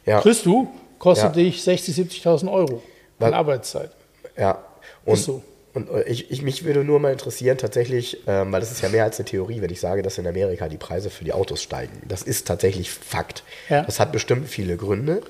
Ja. 0.05 0.20
Kriegst 0.20 0.44
du, 0.44 0.69
kostet 0.98 1.36
Ja. 1.36 1.43
dich 1.43 1.61
60.000, 1.61 2.23
70.000 2.24 2.53
Euro 2.53 2.82
an 3.20 3.32
Arbeitszeit. 3.35 3.90
Ja. 4.36 4.59
Und, 5.05 5.15
Ist 5.15 5.24
so. 5.24 5.43
Und 5.77 5.90
äh, 5.90 6.05
ich, 6.05 6.31
ich, 6.31 6.40
mich 6.40 6.65
würde 6.65 6.82
nur 6.85 6.98
mal 6.98 7.12
interessieren, 7.12 7.59
tatsächlich, 7.59 8.23
ähm, 8.27 8.51
weil 8.51 8.61
das 8.61 8.73
ist 8.73 8.81
ja 8.81 8.89
mehr 8.89 9.05
als 9.05 9.19
eine 9.19 9.27
Theorie, 9.27 9.61
wenn 9.61 9.70
ich 9.70 9.78
sage, 9.78 10.01
dass 10.01 10.16
in 10.16 10.27
Amerika 10.27 10.69
die 10.69 10.78
Preise 10.78 11.11
für 11.11 11.23
die 11.23 11.35
Autos 11.35 11.62
steigen. 11.62 12.01
Das 12.09 12.23
ist 12.23 12.47
tatsächlich 12.47 12.90
Fakt. 12.90 13.44
Ja. 13.69 13.82
Das 13.82 14.01
hat 14.01 14.11
bestimmt 14.11 14.48
viele 14.48 14.78
Gründe. 14.78 15.20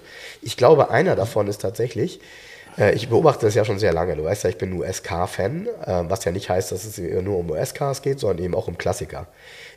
Ich 0.43 0.57
glaube, 0.57 0.91
einer 0.91 1.17
davon 1.17 1.49
ist 1.49 1.61
tatsächlich, 1.61 2.21
äh, 2.79 2.95
ich 2.95 3.09
beobachte 3.09 3.45
das 3.45 3.57
ja 3.57 3.65
schon 3.65 3.81
sehr 3.81 3.93
lange. 3.93 4.15
Du 4.15 4.23
weißt 4.23 4.45
ja, 4.45 4.51
ich 4.51 4.57
bin 4.57 4.73
USK-Fan, 4.73 5.67
äh, 5.67 6.05
was 6.09 6.25
ja 6.25 6.31
nicht 6.31 6.49
heißt, 6.49 6.71
dass 6.71 6.85
es 6.85 6.97
nur 6.97 7.39
um 7.39 7.51
US-Cars 7.51 8.03
geht, 8.03 8.21
sondern 8.21 8.45
eben 8.45 8.55
auch 8.55 8.69
um 8.69 8.79
Klassiker. 8.79 9.27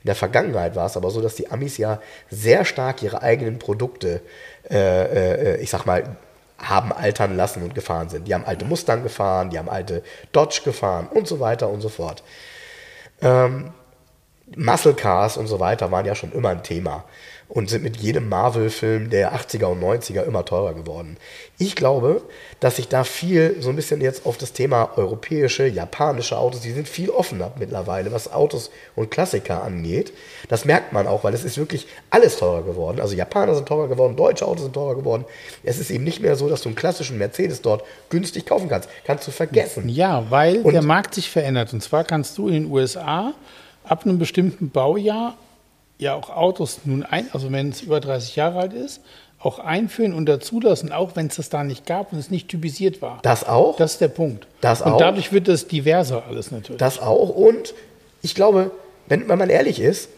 In 0.04 0.08
der 0.08 0.16
Vergangenheit 0.16 0.76
war 0.76 0.86
es 0.86 0.96
aber 0.96 1.10
so, 1.10 1.20
dass 1.20 1.34
die 1.34 1.50
Amis 1.50 1.78
ja 1.78 2.00
sehr 2.30 2.64
stark 2.64 3.02
ihre 3.02 3.24
eigenen 3.24 3.58
Produkte, 3.58 4.22
äh, 4.70 5.56
äh, 5.56 5.62
ich 5.62 5.72
sag 5.72 5.88
mal, 5.88 6.16
haben 6.62 6.92
altern 6.92 7.36
lassen 7.36 7.64
und 7.64 7.76
gefahren 7.76 8.10
sind. 8.10 8.28
Die 8.28 8.34
haben 8.34 8.46
alte 8.46 8.66
Mustang 8.66 9.04
gefahren, 9.04 9.50
die 9.50 9.58
haben 9.58 9.70
alte 9.70 10.04
Dodge 10.32 10.62
gefahren 10.64 11.08
und 11.08 11.28
so 11.28 11.40
weiter 11.40 11.70
und 11.70 11.82
so 11.82 11.90
fort. 11.90 12.24
Ähm, 13.22 13.74
Muscle 14.56 14.94
Cars 14.94 15.38
und 15.38 15.48
so 15.48 15.60
weiter 15.60 15.92
waren 15.92 16.06
ja 16.06 16.16
schon 16.16 16.32
immer 16.32 16.50
ein 16.50 16.64
Thema 16.64 17.04
und 17.48 17.68
sind 17.68 17.82
mit 17.84 17.98
jedem 17.98 18.30
Marvel-Film 18.30 19.10
der 19.10 19.34
80er 19.34 19.66
und 19.66 19.82
90er 19.82 20.24
immer 20.24 20.46
teurer 20.46 20.76
geworden. 20.76 21.18
Ich 21.58 21.76
glaube, 21.76 22.22
dass 22.60 22.76
sich 22.76 22.90
da 22.90 23.04
viel 23.04 23.56
so 23.60 23.70
ein 23.72 23.76
bisschen 23.76 24.02
jetzt 24.02 24.28
auf 24.28 24.38
das 24.38 24.54
Thema 24.54 24.92
europäische, 24.98 25.66
japanische 25.66 26.38
Autos, 26.38 26.62
die 26.62 26.72
sind 26.72 26.88
viel 26.88 27.10
offener 27.10 27.52
mittlerweile, 27.58 28.12
was 28.12 28.32
Autos 28.32 28.70
und 28.96 29.10
Klassiker 29.10 29.64
angeht. 29.64 30.14
Das 30.48 30.64
merkt 30.66 30.94
man 30.94 31.08
auch, 31.08 31.24
weil 31.24 31.34
es 31.34 31.44
ist 31.44 31.58
wirklich 31.58 31.88
alles 32.12 32.38
teurer 32.38 32.62
geworden. 32.62 33.00
Also 33.02 33.16
Japaner 33.16 33.56
sind 33.56 33.68
teurer 33.68 33.88
geworden, 33.88 34.16
deutsche 34.16 34.46
Autos 34.46 34.64
sind 34.66 34.74
teurer 34.74 34.96
geworden. 34.96 35.26
Es 35.64 35.80
ist 35.80 35.90
eben 35.90 36.04
nicht 36.04 36.22
mehr 36.22 36.36
so, 36.36 36.50
dass 36.50 36.62
du 36.62 36.70
einen 36.70 36.76
klassischen 36.76 37.18
Mercedes 37.18 37.64
dort 37.64 37.84
günstig 38.12 38.46
kaufen 38.46 38.70
kannst. 38.70 38.90
Kannst 39.06 39.28
du 39.28 39.32
vergessen. 39.32 39.90
Ja, 39.90 40.24
weil 40.30 40.60
Und- 40.62 40.74
der 40.74 40.84
Markt 40.84 41.16
sich 41.16 41.32
verändert. 41.32 41.74
Und 41.74 41.82
zwar 41.82 42.04
kannst 42.04 42.38
du 42.38 42.48
in 42.48 42.54
den 42.54 42.72
USA 42.72 43.34
ab 43.90 44.06
einem 44.06 44.20
bestimmten 44.20 44.70
Baujahr 44.70 45.36
ja 45.98 46.16
auch 46.16 46.30
Autos 46.30 46.82
nun 46.86 47.04
ein, 47.04 47.28
also 47.34 47.52
wenn 47.52 47.70
es 47.70 47.82
über 47.82 48.00
30 48.00 48.36
Jahre 48.36 48.60
alt 48.60 48.74
ist, 48.74 49.02
auch 49.40 49.60
einführen 49.60 50.14
und 50.14 50.28
dazulassen, 50.28 50.92
auch 50.92 51.16
wenn 51.16 51.28
es 51.28 51.36
das 51.38 51.50
da 51.50 51.64
nicht 51.64 51.86
gab 51.86 52.12
und 52.12 52.20
es 52.20 52.30
nicht 52.30 52.50
typisiert 52.50 53.02
war. 53.02 53.20
Das 53.22 53.48
auch? 53.48 53.78
Das 53.78 53.94
ist 53.94 54.02
der 54.02 54.10
Punkt. 54.10 54.48
Das 54.62 54.82
und 54.82 54.94
auch? 54.94 54.98
dadurch 54.98 55.32
wird 55.32 55.48
das 55.48 55.68
diverser 55.68 56.24
alles 56.28 56.52
natürlich. 56.52 56.78
Das 56.78 57.00
auch. 57.00 57.30
Und 57.30 57.74
ich 58.22 58.36
glaube, 58.36 58.72
wenn, 59.08 59.28
wenn 59.28 59.40
man 59.40 59.50
ehrlich 59.50 59.80
ist, 59.80 60.10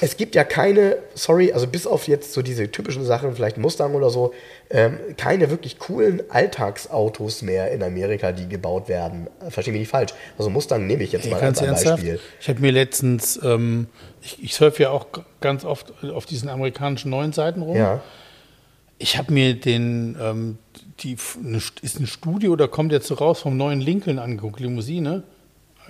es 0.00 0.16
gibt 0.16 0.34
ja 0.34 0.44
keine, 0.44 0.98
sorry, 1.14 1.52
also 1.52 1.66
bis 1.66 1.86
auf 1.86 2.08
jetzt 2.08 2.32
so 2.32 2.42
diese 2.42 2.70
typischen 2.70 3.04
Sachen, 3.04 3.34
vielleicht 3.34 3.56
Mustang 3.56 3.94
oder 3.94 4.10
so, 4.10 4.34
ähm, 4.70 4.98
keine 5.16 5.50
wirklich 5.50 5.78
coolen 5.78 6.22
Alltagsautos 6.28 7.42
mehr 7.42 7.70
in 7.72 7.82
Amerika, 7.82 8.32
die 8.32 8.48
gebaut 8.48 8.88
werden. 8.88 9.28
Äh, 9.46 9.50
Versteh 9.50 9.70
mich 9.72 9.80
nicht 9.80 9.90
falsch. 9.90 10.12
Also 10.38 10.50
Mustang 10.50 10.86
nehme 10.86 11.02
ich 11.02 11.12
jetzt 11.12 11.26
Ey, 11.26 11.30
mal 11.32 11.40
ganz 11.40 11.62
als 11.62 11.84
Beispiel. 11.84 12.20
ich 12.40 12.48
habe 12.48 12.60
mir 12.60 12.72
letztens, 12.72 13.40
ähm, 13.42 13.86
ich, 14.22 14.42
ich 14.42 14.54
surfe 14.54 14.82
ja 14.82 14.90
auch 14.90 15.06
ganz 15.40 15.64
oft 15.64 15.92
auf 16.04 16.26
diesen 16.26 16.48
amerikanischen 16.48 17.10
neuen 17.10 17.32
Seiten 17.32 17.62
rum. 17.62 17.76
Ja. 17.76 18.02
Ich 18.98 19.16
habe 19.18 19.32
mir 19.32 19.54
den, 19.54 20.16
ähm, 20.20 20.58
die, 21.00 21.16
St- 21.16 21.82
ist 21.82 22.00
ein 22.00 22.06
Studio, 22.06 22.56
da 22.56 22.66
kommt 22.66 22.92
jetzt 22.92 23.06
so 23.06 23.14
raus 23.14 23.40
vom 23.40 23.56
neuen 23.56 23.80
Lincoln 23.80 24.18
angeguckt, 24.18 24.58
Limousine. 24.60 25.22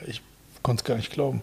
Ich 0.07 0.21
konnte 0.63 0.81
es 0.83 0.85
gar 0.85 0.97
nicht 0.97 1.13
glauben. 1.13 1.41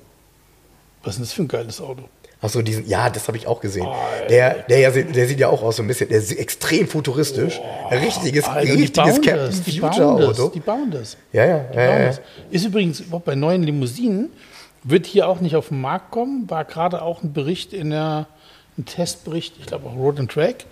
Was 1.04 1.14
ist 1.14 1.18
denn 1.18 1.24
das 1.26 1.34
für 1.34 1.42
ein 1.44 1.48
geiles 1.48 1.82
Auto? 1.82 2.04
Achso, 2.44 2.62
diesen, 2.62 2.86
ja, 2.90 3.10
das 3.10 3.30
habe 3.30 3.38
ich 3.38 3.48
auch 3.48 3.62
gesehen. 3.62 3.88
Oh, 3.88 3.96
der, 4.30 4.64
der, 4.64 4.80
ja, 4.80 4.92
der 4.92 5.28
sieht 5.28 5.40
ja 5.40 5.48
auch 5.48 5.64
aus 5.64 5.78
so 5.78 5.84
ein 5.84 5.88
bisschen, 5.88 6.10
der 6.10 6.18
ist 6.18 6.30
extrem 6.34 6.90
futuristisch. 6.90 7.62
Ein 7.90 8.00
richtiges, 8.00 8.44
Alter, 8.44 8.66
die 8.66 8.82
richtiges 8.82 9.14
bauen 9.14 9.22
Captain 9.22 9.46
das, 9.46 9.64
die 9.64 9.80
Future 9.80 10.06
bauen 10.08 10.20
das, 10.20 10.40
Auto. 10.42 10.50
die 10.50 10.60
bauen 10.60 10.92
das. 10.92 11.18
Ja, 11.32 11.46
ja, 11.46 11.66
ja, 11.74 12.00
ja. 12.02 12.14
Ist 12.52 12.66
übrigens 12.66 13.00
überhaupt 13.00 13.24
bei 13.24 13.36
neuen 13.36 13.64
Limousinen, 13.64 14.30
wird 14.84 15.06
hier 15.06 15.30
auch 15.30 15.40
nicht 15.40 15.56
auf 15.56 15.70
den 15.70 15.80
Markt 15.80 16.12
kommen, 16.12 16.50
war 16.50 16.66
gerade 16.66 17.02
auch 17.02 17.24
ein 17.24 17.32
Bericht 17.32 17.72
in 17.72 17.92
der, 17.92 18.28
ein 18.78 18.84
Testbericht, 18.84 19.56
ich 19.62 19.66
glaube 19.66 19.88
auch 19.88 19.96
Road 19.96 20.20
and 20.20 20.30
Track, 20.30 20.66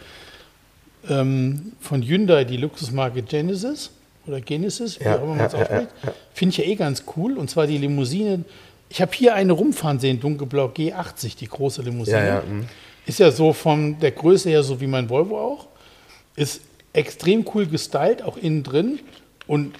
ähm, 1.09 1.71
von 1.79 2.01
Hyundai, 2.01 2.43
die 2.43 2.57
Luxusmarke 2.57 3.21
Genesis 3.21 3.91
oder 4.27 4.41
Genesis, 4.41 4.99
wie 4.99 5.05
Ja, 5.05 5.17
auch 5.17 5.23
immer 5.23 5.35
man 5.35 5.45
es 5.45 5.53
ja, 5.53 5.59
ja, 5.59 5.65
ausspricht. 5.65 5.89
Finde 6.33 6.51
ich 6.51 6.57
ja 6.57 6.65
eh 6.65 6.75
ganz 6.75 7.05
cool. 7.15 7.37
Und 7.37 7.49
zwar 7.49 7.65
die 7.65 7.77
Limousine. 7.77 8.43
Ich 8.91 9.01
habe 9.01 9.13
hier 9.13 9.35
eine 9.35 9.53
rumfahren 9.53 9.99
sehen, 9.99 10.19
dunkelblau 10.19 10.67
G80, 10.67 11.37
die 11.37 11.47
große 11.47 11.81
Limousine. 11.81 12.17
Ja, 12.17 12.25
ja, 12.25 12.41
mhm. 12.41 12.65
Ist 13.05 13.19
ja 13.19 13.31
so 13.31 13.53
von 13.53 13.97
der 13.99 14.11
Größe 14.11 14.49
her 14.49 14.63
so 14.63 14.81
wie 14.81 14.87
mein 14.87 15.09
Volvo 15.09 15.39
auch. 15.39 15.67
Ist 16.35 16.59
extrem 16.91 17.45
cool 17.53 17.67
gestylt, 17.67 18.21
auch 18.21 18.35
innen 18.35 18.63
drin. 18.63 18.99
Und 19.47 19.75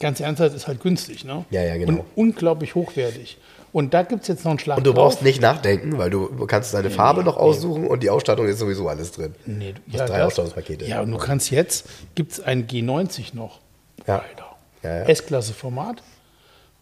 ganz 0.00 0.20
ernsthaft, 0.20 0.56
ist 0.56 0.66
halt 0.66 0.80
günstig. 0.80 1.26
Ne? 1.26 1.44
Ja, 1.50 1.62
ja, 1.62 1.76
genau. 1.76 1.92
Und 1.92 2.04
unglaublich 2.14 2.74
hochwertig. 2.74 3.36
Und 3.74 3.92
da 3.92 4.02
gibt 4.02 4.22
es 4.22 4.28
jetzt 4.28 4.44
noch 4.44 4.52
einen 4.52 4.58
Schlag 4.58 4.78
Und 4.78 4.86
du 4.86 4.92
drauf. 4.92 5.10
brauchst 5.10 5.22
nicht 5.22 5.42
nachdenken, 5.42 5.98
weil 5.98 6.08
du 6.08 6.46
kannst 6.46 6.72
deine 6.72 6.88
Farbe 6.88 7.22
noch 7.22 7.36
aussuchen 7.36 7.86
und 7.86 8.02
die 8.02 8.08
Ausstattung 8.08 8.46
ist 8.48 8.60
sowieso 8.60 8.88
alles 8.88 9.12
drin. 9.12 9.34
Nee, 9.44 9.74
du, 9.86 9.98
hast 9.98 10.08
drei 10.08 10.24
Ausstattungspakete. 10.24 10.86
Ja, 10.86 11.02
und 11.02 11.10
du 11.10 11.18
kannst 11.18 11.50
jetzt, 11.50 11.86
gibt 12.14 12.32
es 12.32 12.40
ein 12.40 12.66
G90 12.66 13.34
noch. 13.34 13.60
Ja. 14.06 14.20
Alter. 14.20 14.56
Ja, 14.82 14.98
ja. 15.00 15.02
S-Klasse-Format. 15.04 16.02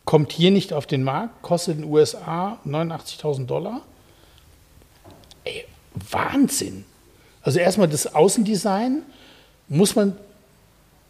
Kommt 0.04 0.32
hier 0.32 0.50
nicht 0.50 0.72
auf 0.72 0.86
den 0.86 1.04
Markt, 1.04 1.42
kostet 1.42 1.76
in 1.76 1.82
den 1.82 1.90
USA 1.90 2.58
89.000 2.66 3.46
Dollar. 3.46 3.82
Ey, 5.44 5.64
Wahnsinn. 6.10 6.84
Also 7.42 7.58
erstmal 7.58 7.88
das 7.88 8.14
Außendesign 8.14 9.02
muss 9.68 9.94
man 9.94 10.16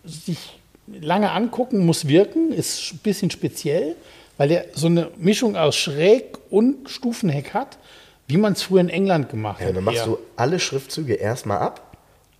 sich 0.04 0.58
lange 0.86 1.30
angucken, 1.30 1.84
muss 1.86 2.06
wirken, 2.08 2.52
ist 2.52 2.92
ein 2.94 2.98
bisschen 2.98 3.30
speziell. 3.30 3.96
weil 4.38 4.48
der 4.48 4.64
so 4.74 4.86
eine 4.86 5.10
Mischung 5.18 5.56
aus 5.56 5.76
Schräg 5.76 6.38
und 6.50 6.88
Stufenheck 6.90 7.52
hat, 7.54 7.78
wie 8.26 8.36
man 8.38 8.54
es 8.54 8.62
früher 8.62 8.80
in 8.80 8.88
England 8.88 9.28
gemacht 9.28 9.60
Ja, 9.60 9.68
hat. 9.68 9.76
dann 9.76 9.84
machst 9.84 9.98
eher. 10.00 10.06
du 10.06 10.18
alle 10.36 10.58
Schriftzüge 10.58 11.14
erstmal 11.14 11.58
ab, 11.58 11.96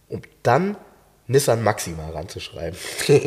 um 0.09 0.23
dann 0.43 0.77
Nissan 1.33 1.63
Maxima 1.63 2.09
ranzuschreiben. 2.11 2.79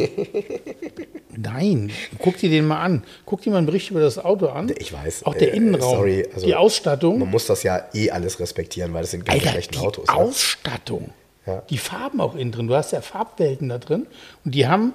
Nein, 1.37 1.91
guck 2.19 2.37
dir 2.37 2.49
den 2.49 2.65
mal 2.65 2.81
an. 2.81 3.03
Guck 3.25 3.41
dir 3.41 3.49
mal 3.49 3.57
einen 3.57 3.65
Bericht 3.65 3.91
über 3.91 3.99
das 3.99 4.17
Auto 4.17 4.47
an. 4.47 4.71
Ich 4.77 4.93
weiß. 4.93 5.25
Auch 5.25 5.35
der 5.35 5.53
äh, 5.53 5.57
Innenraum, 5.57 5.97
sorry, 5.97 6.27
also 6.33 6.45
die 6.45 6.55
Ausstattung. 6.55 7.19
Man 7.19 7.29
muss 7.29 7.45
das 7.45 7.63
ja 7.63 7.83
eh 7.93 8.09
alles 8.11 8.39
respektieren, 8.39 8.93
weil 8.93 9.01
das 9.01 9.11
sind 9.11 9.25
keine 9.25 9.39
Alter, 9.39 9.51
schlechten 9.51 9.73
die 9.73 9.79
Autos. 9.79 10.07
Ausstattung. 10.07 11.09
Ja. 11.45 11.61
Die 11.69 11.77
Farben 11.77 12.21
auch 12.21 12.35
innen 12.35 12.51
drin. 12.51 12.67
Du 12.67 12.75
hast 12.75 12.91
ja 12.91 13.01
Farbwelten 13.01 13.69
da 13.69 13.77
drin. 13.77 14.07
Und 14.43 14.55
die 14.55 14.67
haben, 14.67 14.93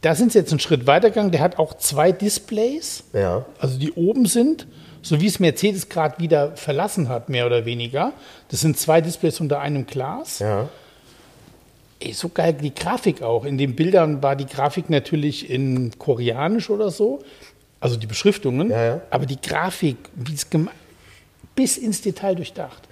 da 0.00 0.14
sind 0.14 0.32
sie 0.32 0.38
jetzt 0.38 0.50
einen 0.50 0.60
Schritt 0.60 0.86
weitergegangen. 0.86 1.32
Der 1.32 1.40
hat 1.40 1.58
auch 1.58 1.74
zwei 1.74 2.12
Displays. 2.12 3.04
Ja. 3.12 3.46
Also 3.58 3.78
die 3.78 3.92
oben 3.92 4.26
sind, 4.26 4.66
so 5.00 5.20
wie 5.20 5.26
es 5.26 5.40
Mercedes 5.40 5.88
gerade 5.88 6.18
wieder 6.18 6.56
verlassen 6.56 7.08
hat, 7.08 7.28
mehr 7.28 7.46
oder 7.46 7.64
weniger. 7.64 8.12
Das 8.48 8.60
sind 8.60 8.78
zwei 8.78 9.00
Displays 9.00 9.40
unter 9.40 9.60
einem 9.60 9.86
Glas. 9.86 10.40
Ja. 10.40 10.68
Ey, 12.04 12.12
so 12.12 12.28
geil 12.28 12.54
die 12.54 12.74
Grafik 12.74 13.22
auch. 13.22 13.44
In 13.44 13.58
den 13.58 13.76
Bildern 13.76 14.22
war 14.22 14.34
die 14.36 14.46
Grafik 14.46 14.90
natürlich 14.90 15.48
in 15.50 15.96
Koreanisch 15.98 16.70
oder 16.70 16.90
so. 16.90 17.20
Also 17.80 17.96
die 17.96 18.06
Beschriftungen. 18.06 18.70
Ja, 18.70 18.84
ja. 18.84 19.00
Aber 19.10 19.26
die 19.26 19.40
Grafik, 19.40 19.96
wie 20.14 20.34
es 20.34 20.48
gemacht 20.48 20.74
bis 21.54 21.76
ins 21.76 22.00
Detail 22.00 22.34
durchdacht. 22.34 22.88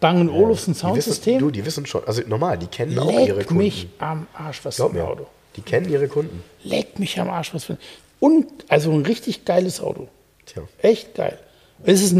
Bang 0.00 0.28
Olufsen 0.28 0.72
Die 0.72 0.78
wissen, 0.78 0.80
Soundsystem. 0.80 1.38
du, 1.38 1.50
die 1.50 1.64
wissen 1.64 1.86
schon, 1.86 2.02
also 2.06 2.22
normal, 2.26 2.58
die 2.58 2.66
kennen 2.66 2.98
auch 2.98 3.08
ihre 3.12 3.38
Leck 3.38 3.46
Kunden. 3.46 3.62
mich 3.62 3.88
am 3.98 4.26
Arsch, 4.34 4.64
was 4.64 4.76
für 4.76 4.90
ein 4.90 5.00
Auto. 5.00 5.26
die 5.56 5.62
kennen 5.62 5.88
ihre 5.88 6.08
Kunden. 6.08 6.42
Leck 6.64 6.98
mich 6.98 7.20
am 7.20 7.30
Arsch, 7.30 7.54
was 7.54 7.64
für 7.64 7.74
ein 7.74 7.78
Und 8.18 8.46
also 8.68 8.90
ein 8.90 9.02
richtig 9.06 9.44
geiles 9.44 9.80
Auto. 9.80 10.08
Tja. 10.46 10.62
Echt 10.82 11.14
geil. 11.14 11.38
Es 11.84 12.02
ist 12.02 12.14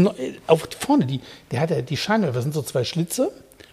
auch 0.47 0.59
vorne, 0.79 1.05
die, 1.05 1.19
der 1.51 1.59
hat 1.59 1.69
ja 1.69 1.81
die 1.81 1.97
Scheinwerfer, 1.97 2.35
das 2.35 2.43
sind 2.43 2.53
so 2.53 2.61
zwei 2.61 2.83
Schlitze 2.83 3.31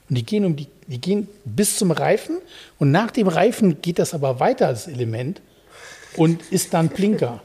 und 0.09 0.17
die 0.17 0.25
gehen 0.25 0.45
um 0.45 0.57
die, 0.57 0.67
die 0.87 1.01
gehen 1.01 1.29
bis 1.45 1.77
zum 1.77 1.91
Reifen 1.91 2.39
und 2.79 2.91
nach 2.91 3.11
dem 3.11 3.29
Reifen 3.29 3.83
geht 3.83 3.99
das 3.99 4.15
aber 4.15 4.41
weiter 4.41 4.67
als 4.67 4.87
Element 4.87 5.41
und 6.17 6.41
ist 6.51 6.75
dann 6.75 6.89
Blinker. 6.89 7.41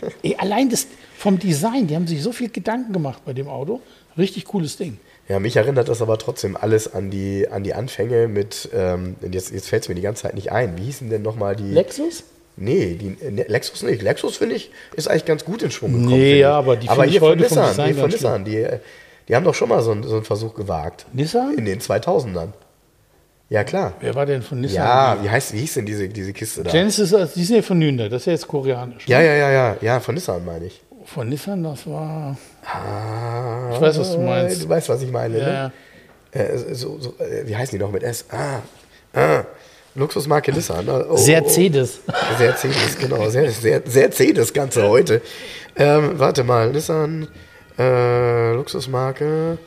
Ey, 0.22 0.36
allein 0.38 0.70
das 0.70 0.86
vom 1.16 1.38
Design, 1.38 1.86
die 1.86 1.94
haben 1.94 2.06
sich 2.06 2.22
so 2.22 2.32
viel 2.32 2.48
Gedanken 2.48 2.92
gemacht 2.92 3.22
bei 3.24 3.32
dem 3.32 3.48
Auto. 3.48 3.80
Richtig 4.16 4.46
cooles 4.46 4.76
Ding. 4.76 4.98
Ja, 5.28 5.38
mich 5.38 5.54
erinnert 5.54 5.88
das 5.88 6.02
aber 6.02 6.18
trotzdem 6.18 6.56
alles 6.56 6.92
an 6.92 7.10
die, 7.10 7.46
an 7.48 7.62
die 7.62 7.74
Anfänge 7.74 8.26
mit, 8.26 8.68
ähm, 8.74 9.14
jetzt, 9.30 9.52
jetzt 9.52 9.68
fällt 9.68 9.84
es 9.84 9.88
mir 9.88 9.94
die 9.94 10.02
ganze 10.02 10.22
Zeit 10.22 10.34
nicht 10.34 10.50
ein. 10.50 10.76
Wie 10.76 10.82
hießen 10.82 11.08
denn 11.08 11.22
nochmal 11.22 11.54
die. 11.54 11.70
Lexus? 11.70 12.24
Nee, 12.56 12.96
die, 13.00 13.16
ne, 13.30 13.44
Lexus 13.46 13.82
nicht. 13.82 14.02
Lexus, 14.02 14.38
finde 14.38 14.56
ich, 14.56 14.70
ist 14.96 15.08
eigentlich 15.08 15.26
ganz 15.26 15.44
gut 15.44 15.62
in 15.62 15.70
Schwung 15.70 15.92
gekommen. 15.92 16.18
Nee, 16.18 16.40
ja, 16.40 16.58
aber 16.58 16.76
die 16.76 16.88
Aber 16.88 17.06
ich 17.06 17.20
von 17.20 17.28
heute 17.28 17.42
Nissan, 17.42 17.68
Design 17.68 17.94
die 17.94 18.00
von 18.00 18.10
Nissan, 18.10 18.44
die, 18.44 18.66
die 19.30 19.36
haben 19.36 19.44
doch 19.44 19.54
schon 19.54 19.68
mal 19.68 19.80
so, 19.82 19.92
einen- 19.92 20.02
so 20.02 20.16
einen 20.16 20.24
Versuch 20.24 20.54
gewagt. 20.54 21.06
Nissan? 21.12 21.54
In 21.56 21.64
den 21.64 21.80
2000ern. 21.80 22.52
Ja, 23.48 23.64
klar. 23.64 23.92
Wer 24.00 24.14
war 24.16 24.26
denn 24.26 24.42
von 24.42 24.60
Nissan? 24.60 24.76
Ja, 24.76 25.16
wie 25.22 25.30
heißt, 25.30 25.52
wie 25.52 25.58
hieß 25.60 25.74
denn 25.74 25.86
diese, 25.86 26.08
diese 26.08 26.32
Kiste 26.32 26.62
da? 26.64 26.70
Genesis, 26.70 27.14
also 27.14 27.32
die 27.34 27.44
sind 27.44 27.56
ja 27.56 27.62
von 27.62 27.80
Hyundai, 27.80 28.08
das 28.08 28.22
ist 28.22 28.26
ja 28.26 28.32
jetzt 28.32 28.46
koreanisch. 28.48 29.06
Ja, 29.08 29.20
ja, 29.20 29.34
ja, 29.34 29.50
ja, 29.50 29.76
ja, 29.80 30.00
von 30.00 30.14
Nissan 30.16 30.44
meine 30.44 30.66
ich. 30.66 30.80
Von 31.04 31.28
Nissan, 31.28 31.62
das 31.64 31.86
war. 31.86 32.36
Ah, 32.64 33.70
Ich 33.74 33.80
weiß, 33.80 33.98
was 33.98 34.12
du 34.12 34.18
meinst. 34.20 34.62
Du 34.64 34.68
weißt, 34.68 34.88
was 34.88 35.02
ich 35.02 35.10
meine, 35.10 35.38
Ja. 35.38 35.46
ne? 35.46 35.72
Äh, 36.32 36.74
so, 36.74 36.98
so, 37.00 37.14
äh, 37.18 37.46
wie 37.46 37.56
heißen 37.56 37.76
die 37.76 37.82
noch 37.84 37.90
mit 37.90 38.02
S? 38.04 38.24
Ah, 38.30 38.60
ah, 39.14 39.42
Luxusmarke 39.96 40.52
Nissan. 40.52 40.84
ne? 40.86 41.06
Oh, 41.10 41.16
Sehr 41.16 41.44
oh, 41.44 41.48
Cedes. 41.48 42.00
oh. 42.06 42.12
Sehr 42.38 42.54
Cedes, 42.56 42.98
genau. 43.00 43.28
Sehr, 43.30 43.50
sehr, 43.50 43.82
sehr 43.84 44.12
Cedes 44.12 44.52
Ganze 44.52 44.88
heute. 44.88 45.22
Ähm, 45.74 46.12
warte 46.20 46.44
mal, 46.44 46.70
Nissan, 46.70 47.26
äh, 47.80 48.52
Luxusmarke, 48.52 49.58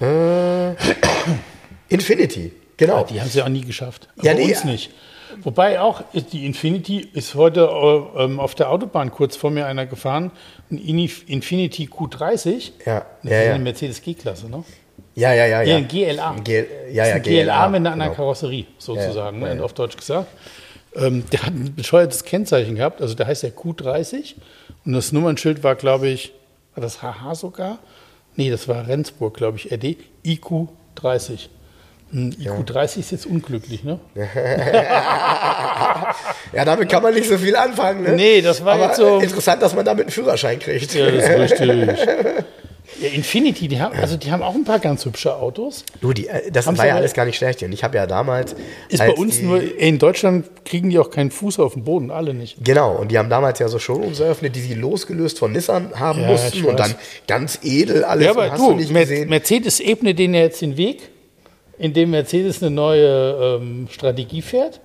äh, 0.00 0.70
Infinity, 1.88 2.52
genau. 2.76 3.04
Die 3.04 3.20
haben 3.20 3.30
sie 3.30 3.42
auch 3.42 3.48
nie 3.48 3.62
geschafft. 3.62 4.08
Ja, 4.22 4.32
Bei 4.32 4.38
nee, 4.38 4.50
uns 4.50 4.64
ja. 4.64 4.70
nicht. 4.70 4.90
Wobei 5.42 5.80
auch, 5.80 6.02
die 6.32 6.46
Infinity 6.46 7.06
ist 7.12 7.34
heute 7.34 7.60
äh, 7.60 8.24
ähm, 8.24 8.40
auf 8.40 8.54
der 8.54 8.70
Autobahn 8.70 9.10
kurz 9.10 9.36
vor 9.36 9.50
mir 9.50 9.66
einer 9.66 9.86
gefahren. 9.86 10.30
Ein 10.70 10.78
Infinity 10.78 11.88
Q30. 11.92 12.72
Ja, 12.84 13.06
Das 13.22 13.30
ja, 13.30 13.38
ist 13.40 13.46
ja. 13.46 13.54
eine 13.54 13.64
Mercedes 13.64 14.02
G-Klasse, 14.02 14.48
ne? 14.48 14.64
Ja, 15.14 15.32
ja, 15.34 15.46
ja. 15.46 15.62
Ja, 15.62 15.70
ja. 15.70 15.76
ein 15.76 15.88
GLA. 15.88 16.30
Ein 16.30 16.44
G 16.44 16.64
ja, 16.92 17.06
ja, 17.06 17.14
ein 17.14 17.22
GLA, 17.22 17.68
mit 17.68 17.76
einer 17.80 17.92
anderen 17.92 18.00
genau. 18.00 18.14
Karosserie, 18.14 18.66
sozusagen, 18.78 19.40
Ja, 19.40 19.48
ja, 19.48 19.54
ne, 19.54 19.58
ja. 19.60 19.64
auf 19.64 19.72
Deutsch 19.74 19.96
gesagt. 19.96 20.28
Ähm, 20.96 21.24
der 21.30 21.42
hat 21.42 21.52
ein 21.54 21.74
bescheuertes 21.74 22.24
Kennzeichen 22.24 22.74
gehabt, 22.74 23.02
also 23.02 23.14
der 23.14 23.26
heißt 23.26 23.42
ja 23.42 23.50
Q30 23.50 24.34
und 24.84 24.92
das 24.94 25.12
Nummernschild 25.12 25.62
war, 25.62 25.74
glaube 25.74 26.08
ich, 26.08 26.32
war 26.78 26.82
das 26.82 27.02
HH 27.02 27.34
sogar? 27.34 27.78
Nee, 28.36 28.50
das 28.50 28.68
war 28.68 28.86
Rendsburg, 28.86 29.34
glaube 29.36 29.56
ich, 29.58 29.72
RD, 29.72 29.96
IQ30. 30.24 31.48
Hm, 32.10 32.30
IQ30 32.30 32.98
ist 33.00 33.10
jetzt 33.10 33.26
unglücklich, 33.26 33.82
ne? 33.84 33.98
Ja, 36.52 36.64
damit 36.64 36.88
kann 36.88 37.02
man 37.02 37.12
nicht 37.14 37.28
so 37.28 37.36
viel 37.36 37.54
anfangen. 37.56 38.02
Ne? 38.02 38.12
Nee, 38.12 38.40
das 38.40 38.64
war 38.64 38.74
Aber 38.74 38.86
jetzt 38.86 38.96
so- 38.96 39.18
interessant, 39.18 39.60
dass 39.62 39.74
man 39.74 39.84
damit 39.84 40.04
einen 40.06 40.10
Führerschein 40.12 40.58
kriegt. 40.58 40.94
Ja, 40.94 41.10
das 41.10 41.24
ist 41.28 41.60
richtig. 41.60 42.08
Ja, 43.00 43.08
Infinity, 43.08 43.68
die 43.68 43.80
haben, 43.80 43.94
also 43.96 44.16
die 44.16 44.30
haben 44.30 44.42
auch 44.42 44.54
ein 44.54 44.64
paar 44.64 44.78
ganz 44.78 45.04
hübsche 45.04 45.36
Autos. 45.36 45.84
Du, 46.00 46.12
die, 46.12 46.28
äh, 46.28 46.50
das 46.50 46.66
Haben 46.66 46.78
war 46.78 46.86
ja 46.86 46.94
alles 46.96 47.12
gar 47.12 47.26
nicht 47.26 47.36
schlecht. 47.36 47.62
Und 47.62 47.72
ich 47.72 47.84
habe 47.84 47.96
ja 47.96 48.06
damals. 48.06 48.56
Ist 48.88 48.98
bei 48.98 49.12
uns 49.12 49.38
die, 49.38 49.44
nur, 49.44 49.60
in 49.60 49.98
Deutschland 49.98 50.64
kriegen 50.64 50.90
die 50.90 50.98
auch 50.98 51.10
keinen 51.10 51.30
Fuß 51.30 51.58
auf 51.60 51.74
den 51.74 51.84
Boden, 51.84 52.10
alle 52.10 52.34
nicht. 52.34 52.64
Genau, 52.64 52.96
und 52.96 53.10
die 53.10 53.18
haben 53.18 53.30
damals 53.30 53.58
ja 53.58 53.68
so 53.68 53.78
Showrooms 53.78 54.20
eröffnet, 54.20 54.56
die 54.56 54.60
sie 54.60 54.74
losgelöst 54.74 55.38
von 55.38 55.52
Nissan 55.52 55.92
haben 55.94 56.22
Ja, 56.22 56.28
mussten 56.28 56.64
und 56.64 56.78
dann 56.78 56.94
ganz 57.26 57.60
edel 57.62 58.04
alles. 58.04 58.24
Ja, 58.24 58.30
aber 58.30 58.48
du, 58.50 58.70
du 58.70 58.74
nicht 58.74 58.90
Mer. 58.90 59.06
Mercedes 59.26 59.80
ebnet 59.80 60.18
denen 60.18 60.34
ja 60.34 60.40
jetzt 60.40 60.62
den 60.62 60.76
Weg, 60.76 61.10
indem 61.78 62.10
Mercedes 62.10 62.62
eine 62.62 62.70
neue 62.70 63.58
ähm, 63.60 63.88
Strategie 63.90 64.42
fährt. 64.42 64.80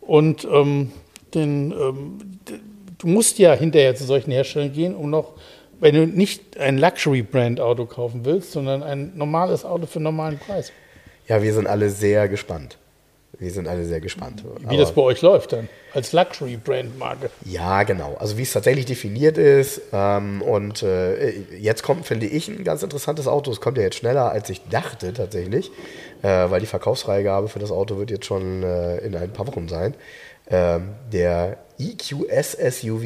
Und 0.00 0.46
ähm, 0.50 0.92
den, 1.34 1.72
ähm, 1.72 2.18
du 2.98 3.06
musst 3.06 3.38
ja 3.38 3.54
hinterher 3.54 3.94
zu 3.94 4.04
solchen 4.04 4.30
Herstellern 4.30 4.72
gehen, 4.72 4.94
um 4.94 5.10
noch, 5.10 5.34
wenn 5.80 5.94
du 5.94 6.06
nicht 6.06 6.58
ein 6.58 6.78
Luxury-Brand-Auto 6.78 7.86
kaufen 7.86 8.24
willst, 8.24 8.52
sondern 8.52 8.82
ein 8.82 9.12
normales 9.16 9.64
Auto 9.64 9.86
für 9.86 9.96
einen 9.96 10.04
normalen 10.04 10.38
Preis. 10.38 10.72
Ja, 11.28 11.42
wir 11.42 11.52
sind 11.52 11.66
alle 11.66 11.90
sehr 11.90 12.28
gespannt. 12.28 12.78
Wir 13.38 13.50
sind 13.50 13.68
alle 13.68 13.84
sehr 13.84 14.00
gespannt. 14.00 14.42
Wie 14.60 14.66
Aber- 14.66 14.76
das 14.78 14.92
bei 14.92 15.02
euch 15.02 15.20
läuft 15.20 15.52
dann, 15.52 15.68
als 15.92 16.12
Luxury-Brand-Marke. 16.14 17.28
Ja, 17.44 17.82
genau. 17.82 18.16
Also 18.18 18.38
wie 18.38 18.42
es 18.42 18.52
tatsächlich 18.52 18.86
definiert 18.86 19.36
ist. 19.36 19.82
Ähm, 19.92 20.40
und 20.40 20.82
äh, 20.82 21.32
jetzt 21.58 21.82
kommt, 21.82 22.06
finde 22.06 22.26
ich, 22.26 22.48
ein 22.48 22.64
ganz 22.64 22.82
interessantes 22.82 23.26
Auto. 23.28 23.50
Es 23.50 23.60
kommt 23.60 23.76
ja 23.76 23.82
jetzt 23.82 23.96
schneller, 23.96 24.30
als 24.30 24.48
ich 24.48 24.62
dachte 24.70 25.12
tatsächlich, 25.12 25.70
äh, 26.22 26.28
weil 26.50 26.60
die 26.60 26.66
Verkaufsfreigabe 26.66 27.48
für 27.48 27.58
das 27.58 27.70
Auto 27.70 27.98
wird 27.98 28.10
jetzt 28.10 28.24
schon 28.24 28.62
äh, 28.62 28.98
in 28.98 29.14
ein 29.14 29.32
paar 29.32 29.46
Wochen 29.46 29.68
sein. 29.68 29.92
Ähm, 30.48 30.90
der 31.12 31.58
EQS 31.78 32.52
SUV. 32.52 33.04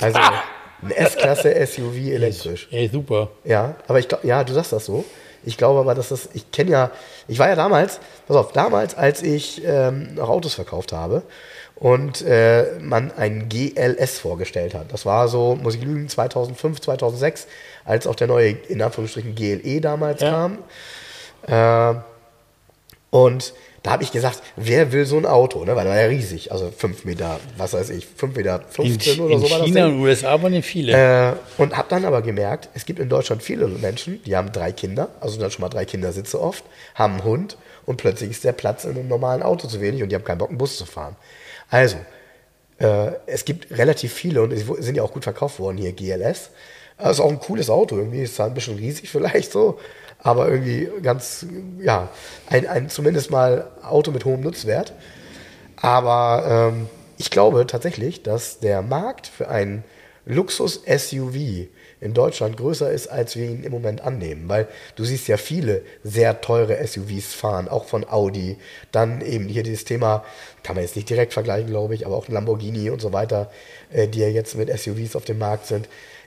Also 0.00 0.18
ein 0.84 0.90
S-Klasse 0.90 1.66
SUV 1.66 1.96
elektrisch. 1.96 2.68
Ey, 2.70 2.88
super. 2.92 3.28
Ja, 3.44 3.74
aber 3.88 3.98
ich 3.98 4.08
glaube, 4.08 4.26
ja, 4.26 4.44
du 4.44 4.52
sagst 4.52 4.72
das 4.72 4.84
so. 4.86 5.04
Ich 5.46 5.58
glaube 5.58 5.80
aber, 5.80 5.94
dass 5.94 6.08
das, 6.08 6.30
ich 6.32 6.50
kenne 6.52 6.70
ja, 6.70 6.90
ich 7.28 7.38
war 7.38 7.48
ja 7.48 7.54
damals, 7.54 8.00
pass 8.26 8.36
auf, 8.36 8.52
damals, 8.52 8.94
als 8.96 9.22
ich 9.22 9.62
ähm, 9.64 10.14
noch 10.14 10.30
Autos 10.30 10.54
verkauft 10.54 10.92
habe 10.92 11.22
und 11.76 12.22
äh, 12.22 12.78
man 12.80 13.12
ein 13.12 13.48
GLS 13.50 14.18
vorgestellt 14.20 14.72
hat. 14.74 14.92
Das 14.92 15.04
war 15.04 15.28
so, 15.28 15.54
muss 15.56 15.74
ich 15.74 15.82
lügen, 15.82 16.08
2005, 16.08 16.80
2006, 16.80 17.46
als 17.84 18.06
auch 18.06 18.14
der 18.14 18.26
neue, 18.28 18.50
in 18.68 18.80
Anführungsstrichen, 18.80 19.34
GLE 19.34 19.80
damals 19.82 20.22
Ja. 20.22 20.30
kam. 20.30 20.58
Äh, 21.46 22.00
und 23.10 23.52
da 23.84 23.90
habe 23.90 24.02
ich 24.02 24.12
gesagt, 24.12 24.42
wer 24.56 24.92
will 24.92 25.04
so 25.04 25.18
ein 25.18 25.26
Auto? 25.26 25.62
Ne? 25.66 25.76
Weil 25.76 25.84
der 25.84 25.92
war 25.92 26.00
ja 26.00 26.06
riesig, 26.08 26.50
also 26.50 26.70
5 26.70 27.04
Meter, 27.04 27.38
was 27.58 27.74
weiß 27.74 27.90
ich, 27.90 28.06
5 28.06 28.34
Meter 28.34 28.62
In, 28.78 28.98
15 28.98 29.20
oder 29.20 29.34
in 29.34 29.40
so 29.40 29.50
war 29.50 29.58
das. 29.58 29.66
China 29.66 29.86
und 29.86 30.00
USA 30.00 30.42
waren 30.42 30.54
ja 30.54 30.62
viele. 30.62 30.92
Äh, 30.92 31.60
und 31.60 31.76
habe 31.76 31.86
dann 31.90 32.06
aber 32.06 32.22
gemerkt, 32.22 32.70
es 32.72 32.86
gibt 32.86 32.98
in 32.98 33.10
Deutschland 33.10 33.42
viele 33.42 33.68
Menschen, 33.68 34.22
die 34.24 34.36
haben 34.36 34.52
drei 34.52 34.72
Kinder, 34.72 35.10
also 35.20 35.38
dann 35.38 35.50
schon 35.50 35.60
mal 35.60 35.68
drei 35.68 35.84
Kindersitze 35.84 36.40
oft, 36.40 36.64
haben 36.94 37.12
einen 37.12 37.24
Hund 37.24 37.58
und 37.84 37.98
plötzlich 37.98 38.30
ist 38.30 38.42
der 38.44 38.52
Platz 38.52 38.86
in 38.86 38.92
einem 38.92 39.06
normalen 39.06 39.42
Auto 39.42 39.68
zu 39.68 39.82
wenig 39.82 40.02
und 40.02 40.08
die 40.08 40.16
haben 40.16 40.24
keinen 40.24 40.38
Bock, 40.38 40.48
einen 40.48 40.56
Bus 40.56 40.78
zu 40.78 40.86
fahren. 40.86 41.14
Also, 41.68 41.98
äh, 42.78 43.10
es 43.26 43.44
gibt 43.44 43.70
relativ 43.76 44.14
viele 44.14 44.40
und 44.40 44.50
es 44.50 44.64
sind 44.78 44.96
ja 44.96 45.02
auch 45.02 45.12
gut 45.12 45.24
verkauft 45.24 45.58
worden 45.58 45.76
hier, 45.76 45.92
GLS. 45.92 46.48
Das 46.96 47.18
ist 47.18 47.20
auch 47.20 47.30
ein 47.30 47.38
cooles 47.38 47.68
Auto 47.68 47.98
irgendwie, 47.98 48.22
ist 48.22 48.36
zwar 48.36 48.46
ein 48.46 48.54
bisschen 48.54 48.76
riesig 48.76 49.08
vielleicht 49.10 49.52
so, 49.52 49.78
aber 50.24 50.48
irgendwie 50.48 50.88
ganz, 51.02 51.46
ja, 51.78 52.08
ein, 52.48 52.66
ein 52.66 52.88
zumindest 52.88 53.30
mal 53.30 53.70
Auto 53.82 54.10
mit 54.10 54.24
hohem 54.24 54.40
Nutzwert. 54.40 54.94
Aber 55.76 56.72
ähm, 56.72 56.88
ich 57.18 57.30
glaube 57.30 57.66
tatsächlich, 57.66 58.22
dass 58.22 58.58
der 58.58 58.80
Markt 58.80 59.26
für 59.26 59.48
ein 59.48 59.84
Luxus-SUV 60.24 61.68
in 62.00 62.14
Deutschland 62.14 62.56
größer 62.56 62.90
ist, 62.90 63.08
als 63.08 63.36
wir 63.36 63.44
ihn 63.44 63.64
im 63.64 63.70
Moment 63.72 64.00
annehmen. 64.00 64.48
Weil 64.48 64.66
du 64.96 65.04
siehst 65.04 65.28
ja 65.28 65.36
viele 65.36 65.82
sehr 66.02 66.40
teure 66.40 66.84
SUVs 66.86 67.34
fahren, 67.34 67.68
auch 67.68 67.84
von 67.84 68.08
Audi. 68.08 68.56
Dann 68.92 69.20
eben 69.20 69.46
hier 69.46 69.62
dieses 69.62 69.84
Thema, 69.84 70.24
kann 70.62 70.74
man 70.74 70.84
jetzt 70.84 70.96
nicht 70.96 71.10
direkt 71.10 71.34
vergleichen, 71.34 71.68
glaube 71.68 71.94
ich, 71.94 72.06
aber 72.06 72.16
auch 72.16 72.28
Lamborghini 72.28 72.88
und 72.88 73.02
so 73.02 73.12
weiter, 73.12 73.50
äh, 73.92 74.08
die 74.08 74.20
ja 74.20 74.28
jetzt 74.28 74.56
mit 74.56 74.70
SUVs 74.70 75.16
auf 75.16 75.26
dem 75.26 75.38
Markt 75.38 75.66
sind. 75.66 75.86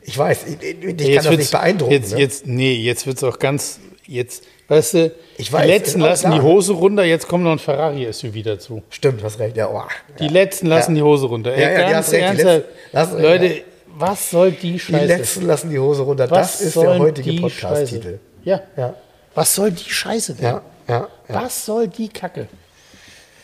Ich 0.10 0.18
weiß, 0.18 0.46
ich, 0.48 0.64
ich 0.64 0.80
kann 0.82 0.98
Jetzt 0.98 1.18
das 1.18 1.26
wird's- 1.26 1.38
nicht 1.40 1.52
beeindrucken. 1.52 1.92
Jetzt, 1.92 2.14
ne? 2.14 2.20
jetzt, 2.20 2.48
nee, 2.48 2.74
jetzt 2.76 3.06
wird 3.06 3.18
es 3.18 3.24
auch 3.26 3.40
ganz, 3.40 3.80
jetzt, 4.08 4.44
weißt 4.70 4.94
du, 4.94 5.12
Ich 5.38 5.52
weiß, 5.52 5.64
die 5.64 5.68
letzten 5.68 6.02
auch 6.02 6.06
lassen 6.08 6.32
die 6.32 6.40
Hose 6.40 6.72
runter, 6.74 7.04
jetzt 7.04 7.28
kommt 7.28 7.44
noch 7.44 7.52
ein 7.52 7.60
Ferrari-SUV 7.60 8.42
dazu. 8.44 8.84
Stimmt, 8.90 9.22
hast 9.22 9.38
recht. 9.40 9.58
Ja, 9.58 9.70
oh. 9.70 9.82
Die 10.20 10.26
ja. 10.28 10.32
letzten 10.32 10.68
lassen 10.68 10.96
Ja. 10.96 11.02
die 11.02 11.04
Hose 11.04 11.26
runter. 11.28 11.52
Ey, 11.54 11.62
Ja, 11.62 11.72
ja, 11.72 11.86
die 11.88 11.92
ganz 11.92 12.12
recht, 12.12 12.22
die 12.22 12.26
ernsthaft, 12.42 13.14
recht, 13.14 13.22
Leute, 13.22 13.46
ja. 13.48 13.54
was 13.98 14.30
soll 14.30 14.52
die 14.52 14.72
Die 14.74 14.80
Scheiße? 14.80 15.06
letzten 15.06 15.46
lassen 15.46 15.70
die 15.72 15.80
Hose 15.80 16.04
runter. 16.04 16.32
was 16.32 16.54
das 16.60 16.62
ist 16.62 16.76
der 16.78 16.98
heutige 17.00 17.30
die 17.32 17.40
Podcast-Titel. 17.42 18.20
Ja. 18.46 18.62
Ja. 18.78 18.94
Was 19.36 19.54
soll 19.56 19.72
die 19.72 19.90
Scheiße 19.90 20.36
denn? 20.36 20.46
Ja, 20.46 20.62
ja. 20.88 21.08
Was 21.28 21.66
soll 21.66 21.90
die 21.90 22.08
Kacke? 22.08 22.48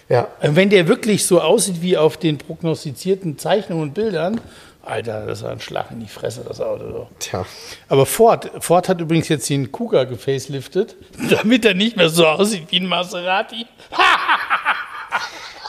ja. 0.07 0.27
Wenn 0.41 0.69
der 0.69 0.87
wirklich 0.87 1.25
so 1.25 1.41
aussieht 1.41 1.81
wie 1.81 1.97
auf 1.97 2.15
den 2.17 2.37
prognostizierten 2.37 3.37
Zeichnungen 3.37 3.83
und 3.83 3.93
Bildern, 3.93 4.39
Alter, 4.85 5.25
das 5.25 5.39
ist 5.39 5.45
ein 5.45 5.61
Schlag 5.61 5.91
in 5.91 6.01
die 6.01 6.07
Fresse, 6.07 6.43
das 6.45 6.59
Auto. 6.59 6.91
So. 6.91 7.07
Tja. 7.19 7.45
Aber 7.87 8.05
Ford, 8.05 8.51
Ford 8.59 8.89
hat 8.89 8.99
übrigens 8.99 9.29
jetzt 9.29 9.49
den 9.49 9.71
Kuga 9.71 10.03
gefaceliftet, 10.03 10.95
damit 11.29 11.65
er 11.65 11.73
nicht 11.73 11.95
mehr 11.95 12.09
so 12.09 12.27
aussieht 12.27 12.65
wie 12.69 12.79
ein 12.81 12.87
Maserati. 12.87 13.65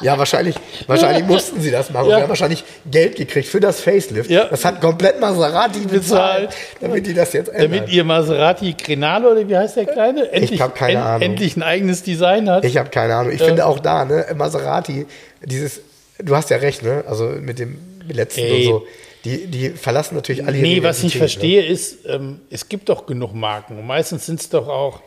Ja, 0.01 0.19
wahrscheinlich, 0.19 0.57
wahrscheinlich 0.89 1.24
mussten 1.24 1.61
sie 1.61 1.70
das 1.70 1.91
machen. 1.91 2.09
Ja. 2.11 2.16
Wir 2.16 2.23
haben 2.24 2.28
wahrscheinlich 2.28 2.65
Geld 2.91 3.15
gekriegt 3.15 3.47
für 3.49 3.61
das 3.61 3.81
Facelift. 3.81 4.28
Ja. 4.28 4.47
Das 4.47 4.65
hat 4.65 4.81
komplett 4.81 5.20
Maserati 5.20 5.81
bezahlt, 5.81 6.51
damit 6.81 7.07
die 7.07 7.15
das 7.15 7.32
jetzt 7.32 7.49
ändern. 7.51 7.70
Damit 7.78 7.93
ihr 7.93 8.03
Maserati 8.03 8.73
Grenalo, 8.74 9.31
oder 9.31 9.49
wie 9.49 9.57
heißt 9.57 9.77
der 9.77 9.86
kleine? 9.86 10.31
Endlich, 10.32 10.61
hab 10.61 10.74
keine 10.74 11.01
Ahnung. 11.03 11.23
endlich 11.23 11.57
ein 11.57 11.62
eigenes 11.62 12.03
Design 12.03 12.51
hat. 12.51 12.65
Ich 12.65 12.77
habe 12.77 12.91
keine 12.91 13.15
Ahnung. 13.15 13.32
Ich 13.32 13.41
Ja. 13.41 13.47
finde 13.47 13.66
auch 13.66 13.78
da, 13.78 14.05
ne, 14.05 14.27
Maserati, 14.35 15.07
dieses, 15.45 15.81
du 16.19 16.35
hast 16.35 16.51
ja 16.51 16.57
recht, 16.57 16.82
ne, 16.82 17.05
also 17.07 17.27
mit 17.27 17.61
dem 17.61 17.78
letzten 18.12 18.40
Ey. 18.40 18.66
und 18.66 18.72
so, 18.72 18.86
die, 19.24 19.47
die 19.47 19.70
verlassen 19.70 20.16
natürlich 20.16 20.44
alle 20.47 20.59
Nee, 20.59 20.74
ihre 20.76 20.85
was 20.89 20.98
ich 20.98 21.05
nicht 21.05 21.16
verstehe, 21.16 21.64
ist, 21.64 22.05
ähm, 22.06 22.40
es 22.51 22.68
gibt 22.68 22.89
doch 22.90 23.06
genug 23.06 23.35
Marken. 23.35 23.78
Und 23.78 23.86
meistens 23.86 24.26
sind 24.26 24.40
es 24.40 24.48
doch 24.51 24.68
auch 24.68 25.01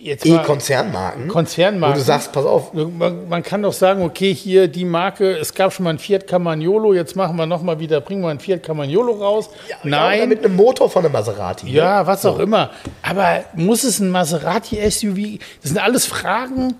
jetzt 0.00 0.24
Ne? 0.26 0.32
mal 0.34 0.42
E-Konzernmarken. 0.42 1.26
Konzernmarken. 1.28 1.96
Wo 1.96 1.98
du 1.98 2.04
sagst, 2.04 2.32
pass 2.32 2.44
auf, 2.44 2.72
Man, 2.74 3.28
man 3.28 3.42
kann 3.42 3.62
doch 3.62 3.72
sagen, 3.72 4.02
okay, 4.02 4.32
hier 4.34 4.68
die 4.68 4.84
Marke, 4.84 5.36
es 5.38 5.52
gab 5.54 5.72
schon 5.72 5.84
mal 5.84 5.90
ein 5.90 5.98
Fiat 5.98 6.26
Camagnolo, 6.28 6.92
jetzt 6.94 7.16
machen 7.16 7.34
wir 7.36 7.46
noch 7.46 7.62
mal 7.62 7.80
wieder, 7.80 8.00
bringen 8.02 8.20
wir 8.22 8.28
ein 8.28 8.38
Fiat 8.40 8.62
Camagnolo 8.62 9.14
raus. 9.14 9.48
ja, 9.68 9.76
Nein, 9.82 10.28
mit 10.28 10.44
einem 10.44 10.54
Motor 10.54 10.88
von 10.90 11.02
einem 11.04 11.12
Maserati. 11.12 11.66
ne? 11.66 11.72
ja, 11.72 12.06
was 12.06 12.24
auch 12.26 12.38
immer. 12.38 12.70
Aber 13.02 13.42
muss 13.54 13.82
es 13.82 13.98
ein 14.00 14.10
Maserati-SUV? 14.10 15.38
Das 15.62 15.70
sind 15.70 15.78
alles 15.78 16.06
Fragen. 16.06 16.74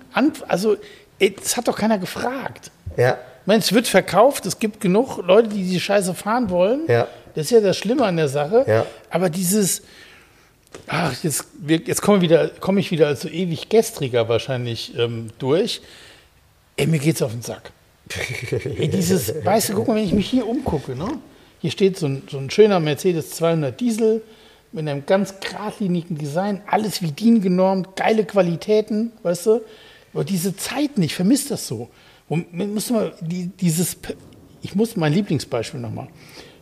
Also, 0.47 0.77
das 1.19 1.57
hat 1.57 1.67
doch 1.67 1.77
keiner 1.77 1.97
gefragt. 1.97 2.71
Ja, 2.97 3.17
Ich 3.41 3.47
meine, 3.47 3.59
es 3.59 3.73
wird 3.73 3.87
verkauft, 3.87 4.45
es 4.45 4.59
gibt 4.59 4.81
genug 4.81 5.17
Leute, 5.25 5.49
die 5.49 5.63
die 5.63 5.79
Scheiße 5.79 6.13
fahren 6.13 6.51
wollen. 6.51 6.81
Ja. 6.87 7.07
Das 7.33 7.45
ist 7.45 7.51
ja 7.51 7.59
das 7.59 7.77
Schlimme 7.77 8.05
an 8.05 8.17
der 8.17 8.27
Sache. 8.27 8.65
Ja. 8.67 8.85
Aber 9.09 9.29
dieses, 9.29 9.81
ach, 10.87 11.11
jetzt, 11.23 11.45
jetzt 11.67 12.01
komme 12.01 12.21
wieder, 12.21 12.49
komme 12.49 12.79
ich 12.79 12.91
wieder 12.91 13.07
als 13.07 13.21
so 13.21 13.29
ewig 13.29 13.69
gestriger 13.69 14.29
wahrscheinlich 14.29 14.95
ähm, 14.95 15.29
durch. 15.39 15.81
Ey, 16.77 16.85
mir 16.85 16.99
geht's 16.99 17.21
auf 17.21 17.31
den 17.31 17.41
Sack. 17.41 17.71
Ey, 18.51 18.89
dieses, 18.89 19.33
weißt 19.43 19.69
du, 19.69 19.73
guck 19.73 19.87
mal, 19.87 19.95
wenn 19.95 20.03
ich 20.03 20.13
mich 20.13 20.29
hier 20.29 20.47
umgucke, 20.47 20.95
ne? 20.95 21.07
Hier 21.61 21.71
steht 21.71 21.97
so 21.97 22.07
ein, 22.07 22.23
so 22.29 22.37
ein 22.37 22.49
schöner 22.49 22.79
Mercedes 22.79 23.31
200 23.31 23.79
Diesel 23.79 24.21
mit 24.71 24.87
einem 24.87 25.05
ganz 25.05 25.39
geradlinigen 25.39 26.17
Design, 26.17 26.61
alles 26.67 27.01
wie 27.01 27.11
DIN 27.11 27.41
genormt, 27.41 27.95
geile 27.95 28.23
Qualitäten, 28.25 29.11
weißt 29.23 29.47
du? 29.47 29.61
Aber 30.13 30.23
diese 30.23 30.55
Zeiten, 30.55 31.01
ich 31.03 31.15
vermisse 31.15 31.49
das 31.49 31.67
so. 31.67 31.89
Und 32.31 32.53
man 32.53 32.73
muss 32.73 32.89
mal 32.89 33.11
die, 33.19 33.47
dieses, 33.47 33.97
ich 34.61 34.73
muss 34.73 34.95
mein 34.95 35.11
Lieblingsbeispiel 35.11 35.81
nochmal. 35.81 36.07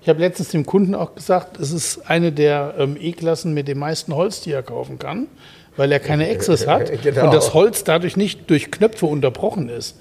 Ich 0.02 0.10
habe 0.10 0.20
letztens 0.20 0.50
dem 0.50 0.66
Kunden 0.66 0.96
auch 0.96 1.14
gesagt, 1.14 1.60
es 1.60 1.72
ist 1.72 2.10
eine 2.10 2.32
der 2.32 2.74
ähm, 2.80 2.98
E-Klassen 3.00 3.54
mit 3.54 3.68
dem 3.68 3.78
meisten 3.78 4.16
Holz, 4.16 4.42
die 4.42 4.52
er 4.52 4.64
kaufen 4.64 4.98
kann, 4.98 5.28
weil 5.78 5.92
er 5.92 6.00
keine 6.00 6.28
Extras 6.28 6.66
hat 6.66 6.92
Genau. 7.04 7.26
und 7.26 7.36
das 7.36 7.54
Holz 7.54 7.84
dadurch 7.84 8.18
nicht 8.18 8.50
durch 8.50 8.72
Knöpfe 8.72 9.06
unterbrochen 9.06 9.70
ist. 9.70 10.00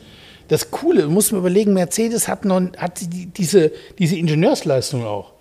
Das 0.49 0.71
Coole, 0.71 1.03
du 1.03 1.11
musst 1.11 1.33
mir 1.33 1.39
überlegen, 1.39 1.75
Mercedes 1.75 2.29
hat, 2.29 2.47
noch, 2.47 2.63
hat 2.79 3.03
die, 3.03 3.27
diese, 3.27 3.71
diese 3.99 4.17
Ingenieursleistung 4.17 5.05
auch. 5.05 5.35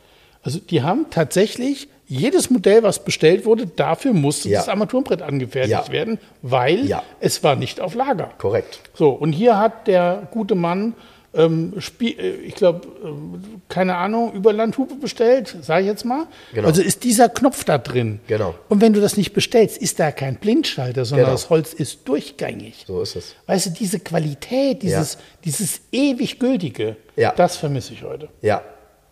Also 0.43 0.59
die 0.59 0.81
haben 0.81 1.05
tatsächlich 1.09 1.87
jedes 2.07 2.49
Modell, 2.49 2.83
was 2.83 3.03
bestellt 3.03 3.45
wurde, 3.45 3.67
dafür 3.67 4.13
musste 4.13 4.49
Ja. 4.49 4.59
das 4.59 4.69
Armaturenbrett 4.69 5.21
angefertigt 5.21 5.87
Ja. 5.87 5.91
werden, 5.91 6.19
weil 6.41 6.85
Ja. 6.85 7.03
es 7.19 7.43
war 7.43 7.55
nicht 7.55 7.79
auf 7.81 7.93
Lager. 7.95 8.31
korrekt. 8.37 8.79
So, 8.93 9.09
und 9.09 9.33
hier 9.33 9.57
hat 9.59 9.87
der 9.87 10.27
gute 10.31 10.55
Mann, 10.55 10.93
ähm, 11.33 11.73
Spie- 11.79 12.17
äh, 12.17 12.35
ich 12.37 12.55
glaube, 12.55 12.87
ähm, 13.03 13.61
keine 13.69 13.95
Ahnung, 13.97 14.31
Überlandhupe 14.33 14.95
bestellt, 14.95 15.55
sage 15.61 15.81
ich 15.81 15.87
jetzt 15.87 16.05
mal. 16.05 16.25
Genau. 16.53 16.67
Also 16.67 16.81
ist 16.81 17.03
dieser 17.03 17.29
Knopf 17.29 17.63
da 17.65 17.77
drin. 17.77 18.21
Genau. 18.27 18.55
Und 18.69 18.81
wenn 18.81 18.93
du 18.93 19.01
das 19.01 19.17
nicht 19.17 19.33
bestellst, 19.33 19.77
ist 19.77 19.99
da 19.99 20.11
kein 20.11 20.37
Blindschalter, 20.37 21.05
sondern 21.05 21.25
Genau. 21.25 21.35
das 21.35 21.49
Holz 21.51 21.73
ist 21.73 22.07
durchgängig. 22.07 22.85
So 22.87 23.01
ist 23.01 23.15
es. 23.17 23.35
Weißt 23.45 23.67
du, 23.67 23.69
diese 23.71 23.99
Qualität, 23.99 24.81
dieses, 24.81 25.17
dieses 25.43 25.81
ewig 25.91 26.39
gültige, 26.39 26.95
das 27.35 27.57
vermisse 27.57 27.93
ich 27.93 28.03
heute. 28.03 28.29
Ja, 28.41 28.61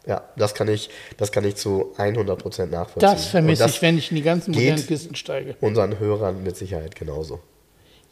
ja, 0.07 0.23
das 0.35 0.53
kann 0.53 0.67
ich, 0.67 0.89
das 1.17 1.31
kann 1.31 1.43
ich 1.45 1.55
zu 1.55 1.93
100% 1.97 2.67
nachvollziehen. 2.67 2.99
Das 2.99 3.25
vermisse 3.25 3.65
ich, 3.65 3.81
wenn 3.81 3.97
ich 3.97 4.11
in 4.11 4.17
die 4.17 4.23
ganzen 4.23 4.51
modernen 4.51 4.85
Kisten 4.85 5.15
steige. 5.15 5.55
Unseren 5.61 5.99
Hörern 5.99 6.43
mit 6.43 6.55
Sicherheit 6.57 6.95
genauso. 6.95 7.39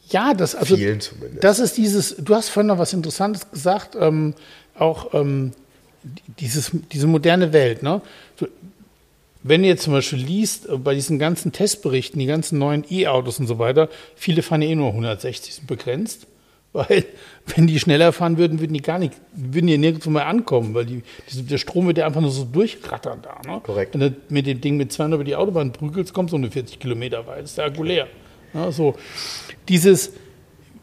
Ja, 0.10 0.34
das 0.34 0.56
also 0.56 0.76
Vielen 0.76 1.00
zumindest. 1.00 1.44
Das 1.44 1.60
ist 1.60 1.78
dieses. 1.78 2.16
Du 2.18 2.36
hast 2.36 2.50
vorhin 2.50 2.68
noch 2.68 2.78
was 2.78 2.94
Interessantes 2.94 3.50
gesagt. 3.50 3.96
Ähm, 4.00 4.34
auch 4.76 5.14
ähm, 5.14 5.52
dieses, 6.40 6.72
diese 6.92 7.08
moderne 7.08 7.54
Welt. 7.54 7.84
Ne? 7.84 8.02
Wenn 9.44 9.62
du 9.62 9.68
jetzt 9.68 9.84
zum 9.84 9.94
Beispiel 9.94 10.20
liest 10.20 10.68
äh, 10.68 10.78
bei 10.78 10.96
diesen 10.96 11.20
ganzen 11.20 11.52
Testberichten, 11.52 12.20
die 12.20 12.26
ganzen 12.26 12.60
neuen 12.60 12.86
E-Autos 12.90 13.40
und 13.40 13.48
so 13.48 13.60
weiter, 13.60 13.90
viele 14.16 14.42
fahren 14.42 14.62
ja 14.62 14.70
eh 14.70 14.76
nur 14.76 14.90
160 14.90 15.56
sind 15.56 15.68
begrenzt, 15.68 16.28
weil 16.74 17.06
wenn 17.56 17.68
die 17.68 17.80
schneller 17.80 18.12
fahren 18.12 18.38
würden, 18.38 18.60
würden 18.60 18.74
die 18.74 18.82
gar 18.82 19.00
nicht, 19.00 19.14
würden 19.34 19.68
die 19.68 19.78
nirgendwo 19.78 20.10
mehr 20.10 20.26
ankommen, 20.26 20.74
weil 20.74 20.86
die, 20.86 21.04
diese, 21.30 21.44
der 21.44 21.58
Strom 21.58 21.88
wird 21.88 22.00
ja 22.00 22.06
einfach 22.06 22.22
nur 22.22 22.32
so 22.32 22.46
durchrattern 22.46 23.20
da. 23.22 23.40
Ne? 23.50 23.62
Korrekt. 23.62 23.94
Wenn 23.94 24.02
du 24.02 24.16
mit 24.30 24.48
dem 24.48 24.60
Ding 24.60 24.78
mit 24.78 24.92
200 24.92 25.18
über 25.18 25.24
die 25.24 25.36
Autobahn 25.36 25.72
prügelst, 25.72 26.14
kommst 26.14 26.34
du 26.34 26.38
nur 26.38 26.52
40 26.52 26.80
Kilometer 26.80 27.26
weit, 27.28 27.44
ist 27.44 27.58
der 27.58 27.66
Akku 27.66 27.84
leer. 27.84 28.08
Ja, 28.54 28.72
so. 28.72 28.96
Dieses, 29.70 30.14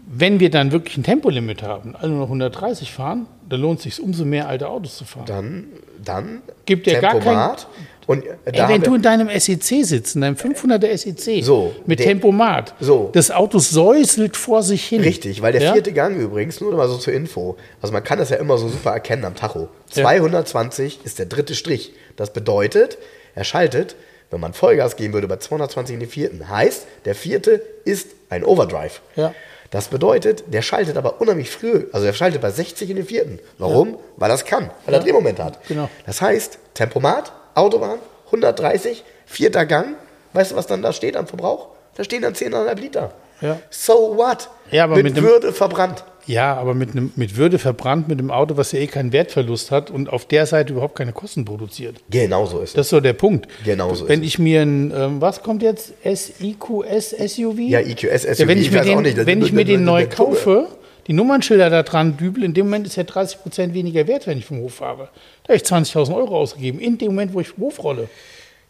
wenn 0.06 0.40
wir 0.40 0.50
dann 0.50 0.72
wirklich 0.72 0.96
ein 0.96 1.02
Tempolimit 1.02 1.62
haben, 1.62 1.96
alle 1.96 2.10
nur 2.10 2.20
noch 2.20 2.26
130 2.26 2.92
fahren, 2.92 3.26
dann 3.48 3.60
lohnt 3.60 3.78
es 3.78 3.84
sich 3.84 4.02
umso 4.02 4.24
mehr, 4.24 4.48
alte 4.48 4.68
Autos 4.68 4.96
zu 4.96 5.04
fahren. 5.04 5.26
Dann, 5.26 5.66
dann 6.04 6.42
Gibt 6.66 6.86
ja 6.86 7.00
gar 7.00 7.12
Tempomat. 7.12 7.68
Und 8.10 8.24
Ey, 8.44 8.68
wenn 8.68 8.82
du 8.82 8.96
in 8.96 9.02
deinem 9.02 9.28
SEC 9.38 9.84
sitzt, 9.84 10.16
in 10.16 10.22
deinem 10.22 10.34
500er 10.34 10.96
SEC 10.96 11.44
So, 11.44 11.72
mit 11.86 12.00
der- 12.00 12.06
Tempomat, 12.06 12.74
so. 12.80 13.08
das 13.12 13.30
Auto 13.30 13.60
säuselt 13.60 14.36
vor 14.36 14.64
sich 14.64 14.84
hin. 14.84 15.00
Richtig, 15.02 15.42
weil 15.42 15.52
der 15.52 15.62
Ja? 15.62 15.72
vierte 15.74 15.92
Gang 15.92 16.16
übrigens, 16.18 16.60
nur 16.60 16.72
mal 16.74 16.88
so 16.88 16.96
zur 16.98 17.12
Info, 17.12 17.56
also 17.80 17.92
man 17.92 18.02
kann 18.02 18.18
das 18.18 18.30
ja 18.30 18.36
immer 18.38 18.58
so 18.58 18.68
super 18.68 18.90
erkennen 18.90 19.24
am 19.24 19.36
Tacho. 19.36 19.68
Ja. 19.94 20.02
220 20.02 21.00
ist 21.04 21.20
der 21.20 21.26
dritte 21.26 21.54
Strich. 21.54 21.92
Das 22.16 22.32
bedeutet, 22.32 22.98
er 23.36 23.44
schaltet, 23.44 23.94
wenn 24.32 24.40
man 24.40 24.54
Vollgas 24.54 24.96
geben 24.96 25.14
würde, 25.14 25.28
bei 25.28 25.36
220 25.36 25.94
in 25.94 26.00
den 26.00 26.08
vierten. 26.08 26.48
Heißt, 26.48 26.86
der 27.04 27.14
vierte 27.14 27.62
ist 27.84 28.08
ein 28.28 28.44
Overdrive. 28.44 29.00
Ja. 29.14 29.32
Das 29.70 29.86
bedeutet, 29.86 30.42
der 30.52 30.62
schaltet 30.62 30.96
aber 30.96 31.20
unheimlich 31.20 31.48
früh, 31.48 31.84
also 31.92 32.04
er 32.06 32.12
schaltet 32.12 32.40
bei 32.40 32.50
60 32.50 32.90
in 32.90 32.96
den 32.96 33.06
vierten. 33.06 33.38
Warum? 33.58 33.98
Weil 34.16 34.32
er 34.32 34.34
es 34.34 34.44
kann, 34.44 34.68
weil 34.84 34.94
er 34.94 35.00
Drehmoment 35.00 35.38
hat. 35.38 35.60
Genau. 35.68 35.88
Das 36.06 36.20
heißt, 36.20 36.58
Tempomat, 36.74 37.30
Autobahn, 37.54 37.98
130, 38.26 39.04
vierter 39.26 39.66
Gang. 39.66 39.94
Weißt 40.32 40.52
du, 40.52 40.56
was 40.56 40.66
dann 40.66 40.82
da 40.82 40.92
steht 40.92 41.16
am 41.16 41.26
Verbrauch? 41.26 41.68
Da 41.96 42.04
stehen 42.04 42.22
dann 42.22 42.34
10,5 42.34 42.74
Liter. 42.80 43.12
Ja. 43.40 43.58
So 43.70 44.14
what? 44.16 44.48
Ja, 44.70 44.84
aber 44.84 44.96
mit, 44.96 45.04
mit 45.04 45.16
dem- 45.16 45.24
Würde 45.24 45.52
verbrannt. 45.52 46.04
Ja, 46.26 46.54
aber 46.54 46.74
mit, 46.74 46.90
einem, 46.92 47.12
mit 47.16 47.36
Würde 47.36 47.58
verbrannt, 47.58 48.06
mit 48.06 48.18
einem 48.20 48.30
Auto, 48.30 48.56
was 48.56 48.70
ja 48.72 48.78
eh 48.78 48.86
keinen 48.86 49.12
Wertverlust 49.12 49.70
hat 49.72 49.90
und 49.90 50.12
auf 50.12 50.26
der 50.26 50.46
Seite 50.46 50.74
überhaupt 50.74 50.94
keine 50.96 51.12
Kosten 51.12 51.44
produziert. 51.44 51.96
Genau 52.10 52.44
so 52.46 52.60
ist 52.60 52.74
Das 52.76 52.82
es. 52.82 52.86
ist 52.86 52.90
so 52.90 53.00
der 53.00 53.14
Punkt. 53.14 53.48
Genau 53.64 53.94
so 53.94 54.04
ist 54.04 54.08
Wenn 54.10 54.20
es. 54.20 54.26
ich 54.26 54.38
mir 54.38 54.60
ein, 54.62 54.92
ähm, 54.94 55.20
was 55.20 55.42
kommt 55.42 55.62
jetzt? 55.62 55.92
SIQS 56.04 57.10
SUV? 57.18 57.58
Ja, 57.58 57.80
EQS 57.80 58.22
SUV, 58.22 58.38
Ja, 58.40 58.48
wenn 58.48 58.58
ich, 58.58 58.66
ich 58.66 58.72
mir 58.72 58.80
auch 58.80 58.84
den, 58.84 59.02
nicht, 59.02 59.18
das- 59.18 59.26
wenn 59.26 59.42
ich 59.42 59.52
mir 59.52 59.64
den 59.64 59.82
neu 59.84 60.06
kaufe, 60.06 60.68
die 61.10 61.14
Nummernschilder 61.14 61.70
da 61.70 61.82
dran 61.82 62.16
dübel, 62.16 62.44
in 62.44 62.54
dem 62.54 62.66
Moment 62.66 62.86
ist 62.86 62.96
er 62.96 63.02
30 63.02 63.42
Prozent 63.42 63.74
weniger 63.74 64.06
wert, 64.06 64.28
wenn 64.28 64.38
ich 64.38 64.46
vom 64.46 64.58
Hof 64.60 64.74
fahre. 64.74 65.08
Da 65.42 65.48
habe 65.52 65.56
ich 65.56 65.62
20.000 65.64 66.14
Euro 66.14 66.38
ausgegeben, 66.38 66.78
in 66.78 66.98
dem 66.98 67.08
Moment, 67.08 67.34
wo 67.34 67.40
ich 67.40 67.48
vom 67.48 67.64
Hof 67.64 67.82
rolle. 67.82 68.08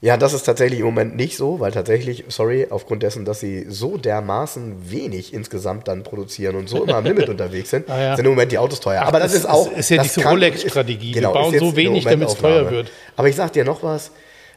Ja, 0.00 0.16
das 0.16 0.32
ist 0.32 0.44
tatsächlich 0.44 0.80
im 0.80 0.86
Moment 0.86 1.16
nicht 1.16 1.36
so, 1.36 1.60
weil 1.60 1.70
tatsächlich, 1.72 2.24
sorry, 2.28 2.66
aufgrund 2.70 3.02
dessen, 3.02 3.26
dass 3.26 3.40
sie 3.40 3.66
so 3.68 3.98
dermaßen 3.98 4.90
wenig 4.90 5.34
insgesamt 5.34 5.86
dann 5.86 6.02
produzieren 6.02 6.56
und 6.56 6.70
so 6.70 6.84
immer 6.84 6.94
am 6.94 7.04
Limit 7.04 7.28
unterwegs 7.28 7.68
sind, 7.68 7.90
Ah, 7.90 8.00
ja. 8.00 8.16
sind 8.16 8.24
im 8.24 8.30
Moment 8.32 8.50
die 8.50 8.56
Autos 8.56 8.80
teuer. 8.80 9.00
Ach, 9.04 9.08
Aber 9.08 9.18
das, 9.18 9.32
das 9.32 9.42
ist 9.42 9.46
auch. 9.46 9.70
ist- 9.70 9.78
ist 9.80 9.90
ja 9.90 9.96
das 9.98 10.14
diese 10.14 10.26
Rolex-Strategie. 10.26 11.10
ist- 11.10 11.14
Wir 11.16 11.20
Genau, 11.20 11.34
bauen 11.34 11.58
so 11.58 11.76
wenig, 11.76 12.04
damit's 12.04 12.32
teuer 12.36 12.50
Momentaufnahme. 12.62 12.70
wird. 12.86 12.92
Aber 13.18 13.28
ich 13.28 13.36
sag 13.36 13.52
dir 13.52 13.66
noch 13.66 13.82
was. 13.82 14.10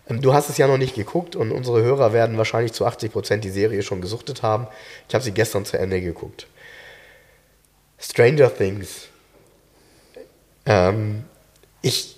Ähm, 0.10 0.22
Du 0.22 0.34
hast 0.34 0.50
es 0.50 0.58
ja 0.58 0.68
noch 0.68 0.78
nicht 0.78 0.96
geguckt 0.96 1.36
und 1.36 1.52
unsere 1.52 1.82
Hörer 1.84 2.14
werden 2.14 2.38
wahrscheinlich 2.38 2.72
zu 2.72 2.86
80 2.86 3.12
Prozent 3.12 3.44
die 3.44 3.50
Serie 3.50 3.84
schon 3.84 4.00
gesuchtet 4.00 4.44
haben. 4.44 4.68
Ich 5.10 5.14
habe 5.14 5.26
sie 5.26 5.34
gestern 5.34 5.66
zu 5.66 5.78
Ende 5.78 6.00
geguckt. 6.00 6.48
Stranger 8.04 8.54
Things. 8.56 9.08
Ähm, 10.66 11.24
ich, 11.82 12.16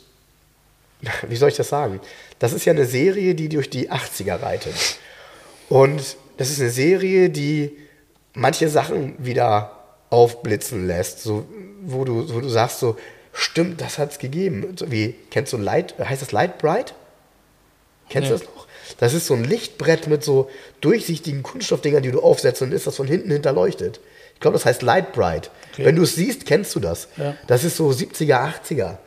wie 1.28 1.36
soll 1.36 1.50
ich 1.50 1.56
das 1.56 1.70
sagen? 1.70 2.00
Das 2.40 2.54
ist 2.54 2.66
ja 2.66 2.74
eine 2.74 2.86
Serie, 2.86 3.36
die 3.36 3.50
durch 3.50 3.70
die 3.70 3.92
80er 3.92 4.42
reitet. 4.42 4.74
Und 5.70 6.18
das 6.38 6.50
ist 6.50 6.60
eine 6.60 6.70
Serie, 6.70 7.30
die 7.30 7.78
manche 8.34 8.70
Sachen 8.70 9.16
wieder 9.24 9.72
aufblitzen 10.10 10.86
lässt, 10.88 11.22
so, 11.24 11.46
wo, 11.82 12.04
du, 12.04 12.34
wo 12.34 12.42
du 12.42 12.50
sagst 12.50 12.80
so, 12.80 12.98
stimmt, 13.34 13.82
das 13.82 13.98
hat 13.98 14.12
es 14.12 14.20
gegeben. 14.20 14.76
So 14.78 14.92
wie, 14.92 15.16
kennst 15.32 15.54
du 15.54 15.58
Light, 15.58 15.96
heißt 15.98 16.22
das 16.22 16.32
Light 16.32 16.58
Bright? 16.58 16.94
Kennst 18.10 18.30
du 18.30 18.34
Nee. 18.34 18.40
das 18.40 18.48
noch? 18.48 18.68
Das 19.00 19.14
ist 19.14 19.26
so 19.26 19.34
ein 19.34 19.44
Lichtbrett 19.44 20.08
mit 20.08 20.24
so 20.24 20.50
durchsichtigen 20.82 21.42
Kunststoffdingern, 21.42 22.04
die 22.04 22.12
du 22.12 22.22
aufsetzt 22.22 22.62
und 22.62 22.72
ist 22.72 22.86
das 22.86 22.96
von 22.98 23.08
hinten 23.08 23.32
hinterleuchtet. 23.32 24.00
Ich 24.36 24.40
glaube, 24.40 24.54
das 24.54 24.66
heißt 24.66 24.82
Light 24.82 25.14
Bright. 25.14 25.50
Okay. 25.74 25.86
Wenn 25.86 25.96
du 25.96 26.04
es 26.04 26.16
siehst, 26.16 26.46
kennst 26.46 26.76
du 26.76 26.80
das. 26.80 27.08
Ja. 27.18 27.36
Das 27.48 27.64
ist 27.64 27.78
so 27.78 27.90
70er, 27.90 28.54
80er. 28.64 28.98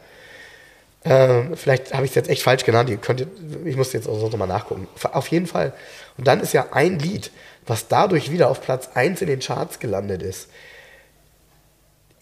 Ähm, 1.05 1.57
vielleicht 1.57 1.95
habe 1.95 2.05
ich 2.05 2.11
es 2.11 2.15
jetzt 2.17 2.29
echt 2.29 2.43
falsch 2.43 2.65
genannt. 2.65 2.91
Könnt, 3.01 3.27
ich 3.65 3.77
muss 3.77 3.93
jetzt 3.93 4.09
auch 4.09 4.19
sonst 4.19 4.33
noch 4.33 4.39
mal 4.39 4.47
nachgucken. 4.47 4.89
Auf 5.05 5.29
jeden 5.29 5.47
Fall. 5.47 5.73
Und 6.17 6.27
dann 6.27 6.41
ist 6.41 6.53
ja 6.53 6.67
ein 6.73 6.99
Lied, 6.99 7.31
was 7.67 7.89
dadurch 7.89 8.31
wieder 8.31 8.51
auf 8.51 8.61
Platz 8.61 8.91
1 8.95 9.23
in 9.23 9.29
den 9.29 9.41
Charts 9.41 9.79
gelandet 9.79 10.23
ist. 10.23 10.49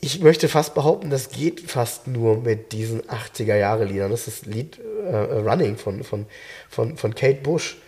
Ich 0.01 0.21
möchte 0.21 0.49
fast 0.49 0.75
behaupten, 0.75 1.09
das 1.11 1.31
geht 1.31 1.71
fast 1.71 2.07
nur 2.07 2.39
mit 2.39 2.73
diesen 2.73 3.03
80er-Jahre-Liedern. 3.03 4.11
Das 4.11 4.29
ist 4.29 4.43
das 4.43 4.47
Lied 4.47 4.79
äh, 5.11 5.17
Running 5.17 5.79
von, 5.79 6.05
von, 6.05 6.27
von, 6.69 6.97
von 6.97 7.15
Kate 7.15 7.41
Bush, 7.41 7.79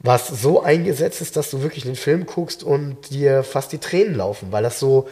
was 0.00 0.28
so 0.28 0.62
eingesetzt 0.62 1.20
ist, 1.20 1.36
dass 1.36 1.50
du 1.50 1.62
wirklich 1.62 1.84
den 1.84 1.96
Film 1.96 2.26
guckst 2.26 2.62
und 2.62 3.10
dir 3.10 3.42
fast 3.42 3.72
die 3.72 3.78
Tränen 3.78 4.14
laufen, 4.14 4.52
weil 4.52 4.62
das 4.62 4.78
so, 4.78 5.08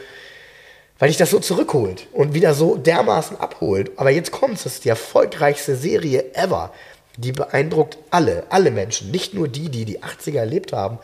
weil 0.98 1.08
dich 1.08 1.16
das 1.16 1.30
so 1.30 1.40
zurückholt 1.40 2.06
und 2.12 2.34
wieder 2.34 2.54
so 2.54 2.76
dermaßen 2.76 3.38
abholt. 3.38 3.92
Aber 3.96 4.10
jetzt 4.10 4.30
kommt's, 4.30 4.62
das 4.62 4.74
ist 4.74 4.84
die 4.84 4.88
erfolgreichste 4.88 5.74
Serie 5.74 6.34
ever. 6.34 6.72
Die 7.16 7.32
beeindruckt 7.32 7.98
alle, 8.10 8.44
alle 8.50 8.70
Menschen, 8.70 9.10
nicht 9.10 9.34
nur 9.34 9.48
die, 9.48 9.70
die 9.70 9.84
die 9.84 10.02
80er 10.02 10.38
erlebt 10.38 10.72
haben, 10.72 10.98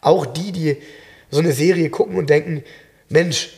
auch 0.00 0.26
die, 0.26 0.52
die 0.52 0.76
so 1.30 1.40
eine 1.40 1.52
Serie 1.52 1.90
gucken 1.90 2.16
und 2.16 2.30
denken, 2.30 2.64
Mensch, 3.08 3.50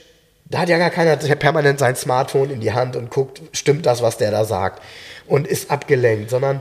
da 0.47 0.59
hat 0.59 0.69
ja 0.69 0.79
gar 0.79 0.91
keiner 0.91 1.17
permanent 1.17 1.79
sein 1.79 1.95
Smartphone 1.95 2.51
in 2.51 2.61
die 2.61 2.73
Hand 2.73 2.97
und 2.97 3.11
guckt, 3.11 3.41
stimmt 3.53 3.87
das, 3.87 4.03
was 4.03 4.19
der 4.19 4.33
da 4.33 4.45
sagt 4.45 4.83
und 5.29 5.47
ist 5.47 5.71
abgelenkt, 5.71 6.29
sondern 6.29 6.61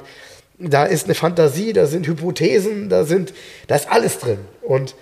da 0.60 0.86
ist 0.86 1.06
eine 1.06 1.16
Fantasie, 1.16 1.74
da 1.74 1.86
sind 1.86 2.06
Hypothesen, 2.08 2.90
da 2.90 3.06
sind, 3.06 3.34
da 3.68 3.76
ist 3.76 3.90
alles 3.90 4.20
drin. 4.20 4.40
Und 4.62 4.96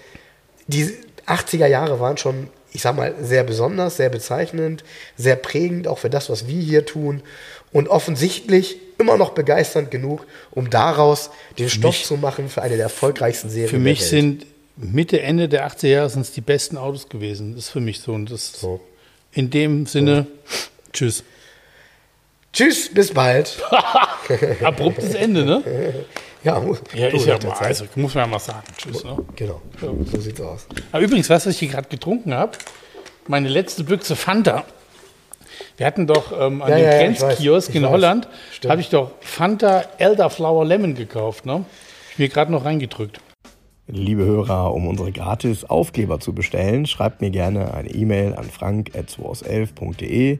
die 0.68 0.94
80er 1.26 1.68
Jahre 1.68 2.00
waren 2.00 2.18
schon, 2.18 2.48
ich 2.74 2.82
sag 2.82 2.96
mal, 2.96 3.16
sehr 3.22 3.44
besonders, 3.44 3.98
sehr 3.98 4.10
bezeichnend, 4.10 4.84
sehr 5.18 5.36
prägend, 5.36 5.88
auch 5.88 5.98
für 6.00 6.10
das, 6.10 6.30
was 6.30 6.48
wir 6.48 6.62
hier 6.62 6.86
tun. 6.86 7.22
Und 7.74 7.88
offensichtlich 7.90 8.78
immer 8.98 9.18
noch 9.18 9.32
begeisternd 9.32 9.92
genug, 9.92 10.26
um 10.52 10.70
daraus 10.70 11.30
den 11.58 11.70
Stoff 11.70 11.96
mich- 11.96 12.06
zu 12.06 12.18
machen 12.18 12.50
für 12.50 12.62
eine 12.62 12.76
der 12.76 12.84
erfolgreichsten 12.86 13.50
Serien. 13.50 13.70
Für 13.70 13.80
mich 13.80 14.06
sind 14.06 14.46
Mitte, 14.76 15.22
Ende 15.22 15.50
der 15.50 15.68
80er 15.68 15.88
Jahre 15.88 16.10
sind 16.10 16.22
es 16.22 16.32
die 16.32 16.42
besten 16.42 16.78
Autos 16.78 17.10
gewesen. 17.10 17.56
Das 17.56 17.66
ist 17.66 17.70
für 17.72 17.80
mich 17.80 18.00
so. 18.00 18.14
Und 18.14 18.30
das 18.32 18.54
So. 18.60 18.80
in 19.34 19.50
dem 19.50 19.86
Sinne, 19.88 20.28
tschüss. 20.94 21.24
Tschüss, 22.58 22.90
bis 22.92 23.14
bald. 23.14 23.56
Abruptes 24.64 25.14
Ende, 25.14 25.46
ne? 25.46 25.64
Ja, 26.44 26.60
Ja, 26.96 27.08
ist 27.10 27.28
ja 27.28 27.38
mal, 27.44 27.52
also 27.52 27.86
muss 27.94 28.16
man 28.16 28.24
ja 28.24 28.28
mal 28.32 28.40
sagen. 28.40 28.64
Tschüss. 28.76 29.04
Ne? 29.04 29.16
Genau, 29.36 29.62
so 29.80 30.20
sieht's 30.20 30.42
aus. 30.42 30.66
Aber 30.92 31.04
übrigens, 31.04 31.30
weißt 31.30 31.46
du, 31.46 31.50
was 31.50 31.54
ich 31.56 31.60
hier 31.60 31.68
gerade 31.68 31.88
getrunken 31.88 32.34
habe? 32.34 32.54
Meine 33.28 33.48
letzte 33.48 33.84
Büchse 33.84 34.16
Fanta. 34.16 34.64
Wir 35.76 35.86
hatten 35.86 36.08
doch 36.08 36.32
ähm, 36.32 36.64
an 36.64 36.72
Ja, 36.72 36.78
dem 36.78 36.84
ja, 36.86 36.92
ja, 36.94 36.98
Grenzkiosk 36.98 37.76
in 37.76 37.84
weiß. 37.84 37.92
Holland, 37.92 38.28
habe 38.68 38.82
ich 38.82 38.90
doch 38.90 39.12
Fanta 39.22 39.84
Elderflower 40.00 40.66
Lemon 40.66 40.96
gekauft. 40.96 41.46
Ne? 41.46 41.64
Ich 42.14 42.18
mir 42.18 42.28
gerade 42.28 42.52
noch 42.52 42.66
reingedrückt. 42.66 43.20
Liebe 43.86 44.26
Hörer, 44.26 44.74
um 44.74 44.88
unsere 44.88 45.12
gratis 45.12 45.64
Aufkleber 45.64 46.20
zu 46.20 46.34
bestellen, 46.34 46.88
schreibt 46.88 47.22
mir 47.22 47.30
gerne 47.30 47.76
eine 47.76 47.92
E-Mail 47.92 48.34
an 48.34 48.46
frank.211.de. 48.46 50.40